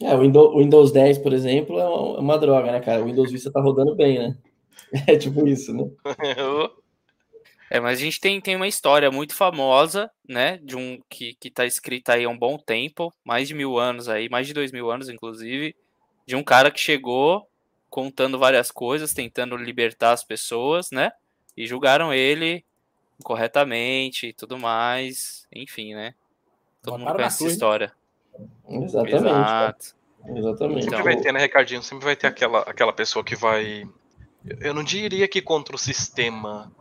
É, 0.00 0.14
o 0.14 0.58
Windows 0.58 0.92
10, 0.92 1.18
por 1.18 1.32
exemplo, 1.32 1.78
é 1.78 1.88
uma, 1.88 2.16
é 2.16 2.20
uma 2.20 2.38
droga, 2.38 2.70
né, 2.70 2.80
cara? 2.80 3.02
O 3.02 3.06
Windows 3.06 3.30
Vista 3.30 3.50
tá 3.50 3.60
rodando 3.60 3.94
bem, 3.94 4.18
né? 4.18 4.36
É 5.06 5.16
tipo 5.16 5.46
isso, 5.46 5.72
né? 5.72 5.88
É, 7.68 7.80
mas 7.80 7.98
a 7.98 8.02
gente 8.02 8.20
tem, 8.20 8.40
tem 8.40 8.54
uma 8.54 8.68
história 8.68 9.10
muito 9.10 9.34
famosa, 9.34 10.08
né? 10.28 10.58
De 10.62 10.76
um 10.76 11.00
que, 11.08 11.34
que 11.34 11.50
tá 11.50 11.66
escrita 11.66 12.12
aí 12.12 12.24
há 12.24 12.28
um 12.28 12.38
bom 12.38 12.56
tempo, 12.56 13.12
mais 13.24 13.48
de 13.48 13.54
mil 13.54 13.76
anos 13.76 14.08
aí, 14.08 14.28
mais 14.28 14.46
de 14.46 14.54
dois 14.54 14.70
mil 14.70 14.88
anos, 14.88 15.08
inclusive, 15.08 15.74
de 16.24 16.36
um 16.36 16.44
cara 16.44 16.70
que 16.70 16.78
chegou 16.78 17.48
contando 17.90 18.38
várias 18.38 18.70
coisas, 18.70 19.12
tentando 19.12 19.56
libertar 19.56 20.12
as 20.12 20.22
pessoas, 20.22 20.92
né? 20.92 21.10
E 21.56 21.66
julgaram 21.66 22.14
ele 22.14 22.64
corretamente 23.24 24.28
e 24.28 24.32
tudo 24.32 24.58
mais, 24.58 25.46
enfim, 25.52 25.94
né? 25.94 26.14
Todo 26.82 26.98
mundo 26.98 27.14
conhece 27.14 27.42
essa 27.42 27.52
história. 27.52 27.92
Exatamente. 28.68 29.16
Exato. 29.16 29.96
Exatamente. 30.28 30.84
Sempre 30.84 31.02
vai 31.02 31.16
ter, 31.16 31.32
né, 31.32 31.40
Ricardinho? 31.40 31.82
Sempre 31.82 32.04
vai 32.04 32.16
ter 32.16 32.26
aquela, 32.26 32.60
aquela 32.60 32.92
pessoa 32.92 33.24
que 33.24 33.36
vai. 33.36 33.88
Eu 34.60 34.74
não 34.74 34.82
diria 34.82 35.28
que 35.28 35.40
contra 35.40 35.74
o 35.74 35.78
sistema 35.78 36.72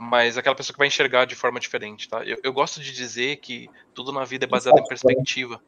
mas 0.00 0.38
aquela 0.38 0.54
pessoa 0.54 0.72
que 0.72 0.78
vai 0.78 0.88
enxergar 0.88 1.26
de 1.26 1.34
forma 1.34 1.60
diferente, 1.60 2.08
tá? 2.08 2.24
Eu, 2.24 2.38
eu 2.42 2.54
gosto 2.54 2.80
de 2.80 2.90
dizer 2.90 3.36
que 3.36 3.68
tudo 3.92 4.10
na 4.10 4.24
vida 4.24 4.46
é 4.46 4.48
baseado 4.48 4.78
em 4.78 4.88
perspectiva. 4.88 5.62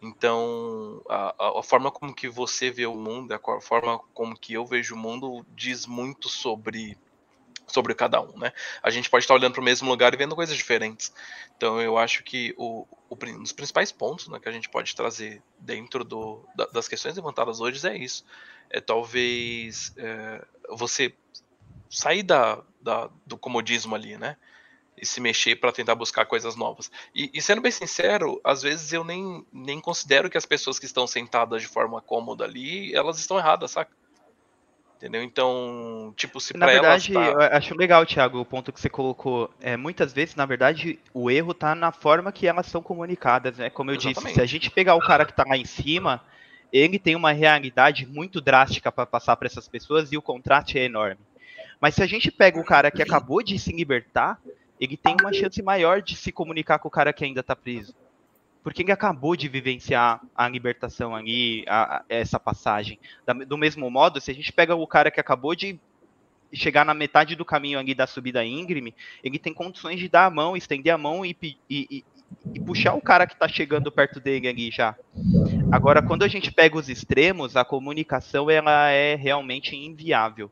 Então, 0.00 1.02
a, 1.08 1.58
a, 1.58 1.62
forma 1.64 1.90
como 1.90 2.14
que 2.14 2.28
você 2.28 2.70
vê 2.70 2.86
o 2.86 2.94
mundo, 2.94 3.32
a 3.32 3.60
forma 3.60 3.98
como 4.14 4.38
que 4.38 4.52
eu 4.52 4.64
vejo 4.64 4.94
o 4.94 4.98
mundo 4.98 5.44
diz 5.56 5.86
muito 5.86 6.28
sobre 6.28 6.96
sobre 7.72 7.94
cada 7.94 8.20
um, 8.20 8.38
né? 8.38 8.52
A 8.82 8.90
gente 8.90 9.08
pode 9.08 9.24
estar 9.24 9.34
olhando 9.34 9.52
para 9.52 9.60
o 9.60 9.64
mesmo 9.64 9.88
lugar 9.88 10.12
e 10.12 10.16
vendo 10.16 10.34
coisas 10.34 10.56
diferentes. 10.56 11.12
Então, 11.56 11.80
eu 11.80 11.96
acho 11.96 12.22
que 12.22 12.54
o, 12.56 12.86
o 13.08 13.14
um 13.14 13.42
dos 13.42 13.52
principais 13.52 13.90
pontos 13.90 14.28
né, 14.28 14.38
que 14.38 14.48
a 14.48 14.52
gente 14.52 14.68
pode 14.68 14.94
trazer 14.94 15.42
dentro 15.58 16.04
do, 16.04 16.46
da, 16.54 16.66
das 16.66 16.88
questões 16.88 17.16
levantadas 17.16 17.60
hoje 17.60 17.86
é 17.86 17.96
isso. 17.96 18.24
É 18.68 18.80
talvez 18.80 19.92
é, 19.96 20.44
você 20.70 21.14
sair 21.88 22.22
da, 22.22 22.62
da, 22.80 23.10
do 23.26 23.36
comodismo 23.36 23.94
ali, 23.94 24.16
né? 24.16 24.36
E 24.96 25.06
se 25.06 25.20
mexer 25.20 25.56
para 25.56 25.72
tentar 25.72 25.94
buscar 25.94 26.26
coisas 26.26 26.54
novas. 26.54 26.90
E, 27.14 27.30
e, 27.34 27.40
sendo 27.40 27.60
bem 27.60 27.72
sincero, 27.72 28.40
às 28.44 28.62
vezes 28.62 28.92
eu 28.92 29.02
nem, 29.02 29.44
nem 29.52 29.80
considero 29.80 30.30
que 30.30 30.38
as 30.38 30.46
pessoas 30.46 30.78
que 30.78 30.86
estão 30.86 31.06
sentadas 31.06 31.62
de 31.62 31.68
forma 31.68 32.00
cômoda 32.00 32.44
ali, 32.44 32.94
elas 32.94 33.18
estão 33.18 33.38
erradas, 33.38 33.72
saca? 33.72 34.01
Entendeu? 35.02 35.24
Então, 35.24 36.14
tipo, 36.16 36.38
se 36.40 36.56
Na 36.56 36.64
pra 36.64 36.74
verdade, 36.74 37.12
elas 37.12 37.26
tá... 37.26 37.32
eu 37.32 37.56
acho 37.56 37.76
legal, 37.76 38.06
Thiago, 38.06 38.38
o 38.38 38.44
ponto 38.44 38.72
que 38.72 38.80
você 38.80 38.88
colocou. 38.88 39.52
É, 39.60 39.76
muitas 39.76 40.12
vezes, 40.12 40.36
na 40.36 40.46
verdade, 40.46 40.96
o 41.12 41.28
erro 41.28 41.52
tá 41.52 41.74
na 41.74 41.90
forma 41.90 42.30
que 42.30 42.46
elas 42.46 42.66
são 42.66 42.80
comunicadas, 42.80 43.58
né? 43.58 43.68
Como 43.68 43.90
eu 43.90 43.96
disse, 43.96 44.10
Exatamente. 44.10 44.34
se 44.36 44.40
a 44.40 44.46
gente 44.46 44.70
pegar 44.70 44.94
o 44.94 45.00
cara 45.00 45.24
que 45.24 45.34
tá 45.34 45.42
lá 45.44 45.56
em 45.56 45.64
cima, 45.64 46.22
ele 46.72 47.00
tem 47.00 47.16
uma 47.16 47.32
realidade 47.32 48.06
muito 48.06 48.40
drástica 48.40 48.92
para 48.92 49.04
passar 49.04 49.34
para 49.34 49.48
essas 49.48 49.66
pessoas 49.66 50.12
e 50.12 50.16
o 50.16 50.22
contraste 50.22 50.78
é 50.78 50.84
enorme. 50.84 51.18
Mas 51.80 51.96
se 51.96 52.02
a 52.04 52.06
gente 52.06 52.30
pega 52.30 52.60
o 52.60 52.64
cara 52.64 52.88
que 52.88 53.02
acabou 53.02 53.42
de 53.42 53.58
se 53.58 53.72
libertar, 53.72 54.38
ele 54.78 54.96
tem 54.96 55.16
uma 55.20 55.32
chance 55.32 55.60
maior 55.64 56.00
de 56.00 56.14
se 56.14 56.30
comunicar 56.30 56.78
com 56.78 56.86
o 56.86 56.92
cara 56.92 57.12
que 57.12 57.24
ainda 57.24 57.42
tá 57.42 57.56
preso. 57.56 57.92
Porque 58.62 58.82
ele 58.82 58.92
acabou 58.92 59.34
de 59.34 59.48
vivenciar 59.48 60.20
a 60.36 60.48
libertação 60.48 61.14
ali, 61.16 61.64
a- 61.66 61.96
a- 61.96 62.04
essa 62.08 62.38
passagem. 62.38 62.98
Da- 63.26 63.32
do 63.32 63.58
mesmo 63.58 63.90
modo, 63.90 64.20
se 64.20 64.30
a 64.30 64.34
gente 64.34 64.52
pega 64.52 64.74
o 64.74 64.86
cara 64.86 65.10
que 65.10 65.18
acabou 65.20 65.54
de 65.54 65.78
chegar 66.52 66.84
na 66.84 66.94
metade 66.94 67.34
do 67.34 67.44
caminho 67.44 67.78
ali 67.78 67.94
da 67.94 68.06
subida 68.06 68.44
íngreme, 68.44 68.94
ele 69.24 69.38
tem 69.38 69.54
condições 69.54 69.98
de 69.98 70.08
dar 70.08 70.26
a 70.26 70.30
mão, 70.30 70.56
estender 70.56 70.92
a 70.92 70.98
mão 70.98 71.24
e, 71.24 71.36
e- 71.42 71.56
e- 71.70 72.04
e 72.54 72.60
puxar 72.60 72.94
o 72.94 73.00
cara 73.00 73.26
que 73.26 73.34
tá 73.36 73.48
chegando 73.48 73.90
perto 73.90 74.20
dele 74.20 74.46
ali 74.46 74.70
já. 74.70 74.94
Agora, 75.72 76.02
quando 76.02 76.22
a 76.22 76.28
gente 76.28 76.52
pega 76.52 76.76
os 76.76 76.88
extremos, 76.88 77.56
a 77.56 77.64
comunicação 77.64 78.50
ela 78.50 78.90
é 78.90 79.14
realmente 79.14 79.74
inviável. 79.74 80.50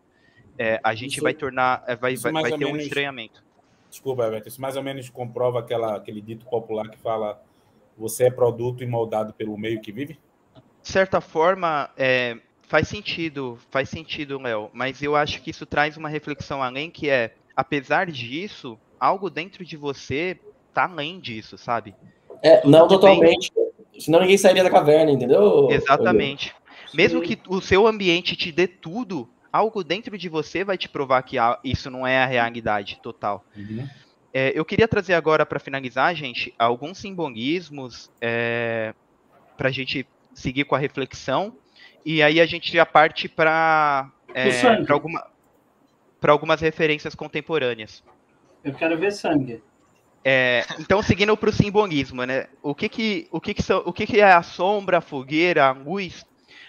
É, 0.59 0.81
a 0.83 0.95
gente 0.95 1.13
Isso- 1.13 1.23
vai 1.23 1.33
tornar, 1.35 1.85
é, 1.87 1.95
vai, 1.95 2.17
vai, 2.17 2.33
vai 2.33 2.51
ter 2.51 2.65
um 2.65 2.73
menos- 2.73 2.83
estranhamento. 2.85 3.43
Desculpa, 3.89 4.25
Everton, 4.27 4.49
isso 4.49 4.61
mais 4.61 4.77
ou 4.77 4.83
menos 4.83 5.09
comprova 5.09 5.59
aquela, 5.61 5.97
aquele 5.97 6.21
dito 6.21 6.45
popular 6.47 6.89
que 6.89 6.99
fala 6.99 7.43
você 8.01 8.25
é 8.25 8.31
produto 8.31 8.83
e 8.83 8.87
moldado 8.87 9.35
pelo 9.35 9.57
meio 9.59 9.81
que 9.81 9.93
vive? 9.93 10.19
De 10.83 10.89
certa 10.89 11.21
forma, 11.21 11.91
é, 11.97 12.39
faz 12.63 12.89
sentido, 12.89 13.59
faz 13.71 13.91
sentido, 13.91 14.41
Léo, 14.41 14.71
mas 14.73 15.03
eu 15.03 15.15
acho 15.15 15.43
que 15.43 15.51
isso 15.51 15.67
traz 15.67 15.97
uma 15.97 16.09
reflexão 16.09 16.63
além 16.63 16.91
que 16.91 17.11
é, 17.11 17.35
apesar 17.55 18.11
disso, 18.11 18.79
algo 18.99 19.29
dentro 19.29 19.65
de 19.65 19.77
você 19.77 20.39
tá 20.73 20.85
além 20.85 21.21
disso, 21.21 21.59
sabe? 21.59 21.95
É, 22.43 22.67
não 22.67 22.89
Tudo 22.89 23.01
totalmente. 23.01 23.53
Senão 23.99 24.21
ninguém 24.21 24.39
sairia 24.39 24.65
da 24.65 24.71
caverna, 24.71 25.11
entendeu? 25.11 25.69
Exatamente. 25.71 26.55
Mesmo 26.95 27.21
Sim. 27.21 27.27
que 27.27 27.39
o 27.49 27.61
seu 27.61 27.87
ambiente 27.87 28.35
te 28.35 28.51
dê 28.51 28.67
tudo, 28.67 29.29
algo 29.53 29.85
dentro 29.85 30.17
de 30.17 30.29
você 30.29 30.65
vai 30.65 30.79
te 30.79 30.89
provar 30.89 31.23
que 31.23 31.37
isso 31.63 31.91
não 31.91 32.07
é 32.07 32.23
a 32.23 32.27
realidade 32.27 32.99
total. 33.03 33.45
É, 34.33 34.53
eu 34.55 34.65
queria 34.65 34.87
trazer 34.87 35.15
agora, 35.15 35.45
para 35.45 35.59
finalizar, 35.59 36.15
gente, 36.15 36.55
alguns 36.59 36.99
simbolismos 36.99 38.11
é, 38.21 38.95
para 39.57 39.69
a 39.69 39.73
gente 39.73 40.07
seguir 40.35 40.65
com 40.65 40.75
a 40.75 40.79
reflexão. 40.79 41.57
E 42.05 42.23
aí 42.23 42.41
a 42.41 42.47
gente 42.47 42.73
já 42.73 42.87
parte 42.87 43.29
para 43.29 44.11
sangue. 44.53 44.91
alguma, 44.91 45.27
pra 46.21 46.33
algumas 46.33 46.61
referências 46.61 47.15
contemporâneas. 47.15 48.03
Eu 48.65 48.75
quero 48.75 48.97
ver 48.97 49.11
sangue. 49.13 49.63
É, 50.25 50.65
então, 50.79 51.03
seguindo 51.03 51.37
para 51.37 51.49
o 51.51 51.53
simbolismo, 51.53 52.25
né? 52.25 52.47
O 52.63 52.75
que 52.75 52.89
que, 52.89 53.29
o 53.33 53.41
que, 53.41 53.55
que, 53.55 53.63
são, 53.63 53.83
o 53.87 53.93
que, 53.93 54.07
que 54.07 54.21
é 54.21 54.33
a 54.33 54.43
sombra, 54.43 54.99
a 54.99 55.03
fogueira, 55.03 55.67
a 55.67 55.73
luz? 55.73 56.25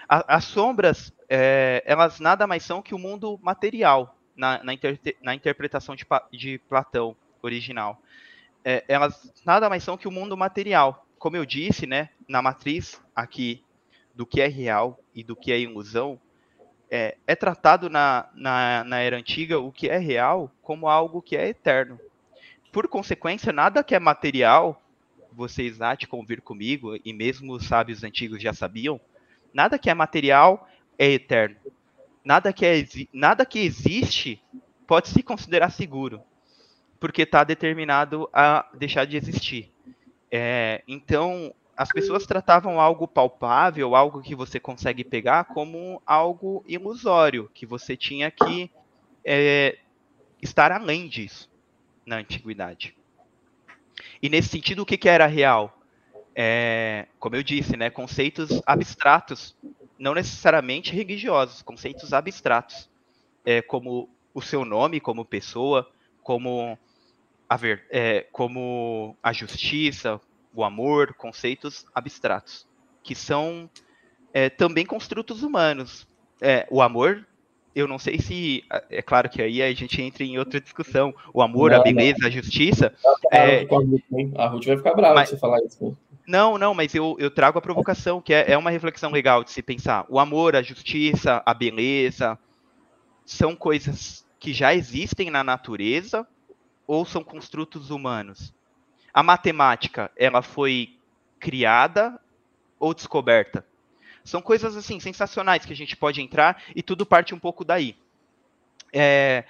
A- 0.07 0.35
as 0.37 0.45
sombras, 0.45 1.13
é, 1.29 1.83
elas 1.85 2.19
nada 2.19 2.47
mais 2.47 2.63
são 2.63 2.81
que 2.81 2.95
o 2.95 2.99
mundo 2.99 3.37
material 3.41 4.17
na, 4.35 4.63
na, 4.63 4.73
inter- 4.73 4.99
na 5.21 5.35
interpretação 5.35 5.95
de, 5.95 6.05
de 6.31 6.57
Platão 6.69 7.15
original. 7.41 8.01
É, 8.63 8.83
elas 8.87 9.33
nada 9.45 9.69
mais 9.69 9.83
são 9.83 9.97
que 9.97 10.07
o 10.07 10.11
mundo 10.11 10.37
material. 10.37 11.05
Como 11.17 11.35
eu 11.35 11.45
disse, 11.45 11.85
né? 11.85 12.09
Na 12.27 12.41
matriz 12.41 13.01
aqui 13.15 13.63
do 14.13 14.25
que 14.25 14.41
é 14.41 14.47
real 14.47 14.99
e 15.15 15.23
do 15.23 15.35
que 15.35 15.51
é 15.51 15.59
ilusão, 15.59 16.19
é, 16.89 17.17
é 17.25 17.35
tratado 17.35 17.89
na, 17.89 18.29
na, 18.33 18.83
na 18.83 18.99
era 18.99 19.17
antiga 19.17 19.59
o 19.59 19.71
que 19.71 19.87
é 19.87 19.97
real 19.97 20.51
como 20.61 20.87
algo 20.87 21.21
que 21.21 21.35
é 21.37 21.47
eterno 21.47 21.99
por 22.71 22.87
consequência, 22.87 23.51
nada 23.51 23.83
que 23.83 23.93
é 23.93 23.99
material, 23.99 24.81
vocês 25.33 25.81
há 25.81 25.93
de 25.93 26.07
convir 26.07 26.41
comigo, 26.41 26.97
e 27.03 27.13
mesmo 27.13 27.53
os 27.53 27.67
sábios 27.67 28.03
antigos 28.03 28.41
já 28.41 28.53
sabiam, 28.53 28.99
nada 29.53 29.77
que 29.77 29.89
é 29.89 29.93
material 29.93 30.67
é 30.97 31.11
eterno. 31.11 31.57
Nada 32.23 32.53
que, 32.53 32.65
é, 32.65 32.85
nada 33.11 33.45
que 33.45 33.59
existe 33.59 34.41
pode 34.87 35.09
se 35.09 35.21
considerar 35.23 35.69
seguro, 35.71 36.21
porque 37.01 37.23
está 37.23 37.43
determinado 37.43 38.29
a 38.31 38.69
deixar 38.75 39.05
de 39.05 39.17
existir. 39.17 39.73
É, 40.29 40.83
então, 40.87 41.51
as 41.75 41.89
pessoas 41.89 42.27
tratavam 42.27 42.79
algo 42.79 43.07
palpável, 43.07 43.95
algo 43.95 44.21
que 44.21 44.35
você 44.35 44.59
consegue 44.59 45.03
pegar, 45.03 45.45
como 45.45 45.99
algo 46.05 46.63
ilusório, 46.67 47.49
que 47.55 47.65
você 47.65 47.97
tinha 47.97 48.29
que 48.29 48.69
é, 49.25 49.79
estar 50.39 50.71
além 50.71 51.07
disso 51.07 51.49
na 52.05 52.17
antiguidade. 52.17 52.95
E 54.21 54.29
nesse 54.29 54.49
sentido, 54.49 54.83
o 54.83 54.85
que, 54.85 54.95
que 54.95 55.09
era 55.09 55.25
real? 55.25 55.81
É, 56.35 57.07
como 57.17 57.35
eu 57.35 57.41
disse, 57.41 57.75
né, 57.75 57.89
conceitos 57.89 58.61
abstratos, 58.63 59.57
não 59.97 60.13
necessariamente 60.13 60.95
religiosos, 60.95 61.63
conceitos 61.63 62.13
abstratos, 62.13 62.87
é, 63.43 63.59
como 63.59 64.07
o 64.35 64.41
seu 64.41 64.63
nome 64.63 64.99
como 64.99 65.25
pessoa, 65.25 65.91
como 66.21 66.77
a, 67.51 67.57
ver, 67.57 67.83
é, 67.89 68.25
como 68.31 69.17
a 69.21 69.33
justiça, 69.33 70.21
o 70.55 70.63
amor, 70.63 71.13
conceitos 71.15 71.85
abstratos, 71.93 72.65
que 73.03 73.13
são 73.13 73.69
é, 74.33 74.49
também 74.49 74.85
construtos 74.85 75.43
humanos. 75.43 76.07
É, 76.39 76.65
o 76.71 76.81
amor 76.81 77.27
eu 77.75 77.89
não 77.89 77.99
sei 77.99 78.19
se. 78.19 78.63
É 78.89 79.01
claro 79.01 79.29
que 79.29 79.41
aí 79.41 79.61
a 79.61 79.73
gente 79.73 80.01
entra 80.01 80.23
em 80.23 80.37
outra 80.37 80.61
discussão. 80.61 81.13
O 81.33 81.41
amor, 81.41 81.71
Não, 81.71 81.81
a 81.81 81.83
beleza, 81.83 82.25
a 82.25 82.29
justiça. 82.29 82.93
Ah, 83.05 83.37
É, 83.37 83.67
a 84.37 84.47
Ruth, 84.47 84.65
vai 84.65 84.77
ficar 84.77 84.93
brava 84.93 85.15
Mas- 85.15 85.29
se 85.29 85.37
falar 85.37 85.59
isso. 85.65 85.83
né? 85.83 85.93
não, 86.25 86.57
não, 86.57 86.73
mas 86.73 86.95
eu, 86.95 87.17
eu 87.19 87.29
trago 87.29 87.57
a 87.59 87.61
provocação, 87.61 88.21
que 88.21 88.33
é, 88.33 88.51
é 88.53 88.57
uma 88.57 88.69
reflexão 88.69 89.11
legal 89.11 89.43
de 89.43 89.51
se 89.51 89.61
pensar. 89.61 90.05
O 90.07 90.19
amor, 90.19 90.55
a 90.55 90.61
justiça, 90.61 91.43
a 91.45 91.53
beleza, 91.53 92.39
são 93.25 93.57
coisas 93.57 94.25
que 94.39 94.53
já 94.53 94.73
existem 94.73 95.29
na 95.29 95.43
natureza 95.43 96.25
ou 96.91 97.05
são 97.05 97.23
construtos 97.23 97.89
humanos? 97.89 98.53
A 99.13 99.23
matemática, 99.23 100.11
ela 100.13 100.41
foi 100.41 100.97
criada 101.39 102.19
ou 102.77 102.93
descoberta? 102.93 103.65
São 104.25 104.41
coisas 104.41 104.75
assim 104.75 104.99
sensacionais 104.99 105.65
que 105.65 105.71
a 105.71 105.75
gente 105.75 105.95
pode 105.95 106.21
entrar 106.21 106.61
e 106.75 106.83
tudo 106.83 107.05
parte 107.05 107.33
um 107.33 107.39
pouco 107.39 107.63
daí. 107.63 107.95
É, 108.91 109.45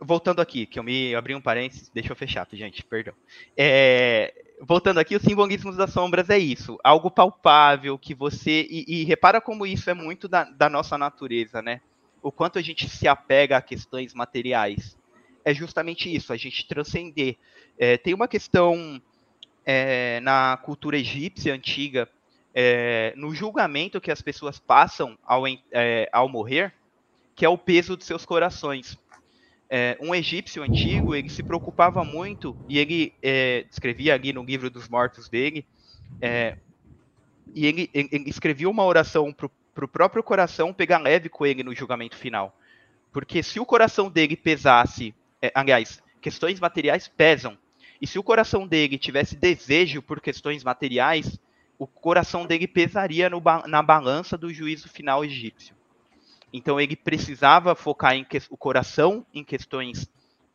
voltando 0.00 0.40
aqui, 0.40 0.66
que 0.66 0.76
eu 0.76 0.82
me 0.82 1.14
abri 1.14 1.32
um 1.32 1.40
parênteses, 1.40 1.92
deixa 1.94 2.10
eu 2.10 2.16
fechar, 2.16 2.44
gente, 2.52 2.82
perdão. 2.82 3.14
É, 3.56 4.34
voltando 4.60 4.98
aqui, 4.98 5.14
os 5.14 5.22
simbolismos 5.22 5.76
das 5.76 5.92
sombras 5.92 6.28
é 6.28 6.38
isso, 6.38 6.76
algo 6.82 7.08
palpável 7.08 7.96
que 7.96 8.16
você 8.16 8.66
e, 8.68 8.84
e 8.88 9.04
repara 9.04 9.40
como 9.40 9.64
isso 9.64 9.88
é 9.90 9.94
muito 9.94 10.26
da, 10.26 10.42
da 10.42 10.68
nossa 10.68 10.98
natureza, 10.98 11.62
né? 11.62 11.80
O 12.20 12.32
quanto 12.32 12.58
a 12.58 12.62
gente 12.62 12.88
se 12.88 13.06
apega 13.06 13.56
a 13.58 13.62
questões 13.62 14.12
materiais 14.12 14.96
é 15.44 15.54
justamente 15.54 16.14
isso, 16.14 16.32
a 16.32 16.36
gente 16.36 16.66
transcender. 16.66 17.36
É, 17.78 17.96
tem 17.98 18.14
uma 18.14 18.28
questão 18.28 19.00
é, 19.66 20.20
na 20.20 20.56
cultura 20.64 20.98
egípcia 20.98 21.54
antiga, 21.54 22.08
é, 22.54 23.12
no 23.16 23.34
julgamento 23.34 24.00
que 24.00 24.10
as 24.10 24.22
pessoas 24.22 24.58
passam 24.58 25.18
ao, 25.22 25.44
é, 25.72 26.08
ao 26.12 26.28
morrer, 26.28 26.74
que 27.36 27.44
é 27.44 27.48
o 27.48 27.58
peso 27.58 27.96
dos 27.96 28.06
seus 28.06 28.24
corações. 28.24 28.96
É, 29.70 29.96
um 30.00 30.14
egípcio 30.14 30.62
antigo, 30.62 31.14
ele 31.14 31.28
se 31.28 31.42
preocupava 31.42 32.04
muito, 32.04 32.56
e 32.68 32.78
ele 32.78 33.14
escrevia 33.70 34.14
ali 34.14 34.32
no 34.32 34.44
livro 34.44 34.70
dos 34.70 34.88
mortos 34.88 35.28
dele, 35.28 35.66
e 37.54 37.66
ele- 37.66 37.90
ele 37.94 38.28
escrevia 38.28 38.68
uma 38.68 38.84
oração 38.84 39.32
para 39.32 39.84
o 39.84 39.88
próprio 39.88 40.22
coração 40.22 40.72
pegar 40.72 40.98
leve 40.98 41.28
com 41.28 41.46
ele 41.46 41.62
no 41.62 41.74
julgamento 41.74 42.16
final. 42.16 42.54
Porque 43.12 43.42
se 43.42 43.60
o 43.60 43.66
coração 43.66 44.10
dele 44.10 44.36
pesasse, 44.36 45.14
é, 45.44 45.52
aliás, 45.54 46.02
questões 46.22 46.58
materiais 46.58 47.06
pesam, 47.06 47.58
e 48.00 48.06
se 48.06 48.18
o 48.18 48.22
coração 48.22 48.66
dele 48.66 48.96
tivesse 48.96 49.36
desejo 49.36 50.00
por 50.00 50.20
questões 50.20 50.64
materiais, 50.64 51.38
o 51.78 51.86
coração 51.86 52.46
dele 52.46 52.66
pesaria 52.66 53.28
no 53.28 53.42
na 53.66 53.82
balança 53.82 54.38
do 54.38 54.52
juízo 54.52 54.88
final 54.88 55.22
egípcio. 55.22 55.76
Então 56.50 56.80
ele 56.80 56.96
precisava 56.96 57.74
focar 57.74 58.14
em 58.14 58.24
que- 58.24 58.40
o 58.48 58.56
coração 58.56 59.26
em 59.34 59.44
questões 59.44 60.08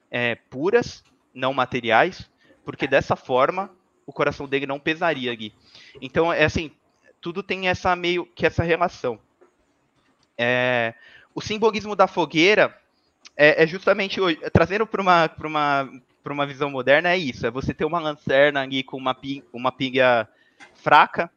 é, 0.09 0.33
puras, 0.33 1.03
não 1.33 1.53
materiais, 1.53 2.27
porque 2.65 2.87
dessa 2.87 3.15
forma 3.15 3.71
o 4.07 4.11
coração 4.11 4.47
dele 4.47 4.65
não 4.65 4.79
pesaria 4.79 5.31
ali. 5.31 5.53
Então 6.01 6.33
é 6.33 6.45
assim, 6.45 6.71
tudo 7.21 7.43
tem 7.43 7.67
essa 7.67 7.95
meio 7.95 8.25
que 8.25 8.43
essa 8.43 8.63
relação. 8.63 9.19
É, 10.35 10.95
o 11.35 11.41
simbolismo 11.41 11.95
da 11.95 12.07
fogueira 12.07 12.75
é, 13.39 13.63
é 13.63 13.67
justamente 13.67 14.21
hoje, 14.21 14.39
trazendo 14.53 14.87
para 14.87 15.01
uma, 15.01 15.31
uma, 15.45 15.91
uma 16.29 16.47
visão 16.47 16.71
moderna 16.71 17.11
é 17.11 17.17
isso, 17.19 17.47
é 17.47 17.51
você 17.51 17.73
ter 17.73 17.85
uma 17.85 17.99
lanterna 18.01 18.61
ali 18.63 18.83
com 18.83 18.97
uma, 18.97 19.15
pi- 19.15 19.45
uma 19.53 19.71
pilha 19.73 20.29
fraca, 20.75 21.31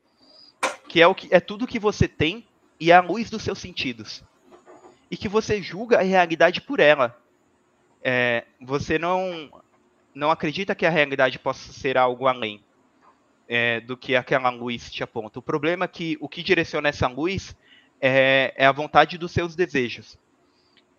que 0.89 1.01
é 1.03 1.09
o 1.09 1.15
que 1.15 1.29
é 1.33 1.41
tudo 1.41 1.67
que 1.69 1.81
você 1.81 2.09
tem 2.09 2.49
e 2.81 2.93
é 2.93 2.97
a 2.97 3.03
luz 3.03 3.31
dos 3.31 3.43
seus 3.45 3.61
sentidos. 3.61 4.25
e 5.11 5.17
que 5.19 5.29
você 5.29 5.63
julga 5.63 5.99
a 6.01 6.03
realidade 6.03 6.61
por 6.63 6.81
ela. 6.81 7.17
É, 8.03 8.47
você 8.61 8.99
não, 8.99 9.51
não 10.15 10.31
acredita 10.31 10.75
que 10.77 10.87
a 10.87 10.91
realidade 10.91 11.39
possa 11.41 11.73
ser 11.73 11.99
algo 11.99 12.29
além 12.29 12.65
é, 13.49 13.81
do 13.83 13.97
que 13.97 14.17
aquela 14.17 14.51
luz 14.51 14.91
te 14.91 15.05
aponta. 15.05 15.41
O 15.41 15.43
problema 15.43 15.87
é 15.87 15.89
que 15.89 16.19
o 16.21 16.29
que 16.29 16.43
direciona 16.45 16.91
essa 16.91 17.09
luz 17.09 17.57
é, 18.01 18.55
é 18.57 18.67
a 18.67 18.73
vontade 18.73 19.19
dos 19.19 19.33
seus 19.33 19.57
desejos. 19.57 20.19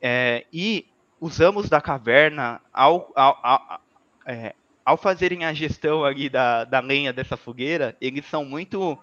É, 0.02 0.48
e 0.54 0.93
usamos 1.24 1.70
da 1.70 1.80
caverna, 1.80 2.60
ao, 2.74 3.10
ao, 3.16 3.40
ao, 3.42 3.82
é, 4.26 4.54
ao, 4.84 4.98
fazerem 4.98 5.46
a 5.46 5.54
gestão 5.54 6.04
ali 6.04 6.30
da, 6.30 6.66
da 6.66 6.82
lenha 6.82 7.14
dessa 7.14 7.38
fogueira, 7.38 7.96
eles 8.02 8.26
são 8.26 8.44
muito 8.44 9.00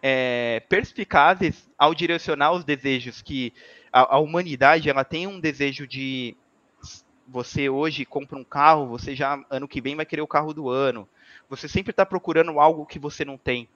é, 0.00 0.62
perspicazes 0.68 1.68
ao 1.76 1.96
direcionar 1.96 2.52
os 2.52 2.62
desejos 2.62 3.20
que 3.20 3.52
a, 3.92 4.14
a, 4.14 4.18
humanidade 4.20 4.88
ela 4.88 5.02
tem 5.02 5.26
um 5.26 5.40
desejo 5.40 5.84
de 5.84 6.36
você 7.26 7.68
hoje 7.68 8.04
compra 8.04 8.38
um 8.38 8.44
carro, 8.44 8.86
você 8.86 9.16
já 9.16 9.44
ano 9.50 9.66
que 9.66 9.80
vem 9.80 9.96
vai 9.96 10.06
querer 10.06 10.22
o 10.22 10.28
carro 10.28 10.54
do 10.54 10.70
ano. 10.70 11.08
Você 11.50 11.66
sempre 11.66 11.90
está 11.90 12.06
procurando 12.06 12.60
algo 12.60 12.86
que 12.86 13.00
você 13.00 13.24
não 13.24 13.36
tem. 13.36 13.68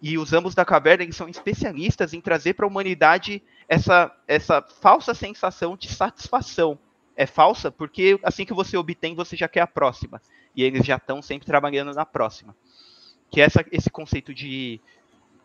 E 0.00 0.16
os 0.16 0.32
Ambos 0.32 0.54
da 0.54 0.64
Caverna 0.64 1.02
eles 1.02 1.16
são 1.16 1.28
especialistas 1.28 2.14
em 2.14 2.20
trazer 2.20 2.54
para 2.54 2.64
a 2.64 2.68
humanidade 2.68 3.42
essa, 3.68 4.14
essa 4.28 4.62
falsa 4.62 5.14
sensação 5.14 5.76
de 5.76 5.88
satisfação. 5.88 6.78
É 7.16 7.26
falsa 7.26 7.70
porque 7.70 8.18
assim 8.22 8.44
que 8.44 8.54
você 8.54 8.76
obtém, 8.76 9.14
você 9.14 9.36
já 9.36 9.48
quer 9.48 9.60
a 9.60 9.66
próxima. 9.66 10.20
E 10.54 10.62
eles 10.62 10.84
já 10.84 10.96
estão 10.96 11.20
sempre 11.22 11.46
trabalhando 11.46 11.92
na 11.92 12.04
próxima. 12.04 12.56
Que 13.30 13.40
é 13.40 13.44
essa, 13.44 13.64
esse 13.70 13.90
conceito 13.90 14.32
de 14.34 14.80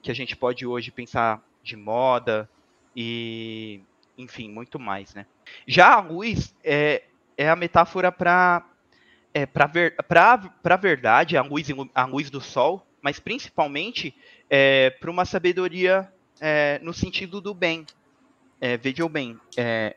que 0.02 0.12
a 0.12 0.14
gente 0.14 0.36
pode 0.36 0.66
hoje 0.66 0.92
pensar 0.92 1.44
de 1.64 1.76
moda 1.76 2.50
e, 2.96 3.82
enfim, 4.18 4.50
muito 4.50 4.80
mais, 4.80 5.14
né? 5.14 5.26
Já 5.68 5.96
a 5.96 6.00
luz 6.00 6.56
é, 6.64 7.04
é 7.38 7.50
a 7.50 7.56
metáfora 7.56 8.12
para 8.12 8.66
é, 9.34 9.46
para 9.46 9.68
ver, 9.68 9.96
a 10.64 10.76
verdade, 10.76 11.38
a 11.38 11.42
luz, 11.42 11.68
a 11.94 12.06
luz 12.06 12.30
do 12.30 12.42
sol, 12.42 12.86
mas 13.02 13.20
principalmente 13.20 14.16
é, 14.50 14.90
para 14.90 15.12
uma 15.12 15.26
sabedoria 15.26 16.12
é, 16.40 16.80
no 16.82 16.94
sentido 16.94 17.40
do 17.40 17.54
bem. 17.54 17.86
É, 18.62 18.76
veja 18.76 19.06
o 19.06 19.10
bem, 19.10 19.40
é, 19.56 19.96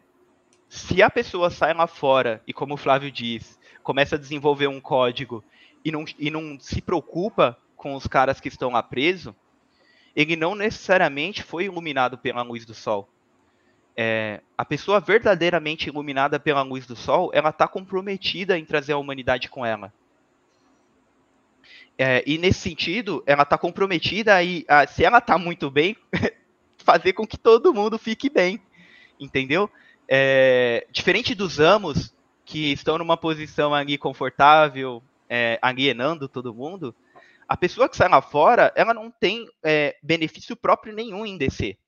se 0.73 1.03
a 1.03 1.11
pessoa 1.11 1.51
sai 1.51 1.75
lá 1.75 1.87
fora 1.87 2.43
e, 2.47 2.53
como 2.55 2.73
o 2.73 2.79
Flávio 2.79 3.13
diz, 3.13 3.59
começa 3.83 4.17
a 4.17 4.19
desenvolver 4.19 4.69
um 4.69 4.81
código 4.81 5.45
e 5.85 5.93
não, 5.93 6.03
e 6.19 6.31
não 6.31 6.59
se 6.59 6.81
preocupa 6.81 7.59
com 7.77 7.95
os 7.95 8.07
caras 8.07 8.41
que 8.41 8.49
estão 8.49 8.71
lá 8.71 8.83
presos, 8.83 9.35
ele 10.17 10.35
não 10.35 10.55
necessariamente 10.55 11.43
foi 11.43 11.67
iluminado 11.67 12.17
pela 12.17 12.41
luz 12.41 12.65
do 12.65 12.73
sol. 12.73 13.07
É, 13.95 14.41
a 14.57 14.65
pessoa 14.65 14.99
verdadeiramente 14.99 15.91
iluminada 15.91 16.41
pela 16.41 16.63
luz 16.63 16.87
do 16.87 16.97
sol, 16.97 17.31
ela 17.35 17.51
está 17.51 17.69
comprometida 17.69 18.59
em 18.59 18.65
trazer 18.65 18.95
a 18.95 18.99
humanidade 18.99 19.51
com 19.51 19.67
ela. 19.67 19.93
É, 21.99 22.25
e 22.27 22.39
nesse 22.39 22.61
sentido, 22.61 23.23
ela 23.27 23.43
está 23.43 23.59
comprometida 23.59 24.35
aí, 24.35 24.65
se 24.89 25.05
ela 25.05 25.19
está 25.19 25.37
muito 25.37 25.71
bem, 25.71 25.99
fazer 26.79 27.13
com 27.13 27.27
que 27.27 27.37
todo 27.37 27.75
mundo 27.75 27.99
fique 27.99 28.31
bem, 28.31 28.59
entendeu? 29.21 29.71
É, 30.15 30.87
diferente 30.91 31.35
dos 31.35 31.59
amos 31.59 32.15
que 32.45 32.71
estão 32.71 32.99
numa 32.99 33.17
posição 33.17 33.73
ali 33.75 33.97
confortável, 33.97 35.03
é, 35.27 35.59
alienando 35.63 36.29
todo 36.29 36.53
mundo, 36.53 36.95
a 37.49 37.57
pessoa 37.57 37.89
que 37.89 37.97
sai 37.97 38.11
lá 38.11 38.21
fora, 38.21 38.71
ela 38.77 38.93
não 38.93 39.11
tem 39.11 39.49
é, 39.63 39.97
benefício 40.03 40.55
próprio 40.55 40.95
nenhum 40.95 41.25
em 41.25 41.39
descer. 41.39 41.79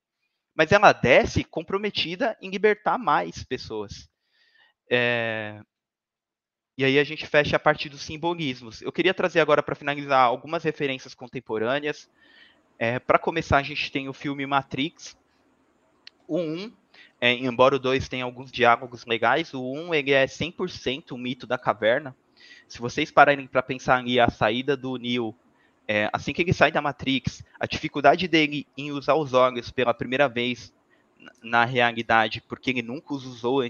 Mas 0.54 0.72
ela 0.72 0.90
desce 0.94 1.44
comprometida 1.44 2.34
em 2.40 2.48
libertar 2.48 2.96
mais 2.96 3.44
pessoas. 3.44 4.08
É... 4.90 5.60
E 6.78 6.84
aí 6.84 6.98
a 6.98 7.04
gente 7.04 7.26
fecha 7.26 7.56
a 7.56 7.60
partir 7.60 7.90
dos 7.90 8.00
simbolismos. 8.00 8.80
Eu 8.80 8.90
queria 8.90 9.12
trazer 9.12 9.40
agora 9.40 9.62
para 9.62 9.74
finalizar 9.74 10.24
algumas 10.24 10.64
referências 10.64 11.14
contemporâneas. 11.14 12.08
É, 12.78 12.98
para 12.98 13.18
começar, 13.18 13.58
a 13.58 13.62
gente 13.62 13.92
tem 13.92 14.08
o 14.08 14.14
filme 14.14 14.46
Matrix. 14.46 15.14
O 16.26 16.38
1, 16.38 16.72
é, 17.24 17.32
embora 17.32 17.76
o 17.76 17.78
2 17.78 18.06
tenha 18.06 18.22
alguns 18.22 18.52
diálogos 18.52 19.06
legais, 19.06 19.54
o 19.54 19.62
1 19.62 19.94
ele 19.94 20.12
é 20.12 20.26
100% 20.26 21.12
o 21.12 21.16
mito 21.16 21.46
da 21.46 21.56
caverna. 21.56 22.14
Se 22.68 22.78
vocês 22.78 23.10
pararem 23.10 23.46
para 23.46 23.62
pensar 23.62 23.96
ali 23.96 24.20
a 24.20 24.28
saída 24.28 24.76
do 24.76 24.98
Neo 24.98 25.34
é, 25.88 26.10
assim 26.12 26.34
que 26.34 26.42
ele 26.42 26.52
sai 26.52 26.70
da 26.70 26.82
Matrix, 26.82 27.42
a 27.58 27.64
dificuldade 27.64 28.28
dele 28.28 28.66
em 28.76 28.92
usar 28.92 29.14
os 29.14 29.32
olhos 29.32 29.70
pela 29.70 29.94
primeira 29.94 30.28
vez 30.28 30.70
na 31.42 31.64
realidade, 31.64 32.42
porque 32.46 32.68
ele 32.68 32.82
nunca 32.82 33.14
os 33.14 33.24
usou 33.24 33.62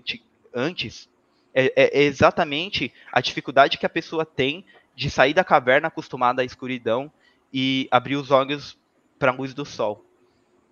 antes, 0.53 1.09
é, 1.55 1.73
é, 1.77 2.03
exatamente 2.03 2.93
a 3.13 3.21
dificuldade 3.21 3.79
que 3.79 3.87
a 3.87 3.89
pessoa 3.89 4.27
tem 4.27 4.65
de 4.97 5.09
sair 5.09 5.33
da 5.33 5.45
caverna 5.45 5.87
acostumada 5.87 6.43
à 6.43 6.45
escuridão 6.45 7.09
e 7.53 7.87
abrir 7.89 8.17
os 8.17 8.33
olhos 8.33 8.77
para 9.17 9.31
a 9.31 9.35
luz 9.35 9.55
do 9.55 9.65
sol. 9.65 10.05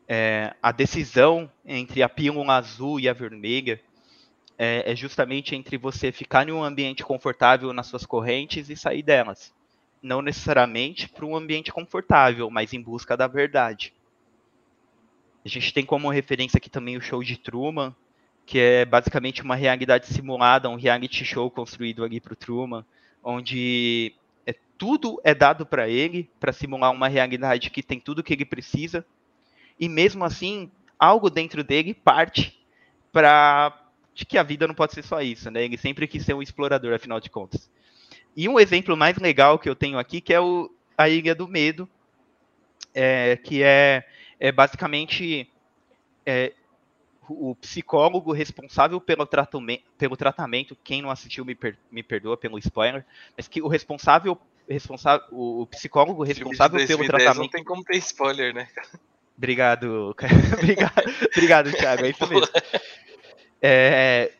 É, 0.08 0.54
a 0.62 0.72
decisão 0.72 1.50
entre 1.64 2.02
a 2.02 2.08
pílula 2.08 2.56
azul 2.56 3.00
e 3.00 3.08
a 3.08 3.12
vermelha 3.12 3.80
é, 4.58 4.92
é 4.92 4.96
justamente 4.96 5.54
entre 5.54 5.78
você 5.78 6.12
ficar 6.12 6.48
em 6.48 6.52
um 6.52 6.62
ambiente 6.62 7.04
confortável 7.04 7.72
nas 7.72 7.86
suas 7.86 8.04
correntes 8.04 8.68
e 8.68 8.76
sair 8.76 9.02
delas 9.02 9.52
não 10.02 10.20
necessariamente 10.20 11.08
para 11.08 11.24
um 11.24 11.36
ambiente 11.36 11.72
confortável, 11.72 12.50
mas 12.50 12.72
em 12.72 12.82
busca 12.82 13.16
da 13.16 13.28
verdade. 13.28 13.94
A 15.44 15.48
gente 15.48 15.72
tem 15.72 15.84
como 15.84 16.10
referência 16.10 16.58
aqui 16.58 16.68
também 16.68 16.96
o 16.96 17.00
show 17.00 17.22
de 17.22 17.36
Truman, 17.36 17.94
que 18.44 18.58
é 18.58 18.84
basicamente 18.84 19.42
uma 19.42 19.54
realidade 19.54 20.06
simulada, 20.06 20.68
um 20.68 20.74
reality 20.74 21.24
show 21.24 21.48
construído 21.50 22.02
ali 22.02 22.20
para 22.20 22.32
o 22.32 22.36
Truman, 22.36 22.84
onde 23.22 24.12
é, 24.44 24.54
tudo 24.76 25.20
é 25.22 25.32
dado 25.34 25.64
para 25.64 25.88
ele 25.88 26.28
para 26.40 26.52
simular 26.52 26.90
uma 26.90 27.06
realidade 27.06 27.70
que 27.70 27.82
tem 27.82 28.00
tudo 28.00 28.22
que 28.22 28.32
ele 28.32 28.44
precisa, 28.44 29.06
e 29.78 29.88
mesmo 29.88 30.24
assim, 30.24 30.70
algo 30.98 31.28
dentro 31.28 31.64
dele 31.64 31.94
parte 31.94 32.58
para 33.12 33.78
de 34.14 34.26
que 34.26 34.36
a 34.36 34.42
vida 34.42 34.68
não 34.68 34.74
pode 34.74 34.92
ser 34.92 35.02
só 35.02 35.22
isso, 35.22 35.50
né? 35.50 35.64
Ele 35.64 35.78
sempre 35.78 36.06
quis 36.06 36.24
ser 36.24 36.34
um 36.34 36.42
explorador, 36.42 36.92
afinal 36.92 37.18
de 37.18 37.30
contas. 37.30 37.70
E 38.36 38.48
um 38.48 38.60
exemplo 38.60 38.96
mais 38.96 39.16
legal 39.16 39.58
que 39.58 39.68
eu 39.68 39.74
tenho 39.74 39.98
aqui, 39.98 40.20
que 40.20 40.34
é 40.34 40.40
o, 40.40 40.70
a 40.96 41.08
Ilha 41.08 41.34
do 41.34 41.48
Medo, 41.48 41.88
é, 42.94 43.36
que 43.36 43.62
é, 43.62 44.04
é 44.38 44.52
basicamente 44.52 45.50
é, 46.26 46.52
o 47.28 47.54
psicólogo 47.54 48.32
responsável 48.32 49.00
pelo 49.00 49.26
tratamento, 49.26 49.84
pelo 49.96 50.16
tratamento, 50.16 50.76
quem 50.82 51.02
não 51.02 51.10
assistiu 51.10 51.44
me, 51.44 51.54
per, 51.54 51.78
me 51.90 52.02
perdoa 52.02 52.36
pelo 52.36 52.58
spoiler, 52.58 53.04
mas 53.36 53.48
que 53.48 53.62
o 53.62 53.68
responsável, 53.68 54.38
responsável 54.68 55.26
o 55.30 55.66
psicólogo 55.66 56.22
responsável 56.22 56.78
pelo 56.86 56.98
2010 56.98 57.08
tratamento... 57.08 57.42
Não 57.42 57.48
tem 57.48 57.64
como 57.64 57.84
ter 57.84 57.96
spoiler, 57.96 58.54
né? 58.54 58.68
Obrigado, 59.36 60.14
obrigado, 60.54 61.02
obrigado, 61.32 61.72
Thiago, 61.72 62.04
é 62.04 62.10
isso 62.10 62.26
mesmo. 62.26 62.48
É, 63.64 64.32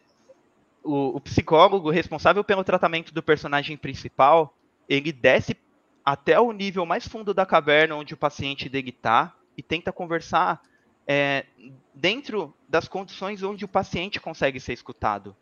o, 0.83 1.17
o 1.17 1.21
psicólogo 1.21 1.91
responsável 1.91 2.43
pelo 2.43 2.65
tratamento 2.65 3.15
do 3.15 3.23
personagem 3.23 3.77
principal, 3.77 4.53
ele 4.89 5.13
desce 5.13 5.57
até 6.05 6.41
o 6.41 6.51
nível 6.51 6.85
mais 6.85 7.07
fundo 7.07 7.33
da 7.33 7.47
caverna 7.47 7.95
onde 7.95 8.15
o 8.15 8.17
paciente 8.17 8.69
dele 8.69 8.91
está 8.91 9.33
e 9.57 9.63
tenta 9.63 9.93
conversar 9.93 10.61
é, 11.07 11.47
dentro 11.95 12.55
das 12.69 12.89
condições 12.89 13.43
onde 13.43 13.65
o 13.65 13.69
paciente 13.69 14.21
consegue 14.21 14.59
ser 14.59 14.73
escutado. 14.73 15.37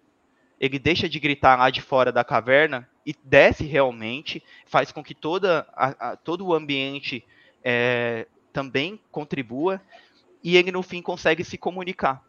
Ele 0.58 0.78
deixa 0.78 1.08
de 1.08 1.18
gritar 1.18 1.58
lá 1.58 1.70
de 1.70 1.80
fora 1.80 2.12
da 2.12 2.22
caverna 2.22 2.88
e 3.06 3.14
desce 3.24 3.64
realmente, 3.64 4.42
faz 4.66 4.92
com 4.92 5.02
que 5.02 5.14
toda 5.14 5.66
a, 5.72 6.10
a, 6.10 6.16
todo 6.16 6.46
o 6.46 6.52
ambiente 6.52 7.24
é, 7.64 8.26
também 8.52 9.00
contribua 9.10 9.80
e 10.42 10.56
ele 10.56 10.72
no 10.72 10.82
fim 10.82 11.02
consegue 11.02 11.44
se 11.44 11.58
comunicar. 11.58 12.22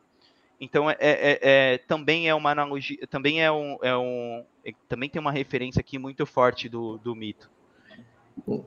Então 0.60 0.90
é, 0.90 0.96
é, 1.00 1.40
é, 1.42 1.78
também 1.80 2.30
é 2.30 2.36
uma 2.36 2.52
analogia, 2.52 3.00
também 3.10 3.44
é 3.44 3.52
um, 3.52 3.78
é 3.82 3.98
um 3.98 4.44
é, 4.64 4.72
também 4.88 5.10
tem 5.10 5.20
uma 5.20 5.32
referência 5.32 5.80
aqui 5.80 5.98
muito 5.98 6.26
forte 6.26 6.70
do, 6.70 6.98
do 7.00 7.16
mito. 7.16 7.50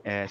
É, 0.03 0.27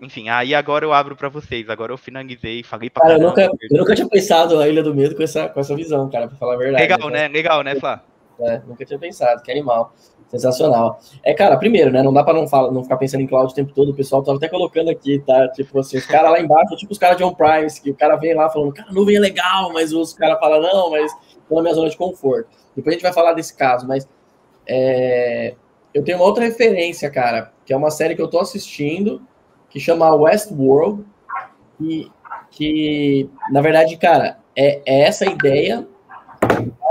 enfim, 0.00 0.28
aí 0.28 0.54
agora 0.54 0.84
eu 0.84 0.92
abro 0.92 1.16
para 1.16 1.28
vocês. 1.28 1.68
Agora 1.70 1.92
eu 1.92 1.96
finalizei, 1.96 2.62
falei 2.62 2.90
para. 2.90 3.02
Cara, 3.02 3.14
eu 3.14 3.22
nunca, 3.22 3.42
eu 3.42 3.78
nunca 3.78 3.94
tinha 3.94 4.08
pensado 4.08 4.56
na 4.58 4.68
Ilha 4.68 4.82
do 4.82 4.94
Medo 4.94 5.14
com 5.14 5.22
essa, 5.22 5.48
com 5.48 5.58
essa 5.58 5.74
visão, 5.74 6.10
cara, 6.10 6.28
para 6.28 6.36
falar 6.36 6.54
a 6.54 6.58
verdade. 6.58 6.82
Legal, 6.82 7.08
né? 7.08 7.28
Legal, 7.28 7.62
né, 7.62 7.74
Flá? 7.76 8.02
É, 8.40 8.60
nunca 8.66 8.84
tinha 8.84 8.98
pensado, 8.98 9.42
que 9.42 9.50
animal. 9.50 9.92
Sensacional. 10.28 10.98
É, 11.22 11.32
cara, 11.32 11.56
primeiro, 11.56 11.90
né? 11.92 12.02
Não 12.02 12.12
dá 12.12 12.24
para 12.24 12.34
não, 12.34 12.48
falar, 12.48 12.70
não 12.72 12.82
ficar 12.82 12.96
pensando 12.96 13.20
em 13.20 13.26
cloud 13.26 13.52
o 13.52 13.54
tempo 13.54 13.72
todo. 13.72 13.90
O 13.90 13.94
pessoal 13.94 14.22
tá 14.22 14.34
até 14.34 14.48
colocando 14.48 14.90
aqui, 14.90 15.22
tá? 15.24 15.48
Tipo 15.48 15.78
assim, 15.78 15.96
os 15.96 16.06
caras 16.06 16.32
lá 16.32 16.40
embaixo, 16.40 16.76
tipo 16.76 16.92
os 16.92 16.98
caras 16.98 17.16
de 17.16 17.24
on-primes, 17.24 17.78
que 17.78 17.90
o 17.90 17.94
cara 17.94 18.16
vem 18.16 18.34
lá 18.34 18.50
falando, 18.50 18.72
cara, 18.72 18.92
nuvem 18.92 19.16
é 19.16 19.20
legal, 19.20 19.72
mas 19.72 19.92
os 19.92 20.12
caras 20.12 20.38
falam, 20.40 20.60
não, 20.60 20.90
mas 20.90 21.12
tô 21.48 21.54
na 21.54 21.62
minha 21.62 21.74
zona 21.74 21.88
de 21.88 21.96
conforto. 21.96 22.48
Depois 22.74 22.92
a 22.92 22.96
gente 22.96 23.02
vai 23.02 23.12
falar 23.12 23.34
desse 23.34 23.56
caso, 23.56 23.86
mas 23.86 24.08
é, 24.66 25.54
eu 25.94 26.02
tenho 26.02 26.18
uma 26.18 26.26
outra 26.26 26.44
referência, 26.44 27.08
cara, 27.08 27.52
que 27.64 27.72
é 27.72 27.76
uma 27.76 27.90
série 27.90 28.16
que 28.16 28.20
eu 28.20 28.28
tô 28.28 28.40
assistindo, 28.40 29.22
que 29.70 29.78
chama 29.78 30.14
Westworld, 30.14 31.04
e 31.80 32.10
que, 32.50 33.30
na 33.50 33.60
verdade, 33.60 33.96
cara, 33.96 34.38
é, 34.56 34.80
é 34.84 35.00
essa 35.02 35.24
ideia 35.24 35.86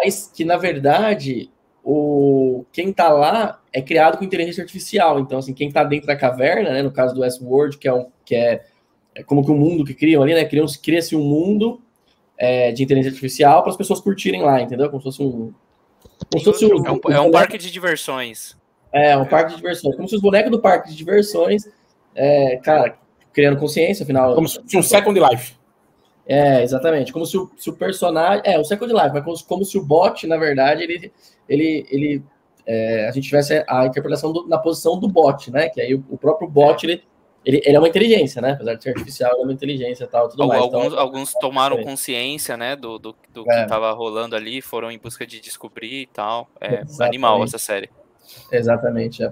mas 0.06 0.32
que 0.34 0.45
na 0.45 0.58
verdade 0.58 1.49
o 1.84 2.66
quem 2.72 2.93
tá 2.93 3.10
lá 3.10 3.62
é 3.72 3.82
criado 3.82 4.18
com 4.18 4.24
inteligência 4.24 4.62
artificial. 4.62 5.20
Então, 5.20 5.39
assim, 5.39 5.53
quem 5.53 5.72
tá 5.72 5.84
dentro 5.84 6.08
da 6.08 6.16
caverna, 6.16 6.72
né, 6.72 6.82
no 6.82 6.91
caso 6.91 7.14
do 7.14 7.24
S-Word, 7.24 7.78
que 7.78 7.88
é 7.88 7.93
um 7.93 8.08
que 8.26 8.36
é, 8.36 8.64
é 9.14 9.24
como 9.24 9.43
que 9.43 9.51
o 9.51 9.53
um 9.53 9.58
mundo 9.58 9.86
que 9.86 9.93
criam 9.93 10.24
ali, 10.24 10.34
né? 10.34 10.45
Criam, 10.45 10.66
cria-se 10.82 11.16
um 11.16 11.24
mundo 11.24 11.82
é, 12.38 12.72
de 12.72 12.84
inteligência 12.84 13.12
artificial 13.12 13.62
para 13.62 13.72
as 13.72 13.78
pessoas 13.78 14.01
curtirem 14.01 14.41
lá, 14.41 14.62
entendeu? 14.62 14.89
Como 14.89 15.01
se 15.01 15.06
fosse 15.06 15.22
um. 15.22 15.53
Como 16.32 16.39
se 16.39 16.45
fosse 16.45 16.66
um, 16.66 16.86
é 16.86 16.91
um, 16.91 16.99
é 17.12 17.22
um 17.22 17.32
parque 17.32 17.58
de 17.58 17.72
diversões. 17.72 18.58
É, 18.91 19.16
um 19.18 19.26
parque 19.26 19.51
de 19.51 19.58
diversões. 19.58 19.95
Como 19.95 20.08
se 20.08 20.16
os 20.16 20.22
bonecos 20.22 20.49
do 20.49 20.60
parque 20.60 20.89
de 20.89 20.95
diversões, 20.95 21.70
é, 22.16 22.58
cara, 22.64 22.97
criando 23.32 23.60
consciência, 23.60 24.03
afinal. 24.03 24.34
Como 24.34 24.47
se 24.47 24.60
fosse 24.62 24.78
um 24.78 24.82
Second 24.82 25.20
Life. 25.20 25.56
É, 26.28 26.63
exatamente. 26.63 27.13
Como 27.13 27.26
se 27.26 27.38
o, 27.38 27.49
se 27.57 27.69
o 27.69 27.73
personagem. 27.73 28.41
É, 28.45 28.59
o 28.59 28.63
Second 28.63 28.91
Life, 28.91 29.11
mas 29.13 29.23
como, 29.23 29.43
como, 29.45 29.65
se 29.65 29.78
o 29.78 29.84
bot, 29.84 30.26
na 30.28 30.38
verdade, 30.38 30.84
ele. 30.84 31.11
ele, 31.47 31.86
ele 31.89 32.23
é, 32.67 33.07
a 33.07 33.11
gente 33.11 33.26
tivesse 33.26 33.63
a 33.67 33.86
interpretação 33.86 34.34
do, 34.34 34.47
na 34.47 34.57
posição 34.57 34.99
do 34.99 35.07
bot, 35.07 35.51
né? 35.51 35.69
Que 35.69 35.82
aí 35.82 35.93
o, 35.93 36.03
o 36.09 36.17
próprio 36.17 36.49
bot, 36.49 36.84
ele, 36.84 37.03
ele, 37.45 37.61
ele, 37.63 37.76
é 37.76 37.80
uma 37.80 37.88
inteligência, 37.88 38.41
né? 38.41 38.53
Apesar 38.53 38.73
de 38.73 38.84
ser 38.84 38.89
artificial, 38.89 39.32
ele 39.34 39.41
é 39.41 39.43
uma 39.43 39.53
inteligência 39.53 40.05
e 40.05 40.07
tal, 40.07 40.28
tudo 40.28 40.41
alguns, 40.41 40.71
mais. 40.71 40.86
Então, 40.88 40.99
alguns 40.99 41.34
tomaram 41.34 41.84
consciência, 41.84 42.57
né, 42.57 42.76
do, 42.76 42.97
do, 42.97 43.15
do 43.32 43.41
é. 43.41 43.55
que 43.55 43.61
estava 43.61 43.91
rolando 43.91 44.36
ali, 44.36 44.61
foram 44.61 44.89
em 44.91 44.97
busca 44.97 45.28
de 45.28 45.39
descobrir 45.39 46.01
e 46.01 46.07
tal. 46.07 46.49
É 46.59 46.82
Exatamente. 46.82 47.03
animal 47.03 47.43
essa 47.43 47.59
série. 47.59 47.88
Exatamente, 48.51 49.23
é. 49.23 49.32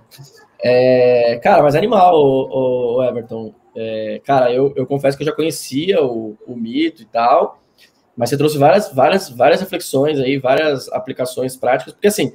é 0.63 1.39
cara, 1.39 1.63
mas 1.63 1.73
animal, 1.73 2.15
o, 2.15 2.97
o 2.97 3.03
Everton. 3.03 3.55
É, 3.76 4.21
cara, 4.24 4.51
eu, 4.51 4.74
eu 4.76 4.86
confesso 4.86 5.17
que 5.17 5.24
eu 5.24 5.28
já 5.28 5.34
conhecia 5.34 6.03
o, 6.03 6.38
o 6.45 6.55
mito 6.55 7.01
e 7.01 7.05
tal, 7.05 7.61
mas 8.15 8.30
você 8.30 8.38
trouxe 8.38 8.57
várias, 8.57 8.93
várias, 8.93 9.30
várias 9.30 9.59
reflexões 9.59 10.19
aí, 10.19 10.38
várias 10.38 10.88
aplicações 10.89 11.57
práticas, 11.57 11.93
porque 11.93 12.07
assim, 12.07 12.34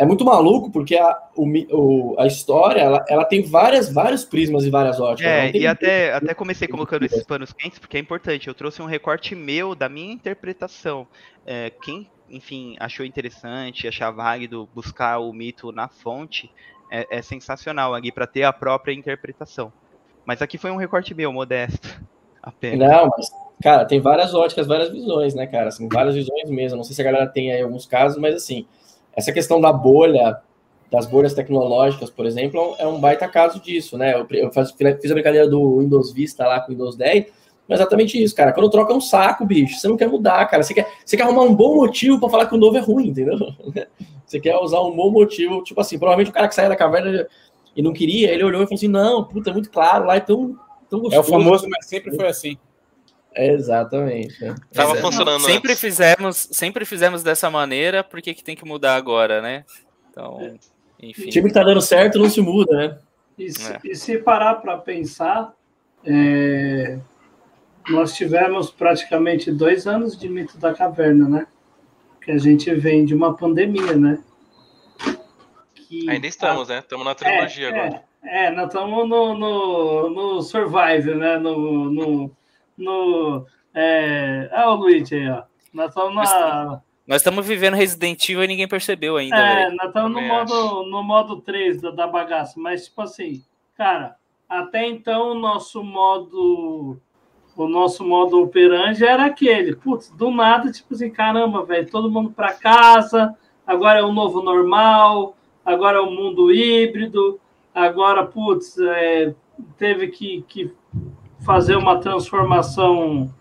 é 0.00 0.06
muito 0.06 0.24
maluco 0.24 0.70
porque 0.70 0.96
a, 0.96 1.14
o, 1.36 2.16
a 2.18 2.26
história 2.26 2.80
ela, 2.80 3.04
ela 3.06 3.22
tem 3.22 3.42
várias, 3.42 3.92
vários 3.92 4.24
prismas 4.24 4.64
e 4.64 4.70
várias 4.70 4.98
óticas. 4.98 5.30
É, 5.30 5.54
e 5.54 5.66
até, 5.66 6.14
até 6.14 6.32
comecei 6.32 6.66
colocando 6.66 7.04
esses 7.04 7.22
panos 7.22 7.52
quentes 7.52 7.78
porque 7.78 7.98
é 7.98 8.00
importante. 8.00 8.48
Eu 8.48 8.54
trouxe 8.54 8.80
um 8.80 8.86
recorte 8.86 9.34
meu 9.34 9.74
da 9.74 9.90
minha 9.90 10.10
interpretação. 10.10 11.06
É, 11.44 11.70
quem, 11.82 12.10
enfim, 12.30 12.76
achou 12.80 13.04
interessante, 13.04 13.86
achar 13.86 14.10
válido 14.10 14.66
buscar 14.74 15.18
o 15.18 15.34
mito 15.34 15.70
na 15.70 15.86
fonte, 15.86 16.50
é, 16.90 17.18
é 17.18 17.20
sensacional 17.20 17.94
aqui 17.94 18.10
para 18.10 18.26
ter 18.26 18.44
a 18.44 18.54
própria 18.54 18.94
interpretação. 18.94 19.70
Mas 20.24 20.42
aqui 20.42 20.58
foi 20.58 20.70
um 20.70 20.76
recorte 20.76 21.14
meu, 21.14 21.32
modesto. 21.32 21.88
Apenas. 22.42 22.88
Não, 22.88 23.10
mas, 23.16 23.30
cara, 23.62 23.84
tem 23.84 24.00
várias 24.00 24.32
óticas, 24.32 24.66
várias 24.66 24.90
visões, 24.90 25.34
né, 25.34 25.46
cara? 25.46 25.68
Assim, 25.68 25.86
várias 25.92 26.14
visões 26.14 26.48
mesmo. 26.48 26.78
Não 26.78 26.84
sei 26.84 26.94
se 26.94 27.02
a 27.02 27.04
galera 27.04 27.26
tem 27.26 27.52
aí 27.52 27.60
alguns 27.60 27.84
casos, 27.84 28.16
mas 28.18 28.34
assim 28.34 28.66
essa 29.14 29.32
questão 29.32 29.60
da 29.60 29.72
bolha, 29.72 30.38
das 30.90 31.06
bolhas 31.06 31.34
tecnológicas, 31.34 32.10
por 32.10 32.26
exemplo, 32.26 32.74
é 32.78 32.86
um 32.86 33.00
baita 33.00 33.28
caso 33.28 33.60
disso, 33.60 33.96
né? 33.96 34.14
Eu, 34.30 34.52
faz, 34.52 34.72
fiz 34.72 35.10
a 35.10 35.14
brincadeira 35.14 35.48
do 35.48 35.78
Windows 35.78 36.12
Vista 36.12 36.46
lá 36.46 36.60
com 36.60 36.68
o 36.68 36.74
Windows 36.74 36.96
10, 36.96 37.26
mas 37.68 37.78
é 37.78 37.82
exatamente 37.82 38.20
isso, 38.20 38.34
cara. 38.34 38.52
Quando 38.52 38.70
troca 38.70 38.92
é 38.92 38.96
um 38.96 39.00
saco, 39.00 39.44
bicho, 39.44 39.78
você 39.78 39.86
não 39.86 39.96
quer 39.96 40.08
mudar, 40.08 40.44
cara. 40.46 40.62
Você 40.62 40.74
quer, 40.74 40.88
você 41.04 41.16
quer 41.16 41.22
arrumar 41.22 41.42
um 41.42 41.54
bom 41.54 41.76
motivo 41.76 42.18
para 42.18 42.28
falar 42.28 42.46
que 42.46 42.54
o 42.54 42.58
novo 42.58 42.76
é 42.76 42.80
ruim, 42.80 43.08
entendeu? 43.08 43.38
Você 44.26 44.38
quer 44.38 44.56
usar 44.58 44.80
um 44.82 44.94
bom 44.94 45.10
motivo, 45.10 45.60
tipo 45.64 45.80
assim, 45.80 45.98
provavelmente 45.98 46.30
o 46.30 46.32
cara 46.32 46.46
que 46.46 46.54
saiu 46.54 46.68
da 46.68 46.76
caverna 46.76 47.26
e 47.76 47.82
não 47.82 47.92
queria, 47.92 48.32
ele 48.32 48.44
olhou 48.44 48.62
e 48.62 48.66
falou 48.66 48.76
assim: 48.76 48.88
não, 48.88 49.24
puta, 49.24 49.50
é 49.50 49.52
muito 49.52 49.70
claro, 49.70 50.06
lá 50.06 50.16
é 50.16 50.20
tão, 50.20 50.58
tão 50.88 51.00
gostoso. 51.00 51.14
É 51.16 51.20
o 51.20 51.22
famoso, 51.24 51.68
mas 51.68 51.86
sempre 51.86 52.14
foi 52.14 52.28
assim. 52.28 52.58
Exatamente. 53.34 54.44
É. 54.44 54.54
Tava 54.72 54.98
é, 54.98 55.00
funcionando. 55.00 55.40
Sempre 55.42 55.72
antes. 55.72 55.80
fizemos, 55.80 56.48
sempre 56.50 56.84
fizemos 56.84 57.22
dessa 57.22 57.48
maneira, 57.50 58.02
por 58.02 58.20
que, 58.20 58.34
que 58.34 58.42
tem 58.42 58.56
que 58.56 58.64
mudar 58.64 58.96
agora, 58.96 59.40
né? 59.40 59.64
Então, 60.10 60.58
enfim. 61.00 61.28
O 61.28 61.30
time 61.30 61.48
que 61.48 61.54
tá 61.54 61.62
dando 61.62 61.80
certo 61.80 62.18
não 62.18 62.28
se 62.28 62.40
muda, 62.40 62.76
né? 62.76 62.98
E 63.38 63.50
se, 63.50 63.72
é. 63.72 63.78
e 63.84 63.94
se 63.94 64.18
parar 64.18 64.56
para 64.56 64.76
pensar, 64.76 65.54
é, 66.04 66.98
nós 67.88 68.14
tivemos 68.14 68.70
praticamente 68.70 69.50
dois 69.50 69.86
anos 69.86 70.18
de 70.18 70.28
mito 70.28 70.58
da 70.58 70.74
caverna, 70.74 71.28
né? 71.28 71.46
Que 72.22 72.32
a 72.32 72.38
gente 72.38 72.74
vem 72.74 73.04
de 73.04 73.14
uma 73.14 73.34
pandemia, 73.36 73.94
né? 73.94 74.22
Que, 75.90 76.08
Ainda 76.08 76.28
estamos, 76.28 76.68
né? 76.68 76.78
Estamos 76.78 77.04
na 77.04 77.16
trilogia 77.16 77.66
é, 77.66 77.68
agora. 77.68 78.04
É, 78.22 78.44
é 78.44 78.50
nós 78.52 78.66
estamos 78.68 79.08
no, 79.08 79.34
no, 79.34 80.10
no 80.10 80.40
Survive, 80.40 81.16
né? 81.16 81.36
No, 81.36 81.90
no, 81.90 82.30
no. 82.78 83.46
É... 83.74 84.48
Ah, 84.52 84.70
o 84.70 84.76
Luigi 84.76 85.16
aí, 85.16 85.28
ó. 85.28 85.42
Nós 85.74 85.88
estamos 85.88 86.14
na. 86.14 86.80
Nós 87.08 87.16
estamos 87.16 87.44
vivendo 87.44 87.74
Resident 87.74 88.22
Evil 88.28 88.44
e 88.44 88.46
ninguém 88.46 88.68
percebeu 88.68 89.16
ainda. 89.16 89.36
É, 89.36 89.64
véio. 89.64 89.76
nós 89.76 89.88
estamos 89.88 90.12
no 90.12 90.20
modo, 90.20 90.82
no 90.84 91.02
modo 91.02 91.40
3 91.40 91.82
da, 91.82 91.90
da 91.90 92.06
bagaça. 92.06 92.54
Mas, 92.60 92.84
tipo 92.84 93.02
assim, 93.02 93.42
cara, 93.76 94.14
até 94.48 94.86
então 94.86 95.32
o 95.32 95.34
nosso 95.34 95.82
modo. 95.82 97.00
O 97.56 97.66
nosso 97.66 98.04
modo 98.04 98.40
operante 98.40 99.04
era 99.04 99.24
aquele. 99.24 99.74
Putz, 99.74 100.08
do 100.10 100.30
nada, 100.30 100.70
tipo 100.70 100.94
assim, 100.94 101.10
caramba, 101.10 101.64
velho, 101.64 101.90
todo 101.90 102.08
mundo 102.08 102.30
para 102.30 102.52
casa, 102.52 103.36
agora 103.66 103.98
é 103.98 104.04
o 104.04 104.12
novo 104.12 104.40
normal, 104.40 105.34
agora 105.70 105.98
é 105.98 106.00
o 106.00 106.10
mundo 106.10 106.52
híbrido, 106.52 107.40
agora, 107.74 108.26
putz, 108.26 108.78
é, 108.78 109.34
teve 109.76 110.08
que, 110.08 110.44
que 110.48 110.72
fazer 111.40 111.76
uma 111.76 111.98
transformação 111.98 113.32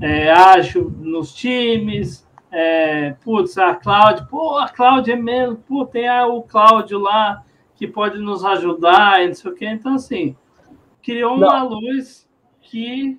é, 0.00 0.30
ágil 0.30 0.92
nos 0.98 1.32
times. 1.34 2.24
É, 2.50 3.16
putz, 3.24 3.58
a 3.58 3.74
Cláudia, 3.74 4.26
pô, 4.30 4.56
a 4.58 4.68
Cláudia 4.68 5.14
é 5.14 5.16
mesmo, 5.16 5.56
pô, 5.56 5.84
tem 5.84 6.08
a, 6.08 6.26
o 6.26 6.42
Cláudio 6.42 6.98
lá 6.98 7.42
que 7.74 7.86
pode 7.86 8.18
nos 8.18 8.44
ajudar 8.44 9.22
e 9.22 9.28
não 9.28 9.34
sei 9.34 9.50
o 9.50 9.54
quê. 9.54 9.66
Então, 9.66 9.94
assim, 9.94 10.36
criou 11.02 11.34
uma 11.34 11.60
não. 11.60 11.68
luz 11.68 12.26
que. 12.62 13.18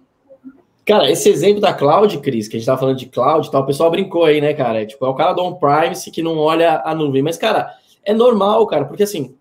Cara, 0.86 1.10
esse 1.10 1.30
exemplo 1.30 1.60
da 1.60 1.74
Cloud, 1.74 2.18
Cris, 2.20 2.48
que 2.48 2.56
a 2.56 2.60
gente 2.60 2.66
tava 2.68 2.80
falando 2.80 2.98
de 2.98 3.08
Cloud 3.08 3.50
tal, 3.50 3.64
o 3.64 3.66
pessoal 3.66 3.90
brincou 3.90 4.24
aí, 4.24 4.40
né, 4.40 4.54
cara? 4.54 4.82
É, 4.82 4.86
tipo, 4.86 5.04
é 5.06 5.10
o 5.10 5.16
cara 5.16 5.34
do 5.34 5.44
on-premise 5.44 6.12
que 6.12 6.22
não 6.22 6.38
olha 6.38 6.82
a 6.86 6.94
nuvem. 6.94 7.24
Mas, 7.24 7.38
cara, 7.38 7.74
é 8.06 8.14
normal, 8.14 8.66
cara, 8.68 8.86
porque 8.86 9.04
assim, 9.04 9.36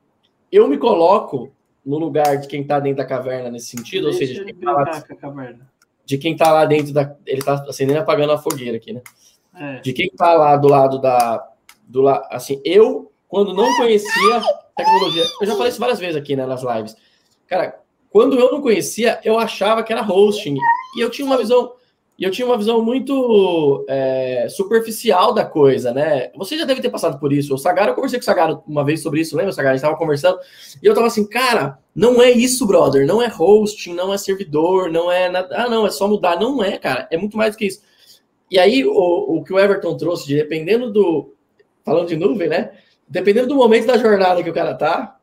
eu 0.50 0.66
me 0.66 0.78
coloco 0.78 1.52
no 1.84 1.98
lugar 1.98 2.38
de 2.38 2.48
quem 2.48 2.62
está 2.62 2.80
dentro 2.80 2.98
da 2.98 3.04
caverna 3.04 3.50
nesse 3.50 3.66
sentido, 3.66 4.04
Deixa 4.04 4.22
ou 4.22 4.26
seja, 4.26 4.44
de 4.44 4.52
quem, 4.52 4.60
tá 4.60 4.72
lá, 4.72 5.04
de 6.04 6.18
quem 6.18 6.36
tá 6.36 6.52
lá 6.52 6.64
dentro 6.64 6.92
da. 6.92 7.14
Ele 7.26 7.40
está 7.40 7.54
acendendo 7.68 7.98
e 7.98 8.02
apagando 8.02 8.32
a 8.32 8.38
fogueira 8.38 8.76
aqui, 8.76 8.92
né? 8.92 9.02
É. 9.54 9.80
De 9.80 9.92
quem 9.92 10.06
está 10.06 10.34
lá 10.34 10.56
do 10.56 10.68
lado 10.68 10.98
da. 10.98 11.46
Do 11.86 12.00
la, 12.00 12.26
assim, 12.30 12.62
eu, 12.64 13.12
quando 13.28 13.52
não 13.52 13.76
conhecia 13.76 14.42
tecnologia, 14.74 15.24
eu 15.40 15.46
já 15.46 15.54
falei 15.54 15.68
isso 15.68 15.78
várias 15.78 15.98
vezes 15.98 16.16
aqui 16.16 16.34
né, 16.34 16.46
nas 16.46 16.62
lives. 16.62 16.96
Cara, 17.46 17.78
quando 18.10 18.38
eu 18.38 18.50
não 18.50 18.62
conhecia, 18.62 19.20
eu 19.22 19.38
achava 19.38 19.82
que 19.82 19.92
era 19.92 20.02
hosting. 20.02 20.56
E 20.96 21.00
eu 21.00 21.10
tinha 21.10 21.26
uma 21.26 21.36
visão 21.36 21.74
e 22.16 22.22
eu 22.22 22.30
tinha 22.30 22.46
uma 22.46 22.56
visão 22.56 22.80
muito 22.80 23.84
é, 23.88 24.46
superficial 24.48 25.34
da 25.34 25.44
coisa, 25.44 25.92
né? 25.92 26.30
Você 26.36 26.56
já 26.56 26.64
deve 26.64 26.80
ter 26.80 26.88
passado 26.88 27.18
por 27.18 27.32
isso. 27.32 27.52
O 27.52 27.58
Sagara, 27.58 27.90
eu 27.90 27.94
conversei 27.94 28.20
com 28.20 28.22
o 28.22 28.24
Sagara 28.24 28.60
uma 28.68 28.84
vez 28.84 29.02
sobre 29.02 29.20
isso, 29.20 29.36
lembra, 29.36 29.52
Sagara? 29.52 29.72
A 29.72 29.76
gente 29.76 29.84
estava 29.84 29.98
conversando 29.98 30.38
e 30.80 30.86
eu 30.86 30.94
tava 30.94 31.08
assim, 31.08 31.26
cara, 31.26 31.76
não 31.94 32.22
é 32.22 32.30
isso, 32.30 32.66
brother. 32.66 33.04
Não 33.04 33.20
é 33.20 33.28
hosting, 33.28 33.94
não 33.94 34.14
é 34.14 34.18
servidor, 34.18 34.90
não 34.92 35.10
é 35.10 35.28
nada. 35.28 35.56
Ah, 35.56 35.68
não, 35.68 35.84
é 35.86 35.90
só 35.90 36.06
mudar. 36.06 36.38
Não 36.38 36.62
é, 36.62 36.78
cara. 36.78 37.08
É 37.10 37.16
muito 37.16 37.36
mais 37.36 37.54
do 37.54 37.58
que 37.58 37.66
isso. 37.66 37.82
E 38.48 38.60
aí, 38.60 38.84
o, 38.84 38.92
o 38.92 39.42
que 39.42 39.52
o 39.52 39.58
Everton 39.58 39.96
trouxe, 39.96 40.26
de, 40.26 40.36
dependendo 40.36 40.92
do. 40.92 41.34
Falando 41.84 42.08
de 42.08 42.16
nuvem, 42.16 42.48
né? 42.48 42.72
Dependendo 43.08 43.48
do 43.48 43.56
momento 43.56 43.86
da 43.86 43.98
jornada 43.98 44.42
que 44.42 44.50
o 44.50 44.54
cara 44.54 44.74
tá, 44.74 45.13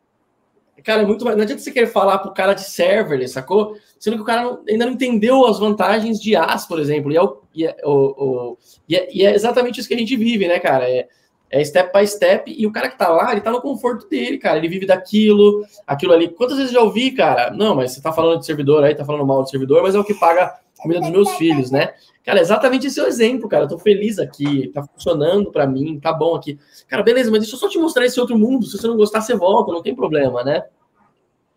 Cara, 0.84 1.04
é 1.04 1.06
muito 1.06 1.24
mais. 1.24 1.38
Não 1.38 1.44
adianta 1.44 1.62
você 1.62 1.72
querer 1.72 1.88
falar 1.88 2.18
pro 2.20 2.34
cara 2.34 2.54
de 2.54 2.64
server, 2.64 3.28
sacou? 3.28 3.76
Sendo 4.00 4.16
que 4.16 4.24
o 4.24 4.26
cara 4.26 4.60
ainda 4.68 4.86
não 4.86 4.94
entendeu 4.94 5.46
as 5.46 5.60
vantagens 5.60 6.20
de 6.20 6.36
AS, 6.36 6.66
por 6.66 6.80
exemplo. 6.80 7.12
E 7.12 7.18
é, 7.18 7.22
o, 7.22 7.42
e, 7.54 7.66
é, 7.66 7.76
o, 7.84 7.92
o, 7.92 8.58
e, 8.90 8.96
é, 8.96 9.10
e 9.14 9.26
é, 9.26 9.36
exatamente 9.36 9.80
isso 9.80 9.88
que 9.88 9.94
a 9.94 9.98
gente 9.98 10.16
vive, 10.16 10.48
né, 10.48 10.60
cara? 10.60 10.90
É, 10.90 11.08
é 11.52 11.64
step 11.66 11.92
by 11.92 12.08
step, 12.08 12.50
e 12.50 12.66
o 12.66 12.72
cara 12.72 12.90
que 12.90 12.98
tá 12.98 13.10
lá, 13.10 13.32
ele 13.34 13.42
tá 13.42 13.52
no 13.52 13.62
conforto 13.62 14.08
dele, 14.08 14.38
cara. 14.38 14.58
Ele 14.58 14.70
vive 14.70 14.86
daquilo, 14.86 15.66
aquilo 15.86 16.14
ali. 16.14 16.30
Quantas 16.30 16.58
vezes 16.58 16.72
já 16.72 16.80
ouvi, 16.80 17.12
cara? 17.12 17.52
Não, 17.52 17.76
mas 17.76 17.92
você 17.92 18.02
tá 18.02 18.14
falando 18.14 18.40
de 18.40 18.46
servidor 18.46 18.84
aí, 18.84 18.96
tá 18.96 19.04
falando 19.04 19.26
mal 19.26 19.44
de 19.44 19.50
servidor, 19.50 19.84
mas 19.84 19.94
é 19.94 20.00
o 20.00 20.04
que 20.04 20.14
paga 20.14 20.46
a 20.46 20.82
comida 20.82 21.02
dos 21.02 21.10
meus 21.10 21.32
filhos, 21.34 21.70
né? 21.70 21.94
Cara, 22.24 22.40
exatamente 22.40 22.88
esse 22.88 23.00
é 23.00 23.04
o 23.04 23.08
exemplo, 23.08 23.50
cara. 23.50 23.66
Eu 23.66 23.68
tô 23.68 23.78
feliz 23.78 24.18
aqui, 24.18 24.72
tá 24.74 24.82
funcionando 24.84 25.52
para 25.52 25.68
mim, 25.68 26.00
tá 26.00 26.14
bom 26.14 26.36
aqui. 26.36 26.58
Cara, 26.88 27.04
beleza, 27.04 27.30
mas 27.30 27.42
deixa 27.42 27.56
eu 27.56 27.60
só 27.60 27.68
te 27.68 27.78
mostrar 27.78 28.06
esse 28.06 28.20
outro 28.20 28.38
mundo. 28.38 28.66
Se 28.66 28.78
você 28.78 28.88
não 28.88 28.96
gostar, 28.96 29.20
você 29.20 29.36
volta, 29.36 29.74
não 29.74 29.82
tem 29.82 29.94
problema, 29.94 30.44
né? 30.44 30.64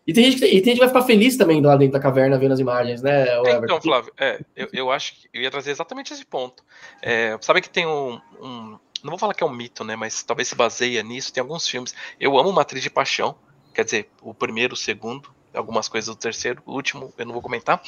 E 0.07 0.13
tem 0.13 0.25
gente 0.25 0.35
que, 0.35 0.41
tem 0.41 0.57
gente 0.57 0.73
que 0.73 0.79
vai 0.79 0.87
ficar 0.87 1.01
feliz 1.03 1.35
também 1.35 1.61
lá 1.61 1.75
dentro 1.75 1.93
da 1.93 1.99
caverna 1.99 2.37
vendo 2.37 2.53
as 2.53 2.59
imagens, 2.59 3.01
né? 3.01 3.27
É, 3.27 3.57
então, 3.57 3.81
Flávio, 3.81 4.13
é, 4.19 4.39
eu, 4.55 4.67
eu 4.71 4.91
acho 4.91 5.15
que 5.15 5.29
eu 5.33 5.41
ia 5.41 5.49
trazer 5.49 5.71
exatamente 5.71 6.13
esse 6.13 6.25
ponto. 6.25 6.63
É, 7.01 7.35
sabe 7.41 7.61
que 7.61 7.69
tem 7.69 7.87
um, 7.87 8.19
um, 8.39 8.77
Não 9.05 9.11
vou 9.11 9.19
falar 9.19 9.35
que 9.35 9.43
é 9.43 9.45
um 9.45 9.53
mito, 9.53 9.83
né? 9.83 9.95
Mas 9.95 10.23
talvez 10.23 10.47
se 10.47 10.55
baseia 10.55 11.03
nisso. 11.03 11.31
Tem 11.31 11.41
alguns 11.41 11.67
filmes. 11.67 11.93
Eu 12.19 12.37
amo 12.39 12.51
Matriz 12.51 12.81
de 12.81 12.89
Paixão. 12.89 13.35
Quer 13.73 13.85
dizer, 13.85 14.09
o 14.21 14.33
primeiro, 14.33 14.73
o 14.73 14.77
segundo 14.77 15.33
algumas 15.53 15.87
coisas 15.87 16.13
do 16.13 16.19
terceiro, 16.19 16.61
o 16.65 16.73
último 16.73 17.13
eu 17.17 17.25
não 17.25 17.33
vou 17.33 17.41
comentar. 17.41 17.81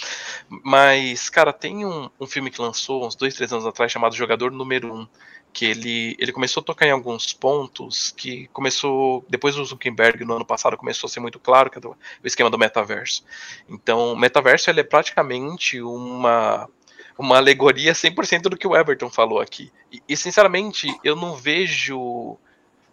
Mas, 0.49 1.29
cara, 1.29 1.51
tem 1.51 1.85
um, 1.85 2.09
um 2.19 2.25
filme 2.25 2.49
que 2.49 2.61
lançou 2.61 3.05
uns 3.05 3.15
dois, 3.15 3.35
três 3.35 3.51
anos 3.51 3.65
atrás 3.65 3.91
chamado 3.91 4.15
Jogador 4.15 4.51
Número 4.51 4.93
1, 4.93 5.07
que 5.53 5.65
ele, 5.65 6.15
ele 6.19 6.31
começou 6.31 6.61
a 6.61 6.63
tocar 6.63 6.87
em 6.87 6.91
alguns 6.91 7.33
pontos 7.33 8.13
que 8.15 8.47
começou, 8.53 9.25
depois 9.29 9.55
do 9.55 9.65
Zuckerberg 9.65 10.23
no 10.23 10.35
ano 10.35 10.45
passado 10.45 10.77
começou 10.77 11.07
a 11.07 11.11
ser 11.11 11.19
muito 11.19 11.39
claro 11.39 11.69
que 11.69 11.77
é 11.77 11.81
do, 11.81 11.89
o 11.89 12.27
esquema 12.27 12.49
do 12.49 12.57
metaverso. 12.57 13.23
Então, 13.67 14.13
o 14.13 14.15
metaverso 14.15 14.69
ele 14.69 14.81
é 14.81 14.83
praticamente 14.83 15.81
uma 15.81 16.69
uma 17.17 17.37
alegoria 17.37 17.93
100% 17.93 18.43
do 18.43 18.57
que 18.57 18.67
o 18.67 18.75
Everton 18.75 19.09
falou 19.09 19.39
aqui. 19.39 19.71
E, 19.91 20.01
e 20.07 20.17
sinceramente, 20.17 20.87
eu 21.03 21.15
não 21.15 21.35
vejo 21.35 22.37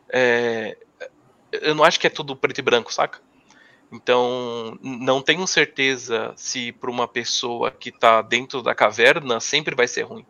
é, 0.08 0.76
eu 1.62 1.74
não 1.74 1.84
acho 1.84 2.00
que 2.00 2.06
é 2.06 2.10
tudo 2.10 2.36
preto 2.36 2.58
e 2.58 2.62
branco, 2.62 2.92
saca? 2.92 3.20
Então, 3.92 4.78
não 4.82 5.22
tenho 5.22 5.46
certeza 5.46 6.32
se 6.36 6.72
para 6.72 6.90
uma 6.90 7.06
pessoa 7.06 7.70
que 7.70 7.90
está 7.90 8.22
dentro 8.22 8.62
da 8.62 8.74
caverna 8.74 9.38
sempre 9.38 9.74
vai 9.74 9.86
ser 9.86 10.02
ruim. 10.02 10.26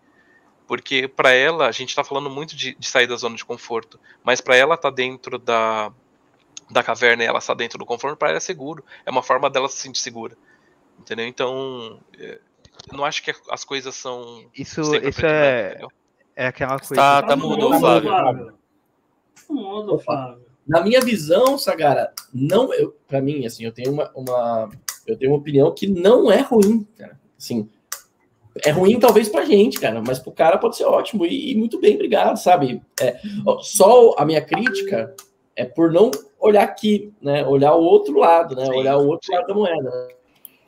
Porque 0.67 1.09
para 1.09 1.33
ela, 1.33 1.67
a 1.67 1.73
gente 1.73 1.91
está 1.91 2.05
falando 2.05 2.29
muito 2.29 2.57
de, 2.57 2.75
de, 2.75 2.87
sair 2.87 3.07
da 3.07 3.17
zona 3.17 3.37
de 3.37 3.45
conforto, 3.45 3.99
mas 4.23 4.41
para 4.41 4.57
ela 4.57 4.77
tá 4.77 4.91
dentro 4.91 5.39
da, 5.39 5.93
da 6.71 6.83
caverna 6.83 7.23
e 7.23 7.27
ela 7.27 7.39
estar 7.39 7.55
tá 7.55 7.59
dentro 7.59 7.79
do 7.79 7.87
conforto, 7.87 8.17
para 8.17 8.29
ela 8.29 8.39
é 8.39 8.41
seguro. 8.41 8.85
É 9.05 9.11
uma 9.11 9.23
forma 9.23 9.49
dela 9.49 9.69
se 9.69 9.77
sentir 9.77 10.01
segura. 10.01 10.37
Entendeu? 10.99 11.27
Então, 11.27 12.01
é, 12.19 12.41
eu 12.91 12.97
não 12.97 13.05
acho 13.05 13.23
que 13.23 13.33
as 13.51 13.65
coisas 13.65 13.95
são. 13.95 14.45
Isso, 14.57 14.81
isso 14.97 15.25
é, 15.25 15.81
é 16.37 16.47
aquela 16.47 16.79
coisa. 16.79 16.95
Tá, 16.95 17.23
tá 17.23 17.37
mudo, 17.37 17.79
Flávio. 17.79 18.55
Mudo, 19.49 19.99
Flávio. 19.99 20.45
Na 20.67 20.81
minha 20.83 21.01
visão, 21.01 21.59
Sagara, 21.59 22.13
não, 22.33 22.73
eu, 22.73 22.97
para 23.07 23.21
mim, 23.21 23.45
assim, 23.45 23.65
eu 23.65 23.73
tenho 23.73 23.93
uma, 23.93 24.11
uma, 24.15 24.71
eu 25.07 25.17
tenho 25.17 25.33
uma 25.33 25.39
opinião 25.39 25.71
que 25.73 25.87
não 25.87 26.33
é 26.33 26.41
ruim, 26.41 26.87
cara. 26.97 27.21
Assim, 27.39 27.69
é 28.65 28.71
ruim 28.71 28.99
talvez 28.99 29.29
pra 29.29 29.45
gente, 29.45 29.79
cara, 29.79 30.03
mas 30.07 30.19
pro 30.19 30.33
cara 30.33 30.57
pode 30.57 30.77
ser 30.77 30.85
ótimo 30.85 31.27
e, 31.27 31.53
e 31.53 31.55
muito 31.55 31.79
bem, 31.79 31.95
obrigado, 31.95 32.39
sabe? 32.39 32.81
É, 33.01 33.21
só 33.61 34.15
a 34.17 34.25
minha 34.25 34.41
crítica 34.41 35.15
é 35.55 35.65
por 35.65 35.93
não 35.93 36.11
olhar 36.41 36.63
aqui, 36.63 37.13
né? 37.21 37.47
Olhar 37.47 37.75
o 37.75 37.83
outro 37.83 38.19
lado, 38.19 38.57
né? 38.57 38.65
Sim, 38.65 38.73
olhar 38.73 38.97
o 38.97 39.07
outro 39.07 39.27
sim. 39.27 39.35
lado 39.35 39.47
da 39.47 39.55
moeda. 39.55 40.09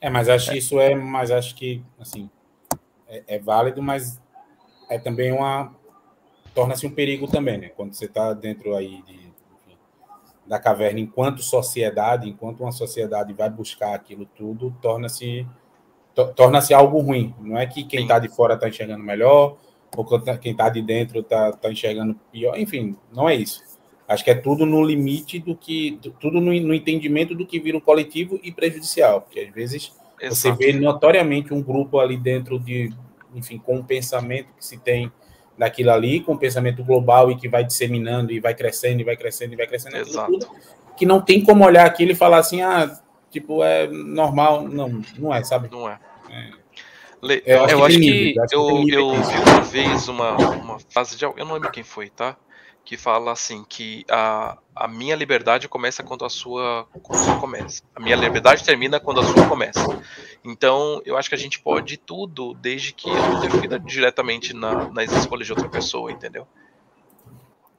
É, 0.01 0.11
mas 0.11 0.29
acho 0.29 0.51
que 0.51 0.59
isso 0.59 0.79
é, 0.81 0.95
mas 0.95 1.31
acho 1.31 1.55
que 1.55 1.83
assim 1.99 2.31
é, 3.09 3.23
é 3.27 3.39
válido, 3.39 3.83
mas 3.83 4.21
é 4.91 4.99
também 4.99 5.33
uma 5.33 5.75
torna-se 6.55 6.87
um 6.87 6.91
perigo 6.91 7.27
também, 7.27 7.59
né? 7.59 7.69
Quando 7.71 7.95
você 7.95 8.07
está 8.07 8.33
dentro 8.33 8.75
aí 8.75 9.03
de 9.03 9.27
da 10.47 10.61
caverna 10.61 11.01
enquanto 11.01 11.43
sociedade, 11.43 12.29
enquanto 12.29 12.61
uma 12.61 12.71
sociedade 12.71 13.33
vai 13.33 13.51
buscar 13.51 13.95
aquilo 13.95 14.25
tudo, 14.27 14.75
torna-se 14.81 15.47
torna-se 16.35 16.73
algo 16.73 16.99
ruim. 17.01 17.35
Não 17.41 17.59
é 17.59 17.67
que 17.67 17.85
quem 17.85 18.03
está 18.03 18.19
de 18.19 18.29
fora 18.29 18.55
está 18.55 18.69
enxergando 18.69 19.03
melhor, 19.03 19.59
ou 19.95 20.05
quem 20.41 20.53
está 20.53 20.69
de 20.69 20.81
dentro 20.81 21.21
está 21.21 21.53
tá 21.53 21.71
enxergando 21.71 22.15
pior. 22.33 22.57
Enfim, 22.59 22.97
não 23.13 23.29
é 23.29 23.35
isso. 23.35 23.63
Acho 24.09 24.23
que 24.23 24.31
é 24.31 24.35
tudo 24.35 24.65
no 24.65 24.85
limite 24.85 25.39
do 25.39 25.57
que. 25.57 25.99
Tudo 26.21 26.41
no, 26.41 26.53
no 26.53 26.75
entendimento 26.75 27.35
do 27.35 27.47
que 27.47 27.59
vira 27.59 27.77
um 27.77 27.81
coletivo 27.81 28.39
e 28.43 28.53
prejudicial. 28.53 29.23
Porque 29.23 29.41
às 29.41 29.55
vezes 29.55 29.93
Exato. 30.21 30.35
você 30.35 30.53
vê 30.53 30.73
notoriamente 30.73 31.53
um 31.53 31.63
grupo 31.63 31.99
ali 31.99 32.17
dentro 32.17 32.59
de. 32.59 32.93
Enfim, 33.35 33.59
com 33.59 33.77
um 33.77 33.83
pensamento 33.83 34.49
que 34.57 34.65
se 34.65 34.79
tem 34.79 35.11
daquilo 35.59 35.91
ali, 35.91 36.21
com 36.21 36.35
o 36.35 36.39
pensamento 36.39 36.85
global 36.85 37.31
e 37.31 37.37
que 37.37 37.49
vai 37.49 37.65
disseminando 37.65 38.33
e 38.33 38.39
vai 38.39 38.55
crescendo 38.55 39.01
e 39.01 39.05
vai 39.05 39.17
crescendo 39.17 39.55
e 39.55 39.57
vai 39.57 39.67
crescendo. 39.67 39.97
Exato. 39.97 40.33
Tudo, 40.33 40.49
que 40.97 41.05
não 41.05 41.21
tem 41.21 41.43
como 41.43 41.65
olhar 41.65 41.85
aquilo 41.85 42.13
e 42.13 42.15
falar 42.15 42.39
assim, 42.39 42.63
ah, 42.63 42.99
tipo, 43.31 43.63
é 43.65 43.87
normal. 43.89 44.69
Não, 44.69 45.03
não 45.19 45.35
é, 45.35 45.43
sabe? 45.43 45.69
Não 45.71 45.89
é. 45.89 45.99
é. 46.31 46.67
Eu, 47.45 47.65
acho, 47.65 47.75
eu 47.75 47.79
que, 47.79 48.39
acho 48.39 48.49
que, 48.49 48.55
eu, 48.55 48.89
eu 48.89 49.23
vi 49.23 49.37
uma 49.37 49.61
vez 49.63 50.09
uma, 50.09 50.37
uma 50.37 50.79
frase 50.79 51.17
de 51.17 51.25
eu 51.25 51.35
não 51.39 51.55
lembro 51.55 51.73
quem 51.73 51.83
foi, 51.83 52.09
tá? 52.09 52.37
Que 52.87 52.97
fala 52.97 53.33
assim 53.33 53.65
que 53.69 54.05
a, 54.09 54.57
a 54.75 54.87
minha 54.87 55.17
liberdade 55.17 55.69
começa 55.69 56.05
quando 56.05 56.25
a 56.25 56.31
sua, 56.31 56.87
quando 57.03 57.21
a 57.21 57.25
sua 57.25 57.41
começa. 57.41 57.83
A 57.93 57.99
minha 57.99 58.15
liberdade 58.15 58.65
termina 58.65 59.01
quando 59.01 59.21
a 59.21 59.25
sua 59.25 59.49
começa. 59.49 59.81
Então, 60.45 61.03
eu 61.05 61.17
acho 61.17 61.29
que 61.29 61.35
a 61.35 61.39
gente 61.39 61.59
pode 61.59 61.97
tudo 61.97 62.55
desde 62.55 62.93
que 62.93 63.11
eu 63.11 63.15
não 63.15 63.45
interfira 63.45 63.81
diretamente 63.81 64.55
na, 64.55 64.89
nas 64.91 65.11
escolhas 65.11 65.47
de 65.49 65.53
outra 65.53 65.69
pessoa, 65.69 66.13
entendeu? 66.13 66.47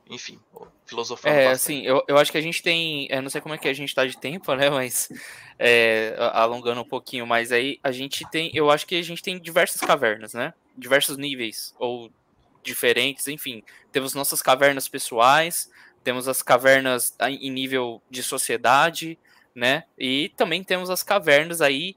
Enfim, 0.09 0.39
filosofando 0.85 1.33
É, 1.33 1.45
bastante. 1.45 1.55
assim, 1.55 1.85
eu, 1.87 2.03
eu 2.05 2.17
acho 2.17 2.29
que 2.29 2.37
a 2.37 2.41
gente 2.41 2.61
tem, 2.61 3.07
eu 3.09 3.21
não 3.21 3.29
sei 3.29 3.39
como 3.39 3.55
é 3.55 3.57
que 3.57 3.69
a 3.69 3.73
gente 3.73 3.95
tá 3.95 4.05
de 4.05 4.17
tempo, 4.17 4.53
né, 4.55 4.69
mas 4.69 5.09
é, 5.57 6.15
alongando 6.33 6.81
um 6.81 6.87
pouquinho, 6.87 7.25
mas 7.25 7.53
aí 7.53 7.79
a 7.81 7.93
gente 7.93 8.29
tem, 8.29 8.51
eu 8.53 8.69
acho 8.69 8.85
que 8.85 8.95
a 8.95 9.01
gente 9.01 9.23
tem 9.23 9.39
diversas 9.39 9.79
cavernas, 9.79 10.33
né? 10.33 10.53
Diversos 10.77 11.17
níveis, 11.17 11.73
ou 11.79 12.11
diferentes, 12.67 13.27
enfim. 13.27 13.63
Temos 13.91 14.13
nossas 14.13 14.41
cavernas 14.41 14.87
pessoais, 14.87 15.71
temos 16.03 16.27
as 16.27 16.41
cavernas 16.41 17.15
em 17.19 17.49
nível 17.49 18.01
de 18.09 18.21
sociedade, 18.21 19.17
né? 19.55 19.85
E 19.97 20.29
também 20.37 20.63
temos 20.63 20.89
as 20.89 21.01
cavernas 21.01 21.61
aí 21.61 21.95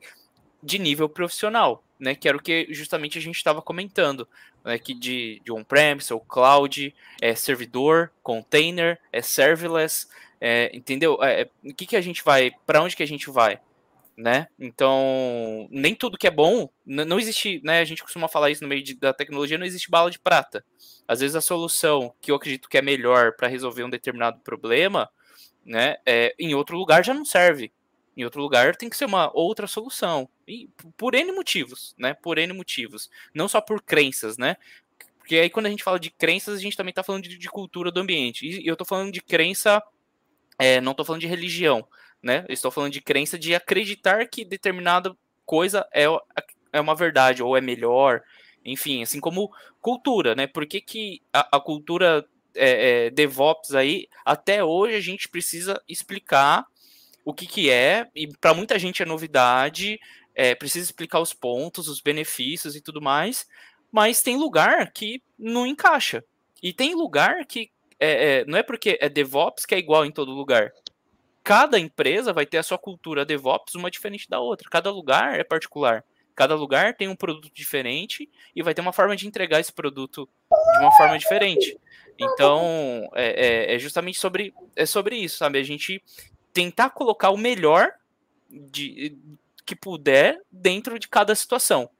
de 0.62 0.78
nível 0.78 1.08
profissional, 1.08 1.84
né? 1.98 2.14
Que 2.14 2.28
era 2.28 2.36
o 2.36 2.42
que 2.42 2.66
justamente 2.70 3.18
a 3.18 3.20
gente 3.20 3.36
estava 3.36 3.60
comentando, 3.60 4.26
né? 4.64 4.78
Que 4.78 4.94
de, 4.94 5.40
de 5.44 5.52
on-premise 5.52 6.12
ou 6.12 6.20
cloud, 6.20 6.94
é 7.20 7.34
servidor, 7.34 8.10
container, 8.22 8.98
é 9.12 9.20
serverless, 9.20 10.08
é, 10.40 10.70
entendeu? 10.74 11.22
É, 11.22 11.42
é 11.42 11.50
o 11.62 11.74
que, 11.74 11.86
que 11.86 11.96
a 11.96 12.00
gente 12.00 12.24
vai, 12.24 12.52
para 12.66 12.82
onde 12.82 12.96
que 12.96 13.02
a 13.02 13.06
gente 13.06 13.28
vai? 13.30 13.60
Né? 14.16 14.48
Então, 14.58 15.66
nem 15.70 15.94
tudo 15.94 16.18
que 16.18 16.26
é 16.26 16.30
bom, 16.30 16.68
não 16.84 17.18
existe, 17.18 17.60
né? 17.64 17.80
A 17.80 17.84
gente 17.84 18.02
costuma 18.02 18.28
falar 18.28 18.50
isso 18.50 18.62
no 18.62 18.68
meio 18.68 18.82
de, 18.82 18.94
da 18.94 19.12
tecnologia, 19.12 19.58
não 19.58 19.66
existe 19.66 19.90
bala 19.90 20.10
de 20.10 20.18
prata. 20.18 20.64
Às 21.08 21.20
vezes 21.20 21.34
a 21.34 21.40
solução 21.40 22.14
que 22.20 22.30
eu 22.30 22.36
acredito 22.36 22.68
que 22.68 22.78
é 22.78 22.82
melhor 22.82 23.34
para 23.36 23.48
resolver 23.48 23.82
um 23.82 23.90
determinado 23.90 24.40
problema, 24.40 25.08
né? 25.64 25.96
É, 26.04 26.34
em 26.38 26.54
outro 26.54 26.76
lugar 26.76 27.04
já 27.04 27.14
não 27.14 27.24
serve. 27.24 27.72
Em 28.16 28.24
outro 28.24 28.42
lugar 28.42 28.76
tem 28.76 28.90
que 28.90 28.96
ser 28.96 29.06
uma 29.06 29.30
outra 29.34 29.66
solução. 29.66 30.28
E 30.46 30.68
por 30.96 31.14
N 31.14 31.32
motivos, 31.32 31.94
né? 31.98 32.12
Por 32.12 32.38
N 32.38 32.52
motivos. 32.52 33.08
Não 33.34 33.48
só 33.48 33.60
por 33.60 33.82
crenças, 33.82 34.36
né? 34.36 34.56
Porque 35.18 35.36
aí 35.36 35.48
quando 35.48 35.66
a 35.66 35.70
gente 35.70 35.84
fala 35.84 35.98
de 35.98 36.10
crenças, 36.10 36.58
a 36.58 36.60
gente 36.60 36.76
também 36.76 36.90
está 36.90 37.02
falando 37.02 37.22
de, 37.22 37.38
de, 37.38 37.48
cultura 37.48 37.90
do 37.90 38.00
ambiente. 38.00 38.46
E 38.46 38.66
eu 38.66 38.74
estou 38.74 38.86
falando 38.86 39.12
de 39.12 39.20
crença, 39.20 39.82
é, 40.58 40.80
não 40.80 40.90
estou 40.90 41.06
falando 41.06 41.20
de 41.20 41.26
religião 41.26 41.86
né? 42.22 42.44
Eu 42.48 42.52
estou 42.52 42.70
falando 42.70 42.92
de 42.92 43.00
crença 43.00 43.38
de 43.38 43.54
acreditar 43.54 44.26
que 44.28 44.44
determinada 44.44 45.16
coisa 45.44 45.86
é, 45.92 46.04
é 46.72 46.80
uma 46.80 46.94
verdade 46.94 47.42
ou 47.42 47.56
é 47.56 47.60
melhor, 47.60 48.22
enfim, 48.64 49.02
assim 49.02 49.20
como 49.20 49.50
cultura, 49.80 50.34
né? 50.34 50.46
Por 50.46 50.66
que, 50.66 50.80
que 50.80 51.22
a, 51.32 51.56
a 51.56 51.60
cultura 51.60 52.24
é, 52.54 53.06
é, 53.06 53.10
DevOps 53.10 53.74
aí, 53.74 54.06
até 54.24 54.62
hoje 54.62 54.94
a 54.94 55.00
gente 55.00 55.28
precisa 55.28 55.80
explicar 55.88 56.66
o 57.24 57.32
que, 57.32 57.46
que 57.46 57.70
é, 57.70 58.08
e 58.14 58.26
para 58.38 58.54
muita 58.54 58.78
gente 58.78 59.02
é 59.02 59.06
novidade, 59.06 59.98
é, 60.34 60.54
precisa 60.54 60.84
explicar 60.84 61.20
os 61.20 61.32
pontos, 61.32 61.88
os 61.88 62.00
benefícios 62.00 62.74
e 62.76 62.80
tudo 62.80 63.00
mais, 63.00 63.46
mas 63.90 64.22
tem 64.22 64.36
lugar 64.36 64.92
que 64.92 65.22
não 65.38 65.66
encaixa. 65.66 66.24
E 66.62 66.72
tem 66.72 66.94
lugar 66.94 67.44
que 67.46 67.70
é, 67.98 68.40
é, 68.40 68.44
não 68.46 68.56
é 68.56 68.62
porque 68.62 68.98
é 69.00 69.08
DevOps 69.08 69.66
que 69.66 69.74
é 69.74 69.78
igual 69.78 70.06
em 70.06 70.10
todo 70.10 70.32
lugar 70.32 70.72
cada 71.50 71.80
empresa 71.80 72.32
vai 72.32 72.46
ter 72.46 72.58
a 72.58 72.62
sua 72.62 72.78
cultura 72.78 73.24
DevOps 73.24 73.74
uma 73.74 73.90
diferente 73.90 74.30
da 74.30 74.38
outra. 74.38 74.70
Cada 74.70 74.88
lugar 74.88 75.40
é 75.40 75.42
particular. 75.42 76.04
Cada 76.32 76.54
lugar 76.54 76.94
tem 76.94 77.08
um 77.08 77.16
produto 77.16 77.52
diferente 77.52 78.30
e 78.54 78.62
vai 78.62 78.72
ter 78.72 78.80
uma 78.80 78.92
forma 78.92 79.16
de 79.16 79.26
entregar 79.26 79.58
esse 79.58 79.72
produto 79.72 80.28
de 80.48 80.78
uma 80.78 80.92
forma 80.92 81.18
diferente. 81.18 81.76
Então, 82.16 83.10
é, 83.16 83.72
é, 83.72 83.74
é 83.74 83.78
justamente 83.80 84.16
sobre, 84.16 84.54
é 84.76 84.86
sobre 84.86 85.16
isso, 85.16 85.38
sabe? 85.38 85.58
A 85.58 85.64
gente 85.64 86.00
tentar 86.52 86.90
colocar 86.90 87.30
o 87.30 87.36
melhor 87.36 87.94
de, 88.48 89.18
que 89.66 89.74
puder 89.74 90.40
dentro 90.52 91.00
de 91.00 91.08
cada 91.08 91.34
situação, 91.34 91.90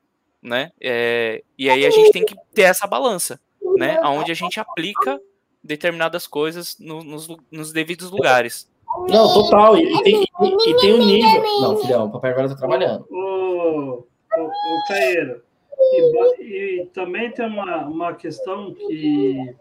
né? 0.41 0.71
É, 0.81 1.43
e 1.59 1.69
aí 1.69 1.85
a 1.85 1.91
gente 1.91 2.13
tem 2.13 2.25
que 2.25 2.37
ter 2.55 2.63
essa 2.63 2.87
balança, 2.87 3.41
né? 3.77 3.99
Onde 4.05 4.31
a 4.31 4.35
gente 4.35 4.61
aplica 4.61 5.21
determinadas 5.61 6.29
coisas 6.29 6.79
no, 6.79 7.03
nos, 7.03 7.27
nos 7.51 7.73
devidos 7.73 8.13
lugares. 8.13 8.71
Não, 9.09 9.33
total. 9.33 9.77
E, 9.77 9.85
e, 9.85 10.03
tem, 10.03 10.23
e, 10.23 10.71
e, 10.71 10.77
tem 10.81 10.95
um 10.95 11.05
nível. 11.05 11.43
Não, 11.61 11.77
filhão, 11.77 12.07
o 12.07 12.13
papai 12.13 12.33
agora 12.33 12.49
tá 12.49 12.57
trabalhando. 12.57 13.07
O, 13.11 14.05
o, 14.37 14.45
o 14.45 14.85
Caeiro. 14.89 15.43
E, 15.79 16.83
e, 16.83 16.87
também 16.87 17.31
tem 17.31 17.47
uma, 17.47 17.87
uma 17.87 18.15
questão 18.15 18.75
que 18.75 19.55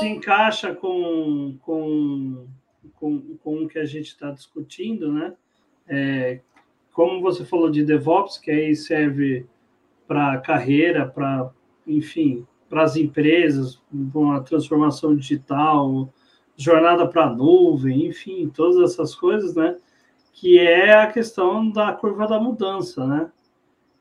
se 0.00 0.06
encaixa 0.06 0.74
com, 0.74 1.56
com, 1.62 2.46
com, 2.94 3.36
com 3.42 3.64
o 3.64 3.68
que 3.68 3.78
a 3.78 3.84
gente 3.84 4.08
está 4.08 4.30
discutindo, 4.30 5.12
né? 5.12 5.34
É, 5.88 6.40
como 6.92 7.20
você 7.20 7.44
falou 7.44 7.70
de 7.70 7.84
DevOps, 7.84 8.38
que 8.38 8.50
aí 8.50 8.74
serve 8.74 9.46
para 10.06 10.38
carreira, 10.38 11.06
para, 11.06 11.50
enfim, 11.86 12.46
para 12.68 12.82
as 12.82 12.96
empresas, 12.96 13.80
uma 13.92 14.42
transformação 14.42 15.14
digital, 15.14 16.08
jornada 16.56 17.06
para 17.06 17.24
a 17.24 17.34
nuvem, 17.34 18.06
enfim, 18.06 18.48
todas 18.48 18.92
essas 18.92 19.14
coisas, 19.14 19.54
né? 19.54 19.76
Que 20.32 20.58
é 20.58 20.94
a 20.94 21.06
questão 21.06 21.70
da 21.70 21.92
curva 21.92 22.26
da 22.26 22.40
mudança, 22.40 23.06
né? 23.06 23.30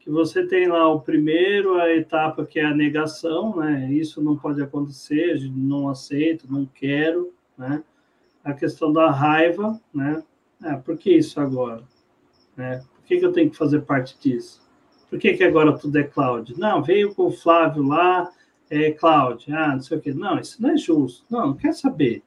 que 0.03 0.09
você 0.09 0.45
tem 0.45 0.67
lá 0.67 0.89
o 0.89 0.99
primeiro, 0.99 1.79
a 1.79 1.89
etapa 1.89 2.45
que 2.45 2.59
é 2.59 2.65
a 2.65 2.75
negação, 2.75 3.55
né? 3.55 3.89
Isso 3.89 4.21
não 4.21 4.35
pode 4.35 4.61
acontecer, 4.61 5.39
não 5.55 5.87
aceito, 5.87 6.45
não 6.51 6.65
quero, 6.65 7.33
né? 7.57 7.81
A 8.43 8.53
questão 8.53 8.91
da 8.91 9.09
raiva, 9.09 9.79
né? 9.93 10.21
É, 10.61 10.75
por 10.75 10.97
que 10.97 11.09
isso 11.09 11.39
agora? 11.39 11.83
Né? 12.57 12.83
Por 12.93 13.05
que, 13.05 13.17
que 13.17 13.25
eu 13.25 13.31
tenho 13.31 13.49
que 13.49 13.55
fazer 13.55 13.83
parte 13.83 14.19
disso? 14.19 14.61
Por 15.09 15.17
que, 15.17 15.35
que 15.35 15.43
agora 15.43 15.77
tudo 15.77 15.97
é 15.97 16.03
cloud? 16.03 16.53
Não, 16.59 16.83
veio 16.83 17.15
com 17.15 17.27
o 17.27 17.31
Flávio 17.31 17.83
lá, 17.83 18.29
é 18.69 18.91
cloud, 18.91 19.45
ah, 19.53 19.69
não 19.69 19.81
sei 19.81 19.97
o 19.97 20.01
quê. 20.01 20.13
Não, 20.13 20.37
isso 20.37 20.61
não 20.61 20.71
é 20.71 20.77
justo. 20.77 21.25
Não, 21.29 21.47
não 21.47 21.53
quer 21.55 21.73
saber. 21.73 22.21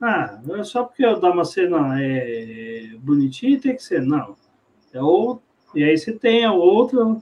Ah, 0.00 0.40
é 0.58 0.64
só 0.64 0.84
porque 0.84 1.04
o 1.04 1.16
Damasceno 1.16 1.76
é 1.94 2.96
bonitinho 2.98 3.60
tem 3.60 3.76
que 3.76 3.82
ser. 3.82 4.02
Não. 4.02 4.36
É 4.92 5.02
outro 5.02 5.42
e 5.74 5.84
aí 5.84 5.96
você 5.96 6.12
tem 6.12 6.44
a 6.44 6.52
outra, 6.52 7.16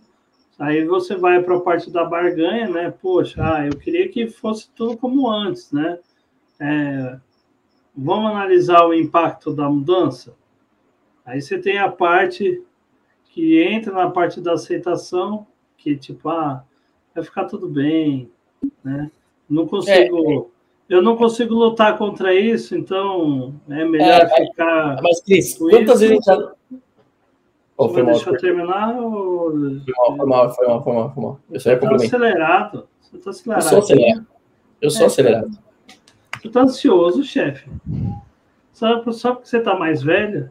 aí 0.59 0.85
você 0.85 1.17
vai 1.17 1.43
para 1.43 1.57
a 1.57 1.61
parte 1.61 1.91
da 1.91 2.05
barganha, 2.05 2.69
né? 2.69 2.91
Poxa, 2.91 3.43
ah, 3.43 3.67
eu 3.67 3.77
queria 3.77 4.09
que 4.09 4.29
fosse 4.29 4.71
tudo 4.71 4.97
como 4.97 5.31
antes, 5.31 5.71
né? 5.71 5.99
É, 6.59 7.19
vamos 7.95 8.31
analisar 8.31 8.87
o 8.87 8.95
impacto 8.95 9.53
da 9.53 9.69
mudança? 9.69 10.35
Aí 11.27 11.43
você 11.43 11.59
tem 11.59 11.79
a 11.79 11.91
parte 11.91 12.63
que 13.27 13.63
entra 13.63 13.93
na 13.93 14.11
parte 14.11 14.41
da 14.41 14.55
aceitação, 14.55 15.47
que 15.77 15.95
tipo, 15.95 16.31
ah, 16.31 16.65
vai 17.15 17.23
ficar 17.23 17.45
tudo 17.45 17.69
bem, 17.69 18.31
né? 18.83 19.11
Não 19.49 19.67
consigo, 19.67 20.31
é, 20.31 20.58
eu 20.89 21.03
não 21.03 21.17
consigo 21.17 21.55
lutar 21.55 21.99
contra 21.99 22.35
isso, 22.35 22.75
então 22.75 23.55
é 23.69 23.85
melhor 23.85 24.23
é, 24.23 24.47
ficar. 24.47 25.01
Mas, 25.03 25.21
Cris, 25.21 25.57
quantas 25.59 26.01
vezes 26.01 26.25
já, 26.25 26.53
Oh, 27.81 27.89
foi 27.91 28.05
deixa 28.05 28.29
eu 28.29 28.37
terminar 28.37 29.01
ou... 29.01 29.53
Foi 30.17 30.27
mal, 30.27 30.53
foi 30.53 30.67
mal, 30.67 30.83
foi 30.83 30.93
mal, 30.93 31.15
foi 31.15 31.23
mal. 31.23 31.41
Eu 31.49 31.61
só 31.61 31.71
ia 31.71 31.79
tá 31.79 31.95
acelerado. 31.95 32.89
Você 33.01 33.19
tá 33.19 33.31
acelerado. 33.31 33.63
Eu 33.63 33.71
sou 33.71 33.79
acelerado. 33.79 34.27
Eu 34.83 34.91
sou 34.91 35.03
é, 35.03 35.07
acelerado. 35.07 35.59
Tu 36.43 36.51
tá 36.51 36.63
ansioso, 36.63 37.23
chefe. 37.23 37.71
Só, 38.73 39.13
só 39.13 39.33
porque 39.33 39.49
você 39.49 39.61
tá 39.61 39.77
mais 39.77 40.03
velho. 40.03 40.51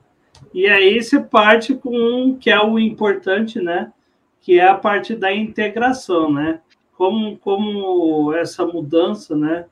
E 0.54 0.68
aí 0.68 1.04
você 1.04 1.20
parte 1.20 1.76
com 1.76 1.90
um 1.98 2.38
que 2.38 2.50
é 2.50 2.62
o 2.62 2.80
importante, 2.80 3.60
né? 3.60 3.92
Que 4.40 4.58
é 4.58 4.68
a 4.68 4.76
parte 4.76 5.14
da 5.14 5.34
integração, 5.34 6.32
né? 6.32 6.62
Como, 6.98 7.38
como 7.40 8.34
essa 8.34 8.66
mudança, 8.66 9.36
né? 9.36 9.66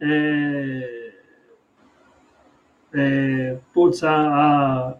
É, 0.00 1.12
é, 2.94 3.58
putz, 3.72 4.02
a, 4.02 4.10
a 4.10 4.98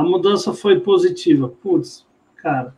a 0.00 0.02
mudança 0.02 0.54
foi 0.54 0.80
positiva. 0.80 1.48
Putz, 1.48 2.06
cara, 2.36 2.74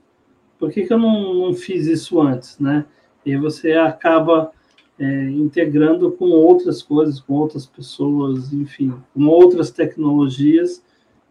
por 0.59 0.73
que, 0.73 0.85
que 0.85 0.93
eu 0.93 0.99
não, 0.99 1.35
não 1.35 1.55
fiz 1.55 1.87
isso 1.87 2.21
antes, 2.21 2.59
né? 2.59 2.85
E 3.25 3.37
você 3.37 3.75
acaba 3.75 4.51
é, 4.99 5.31
integrando 5.31 6.11
com 6.11 6.27
outras 6.31 6.83
coisas, 6.83 7.21
com 7.21 7.35
outras 7.35 7.65
pessoas, 7.65 8.53
enfim, 8.53 8.93
com 9.15 9.27
outras 9.27 9.71
tecnologias. 9.71 10.85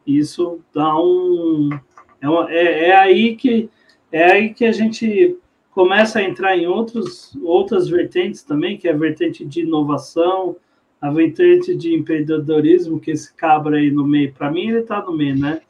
Isso 0.07 0.61
dá 0.73 0.97
um. 0.97 1.69
É, 2.21 2.29
uma, 2.29 2.49
é, 2.49 2.89
é, 2.89 2.95
aí 2.95 3.35
que 3.35 3.69
é 4.11 4.31
aí 4.31 4.53
que 4.53 4.63
a 4.63 4.71
gente 4.71 5.37
começa 5.71 6.19
a 6.19 6.23
entrar 6.23 6.57
em 6.57 6.67
outros, 6.67 7.35
outras 7.43 7.89
vertentes 7.89 8.43
também, 8.43 8.77
que 8.77 8.87
é 8.87 8.91
a 8.91 8.97
vertente 8.97 9.45
de 9.45 9.61
inovação, 9.61 10.55
a 11.01 11.09
vertente 11.09 11.75
de 11.75 11.95
empreendedorismo, 11.95 12.99
que 12.99 13.11
esse 13.11 13.33
cabra 13.33 13.77
aí 13.77 13.89
no 13.89 14.05
meio, 14.05 14.31
para 14.33 14.51
mim 14.51 14.69
ele 14.69 14.79
está 14.79 15.01
no 15.01 15.15
meio, 15.15 15.37
né? 15.37 15.61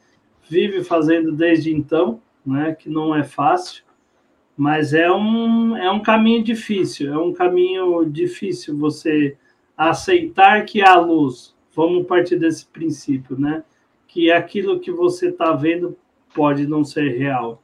vive 0.48 0.84
fazendo 0.84 1.32
desde 1.32 1.72
então, 1.72 2.20
né, 2.44 2.76
que 2.78 2.90
não 2.90 3.14
é 3.14 3.24
fácil, 3.24 3.84
mas 4.54 4.92
é 4.92 5.10
um, 5.10 5.74
é 5.74 5.90
um 5.90 6.00
caminho 6.00 6.44
difícil, 6.44 7.10
é 7.10 7.16
um 7.16 7.32
caminho 7.32 8.04
difícil 8.04 8.76
você 8.76 9.36
aceitar 9.74 10.64
que 10.66 10.82
há 10.82 10.94
luz. 10.96 11.56
Vamos 11.74 12.06
partir 12.06 12.38
desse 12.38 12.66
princípio, 12.66 13.38
né? 13.38 13.64
Que 14.06 14.30
aquilo 14.30 14.78
que 14.78 14.92
você 14.92 15.30
está 15.30 15.52
vendo 15.54 15.96
pode 16.34 16.66
não 16.66 16.84
ser 16.84 17.16
real. 17.16 17.61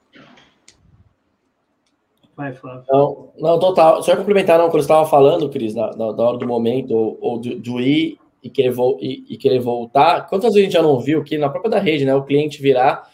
Vai, 2.39 2.55
Flávio. 2.55 2.85
Não, 2.89 3.31
não 3.37 3.59
total. 3.59 4.01
Só 4.01 4.15
complementar, 4.15 4.61
não, 4.61 4.67
quando 4.67 4.75
você 4.75 4.83
estava 4.83 5.05
falando, 5.05 5.51
Cris, 5.51 5.75
da, 5.75 5.91
da, 5.91 6.13
da, 6.13 6.23
hora 6.23 6.39
do 6.39 6.47
momento, 6.47 6.95
ou, 6.95 7.19
ou 7.21 7.37
do, 7.37 7.59
do 7.59 7.81
ir 7.81 8.17
e 8.41 8.49
querer, 8.49 8.73
e, 9.01 9.25
e, 9.29 9.37
querer 9.37 9.59
voltar. 9.59 10.29
Quantas 10.29 10.55
vezes 10.55 10.61
a 10.61 10.63
gente 10.63 10.73
já 10.75 10.83
não 10.83 11.01
viu 11.01 11.25
que 11.25 11.37
na 11.37 11.49
própria 11.49 11.73
da 11.73 11.81
rede, 11.81 12.05
né, 12.05 12.15
o 12.15 12.23
cliente 12.23 12.63
virar, 12.63 13.11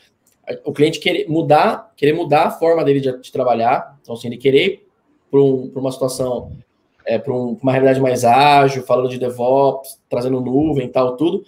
o 0.63 0.75
cliente 0.75 1.01
querer 1.01 1.27
mudar, 1.27 1.91
querer 1.97 2.13
mudar 2.13 2.49
a 2.49 2.51
forma 2.51 2.85
dele 2.85 3.01
de, 3.01 3.19
de 3.19 3.33
trabalhar, 3.33 3.97
então 4.03 4.15
assim, 4.15 4.29
ele 4.29 4.37
querer 4.37 4.87
para 5.31 5.41
um, 5.41 5.73
uma 5.75 5.91
situação, 5.91 6.53
é, 7.07 7.19
para 7.19 7.33
um, 7.33 7.57
uma 7.63 7.73
realidade 7.73 8.03
mais 8.03 8.27
ágil, 8.27 8.83
falando 8.83 9.09
de 9.09 9.19
DevOps, 9.19 9.99
trazendo 10.07 10.39
nuvem 10.39 10.85
e 10.85 10.91
tal, 10.91 11.17
tudo. 11.17 11.43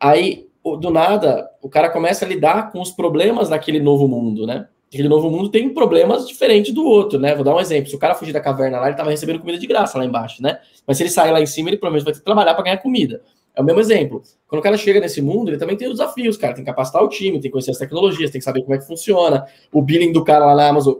Aí, 0.00 0.48
do 0.64 0.88
nada, 0.88 1.50
o 1.60 1.68
cara 1.68 1.90
começa 1.90 2.24
a 2.24 2.28
lidar 2.28 2.72
com 2.72 2.80
os 2.80 2.90
problemas 2.90 3.50
daquele 3.50 3.78
novo 3.78 4.08
mundo, 4.08 4.46
né? 4.46 4.68
Aquele 4.92 5.08
novo 5.08 5.30
mundo 5.30 5.48
tem 5.48 5.72
problemas 5.72 6.26
diferentes 6.26 6.74
do 6.74 6.84
outro, 6.84 7.16
né? 7.16 7.32
Vou 7.32 7.44
dar 7.44 7.54
um 7.54 7.60
exemplo. 7.60 7.88
Se 7.88 7.94
o 7.94 7.98
cara 7.98 8.12
fugir 8.12 8.32
da 8.32 8.40
caverna 8.40 8.78
lá, 8.78 8.86
ele 8.86 8.94
estava 8.94 9.10
recebendo 9.10 9.38
comida 9.38 9.56
de 9.56 9.66
graça 9.66 9.96
lá 9.96 10.04
embaixo, 10.04 10.42
né? 10.42 10.58
Mas 10.84 10.96
se 10.96 11.04
ele 11.04 11.10
sair 11.10 11.30
lá 11.30 11.40
em 11.40 11.46
cima, 11.46 11.70
ele 11.70 11.76
provavelmente 11.76 12.04
vai 12.04 12.12
ter 12.12 12.18
que 12.18 12.24
trabalhar 12.24 12.54
para 12.54 12.64
ganhar 12.64 12.78
comida. 12.78 13.22
É 13.54 13.60
o 13.60 13.64
mesmo 13.64 13.80
exemplo. 13.80 14.20
Quando 14.48 14.58
o 14.58 14.62
cara 14.62 14.76
chega 14.76 14.98
nesse 14.98 15.22
mundo, 15.22 15.50
ele 15.50 15.58
também 15.58 15.76
tem 15.76 15.86
os 15.86 15.98
desafios, 15.98 16.36
cara. 16.36 16.54
Tem 16.54 16.64
que 16.64 16.70
capacitar 16.70 17.04
o 17.04 17.08
time, 17.08 17.32
tem 17.32 17.42
que 17.42 17.50
conhecer 17.50 17.70
as 17.70 17.78
tecnologias, 17.78 18.32
tem 18.32 18.40
que 18.40 18.44
saber 18.44 18.62
como 18.62 18.74
é 18.74 18.78
que 18.78 18.86
funciona. 18.86 19.46
O 19.72 19.80
billing 19.80 20.10
do 20.12 20.24
cara 20.24 20.44
lá 20.44 20.56
na 20.56 20.68
Amazon. 20.68 20.96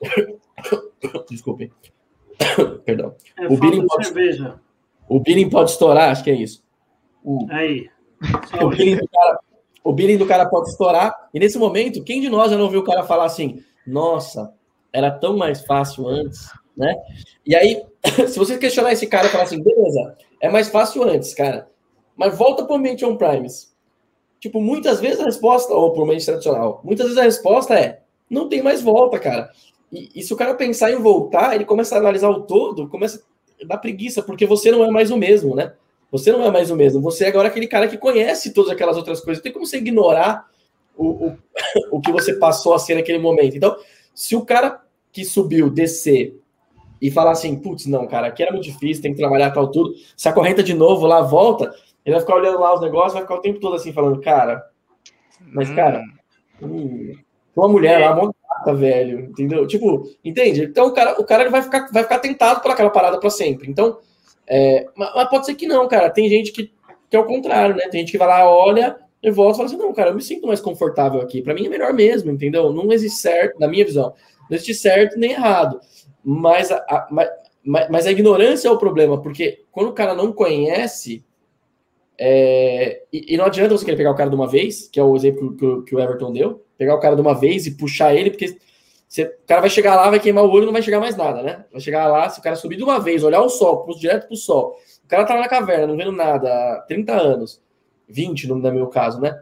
Desculpe. 1.28 1.72
Perdão. 2.86 3.16
É 3.36 3.46
o, 3.46 3.58
billing 3.58 3.84
pode... 3.88 4.06
cerveja. 4.06 4.54
o 5.08 5.18
billing 5.18 5.50
pode 5.50 5.72
estourar, 5.72 6.10
acho 6.10 6.22
que 6.22 6.30
é 6.30 6.34
isso. 6.34 6.62
Aí. 7.50 7.90
o 8.62 8.68
billing 8.68 8.98
do 8.98 9.08
cara 9.08 9.40
o 9.84 9.92
billing 9.92 10.16
do 10.16 10.26
cara 10.26 10.46
pode 10.46 10.68
estourar. 10.68 11.14
E 11.32 11.38
nesse 11.38 11.58
momento, 11.58 12.02
quem 12.02 12.20
de 12.20 12.28
nós 12.28 12.50
já 12.50 12.56
não 12.56 12.64
ouviu 12.64 12.80
o 12.80 12.84
cara 12.84 13.02
falar 13.04 13.24
assim: 13.24 13.62
nossa, 13.86 14.52
era 14.92 15.10
tão 15.10 15.36
mais 15.36 15.64
fácil 15.64 16.06
antes, 16.06 16.50
né? 16.76 16.94
E 17.46 17.54
aí, 17.56 17.82
se 18.28 18.38
você 18.38 18.58
questionar 18.58 18.92
esse 18.92 19.06
cara 19.06 19.26
e 19.26 19.30
falar 19.30 19.44
assim, 19.44 19.62
beleza, 19.62 20.16
é 20.40 20.48
mais 20.48 20.68
fácil 20.68 21.02
antes, 21.02 21.34
cara, 21.34 21.68
mas 22.16 22.36
volta 22.36 22.64
para 22.64 22.74
o 22.74 22.76
ambiente 22.76 23.04
on-premise. 23.04 23.68
Tipo, 24.38 24.60
muitas 24.60 25.00
vezes 25.00 25.20
a 25.20 25.24
resposta, 25.24 25.72
ou 25.72 25.92
para 25.92 26.00
o 26.00 26.04
ambiente 26.04 26.26
tradicional, 26.26 26.80
muitas 26.84 27.06
vezes 27.06 27.18
a 27.18 27.24
resposta 27.24 27.78
é: 27.78 28.02
não 28.28 28.48
tem 28.48 28.62
mais 28.62 28.82
volta, 28.82 29.18
cara. 29.18 29.50
E, 29.90 30.10
e 30.14 30.22
se 30.22 30.32
o 30.32 30.36
cara 30.36 30.54
pensar 30.54 30.90
em 30.90 30.96
voltar, 30.96 31.54
ele 31.54 31.64
começa 31.64 31.94
a 31.94 31.98
analisar 31.98 32.30
o 32.30 32.42
todo, 32.42 32.88
começa 32.88 33.22
a 33.62 33.66
dar 33.66 33.78
preguiça, 33.78 34.22
porque 34.22 34.46
você 34.46 34.70
não 34.70 34.84
é 34.84 34.90
mais 34.90 35.10
o 35.10 35.16
mesmo, 35.16 35.54
né? 35.54 35.74
Você 36.12 36.30
não 36.30 36.44
é 36.44 36.50
mais 36.50 36.70
o 36.70 36.76
mesmo. 36.76 37.00
Você 37.00 37.24
é 37.24 37.28
agora 37.28 37.48
aquele 37.48 37.66
cara 37.66 37.88
que 37.88 37.96
conhece 37.96 38.52
todas 38.52 38.70
aquelas 38.70 38.98
outras 38.98 39.20
coisas. 39.20 39.42
Tem 39.42 39.50
como 39.50 39.66
você 39.66 39.78
ignorar 39.78 40.46
o, 40.94 41.06
o, 41.28 41.38
o 41.96 42.00
que 42.00 42.12
você 42.12 42.34
passou 42.34 42.74
a 42.74 42.78
ser 42.78 42.94
naquele 42.94 43.18
momento. 43.18 43.56
Então, 43.56 43.74
se 44.14 44.36
o 44.36 44.44
cara 44.44 44.80
que 45.10 45.24
subiu 45.24 45.70
descer 45.70 46.38
e 47.00 47.10
falar 47.10 47.32
assim, 47.32 47.56
putz, 47.56 47.86
não, 47.86 48.06
cara, 48.06 48.28
aqui 48.28 48.42
era 48.42 48.52
muito 48.52 48.64
difícil, 48.64 49.02
tem 49.02 49.12
que 49.12 49.18
trabalhar 49.18 49.50
tal 49.50 49.68
tudo, 49.70 49.92
se 50.16 50.28
acorrenta 50.28 50.62
de 50.62 50.72
novo 50.72 51.06
lá, 51.06 51.20
volta, 51.20 51.74
ele 52.04 52.14
vai 52.14 52.20
ficar 52.20 52.36
olhando 52.36 52.60
lá 52.60 52.74
os 52.74 52.80
negócios, 52.80 53.14
vai 53.14 53.22
ficar 53.22 53.34
o 53.34 53.40
tempo 53.40 53.58
todo 53.58 53.74
assim, 53.74 53.92
falando, 53.92 54.20
cara, 54.20 54.62
mas, 55.52 55.68
hum. 55.68 55.74
cara, 55.74 56.02
hum, 56.62 57.12
uma 57.56 57.68
mulher 57.68 57.98
lá, 57.98 58.14
uma 58.14 58.32
gata, 58.56 58.74
velho, 58.74 59.20
entendeu? 59.20 59.66
Tipo, 59.66 60.08
entende? 60.24 60.64
Então 60.64 60.86
o 60.86 60.92
cara, 60.92 61.20
o 61.20 61.24
cara 61.24 61.42
ele 61.42 61.50
vai, 61.50 61.62
ficar, 61.62 61.88
vai 61.90 62.02
ficar 62.02 62.18
tentado 62.18 62.60
por 62.60 62.70
aquela 62.70 62.90
parada 62.90 63.18
para 63.18 63.30
sempre. 63.30 63.68
Então, 63.68 63.98
é, 64.46 64.86
mas, 64.96 65.14
mas, 65.14 65.28
pode 65.28 65.46
ser 65.46 65.54
que 65.54 65.66
não, 65.66 65.86
cara. 65.88 66.10
Tem 66.10 66.28
gente 66.28 66.52
que, 66.52 66.72
que 67.08 67.16
é 67.16 67.18
o 67.18 67.26
contrário, 67.26 67.76
né? 67.76 67.88
Tem 67.88 68.00
gente 68.00 68.12
que 68.12 68.18
vai 68.18 68.28
lá, 68.28 68.48
olha 68.48 68.96
e 69.22 69.30
volta 69.30 69.54
e 69.54 69.56
fala 69.56 69.68
assim: 69.68 69.76
não, 69.76 69.92
cara, 69.92 70.10
eu 70.10 70.14
me 70.14 70.22
sinto 70.22 70.46
mais 70.46 70.60
confortável 70.60 71.20
aqui. 71.20 71.42
Para 71.42 71.54
mim 71.54 71.66
é 71.66 71.68
melhor 71.68 71.92
mesmo, 71.92 72.30
entendeu? 72.30 72.72
Não 72.72 72.92
existe 72.92 73.20
certo, 73.20 73.58
na 73.58 73.68
minha 73.68 73.84
visão, 73.84 74.14
não 74.50 74.56
existe 74.56 74.74
certo 74.74 75.18
nem 75.18 75.32
errado. 75.32 75.80
Mas 76.24 76.70
a, 76.70 76.76
a 76.76 77.08
mas, 77.64 77.88
mas, 77.88 78.06
a 78.06 78.10
ignorância 78.10 78.66
é 78.66 78.70
o 78.70 78.78
problema, 78.78 79.22
porque 79.22 79.62
quando 79.70 79.88
o 79.88 79.92
cara 79.92 80.14
não 80.14 80.32
conhece. 80.32 81.24
É, 82.18 83.02
e, 83.12 83.34
e, 83.34 83.36
não 83.36 83.46
adianta 83.46 83.76
você 83.76 83.84
querer 83.84 83.96
pegar 83.96 84.10
o 84.10 84.14
cara 84.14 84.30
de 84.30 84.36
uma 84.36 84.46
vez, 84.46 84.88
que 84.88 85.00
é 85.00 85.02
o 85.02 85.16
exemplo 85.16 85.56
que, 85.56 85.86
que 85.86 85.96
o 85.96 86.00
Everton 86.00 86.32
deu, 86.32 86.64
pegar 86.76 86.94
o 86.94 87.00
cara 87.00 87.16
de 87.16 87.22
uma 87.22 87.34
vez 87.34 87.66
e 87.66 87.76
puxar 87.76 88.14
ele, 88.14 88.30
porque 88.30 88.56
você, 89.12 89.24
o 89.24 89.46
cara 89.46 89.60
vai 89.60 89.68
chegar 89.68 89.94
lá, 89.94 90.08
vai 90.08 90.18
queimar 90.18 90.42
o 90.42 90.50
olho 90.50 90.64
não 90.64 90.72
vai 90.72 90.80
chegar 90.80 90.98
mais 90.98 91.14
nada, 91.14 91.42
né? 91.42 91.66
Vai 91.70 91.82
chegar 91.82 92.06
lá, 92.06 92.30
se 92.30 92.40
o 92.40 92.42
cara 92.42 92.56
subir 92.56 92.76
de 92.76 92.82
uma 92.82 92.98
vez, 92.98 93.22
olhar 93.22 93.42
o 93.42 93.48
sol, 93.50 93.86
direto 93.98 94.26
pro 94.26 94.34
sol, 94.34 94.74
o 95.04 95.06
cara 95.06 95.26
tá 95.26 95.34
lá 95.34 95.40
na 95.40 95.48
caverna, 95.48 95.86
não 95.86 95.98
vendo 95.98 96.12
nada 96.12 96.48
há 96.48 96.80
30 96.88 97.12
anos, 97.12 97.60
20 98.08 98.48
no, 98.48 98.56
meu 98.56 98.86
caso, 98.86 99.20
né? 99.20 99.38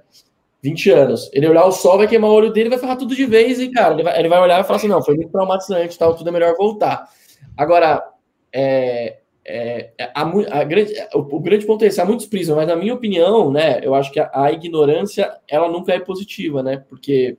20 0.61 0.91
anos. 0.91 1.31
Ele 1.33 1.49
olhar 1.49 1.65
o 1.67 1.71
sol, 1.71 1.99
vai 1.99 2.09
queimar 2.09 2.31
o 2.31 2.35
olho 2.35 2.53
dele, 2.53 2.69
vai 2.69 2.81
ferrar 2.81 2.97
tudo 2.97 3.15
de 3.15 3.25
vez, 3.27 3.61
e, 3.61 3.71
cara, 3.71 3.95
ele 3.95 4.03
vai, 4.03 4.19
ele 4.19 4.29
vai 4.29 4.41
olhar 4.41 4.61
e 4.61 4.65
falar 4.65 4.79
assim: 4.79 4.89
não, 4.89 5.05
foi 5.05 5.15
muito 5.15 5.31
traumatizante 5.31 5.97
tal, 5.97 6.17
tudo 6.17 6.29
é 6.29 6.33
melhor 6.33 6.57
voltar. 6.57 7.09
Agora, 7.57 8.05
é, 8.53 9.19
é, 9.45 9.93
é 9.97 10.11
a, 10.13 10.23
a 10.23 10.65
grande, 10.65 10.95
o, 11.15 11.19
o, 11.21 11.39
grande 11.39 11.65
ponto 11.65 11.85
é 11.85 11.87
esse: 11.87 12.01
há 12.01 12.05
muitos 12.05 12.27
prismas, 12.27 12.57
mas 12.57 12.67
na 12.67 12.75
minha 12.75 12.93
opinião, 12.93 13.53
né, 13.53 13.79
eu 13.85 13.95
acho 13.95 14.11
que 14.11 14.19
a, 14.19 14.29
a 14.35 14.51
ignorância, 14.51 15.33
ela 15.47 15.69
nunca 15.69 15.93
é 15.93 16.01
positiva, 16.01 16.61
né? 16.61 16.85
Porque 16.89 17.39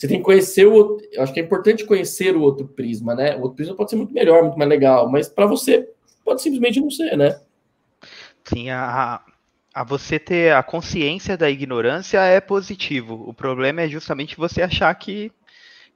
você 0.00 0.08
tem 0.08 0.16
que 0.16 0.24
conhecer 0.24 0.66
o 0.66 0.72
outro. 0.72 1.06
Eu 1.12 1.22
acho 1.22 1.34
que 1.34 1.40
é 1.40 1.42
importante 1.42 1.84
conhecer 1.84 2.34
o 2.34 2.40
outro 2.40 2.66
prisma, 2.66 3.14
né? 3.14 3.36
O 3.36 3.42
outro 3.42 3.56
prisma 3.56 3.76
pode 3.76 3.90
ser 3.90 3.96
muito 3.96 4.14
melhor, 4.14 4.42
muito 4.42 4.58
mais 4.58 4.70
legal, 4.70 5.10
mas 5.10 5.28
para 5.28 5.44
você 5.44 5.90
pode 6.24 6.40
simplesmente 6.40 6.80
não 6.80 6.90
ser, 6.90 7.18
né? 7.18 7.38
Sim, 8.42 8.70
a, 8.70 9.20
a 9.74 9.84
você 9.84 10.18
ter 10.18 10.54
a 10.54 10.62
consciência 10.62 11.36
da 11.36 11.50
ignorância 11.50 12.18
é 12.20 12.40
positivo. 12.40 13.28
O 13.28 13.34
problema 13.34 13.82
é 13.82 13.88
justamente 13.88 14.38
você 14.38 14.62
achar 14.62 14.94
que, 14.94 15.30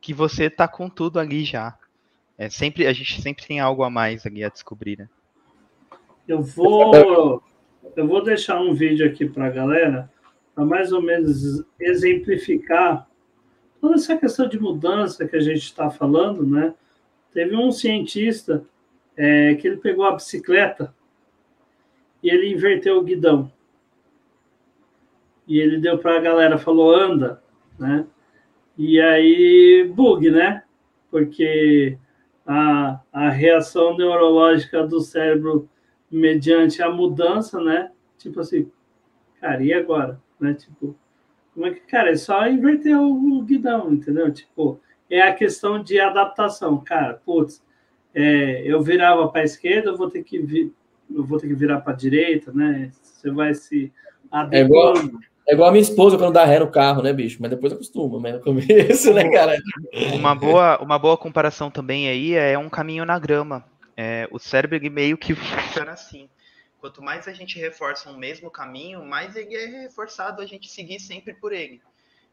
que 0.02 0.12
você 0.12 0.50
tá 0.50 0.68
com 0.68 0.90
tudo 0.90 1.18
ali 1.18 1.42
já. 1.42 1.74
É 2.36 2.50
sempre 2.50 2.86
a 2.86 2.92
gente 2.92 3.22
sempre 3.22 3.46
tem 3.46 3.59
algo 3.59 3.84
a 3.84 3.88
mais 3.88 4.26
ali 4.26 4.44
a 4.44 4.50
descobrir, 4.50 4.98
né? 4.98 5.09
Eu 6.28 6.42
vou 6.42 7.42
eu 7.96 8.07
vou 8.07 8.22
deixar 8.22 8.61
um 8.61 8.74
vídeo 8.74 9.07
aqui 9.07 9.24
para 9.24 9.46
a 9.46 9.50
galera 9.50 10.11
para 10.55 10.66
mais 10.66 10.92
ou 10.92 11.00
menos 11.00 11.64
exemplificar 11.80 13.09
toda 13.85 13.97
essa 13.97 14.16
questão 14.16 14.49
de 14.49 14.59
mudança 14.59 15.28
que 15.28 15.37
a 15.37 15.41
gente 15.41 15.64
está 15.64 15.91
falando, 15.91 16.43
né? 16.47 16.72
Teve 17.35 17.55
um 17.55 17.70
cientista 17.70 18.64
é, 19.14 19.55
que 19.57 19.68
ele 19.68 19.76
pegou 19.76 20.07
a 20.07 20.12
bicicleta 20.12 20.95
e 22.22 22.30
ele 22.30 22.51
inverteu 22.51 22.97
o 22.97 23.05
guidão. 23.05 23.53
E 25.47 25.61
ele 25.61 25.76
deu 25.76 25.99
para 25.99 26.16
a 26.16 26.20
galera, 26.20 26.57
falou, 26.57 26.97
anda, 26.97 27.43
né? 27.78 28.07
E 28.78 28.99
aí, 28.99 29.93
bug, 29.95 30.30
né? 30.30 30.62
Porque 31.11 31.99
a, 32.47 33.03
a 33.12 33.28
reação 33.28 33.99
neurológica 33.99 34.87
do 34.87 35.03
cérebro 35.03 35.68
mediante 36.11 36.82
a 36.82 36.89
mudança, 36.89 37.61
né? 37.62 37.93
Tipo 38.16 38.41
assim, 38.41 38.72
cara, 39.43 39.62
e 39.62 39.74
agora? 39.74 40.18
Né? 40.41 40.55
Tipo, 40.55 40.97
como 41.55 41.66
é 41.66 41.70
que, 41.70 41.80
cara, 41.80 42.11
é 42.11 42.16
só 42.16 42.46
inverter 42.48 43.00
o, 43.00 43.42
guidão, 43.42 43.92
entendeu? 43.92 44.32
Tipo, 44.32 44.80
é 45.09 45.22
a 45.22 45.32
questão 45.32 45.82
de 45.82 46.00
adaptação, 46.00 46.76
cara. 46.78 47.20
Putz, 47.24 47.62
é, 48.12 48.62
eu 48.64 48.82
virava 48.82 49.28
para 49.28 49.42
a 49.42 49.44
esquerda, 49.44 49.90
eu 49.90 49.96
vou 49.96 50.11
ter 50.11 50.24
que 50.24 50.38
vir, 50.40 50.72
eu 51.14 51.24
vou 51.24 51.38
ter 51.38 51.46
que 51.46 51.55
virar 51.55 51.80
para 51.80 51.92
a 51.92 51.96
direita, 51.96 52.52
né? 52.52 52.90
Você 53.00 53.30
vai 53.30 53.55
se 53.55 53.92
adequando. 54.30 54.57
É 54.57 54.61
igual, 54.61 54.94
é 55.48 55.52
igual 55.55 55.68
a 55.68 55.72
minha 55.72 55.82
esposa 55.82 56.18
quando 56.18 56.32
dá 56.32 56.44
ré 56.44 56.59
no 56.59 56.70
carro, 56.70 57.02
né, 57.02 57.12
bicho? 57.12 57.38
Mas 57.40 57.50
depois 57.50 57.72
acostuma, 57.72 58.18
mas 58.18 58.34
no 58.34 58.40
começo, 58.40 59.14
né, 59.14 59.30
cara? 59.30 59.57
Uma 60.12 60.34
boa, 60.34 60.82
uma 60.82 60.98
boa 60.98 61.16
comparação 61.16 61.70
também 61.70 62.09
aí 62.09 62.34
é 62.34 62.59
um 62.59 62.68
caminho 62.68 63.05
na 63.05 63.18
grama. 63.18 63.64
É, 63.96 64.26
o 64.32 64.40
cérebro 64.40 64.80
meio 64.90 65.16
que 65.16 65.34
funciona 65.36 65.92
assim. 65.92 66.28
Quanto 66.85 67.01
mais 67.01 67.26
a 67.26 67.32
gente 67.32 67.59
reforça 67.59 68.11
um 68.11 68.18
mesmo 68.18 68.51
caminho, 68.51 69.03
mais 69.07 69.35
ele 69.37 69.57
é 69.57 69.64
reforçado 69.64 70.43
a 70.43 70.45
gente 70.45 70.68
seguir 70.68 71.01
sempre 71.01 71.32
por 71.32 71.51
ele. 71.51 71.80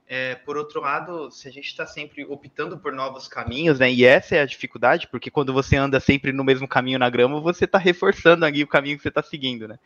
É, 0.06 0.36
por 0.36 0.58
outro 0.58 0.82
lado, 0.82 1.32
se 1.32 1.48
a 1.48 1.52
gente 1.52 1.68
está 1.68 1.86
sempre 1.86 2.26
optando 2.26 2.78
por 2.78 2.92
novos 2.92 3.30
caminhos, 3.30 3.80
né, 3.80 3.90
e 3.90 4.04
essa 4.04 4.36
é 4.36 4.42
a 4.42 4.46
dificuldade, 4.46 5.08
porque 5.08 5.32
quando 5.32 5.54
você 5.54 5.78
anda 5.78 6.02
sempre 6.02 6.34
no 6.34 6.44
mesmo 6.44 6.68
caminho 6.68 7.00
na 7.00 7.10
grama, 7.10 7.40
você 7.40 7.64
está 7.64 7.78
reforçando 7.78 8.44
ali 8.44 8.62
o 8.62 8.68
caminho 8.68 8.98
que 8.98 9.04
você 9.04 9.08
está 9.08 9.24
seguindo, 9.24 9.70
né? 9.70 9.80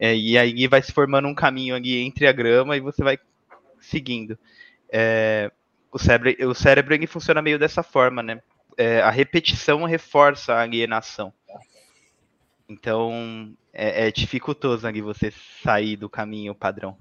É, 0.00 0.16
e 0.16 0.36
aí 0.36 0.66
vai 0.66 0.82
se 0.82 0.90
formando 0.90 1.28
um 1.28 1.34
caminho 1.34 1.76
ali 1.76 2.02
entre 2.02 2.26
a 2.26 2.32
grama 2.32 2.76
e 2.76 2.80
você 2.80 3.04
vai 3.04 3.20
seguindo. 3.78 4.36
É, 4.90 5.48
o 5.92 5.98
cérebro, 6.00 6.50
o 6.50 6.54
cérebro 6.56 6.92
ele 6.92 7.06
funciona 7.06 7.40
meio 7.40 7.56
dessa 7.56 7.84
forma, 7.84 8.20
né? 8.20 8.42
É, 8.76 9.00
a 9.00 9.10
repetição 9.10 9.84
reforça 9.84 10.54
a 10.54 10.62
alienação. 10.62 11.32
Então, 12.72 13.52
é, 13.72 14.08
é 14.08 14.10
dificultoso 14.10 14.86
ali 14.86 15.00
você 15.00 15.32
sair 15.62 15.96
do 15.96 16.08
caminho 16.08 16.54
padrão. 16.54 16.96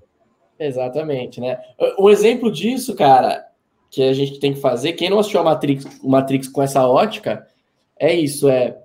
Exatamente, 0.60 1.42
né? 1.42 1.60
Um 1.98 2.10
exemplo 2.10 2.52
disso, 2.52 2.96
cara, 2.96 3.44
que 3.90 4.04
a 4.04 4.14
gente 4.14 4.40
tem 4.40 4.54
que 4.54 4.60
fazer, 4.60 4.94
quem 4.94 5.10
não 5.10 5.20
assistiu 5.20 5.40
a 5.40 5.44
Matrix, 5.44 5.86
o 6.04 6.10
Matrix 6.10 6.48
com 6.48 6.62
essa 6.62 6.88
ótica, 6.88 7.48
é 8.00 8.14
isso, 8.14 8.48
é, 8.48 8.78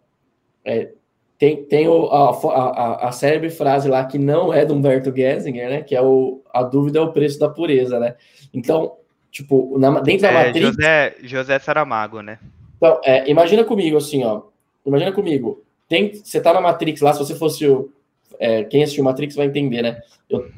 é 0.64 0.92
tem, 1.38 1.64
tem 1.64 1.86
o, 1.86 2.06
a, 2.06 2.30
a, 2.30 3.08
a 3.08 3.12
célebre 3.12 3.50
frase 3.50 3.88
lá 3.88 4.04
que 4.04 4.18
não 4.18 4.54
é 4.54 4.64
do 4.64 4.72
Humberto 4.72 5.14
Gessinger, 5.14 5.68
né? 5.68 5.82
Que 5.82 5.94
é 5.94 6.00
o 6.00 6.42
a 6.52 6.62
dúvida 6.62 6.98
é 6.98 7.02
o 7.02 7.12
preço 7.12 7.38
da 7.38 7.48
pureza, 7.48 8.00
né? 8.00 8.16
Então, 8.54 8.96
tipo, 9.30 9.78
na, 9.78 10.00
dentro 10.00 10.22
da 10.22 10.30
é, 10.30 10.46
Matrix... 10.46 10.66
José, 10.68 11.14
José 11.22 11.58
Saramago, 11.58 12.22
né? 12.22 12.38
Então, 12.78 13.00
é, 13.04 13.28
imagina 13.30 13.64
comigo, 13.64 13.98
assim, 13.98 14.24
ó. 14.24 14.42
Imagina 14.84 15.12
comigo. 15.12 15.62
Tem, 15.88 16.12
você 16.14 16.40
tá 16.40 16.52
na 16.52 16.60
Matrix 16.60 17.00
lá, 17.00 17.12
se 17.12 17.18
você 17.18 17.34
fosse 17.34 17.66
o. 17.66 17.90
É, 18.38 18.64
quem 18.64 18.82
assistiu 18.82 19.04
Matrix 19.04 19.34
vai 19.34 19.46
entender, 19.46 19.82
né? 19.82 20.00
Eu, 20.28 20.50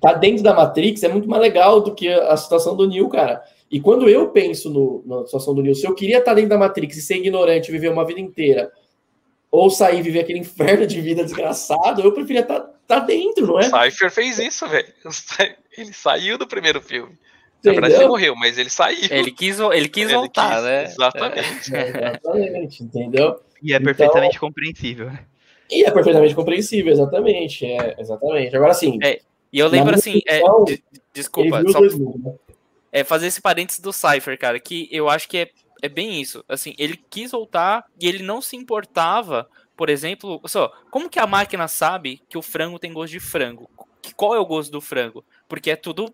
tá 0.00 0.12
dentro 0.14 0.42
da 0.42 0.52
Matrix 0.52 1.02
é 1.02 1.08
muito 1.08 1.28
mais 1.28 1.40
legal 1.40 1.80
do 1.80 1.94
que 1.94 2.08
a 2.08 2.36
situação 2.36 2.74
do 2.76 2.88
Neo, 2.88 3.08
cara. 3.08 3.42
E 3.70 3.80
quando 3.80 4.08
eu 4.08 4.28
penso 4.30 4.68
no, 4.68 5.02
na 5.06 5.24
situação 5.24 5.54
do 5.54 5.62
Neo, 5.62 5.74
se 5.74 5.86
eu 5.86 5.94
queria 5.94 6.18
estar 6.18 6.32
tá 6.32 6.34
dentro 6.34 6.50
da 6.50 6.58
Matrix 6.58 6.96
e 6.96 7.02
ser 7.02 7.16
ignorante, 7.16 7.70
viver 7.70 7.88
uma 7.88 8.04
vida 8.04 8.20
inteira, 8.20 8.70
ou 9.50 9.70
sair 9.70 10.00
e 10.00 10.02
viver 10.02 10.20
aquele 10.20 10.40
inferno 10.40 10.86
de 10.86 11.00
vida 11.00 11.22
desgraçado, 11.22 12.02
eu 12.02 12.12
preferia 12.12 12.40
estar 12.40 12.60
tá, 12.60 12.74
tá 12.86 12.98
dentro, 12.98 13.46
não 13.46 13.60
é? 13.60 13.64
Cypher 13.64 14.10
fez 14.10 14.38
isso, 14.38 14.66
velho. 14.66 14.88
Ele 15.76 15.92
saiu 15.92 16.36
do 16.36 16.46
primeiro 16.46 16.80
filme. 16.80 17.16
Na 17.64 17.72
verdade, 17.72 17.94
ele 17.94 18.06
morreu, 18.06 18.34
mas 18.34 18.58
ele 18.58 18.68
saiu. 18.68 19.08
Ele 19.08 19.30
quis, 19.30 19.60
ele 19.60 19.88
quis 19.88 20.04
ele 20.04 20.14
voltar, 20.14 20.56
quis, 20.56 20.64
né? 20.64 20.84
Exatamente. 20.84 21.74
É, 21.74 21.88
exatamente, 21.88 22.82
entendeu? 22.82 23.40
E 23.62 23.72
é 23.72 23.76
então, 23.76 23.84
perfeitamente 23.84 24.38
compreensível. 24.38 25.10
E 25.70 25.84
é 25.84 25.90
perfeitamente 25.90 26.34
compreensível, 26.34 26.92
exatamente. 26.92 27.64
É, 27.64 27.96
exatamente. 27.98 28.54
Agora 28.56 28.74
sim. 28.74 28.98
É, 29.02 29.20
e 29.52 29.58
eu 29.58 29.68
lembro 29.68 29.94
assim, 29.94 30.20
é, 30.26 30.40
desculpa, 31.12 31.62
só, 31.70 31.80
né? 31.80 32.34
é, 32.90 33.04
fazer 33.04 33.26
esse 33.26 33.40
parênteses 33.40 33.80
do 33.80 33.92
Cypher, 33.92 34.38
cara, 34.38 34.58
que 34.58 34.88
eu 34.90 35.08
acho 35.08 35.28
que 35.28 35.38
é, 35.38 35.50
é 35.82 35.88
bem 35.88 36.20
isso. 36.20 36.44
Assim, 36.48 36.74
ele 36.78 36.98
quis 37.08 37.30
voltar 37.30 37.84
e 38.00 38.08
ele 38.08 38.22
não 38.22 38.40
se 38.40 38.56
importava, 38.56 39.48
por 39.76 39.88
exemplo, 39.88 40.40
só, 40.46 40.72
como 40.90 41.08
que 41.08 41.18
a 41.18 41.26
máquina 41.26 41.68
sabe 41.68 42.20
que 42.28 42.38
o 42.38 42.42
frango 42.42 42.78
tem 42.78 42.92
gosto 42.92 43.12
de 43.12 43.20
frango? 43.20 43.68
Qual 44.16 44.34
é 44.34 44.38
o 44.38 44.46
gosto 44.46 44.72
do 44.72 44.80
frango? 44.80 45.24
Porque 45.48 45.70
é 45.70 45.76
tudo 45.76 46.12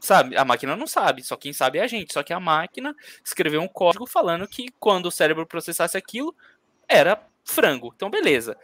sabe? 0.00 0.36
A 0.36 0.44
máquina 0.44 0.76
não 0.76 0.86
sabe, 0.86 1.22
só 1.22 1.36
quem 1.36 1.52
sabe 1.52 1.78
é 1.78 1.82
a 1.82 1.86
gente. 1.86 2.12
Só 2.12 2.22
que 2.22 2.32
a 2.32 2.40
máquina 2.40 2.94
escreveu 3.24 3.60
um 3.60 3.68
código 3.68 4.06
falando 4.06 4.46
que 4.46 4.68
quando 4.78 5.06
o 5.06 5.10
cérebro 5.10 5.46
processasse 5.46 5.96
aquilo, 5.96 6.34
era 6.88 7.22
frango. 7.44 7.92
Então, 7.94 8.10
beleza. 8.10 8.56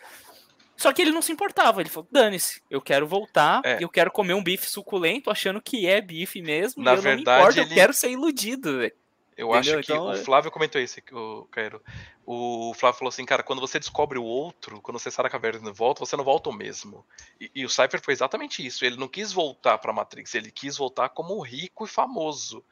Só 0.76 0.92
que 0.92 1.02
ele 1.02 1.12
não 1.12 1.22
se 1.22 1.32
importava, 1.32 1.80
ele 1.80 1.88
falou: 1.88 2.08
dane-se, 2.10 2.60
eu 2.68 2.80
quero 2.80 3.06
voltar, 3.06 3.62
é. 3.64 3.78
eu 3.80 3.88
quero 3.88 4.10
comer 4.10 4.34
um 4.34 4.42
bife 4.42 4.68
suculento, 4.68 5.30
achando 5.30 5.60
que 5.60 5.86
é 5.86 6.00
bife 6.00 6.42
mesmo. 6.42 6.82
Na 6.82 6.94
verdade, 6.94 7.40
importo, 7.40 7.60
ele... 7.60 7.70
eu 7.70 7.74
quero 7.74 7.92
ser 7.92 8.10
iludido, 8.10 8.78
velho. 8.78 8.92
Eu 9.36 9.48
Entendeu? 9.48 9.78
acho 9.78 9.86
que 9.86 9.92
então, 9.92 10.06
o 10.06 10.12
é 10.12 10.16
Flávio 10.16 10.50
comentou 10.50 10.80
isso, 10.80 11.00
o 11.12 11.44
Cairo. 11.50 11.82
O 12.24 12.72
Flávio 12.74 12.98
falou 12.98 13.08
assim, 13.08 13.24
cara, 13.24 13.42
quando 13.42 13.60
você 13.60 13.78
descobre 13.80 14.16
o 14.16 14.22
outro, 14.22 14.80
quando 14.80 14.98
você 14.98 15.10
sai 15.10 15.24
da 15.24 15.30
caverna 15.30 15.70
e 15.70 15.72
volta, 15.72 16.04
você 16.04 16.16
não 16.16 16.22
volta 16.22 16.50
o 16.50 16.52
mesmo. 16.52 17.04
E, 17.40 17.50
e 17.54 17.64
o 17.64 17.68
Cypher 17.68 18.00
foi 18.00 18.14
exatamente 18.14 18.64
isso. 18.64 18.84
Ele 18.84 18.96
não 18.96 19.08
quis 19.08 19.32
voltar 19.32 19.78
para 19.78 19.92
Matrix, 19.92 20.34
ele 20.34 20.52
quis 20.52 20.76
voltar 20.76 21.08
como 21.08 21.40
rico 21.40 21.84
e 21.84 21.88
famoso. 21.88 22.64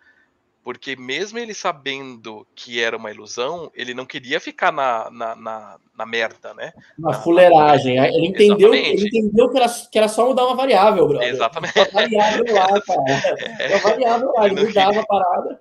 Porque 0.63 0.95
mesmo 0.95 1.39
ele 1.39 1.55
sabendo 1.55 2.47
que 2.55 2.81
era 2.81 2.97
uma 2.97 3.11
ilusão, 3.11 3.71
ele 3.75 3.93
não 3.93 4.07
queria 4.07 4.39
ficar 4.39 4.71
na, 4.71 5.11
na, 5.11 5.35
na, 5.35 5.77
na 5.99 6.07
merda, 6.07 6.55
né? 6.55 6.73
Uma 6.97 7.13
fuleiragem. 7.13 7.99
Ele 7.99 8.29
entendeu, 8.29 8.73
ele 8.73 9.09
entendeu 9.09 9.51
que, 9.51 9.59
era, 9.59 9.69
que 9.91 9.99
era 9.99 10.09
só 10.09 10.25
mudar 10.25 10.47
uma 10.47 10.55
variável, 10.55 11.09
brother. 11.09 11.29
Exatamente. 11.29 11.77
Uma 11.77 11.89
variável 11.91 12.55
lá, 12.55 12.81
cara. 12.81 13.03
Uma 13.73 13.79
variável 13.79 14.33
lá, 14.37 14.47
ele 14.47 14.65
mudava 14.67 15.01
a 15.01 15.07
parada. 15.07 15.61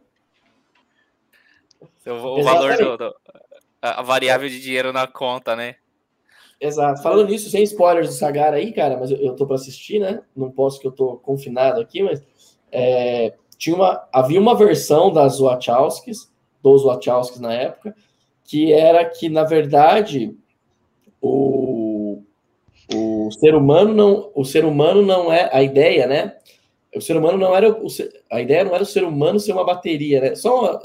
O, 2.05 2.39
o 2.39 2.43
valor 2.43 2.77
do, 2.77 2.97
do, 2.97 3.15
a 3.81 4.01
variável 4.03 4.47
de 4.47 4.61
dinheiro 4.61 4.93
na 4.93 5.07
conta, 5.07 5.55
né? 5.55 5.75
Exato. 6.59 7.01
Falando 7.01 7.27
nisso, 7.27 7.49
sem 7.49 7.63
spoilers 7.63 8.07
do 8.07 8.13
Sagar 8.13 8.53
aí, 8.53 8.71
cara, 8.71 8.97
mas 8.97 9.09
eu, 9.09 9.17
eu 9.17 9.35
tô 9.35 9.47
para 9.47 9.55
assistir, 9.55 9.99
né? 9.99 10.21
Não 10.35 10.51
posso 10.51 10.79
que 10.79 10.85
eu 10.85 10.91
tô 10.91 11.17
confinado 11.17 11.81
aqui, 11.81 12.03
mas 12.03 12.23
é, 12.71 13.33
tinha 13.61 13.75
uma, 13.75 14.07
havia 14.11 14.41
uma 14.41 14.55
versão 14.55 15.13
das 15.13 15.39
Wachowskis, 15.39 16.31
dos 16.63 16.83
Wachowskis 16.83 17.39
na 17.39 17.53
época, 17.53 17.95
que 18.43 18.73
era 18.73 19.05
que, 19.05 19.29
na 19.29 19.43
verdade, 19.43 20.35
o, 21.21 22.23
o 22.91 23.29
ser 23.39 23.53
humano 23.53 23.93
não, 23.93 24.31
o 24.33 24.43
ser 24.43 24.65
humano 24.65 25.03
não 25.03 25.31
é 25.31 25.47
a 25.53 25.61
ideia, 25.61 26.07
né? 26.07 26.37
o 26.95 26.99
ser 26.99 27.15
humano 27.15 27.37
não 27.37 27.55
era 27.55 27.71
o, 27.71 27.87
a 28.31 28.41
ideia 28.41 28.63
não 28.63 28.73
era 28.73 28.83
o 28.83 28.85
ser 28.85 29.03
humano 29.03 29.39
ser 29.39 29.53
uma 29.53 29.63
bateria, 29.63 30.19
né? 30.19 30.35
Só 30.35 30.59
uma 30.59 30.81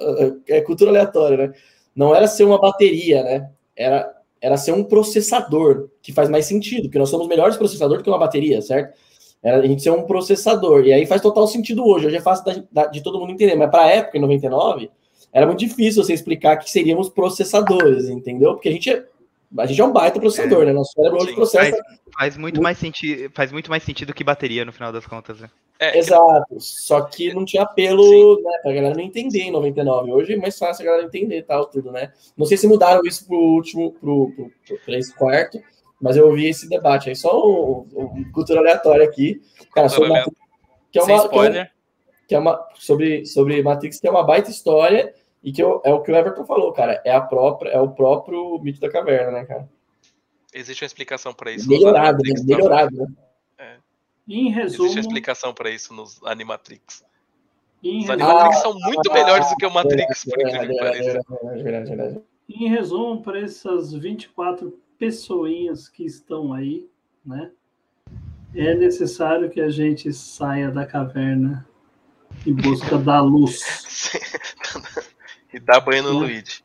é 0.47 0.61
cultura 0.61 0.90
aleatória, 0.90 1.48
né? 1.48 1.53
Não 1.97 2.15
era 2.15 2.28
ser 2.28 2.44
uma 2.44 2.61
bateria, 2.61 3.24
né? 3.24 3.51
Era 3.74 4.15
era 4.40 4.57
ser 4.59 4.73
um 4.73 4.85
processador, 4.85 5.89
que 6.03 6.12
faz 6.12 6.28
mais 6.28 6.44
sentido, 6.44 6.82
porque 6.82 6.98
nós 6.98 7.09
somos 7.09 7.27
melhores 7.27 7.57
processador 7.57 7.97
do 7.98 8.05
que 8.05 8.11
uma 8.11 8.19
bateria, 8.19 8.61
certo? 8.61 8.97
Era 9.43 9.59
a 9.59 9.67
gente 9.67 9.83
ser 9.83 9.91
um 9.91 10.03
processador. 10.03 10.85
E 10.85 10.93
aí 10.93 11.07
faz 11.07 11.21
total 11.21 11.47
sentido 11.47 11.87
hoje. 11.87 12.07
Hoje 12.07 12.17
é 12.17 12.21
fácil 12.21 12.45
da, 12.45 12.63
da, 12.73 12.87
de 12.87 13.03
todo 13.03 13.19
mundo 13.19 13.33
entender, 13.33 13.55
mas 13.55 13.71
para 13.71 13.85
a 13.85 13.91
época, 13.91 14.19
em 14.19 14.21
99, 14.21 14.91
era 15.33 15.47
muito 15.47 15.59
difícil 15.59 16.03
você 16.03 16.13
explicar 16.13 16.57
que 16.57 16.71
seríamos 16.71 17.09
processadores, 17.09 18.09
entendeu? 18.09 18.55
Porque 18.55 18.69
a 18.69 18.73
gente 18.73 18.91
é, 18.91 19.05
a 19.59 19.67
gente 19.67 19.81
é 19.81 19.85
um 19.85 19.93
baita 19.93 20.19
processador, 20.19 20.63
é. 20.63 20.67
né? 20.67 20.73
Nosso 20.73 20.93
cérebro 20.93 21.23
hoje 21.23 21.35
processa. 21.35 21.71
Faz, 21.71 22.01
faz 22.19 22.37
muito, 22.37 22.55
muito, 22.55 22.63
mais 22.63 22.79
sentido, 22.79 23.31
faz 23.35 23.53
muito 23.53 23.71
mais 23.71 23.83
sentido 23.83 24.15
que 24.15 24.25
bateria, 24.25 24.65
no 24.65 24.73
final 24.73 24.93
das 24.93 25.07
contas, 25.07 25.41
né? 25.41 25.51
É, 25.79 25.99
Exato. 25.99 26.59
Só 26.59 27.03
que 27.03 27.35
não 27.35 27.45
tinha 27.45 27.63
apelo, 27.63 28.41
né, 28.43 28.59
pra 28.63 28.73
galera 28.73 28.95
não 28.95 29.03
entender 29.03 29.43
em 29.43 29.51
99. 29.51 30.11
Hoje 30.11 30.33
é 30.33 30.37
mais 30.37 30.59
fácil 30.59 30.83
a 30.83 30.87
galera 30.87 31.07
entender 31.07 31.43
tal, 31.43 31.67
tudo, 31.67 31.93
né? 31.93 32.13
Não 32.37 32.47
sei 32.47 32.57
se 32.57 32.67
mudaram 32.67 33.03
isso 33.05 33.27
pro 33.27 33.37
último, 33.37 33.93
pro, 33.93 34.33
pro, 34.35 34.51
pro, 34.67 34.79
pra 34.85 34.99
esse 34.99 35.15
quarto, 35.15 35.61
mas 36.01 36.16
eu 36.16 36.27
ouvi 36.27 36.48
esse 36.48 36.68
debate 36.68 37.09
aí. 37.09 37.16
Só 37.16 37.36
um, 37.47 37.86
um 37.94 38.32
cultura 38.32 38.60
aleatória 38.60 39.05
aqui. 39.06 39.40
Cara, 39.74 39.89
sobre 39.89 40.09
Matrix, 40.10 40.36
que 40.93 40.98
é 40.98 41.02
uma, 41.02 41.16
spoiler. 41.16 41.73
que 42.28 42.35
é 42.35 42.39
uma 42.39 42.68
sobre, 42.74 43.27
sobre 43.27 43.62
Matrix, 43.62 43.98
que 44.01 44.06
é 44.06 44.10
uma 44.10 44.23
baita 44.24 44.51
história 44.51 45.14
e 45.43 45.52
que 45.52 45.62
eu- 45.62 45.81
é 45.85 45.93
o 45.93 46.02
que 46.02 46.10
o 46.10 46.16
Everton 46.16 46.44
falou, 46.44 46.73
cara. 46.73 47.01
É 47.05 47.12
a 47.12 47.20
própria, 47.20 47.70
é 47.70 47.81
o 47.81 47.90
próprio 47.90 48.59
mito 48.60 48.81
da 48.81 48.90
caverna, 48.90 49.31
né, 49.32 49.44
cara? 49.44 49.68
existe 50.55 50.82
uma 50.82 50.86
explicação 50.86 51.35
para 51.35 51.51
isso. 51.52 51.68
Melhorado, 51.68 52.18
né? 52.24 52.32
Melhorado, 52.44 52.97
né? 52.97 53.06
Em 54.27 54.51
resumo, 54.51 54.85
Existe 54.86 54.97
uma 54.97 55.01
explicação 55.01 55.52
para 55.55 55.70
isso 55.70 55.93
nos 55.93 56.18
Animatrix. 56.24 57.05
em 57.85 58.02
Os 58.05 58.10
Animatrix 58.10 58.56
são 58.62 58.73
muito 58.74 59.12
melhores 59.12 59.48
do 59.51 59.56
que 59.56 59.66
o 59.66 59.70
Matrix, 59.70 60.24
por 60.24 60.36
Verdade, 60.36 60.64
incrível 60.73 61.05
que 61.05 61.97
pareça. 61.97 62.23
em 62.48 62.68
resumo 62.68 63.23
para 63.23 63.39
essas 63.40 63.93
24 63.93 64.77
pessoinhas 64.98 65.89
que 65.89 66.05
estão 66.05 66.52
aí, 66.52 66.89
né? 67.24 67.51
É 68.55 68.74
necessário 68.74 69.51
que 69.51 69.60
a 69.60 69.68
gente 69.68 70.12
saia 70.12 70.70
da 70.70 70.86
caverna 70.86 71.66
em 72.47 72.55
busca 72.55 72.97
da 72.97 73.20
luz. 73.20 74.12
e 75.52 75.60
dá 75.60 75.78
banho 75.81 76.02
no 76.05 76.20
Né? 76.20 76.27
Luigi. 76.27 76.64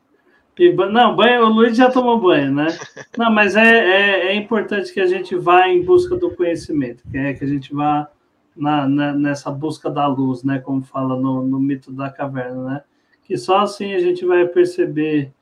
E 0.58 0.72
não, 0.72 1.16
banho, 1.16 1.46
o 1.46 1.48
Luiz 1.48 1.76
já 1.76 1.90
tomou 1.90 2.20
banho, 2.20 2.52
né? 2.54 2.66
Não, 3.16 3.32
mas 3.32 3.56
é, 3.56 3.62
é, 3.62 4.26
é 4.28 4.34
importante 4.34 4.92
que 4.92 5.00
a 5.00 5.06
gente 5.06 5.34
vá 5.34 5.66
em 5.68 5.82
busca 5.82 6.14
do 6.14 6.30
conhecimento, 6.30 7.02
que 7.10 7.16
é 7.16 7.32
que 7.32 7.42
a 7.42 7.48
gente 7.48 7.74
vá 7.74 8.08
na, 8.54 8.86
na- 8.86 9.14
nessa 9.14 9.50
busca 9.50 9.90
da 9.90 10.06
luz, 10.06 10.44
né? 10.44 10.58
Como 10.58 10.82
fala 10.82 11.18
no, 11.18 11.42
no 11.42 11.58
mito 11.58 11.90
da 11.90 12.10
caverna, 12.10 12.62
né? 12.64 12.84
Que 13.24 13.36
só 13.38 13.60
assim 13.60 13.94
a 13.94 13.98
gente 13.98 14.26
vai 14.26 14.46
perceber 14.46 15.32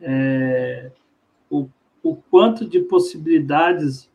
é, 0.00 0.90
o, 1.48 1.68
o 2.10 2.16
quanto 2.30 2.66
de 2.66 2.80
possibilidades 2.80 4.10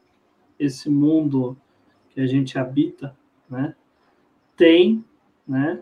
esse 0.60 0.90
mundo 0.90 1.58
que 2.10 2.22
a 2.22 2.26
gente 2.26 2.58
habita, 2.58 3.16
né? 3.50 3.76
Tem, 4.56 5.04
né? 5.48 5.82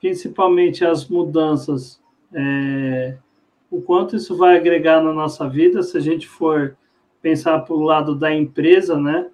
Principalmente 0.00 0.84
as 0.84 1.08
mudanças 1.08 2.00
é, 2.32 3.16
o 3.70 3.80
quanto 3.80 4.16
isso 4.16 4.36
vai 4.36 4.56
agregar 4.56 5.02
na 5.02 5.12
nossa 5.12 5.48
vida, 5.48 5.82
se 5.82 5.96
a 5.96 6.00
gente 6.00 6.26
for 6.26 6.76
pensar 7.20 7.58
para 7.60 7.74
o 7.74 7.82
lado 7.82 8.14
da 8.14 8.34
empresa, 8.34 8.98
né? 8.98 9.30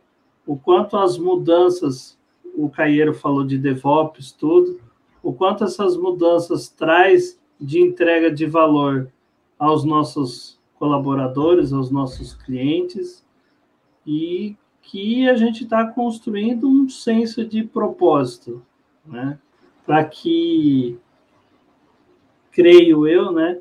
O 0.47 0.57
quanto 0.57 0.97
as 0.97 1.17
mudanças, 1.17 2.19
o 2.57 2.69
Caieiro 2.69 3.15
falou 3.15 3.45
de 3.45 3.59
DevOps, 3.59 4.33
tudo, 4.33 4.81
o 5.23 5.33
quanto 5.33 5.65
essas 5.65 5.97
mudanças 5.97 6.69
traz 6.69 7.41
de 7.61 7.81
entrega 7.81 8.31
de 8.31 8.47
valor 8.47 9.11
aos 9.59 9.85
nossos 9.85 10.61
colaboradores, 10.85 11.73
aos 11.73 11.91
nossos 11.91 12.35
clientes, 12.35 13.25
e 14.07 14.55
que 14.83 15.27
a 15.27 15.35
gente 15.35 15.65
está 15.65 15.87
construindo 15.87 16.69
um 16.69 16.91
senso 16.91 17.43
de 17.43 17.65
propósito, 17.65 18.63
né? 19.07 19.39
Para 19.87 20.05
que, 20.05 20.99
creio 22.53 23.07
eu, 23.07 23.33
né? 23.33 23.61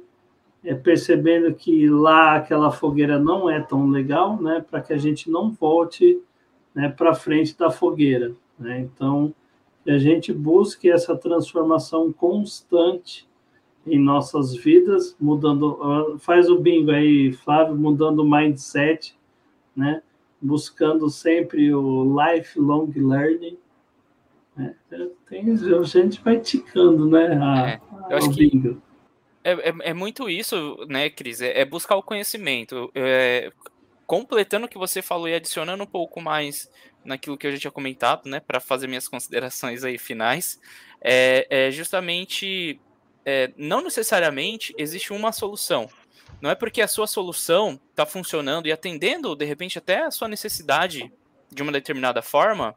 é, 0.66 0.74
percebendo 0.74 1.54
que 1.54 1.90
lá 1.90 2.36
aquela 2.36 2.72
fogueira 2.72 3.18
não 3.18 3.50
é 3.50 3.62
tão 3.62 3.88
legal, 3.88 4.42
né, 4.42 4.66
para 4.70 4.82
que 4.82 4.92
a 4.92 4.98
gente 4.98 5.30
não 5.30 5.50
volte 5.50 6.22
né, 6.76 6.90
para 6.90 7.14
frente 7.14 7.58
da 7.58 7.72
fogueira. 7.72 8.34
Né? 8.60 8.80
Então, 8.80 9.34
que 9.84 9.92
a 9.92 9.98
gente 9.98 10.34
busque 10.34 10.90
essa 10.90 11.16
transformação 11.16 12.12
constante 12.12 13.28
em 13.86 14.00
nossas 14.00 14.56
vidas, 14.56 15.16
mudando, 15.20 15.78
ah, 15.82 16.18
faz 16.20 16.50
o 16.50 16.58
bingo 16.58 16.92
aí, 16.92 17.34
Flávio, 17.34 17.76
mudando 17.76 18.20
o 18.20 18.30
mindset, 18.30 19.16
né? 19.76 20.02
buscando 20.42 21.10
sempre 21.10 21.74
o 21.74 22.04
lifelong 22.20 22.92
learning. 22.96 23.58
Né? 24.56 24.76
Tem, 25.30 25.50
a 25.52 25.84
gente 25.84 26.22
vai 26.22 26.40
ticando, 26.40 27.08
né? 27.10 27.40
A, 27.42 27.70
É, 27.70 27.82
eu 28.12 28.18
acho 28.18 28.30
o 28.30 28.34
que- 28.34 28.50
bingo. 28.50 28.82
É, 29.44 29.52
é, 29.70 29.74
é 29.90 29.94
muito 29.94 30.30
isso, 30.30 30.78
né, 30.88 31.10
Cris? 31.10 31.42
É, 31.42 31.62
é 31.62 31.66
buscar 31.66 31.96
o 31.96 32.04
conhecimento. 32.04 32.92
É, 32.96 33.52
completando 34.06 34.66
o 34.66 34.70
que 34.70 34.78
você 34.78 35.02
falou 35.02 35.28
e 35.28 35.34
adicionando 35.34 35.84
um 35.84 35.88
pouco 35.88 36.22
mais 36.22 36.70
naquilo 37.04 37.38
que 37.38 37.48
eu 37.48 37.52
já 37.52 37.58
tinha 37.58 37.72
comentado, 37.72 38.30
né, 38.30 38.40
para 38.40 38.60
fazer 38.60 38.88
minhas 38.88 39.08
considerações 39.08 39.84
aí 39.84 39.98
finais, 39.98 40.60
é, 41.02 41.68
é 41.68 41.72
justamente 41.72 42.80
é, 43.26 43.52
não 43.56 43.82
necessariamente 43.82 44.74
existe 44.78 45.14
uma 45.14 45.32
solução. 45.32 45.90
Não 46.42 46.50
é 46.50 46.56
porque 46.56 46.82
a 46.82 46.88
sua 46.88 47.08
solução 47.08 47.80
está 47.92 48.06
funcionando 48.06 48.68
e 48.68 48.72
atendendo, 48.72 49.36
de 49.36 49.46
repente, 49.46 49.78
até 49.78 50.04
a 50.04 50.12
sua 50.12 50.28
necessidade 50.28 51.12
de 51.50 51.64
uma 51.64 51.72
determinada 51.72 52.22
forma, 52.22 52.76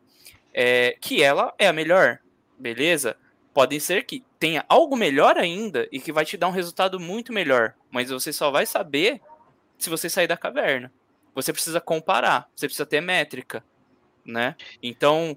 é, 0.54 0.96
que 1.00 1.22
ela 1.22 1.52
é 1.58 1.66
a 1.66 1.72
melhor, 1.72 2.20
beleza? 2.58 3.16
Podem 3.52 3.80
ser 3.80 4.04
que 4.04 4.22
tenha 4.38 4.64
algo 4.68 4.96
melhor 4.96 5.36
ainda 5.36 5.88
e 5.90 5.98
que 5.98 6.12
vai 6.12 6.24
te 6.24 6.36
dar 6.36 6.48
um 6.48 6.52
resultado 6.52 7.00
muito 7.00 7.32
melhor, 7.32 7.74
mas 7.90 8.10
você 8.10 8.32
só 8.32 8.50
vai 8.50 8.66
saber 8.66 9.20
se 9.78 9.90
você 9.90 10.08
sair 10.08 10.26
da 10.26 10.36
caverna. 10.36 10.92
Você 11.34 11.52
precisa 11.52 11.80
comparar, 11.80 12.48
você 12.54 12.66
precisa 12.66 12.86
ter 12.86 13.00
métrica, 13.00 13.64
né? 14.24 14.54
Então, 14.82 15.36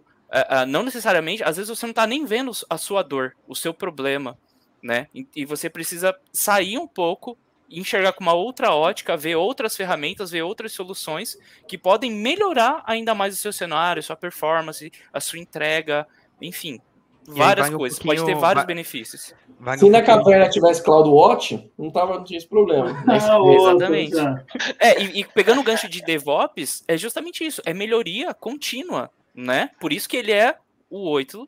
não 0.67 0.83
necessariamente, 0.83 1.43
às 1.43 1.57
vezes 1.57 1.69
você 1.69 1.85
não 1.85 1.91
está 1.91 2.05
nem 2.05 2.25
vendo 2.25 2.51
a 2.69 2.77
sua 2.77 3.01
dor, 3.01 3.35
o 3.47 3.55
seu 3.55 3.73
problema, 3.73 4.37
né? 4.81 5.07
E, 5.13 5.27
e 5.35 5.45
você 5.45 5.69
precisa 5.69 6.15
sair 6.31 6.77
um 6.77 6.87
pouco, 6.87 7.37
enxergar 7.69 8.13
com 8.13 8.21
uma 8.23 8.33
outra 8.33 8.73
ótica, 8.73 9.15
ver 9.15 9.35
outras 9.35 9.75
ferramentas, 9.75 10.31
ver 10.31 10.41
outras 10.41 10.71
soluções 10.71 11.37
que 11.67 11.77
podem 11.77 12.11
melhorar 12.11 12.81
ainda 12.85 13.13
mais 13.13 13.33
o 13.35 13.37
seu 13.37 13.53
cenário, 13.53 14.01
sua 14.01 14.15
performance, 14.15 14.91
a 15.13 15.19
sua 15.19 15.37
entrega, 15.39 16.07
enfim, 16.41 16.79
várias 17.27 17.69
um 17.69 17.77
coisas. 17.77 17.99
Pode 17.99 18.25
ter 18.25 18.35
vários 18.35 18.63
vai- 18.63 18.65
benefícios. 18.65 19.35
Vai 19.59 19.77
Se 19.77 19.85
um 19.85 19.89
na 19.89 20.01
caverna 20.01 20.49
tivesse 20.49 20.81
CloudWatch, 20.83 21.69
não, 21.77 21.91
tava, 21.91 22.15
não 22.17 22.23
tinha 22.23 22.37
esse 22.37 22.47
problema. 22.47 23.03
Mas, 23.05 23.23
Ah, 23.29 23.37
exatamente. 23.51 24.15
É, 24.79 25.03
e, 25.03 25.19
e 25.19 25.25
pegando 25.25 25.59
o 25.59 25.63
gancho 25.63 25.87
de 25.89 26.01
DevOps, 26.01 26.83
é 26.87 26.97
justamente 26.97 27.45
isso, 27.45 27.61
é 27.65 27.73
melhoria 27.73 28.33
contínua, 28.33 29.11
né? 29.35 29.69
Por 29.79 29.91
isso 29.93 30.07
que 30.09 30.15
ele 30.17 30.31
é 30.31 30.55
o 30.89 31.07
8, 31.09 31.47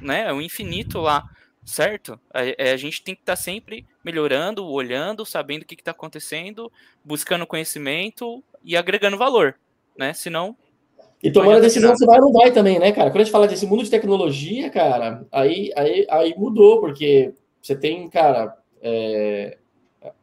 né? 0.00 0.28
É 0.28 0.32
o 0.32 0.40
infinito 0.40 1.00
lá, 1.00 1.24
certo? 1.68 2.18
A, 2.32 2.72
a 2.72 2.76
gente 2.76 3.02
tem 3.02 3.14
que 3.14 3.22
estar 3.22 3.36
sempre 3.36 3.86
melhorando, 4.04 4.66
olhando, 4.66 5.24
sabendo 5.24 5.62
o 5.62 5.66
que 5.66 5.74
está 5.74 5.90
acontecendo, 5.90 6.72
buscando 7.04 7.46
conhecimento 7.46 8.42
e 8.64 8.76
agregando 8.76 9.18
valor, 9.18 9.54
né? 9.96 10.12
Senão, 10.14 10.56
E 11.22 11.30
tomando 11.30 11.58
a 11.58 11.60
decisão 11.60 11.94
se 11.94 12.06
vai 12.06 12.18
ou 12.18 12.26
não 12.26 12.32
vai 12.32 12.50
também, 12.50 12.78
né, 12.78 12.90
cara? 12.92 13.10
Quando 13.10 13.20
a 13.20 13.24
gente 13.24 13.32
fala 13.32 13.46
desse 13.48 13.66
mundo 13.66 13.84
de 13.84 13.90
tecnologia, 13.90 14.70
cara, 14.70 15.26
aí, 15.30 15.70
aí, 15.76 16.06
aí 16.08 16.34
mudou, 16.36 16.80
porque 16.80 17.34
você 17.60 17.76
tem, 17.76 18.08
cara, 18.08 18.56
é, 18.80 19.58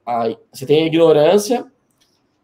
a- 0.06 0.36
você 0.52 0.66
tem 0.66 0.84
a 0.84 0.88
ignorância, 0.88 1.70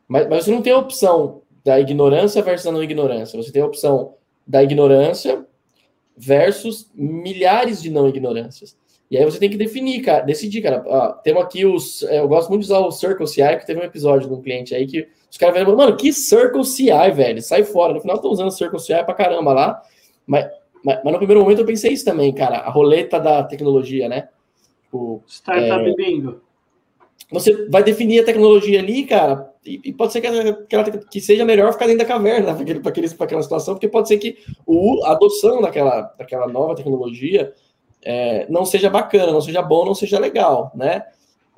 mas, 0.07 0.27
mas 0.27 0.45
você 0.45 0.51
não 0.51 0.61
tem 0.61 0.73
a 0.73 0.77
opção 0.77 1.41
da 1.63 1.79
ignorância 1.79 2.41
versus 2.41 2.67
a 2.67 2.71
não 2.71 2.83
ignorância. 2.83 3.41
Você 3.41 3.51
tem 3.51 3.61
a 3.61 3.65
opção 3.65 4.15
da 4.45 4.61
ignorância 4.61 5.45
versus 6.17 6.91
milhares 6.93 7.81
de 7.81 7.89
não 7.89 8.07
ignorâncias. 8.07 8.77
E 9.11 9.17
aí 9.17 9.25
você 9.25 9.37
tem 9.37 9.49
que 9.49 9.57
definir, 9.57 10.01
cara, 10.01 10.21
decidir, 10.21 10.61
cara. 10.61 10.79
Temos 11.21 11.43
aqui 11.43 11.65
os. 11.65 12.01
é, 12.03 12.19
Eu 12.19 12.29
gosto 12.29 12.47
muito 12.47 12.61
de 12.61 12.67
usar 12.67 12.79
o 12.79 12.91
Circle 12.91 13.27
CI, 13.27 13.57
que 13.59 13.67
teve 13.67 13.81
um 13.81 13.83
episódio 13.83 14.29
de 14.29 14.33
um 14.33 14.41
cliente 14.41 14.73
aí 14.73 14.87
que 14.87 15.05
os 15.29 15.37
caras 15.37 15.53
falaram, 15.53 15.75
mano, 15.75 15.97
que 15.97 16.13
Circle 16.13 16.63
CI, 16.63 17.11
velho? 17.13 17.41
Sai 17.41 17.65
fora. 17.65 17.93
No 17.93 17.99
final, 17.99 18.15
estão 18.15 18.31
usando 18.31 18.49
Circle 18.51 18.79
CI 18.79 19.03
pra 19.03 19.13
caramba 19.13 19.51
lá. 19.51 19.81
Mas, 20.25 20.45
mas, 20.81 21.01
mas 21.03 21.11
no 21.11 21.17
primeiro 21.19 21.41
momento 21.41 21.59
eu 21.59 21.65
pensei 21.65 21.91
isso 21.91 22.05
também, 22.05 22.33
cara. 22.33 22.59
A 22.59 22.69
roleta 22.69 23.19
da 23.19 23.43
tecnologia, 23.43 24.07
né? 24.07 24.29
Tipo, 24.83 25.21
Startup 25.27 25.89
É. 25.89 25.93
Bingo. 25.93 26.41
você 27.29 27.67
vai 27.69 27.83
definir 27.83 28.19
a 28.21 28.25
tecnologia 28.25 28.79
ali, 28.79 29.05
cara, 29.05 29.49
e, 29.65 29.79
e 29.85 29.93
pode 29.93 30.11
ser 30.13 30.21
que, 30.21 30.27
ela- 30.27 30.87
que, 31.11 31.21
seja 31.21 31.45
melhor 31.45 31.71
ficar 31.71 31.85
dentro 31.85 31.99
da 31.99 32.05
caverna 32.05 32.53
para 32.81 33.25
aquela 33.25 33.43
situação, 33.43 33.73
porque 33.75 33.87
pode 33.87 34.07
ser 34.07 34.17
que 34.17 34.37
o, 34.65 35.03
a 35.05 35.11
adoção 35.11 35.61
daquela, 35.61 36.13
daquela 36.17 36.47
nova 36.47 36.75
tecnologia 36.75 37.53
é, 38.03 38.45
não 38.49 38.65
seja 38.65 38.89
bacana, 38.89 39.31
não 39.31 39.41
seja 39.41 39.61
bom, 39.61 39.85
não 39.85 39.95
seja 39.95 40.19
legal, 40.19 40.71
né? 40.75 41.03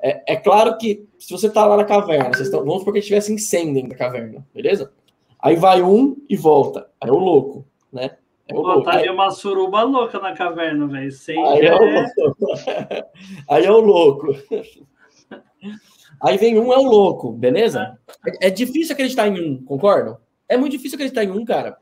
É, 0.02 0.34
é 0.34 0.36
claro 0.36 0.76
que 0.76 1.06
se 1.18 1.32
você 1.32 1.48
tá 1.48 1.64
lá 1.64 1.76
na 1.76 1.84
caverna, 1.84 2.28
vocês 2.28 2.48
estão, 2.48 2.60
vamos 2.60 2.80
supor 2.80 2.92
que 2.92 2.98
estivesse 2.98 3.32
incêndio 3.32 3.88
da 3.88 3.94
caverna, 3.94 4.46
beleza? 4.54 4.92
Aí 5.40 5.56
vai 5.56 5.82
um 5.82 6.16
e 6.28 6.36
volta. 6.36 6.88
Aí 7.00 7.08
é 7.08 7.12
o 7.12 7.18
louco, 7.18 7.66
né? 7.92 8.16
É 8.46 8.54
o 8.54 8.60
louco. 8.60 8.82
tá 8.84 8.96
Aí- 8.98 9.08
uma 9.08 9.30
suruba 9.30 9.82
louca 9.82 10.18
na 10.18 10.34
caverna, 10.34 10.86
velho. 10.86 11.10
Aí 11.28 11.66
é, 11.66 11.74
o... 11.74 11.84
é... 11.84 13.06
Aí 13.48 13.64
é 13.64 13.70
o 13.70 13.80
louco. 13.80 14.28
Aí 16.22 16.36
vem 16.38 16.58
um, 16.58 16.72
é 16.72 16.78
o 16.78 16.82
louco, 16.82 17.32
beleza? 17.32 17.98
É, 18.26 18.48
é 18.48 18.50
difícil 18.50 18.92
acreditar 18.92 19.28
em 19.28 19.40
um, 19.40 19.64
concordam? 19.64 20.18
É 20.48 20.56
muito 20.56 20.72
difícil 20.72 20.96
acreditar 20.96 21.24
em 21.24 21.30
um, 21.30 21.44
cara. 21.44 21.78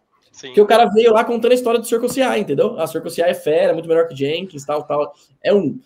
Porque 0.49 0.61
o 0.61 0.67
cara 0.67 0.87
veio 0.87 1.13
lá 1.13 1.25
contando 1.25 1.53
a 1.53 1.55
história 1.55 1.79
do 1.79 1.87
Circle 1.87 2.09
CI, 2.09 2.39
entendeu? 2.39 2.79
A 2.81 2.87
Circle 2.87 3.11
CI 3.11 3.23
é 3.23 3.35
fera, 3.35 3.73
muito 3.73 3.89
melhor 3.89 4.09
que 4.09 4.17
Jenkins, 4.17 4.65
tal, 4.65 4.83
tal. 4.85 5.13
É 5.43 5.53
um. 5.53 5.79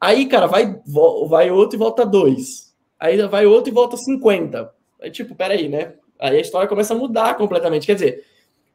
Aí, 0.00 0.26
cara, 0.26 0.46
vai, 0.46 0.80
vai 1.28 1.50
outro 1.50 1.76
e 1.76 1.78
volta 1.78 2.06
dois. 2.06 2.74
Aí 2.98 3.20
vai 3.26 3.46
outro 3.46 3.70
e 3.70 3.74
volta 3.74 3.96
50. 3.96 4.72
Aí, 5.02 5.10
tipo, 5.10 5.34
peraí, 5.34 5.68
né? 5.68 5.94
Aí 6.18 6.36
a 6.36 6.40
história 6.40 6.68
começa 6.68 6.94
a 6.94 6.96
mudar 6.96 7.36
completamente. 7.36 7.86
Quer 7.86 7.94
dizer, 7.94 8.24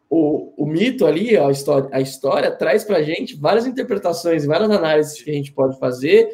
o, 0.10 0.54
o 0.58 0.66
mito 0.66 1.06
ali, 1.06 1.38
a, 1.38 1.50
história, 1.50 1.90
a 1.92 2.00
história 2.02 2.52
traz 2.52 2.84
pra 2.84 3.02
gente 3.02 3.36
várias 3.36 3.66
interpretações 3.66 4.46
várias 4.46 4.70
análises 4.70 5.22
que 5.22 5.32
a 5.32 5.34
gente 5.34 5.52
pode 5.52 5.78
fazer 5.80 6.30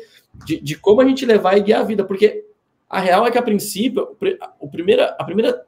de, 0.46 0.60
de 0.60 0.76
como 0.78 1.02
a 1.02 1.06
gente 1.06 1.26
levar 1.26 1.58
e 1.58 1.62
guiar 1.62 1.82
a 1.82 1.86
vida. 1.86 2.04
Porque 2.04 2.46
a 2.90 3.00
real 3.00 3.26
é 3.26 3.32
que, 3.32 3.38
a 3.38 3.42
princípio, 3.44 4.04
o 4.04 4.16
pri- 4.16 4.38
o 4.60 4.68
primeira, 4.68 5.16
a 5.20 5.24
primeira 5.24 5.64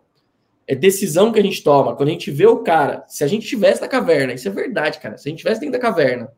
é 0.72 0.76
decisão 0.76 1.34
que 1.34 1.40
a 1.40 1.44
gente 1.44 1.62
toma, 1.62 1.96
quando 1.98 2.08
a 2.08 2.12
gente 2.14 2.32
vê 2.32 2.46
o 2.48 2.60
cara, 2.60 3.04
se 3.06 3.26
a 3.26 3.28
gente 3.28 3.44
estivesse 3.44 3.82
na 3.82 3.90
caverna, 3.90 4.32
isso 4.32 4.48
é 4.48 4.52
verdade, 4.52 5.00
cara, 5.00 5.18
se 5.18 5.28
a 5.28 5.30
gente 5.30 5.40
estivesse 5.40 5.60
dentro 5.60 5.74
da 5.74 5.80
caverna 5.80 6.32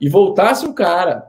e 0.00 0.08
voltasse 0.08 0.64
um 0.64 0.72
cara 0.72 1.28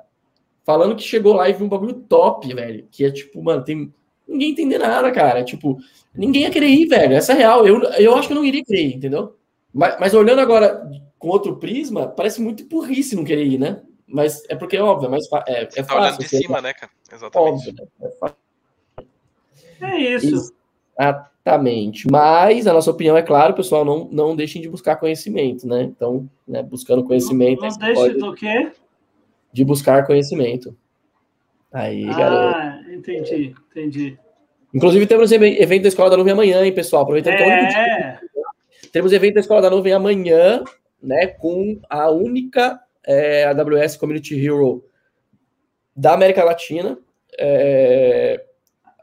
falando 0.63 0.95
que 0.95 1.01
chegou 1.01 1.34
lá 1.34 1.49
e 1.49 1.53
viu 1.53 1.65
um 1.65 1.69
bagulho 1.69 1.95
top, 1.95 2.53
velho, 2.53 2.88
que 2.91 3.03
é 3.03 3.09
tipo, 3.11 3.41
mano, 3.41 3.63
tem 3.63 3.91
ninguém 4.27 4.51
entender 4.51 4.77
nada, 4.77 5.11
cara, 5.11 5.43
tipo, 5.43 5.80
ninguém 6.13 6.43
ia 6.43 6.51
querer 6.51 6.67
ir, 6.67 6.85
velho, 6.88 7.15
essa 7.15 7.34
é 7.34 7.35
real, 7.35 7.65
eu, 7.65 7.81
eu 7.81 8.15
acho 8.15 8.27
que 8.27 8.34
eu 8.34 8.38
não 8.38 8.45
iria 8.45 8.63
querer 8.63 8.84
ir, 8.89 8.95
entendeu? 8.95 9.35
Mas, 9.73 9.99
mas 9.99 10.13
olhando 10.13 10.39
agora 10.39 10.88
com 11.17 11.27
outro 11.30 11.57
prisma, 11.57 12.07
parece 12.07 12.39
muito 12.39 12.63
burrice 12.65 13.15
não 13.15 13.23
querer 13.23 13.45
ir, 13.45 13.57
né? 13.57 13.81
Mas 14.07 14.43
é 14.49 14.55
porque, 14.55 14.77
óbvio, 14.77 15.07
é 15.07 15.09
mais 15.09 15.27
fa- 15.27 15.43
é, 15.47 15.63
é 15.63 15.69
Você 15.69 15.84
tá 15.84 15.95
olhando 15.99 16.19
de 16.19 16.27
cima, 16.30 16.61
né, 16.61 16.73
cara? 16.73 16.91
Exatamente. 17.11 17.69
óbvio, 17.69 17.73
né? 17.73 17.88
É. 19.81 19.85
É 19.85 19.97
isso. 20.15 20.53
Exatamente. 21.45 22.07
Mas 22.09 22.65
a 22.65 22.73
nossa 22.73 22.89
opinião 22.89 23.15
é 23.15 23.22
claro, 23.22 23.53
pessoal, 23.53 23.85
não, 23.85 24.09
não 24.11 24.35
deixem 24.35 24.61
de 24.61 24.67
buscar 24.67 24.95
conhecimento, 24.95 25.67
né? 25.67 25.84
Então, 25.84 26.27
né, 26.47 26.63
buscando 26.63 27.03
conhecimento, 27.03 27.61
Não 27.61 27.69
você 27.69 27.80
deixe 27.80 27.93
pode- 27.93 28.17
do 28.17 28.34
quê? 28.34 28.72
de 29.53 29.63
buscar 29.63 30.05
conhecimento. 30.05 30.76
Aí, 31.72 32.03
garoto. 32.05 32.57
Ah, 32.57 32.81
entendi, 32.91 33.53
entendi. 33.72 34.17
Inclusive, 34.73 35.05
temos 35.05 35.31
eve- 35.31 35.61
evento 35.61 35.84
da 35.84 35.88
Escola 35.88 36.09
da 36.09 36.17
Nuvem 36.17 36.34
amanhã, 36.34 36.65
hein, 36.65 36.73
pessoal? 36.73 37.03
Aproveitando 37.03 37.38
que 37.38 37.43
é 37.43 37.65
dia. 37.67 37.77
É, 37.80 38.19
Temos 38.91 39.13
evento 39.13 39.35
da 39.35 39.39
Escola 39.41 39.61
da 39.61 39.69
Nuvem 39.69 39.93
amanhã, 39.93 40.63
né? 41.01 41.27
Com 41.27 41.80
a 41.89 42.09
única 42.09 42.80
é, 43.05 43.45
AWS 43.45 43.97
Community 43.97 44.35
Hero 44.43 44.84
da 45.95 46.13
América 46.13 46.43
Latina. 46.43 46.97
É, 47.39 48.43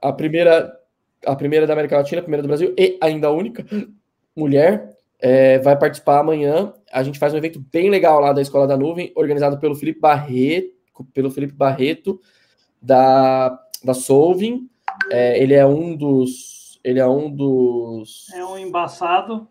a 0.02 0.12
primeira 0.12 0.77
a 1.27 1.36
primeira 1.36 1.66
da 1.66 1.73
América 1.73 1.97
Latina, 1.97 2.20
a 2.20 2.23
primeira 2.23 2.43
do 2.43 2.49
Brasil 2.49 2.74
e 2.78 2.99
ainda 3.01 3.28
a 3.28 3.32
única 3.32 3.65
mulher 4.36 4.97
é, 5.20 5.59
vai 5.59 5.78
participar 5.78 6.19
amanhã. 6.19 6.73
A 6.93 7.03
gente 7.03 7.19
faz 7.19 7.32
um 7.32 7.36
evento 7.36 7.65
bem 7.73 7.89
legal 7.89 8.20
lá 8.20 8.32
da 8.32 8.43
Escola 8.43 8.66
da 8.66 8.77
Nuvem, 8.77 9.12
organizado 9.15 9.59
pelo 9.59 9.74
Felipe 9.74 10.01
Barreto, 10.01 10.73
pelo 11.15 11.31
Felipe 11.31 11.55
Barreto 11.55 12.20
da 12.81 13.59
da 13.85 13.94
Solving. 13.94 14.69
É, 15.11 15.40
ele 15.43 15.55
é 15.55 15.65
um 15.65 15.97
dos 15.97 16.81
ele 16.85 16.99
é 16.99 17.07
um 17.07 17.31
dos 17.31 18.28
é 18.35 18.44
um 18.44 18.59
embaçado. 18.59 19.49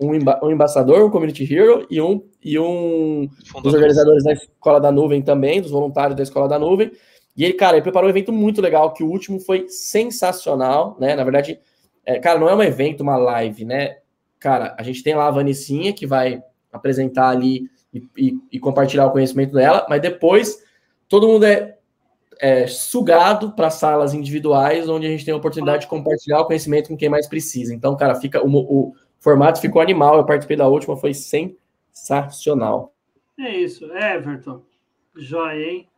um, 0.00 0.14
emba 0.14 0.40
um 0.42 0.50
embaixador, 0.50 1.04
um 1.04 1.10
community 1.10 1.44
hero 1.54 1.86
e 1.90 2.00
um 2.00 2.22
e 2.42 2.58
um 2.58 3.28
dos 3.62 3.74
organizadores 3.74 4.24
da 4.24 4.32
Escola 4.32 4.80
da 4.80 4.90
Nuvem 4.90 5.20
também, 5.20 5.60
dos 5.60 5.70
voluntários 5.70 6.16
da 6.16 6.22
Escola 6.22 6.48
da 6.48 6.58
Nuvem. 6.58 6.90
E 7.36 7.44
ele, 7.44 7.54
cara, 7.54 7.76
ele 7.76 7.82
preparou 7.82 8.06
um 8.06 8.10
evento 8.10 8.32
muito 8.32 8.60
legal, 8.60 8.92
que 8.92 9.02
o 9.02 9.08
último 9.08 9.38
foi 9.40 9.68
sensacional, 9.68 10.96
né? 11.00 11.14
Na 11.14 11.24
verdade, 11.24 11.58
é, 12.04 12.18
cara, 12.18 12.38
não 12.38 12.48
é 12.48 12.54
um 12.54 12.62
evento, 12.62 13.02
uma 13.02 13.16
live, 13.16 13.64
né? 13.64 13.98
Cara, 14.38 14.74
a 14.78 14.82
gente 14.82 15.02
tem 15.02 15.14
lá 15.14 15.28
a 15.28 15.30
Vanicinha, 15.30 15.92
que 15.92 16.06
vai 16.06 16.42
apresentar 16.72 17.28
ali 17.28 17.68
e, 17.92 18.06
e- 18.16 18.38
e 18.52 18.58
compartilhar 18.60 19.06
o 19.06 19.10
conhecimento 19.10 19.52
dela, 19.54 19.86
mas 19.88 20.00
depois 20.00 20.62
todo 21.08 21.26
mundo 21.28 21.44
é, 21.44 21.76
é 22.38 22.66
sugado 22.66 23.52
para 23.52 23.68
salas 23.70 24.14
individuais, 24.14 24.88
onde 24.88 25.06
a 25.06 25.10
gente 25.10 25.24
tem 25.24 25.34
a 25.34 25.36
oportunidade 25.36 25.82
de 25.82 25.88
compartilhar 25.88 26.40
o 26.40 26.46
conhecimento 26.46 26.88
com 26.88 26.96
quem 26.96 27.08
mais 27.08 27.26
precisa. 27.26 27.74
Então, 27.74 27.96
cara, 27.96 28.14
fica 28.14 28.44
o, 28.44 28.48
o 28.48 28.94
formato 29.18 29.60
ficou 29.60 29.82
animal. 29.82 30.16
Eu 30.16 30.24
participei 30.24 30.56
da 30.56 30.68
última, 30.68 30.96
foi 30.96 31.12
sensacional. 31.14 32.94
É 33.38 33.56
isso, 33.56 33.84
Everton. 33.92 34.62
Joia, 35.16 35.70
hein? 35.70 35.89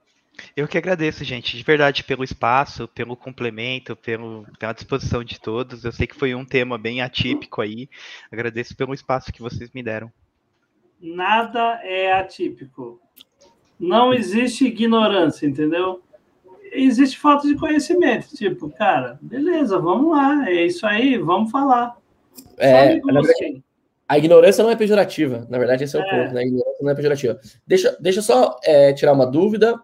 Eu 0.57 0.67
que 0.67 0.79
agradeço, 0.79 1.25
gente, 1.25 1.57
de 1.57 1.63
verdade, 1.63 2.05
pelo 2.05 2.25
espaço, 2.25 2.89
pelo 2.89 3.17
complemento, 3.17 3.95
pelo, 3.95 4.47
pela 4.59 4.73
disposição 4.73 5.23
de 5.23 5.41
todos. 5.41 5.85
Eu 5.85 5.93
sei 5.93 6.07
que 6.07 6.17
foi 6.17 6.35
um 6.35 6.45
tema 6.45 6.79
bem 6.79 7.03
atípico 7.03 7.61
aí. 7.61 7.89
Agradeço 8.31 8.77
pelo 8.77 8.95
espaço 8.95 9.33
que 9.33 9.43
vocês 9.43 9.71
me 9.73 9.83
deram. 9.83 10.11
Nada 11.01 11.81
é 11.83 12.13
atípico. 12.13 13.01
Não 13.79 14.13
existe 14.15 14.67
ignorância, 14.67 15.47
entendeu? 15.47 16.03
Existe 16.73 17.19
falta 17.19 17.47
de 17.47 17.57
conhecimento. 17.57 18.35
Tipo, 18.35 18.71
cara, 18.71 19.19
beleza, 19.21 19.79
vamos 19.79 20.13
lá. 20.13 20.49
É 20.49 20.65
isso 20.65 20.87
aí, 20.87 21.19
vamos 21.19 21.51
falar. 21.51 21.97
É, 22.57 23.01
a 24.09 24.19
ignorância 24.19 24.63
não 24.63 24.71
é 24.71 24.77
pejorativa. 24.77 25.47
Na 25.51 25.59
verdade, 25.59 25.85
esse 25.85 25.97
é 25.97 26.01
o 26.01 26.03
É. 26.03 26.11
ponto, 26.11 26.35
né? 26.35 26.41
A 26.41 26.45
ignorância 26.45 26.79
não 26.83 26.91
é 26.91 26.95
pejorativa. 26.95 27.41
Deixa, 27.67 27.97
deixa 28.01 28.19
eu 28.21 28.23
só 28.23 28.59
é, 28.65 28.93
tirar 28.93 29.13
uma 29.13 29.27
dúvida 29.27 29.81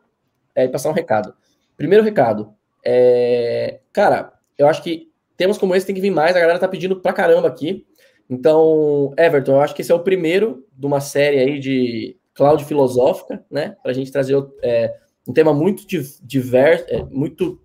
é, 0.59 0.65
e 0.65 0.69
passar 0.69 0.91
um 0.91 0.95
recado. 0.95 1.33
Primeiro 1.77 2.05
recado. 2.05 2.53
é, 2.85 3.81
cara, 3.93 4.33
eu 4.57 4.67
acho 4.67 4.83
que 4.83 5.11
temas 5.37 5.57
como 5.59 5.75
esse 5.75 5.87
tem 5.87 5.95
que 5.95 6.01
vir 6.01 6.11
mais. 6.11 6.35
A 6.35 6.41
galera 6.41 6.59
tá 6.59 6.67
pedindo 6.69 7.01
pra 7.01 7.13
caramba 7.13 7.47
aqui. 7.49 7.87
Então, 8.29 9.13
Everton, 9.17 9.53
eu 9.53 9.61
acho 9.61 9.75
que 9.75 9.83
esse 9.83 9.93
é 9.93 9.95
o 9.95 10.01
primeiro 10.03 10.67
de 10.77 10.87
uma 10.87 11.01
série 11.01 11.39
aí 11.39 11.59
de 11.61 12.17
cloud 12.35 12.65
filosófica, 12.65 13.45
né? 13.51 13.77
Pra 13.83 13.93
gente 13.93 14.11
trazer 14.13 14.37
é, 14.63 14.95
um 15.27 15.33
tema 15.33 15.53
muito 15.55 15.87
di- 15.87 16.19
diverso, 16.23 16.85
é, 16.89 17.05
muito, 17.05 17.61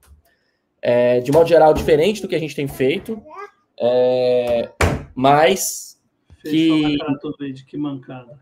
é, 0.81 1.19
de 1.19 1.31
modo 1.31 1.47
geral, 1.49 1.73
diferente 1.73 2.21
do 2.21 2.27
que 2.27 2.35
a 2.35 2.39
gente 2.39 2.55
tem 2.55 2.67
feito. 2.67 3.21
É, 3.79 4.69
mas 5.15 5.92
que- 6.51 6.97
que 7.65 7.77
mancada. 7.77 8.37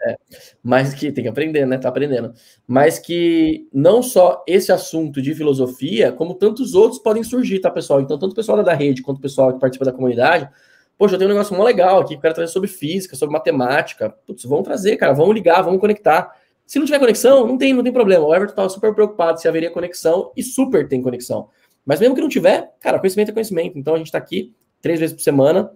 mas 0.63 0.93
que 0.93 1.11
tem 1.11 1.23
que 1.23 1.29
aprender, 1.29 1.65
né? 1.65 1.77
Tá 1.77 1.89
aprendendo. 1.89 2.33
Mas 2.67 2.97
que 2.99 3.67
não 3.73 4.01
só 4.01 4.43
esse 4.47 4.71
assunto 4.71 5.21
de 5.21 5.33
filosofia, 5.35 6.11
como 6.11 6.33
tantos 6.35 6.73
outros 6.73 6.99
podem 7.01 7.23
surgir, 7.23 7.59
tá, 7.59 7.69
pessoal? 7.69 8.01
Então, 8.01 8.17
tanto 8.17 8.31
o 8.31 8.35
pessoal 8.35 8.61
da 8.63 8.73
rede 8.73 9.01
quanto 9.01 9.17
o 9.17 9.21
pessoal 9.21 9.53
que 9.53 9.59
participa 9.59 9.85
da 9.85 9.91
comunidade, 9.91 10.49
poxa, 10.97 11.15
eu 11.15 11.19
tenho 11.19 11.29
um 11.29 11.33
negócio 11.33 11.55
mó 11.55 11.63
legal 11.63 11.99
aqui, 11.99 12.09
que 12.09 12.15
eu 12.15 12.21
quero 12.21 12.33
trazer 12.35 12.51
sobre 12.51 12.69
física, 12.69 13.15
sobre 13.15 13.33
matemática. 13.33 14.09
Putz, 14.25 14.43
vamos 14.45 14.63
trazer, 14.63 14.97
cara, 14.97 15.13
vamos 15.13 15.33
ligar, 15.33 15.61
vamos 15.61 15.79
conectar. 15.79 16.31
Se 16.65 16.79
não 16.79 16.85
tiver 16.85 16.99
conexão, 16.99 17.45
não 17.45 17.57
tem, 17.57 17.73
não 17.73 17.83
tem 17.83 17.91
problema. 17.91 18.25
O 18.25 18.33
Everton 18.33 18.55
tava 18.55 18.69
super 18.69 18.93
preocupado 18.93 19.39
se 19.41 19.47
haveria 19.47 19.69
conexão 19.69 20.31
e 20.37 20.43
super 20.43 20.87
tem 20.87 21.01
conexão. 21.01 21.49
Mas 21.85 21.99
mesmo 21.99 22.15
que 22.15 22.21
não 22.21 22.29
tiver, 22.29 22.71
cara, 22.79 22.99
conhecimento 22.99 23.29
é 23.29 23.33
conhecimento. 23.33 23.77
Então 23.77 23.95
a 23.95 23.97
gente 23.97 24.11
tá 24.11 24.17
aqui 24.17 24.53
três 24.81 24.99
vezes 24.99 25.15
por 25.15 25.21
semana 25.21 25.71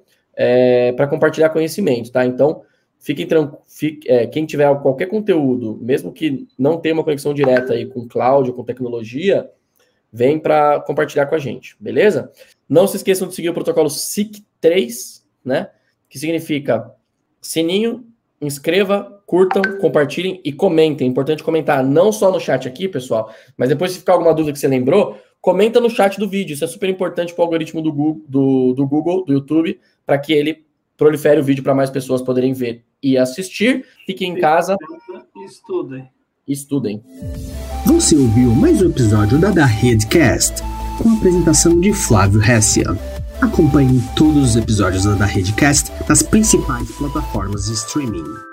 para 0.95 1.07
compartilhar 1.07 1.49
conhecimento, 1.49 2.11
tá? 2.11 2.25
Então, 2.25 2.63
fiquem 2.99 3.27
tranquilos. 3.27 3.65
quem 4.31 4.45
tiver 4.45 4.73
qualquer 4.81 5.07
conteúdo, 5.07 5.77
mesmo 5.81 6.11
que 6.11 6.47
não 6.57 6.77
tenha 6.77 6.93
uma 6.93 7.03
conexão 7.03 7.33
direta 7.33 7.73
aí 7.73 7.85
com 7.85 8.07
cloud 8.07 8.49
ou 8.49 8.55
com 8.55 8.63
tecnologia, 8.63 9.49
vem 10.11 10.39
para 10.39 10.79
compartilhar 10.81 11.25
com 11.25 11.35
a 11.35 11.39
gente, 11.39 11.75
beleza? 11.79 12.31
Não 12.67 12.87
se 12.87 12.97
esqueçam 12.97 13.27
de 13.27 13.35
seguir 13.35 13.49
o 13.49 13.53
protocolo 13.53 13.89
SIC3, 13.89 15.23
né? 15.43 15.69
Que 16.09 16.17
significa 16.17 16.89
sininho, 17.41 18.05
inscreva, 18.41 19.21
curtam, 19.25 19.61
compartilhem 19.79 20.39
e 20.43 20.53
comentem. 20.53 21.07
É 21.07 21.09
importante 21.09 21.43
comentar 21.43 21.83
não 21.83 22.11
só 22.11 22.31
no 22.31 22.39
chat 22.39 22.67
aqui, 22.67 22.87
pessoal, 22.87 23.33
mas 23.57 23.69
depois 23.69 23.91
se 23.91 23.99
ficar 23.99 24.13
alguma 24.13 24.33
dúvida 24.33 24.53
que 24.53 24.59
você 24.59 24.67
lembrou, 24.67 25.17
comenta 25.45 25.79
no 25.79 25.91
chat 25.91 26.17
do 26.17 26.27
vídeo. 26.27 26.55
Isso 26.55 26.65
é 26.65 26.67
super 26.67 26.89
importante 26.89 27.31
para 27.31 27.43
o 27.43 27.45
algoritmo 27.45 27.79
do 27.79 27.93
Google, 27.93 28.25
do, 28.27 28.73
do 28.73 28.87
Google, 28.87 29.23
do 29.23 29.31
YouTube, 29.31 29.79
para 30.03 30.17
que 30.17 30.33
ele 30.33 30.65
prolifere 30.97 31.39
o 31.39 31.43
vídeo 31.43 31.63
para 31.63 31.75
mais 31.75 31.91
pessoas 31.91 32.23
poderem 32.23 32.51
ver 32.51 32.83
e 33.01 33.15
assistir. 33.15 33.85
Fiquem 34.07 34.31
em 34.31 34.39
casa 34.39 34.75
Estudem. 35.45 36.09
estudem. 36.47 37.03
Você 37.85 38.15
ouviu 38.15 38.49
mais 38.55 38.81
um 38.81 38.89
episódio 38.89 39.37
da 39.37 39.51
Da 39.51 39.67
Redcast, 39.67 40.63
com 40.97 41.09
a 41.09 41.13
apresentação 41.13 41.79
de 41.79 41.93
Flávio 41.93 42.41
Hessia. 42.41 42.97
Acompanhe 43.39 44.01
todos 44.15 44.49
os 44.49 44.55
episódios 44.55 45.03
da 45.03 45.13
Da 45.13 45.25
Redcast 45.25 45.91
nas 46.09 46.23
principais 46.23 46.91
plataformas 46.93 47.67
de 47.67 47.73
streaming. 47.73 48.44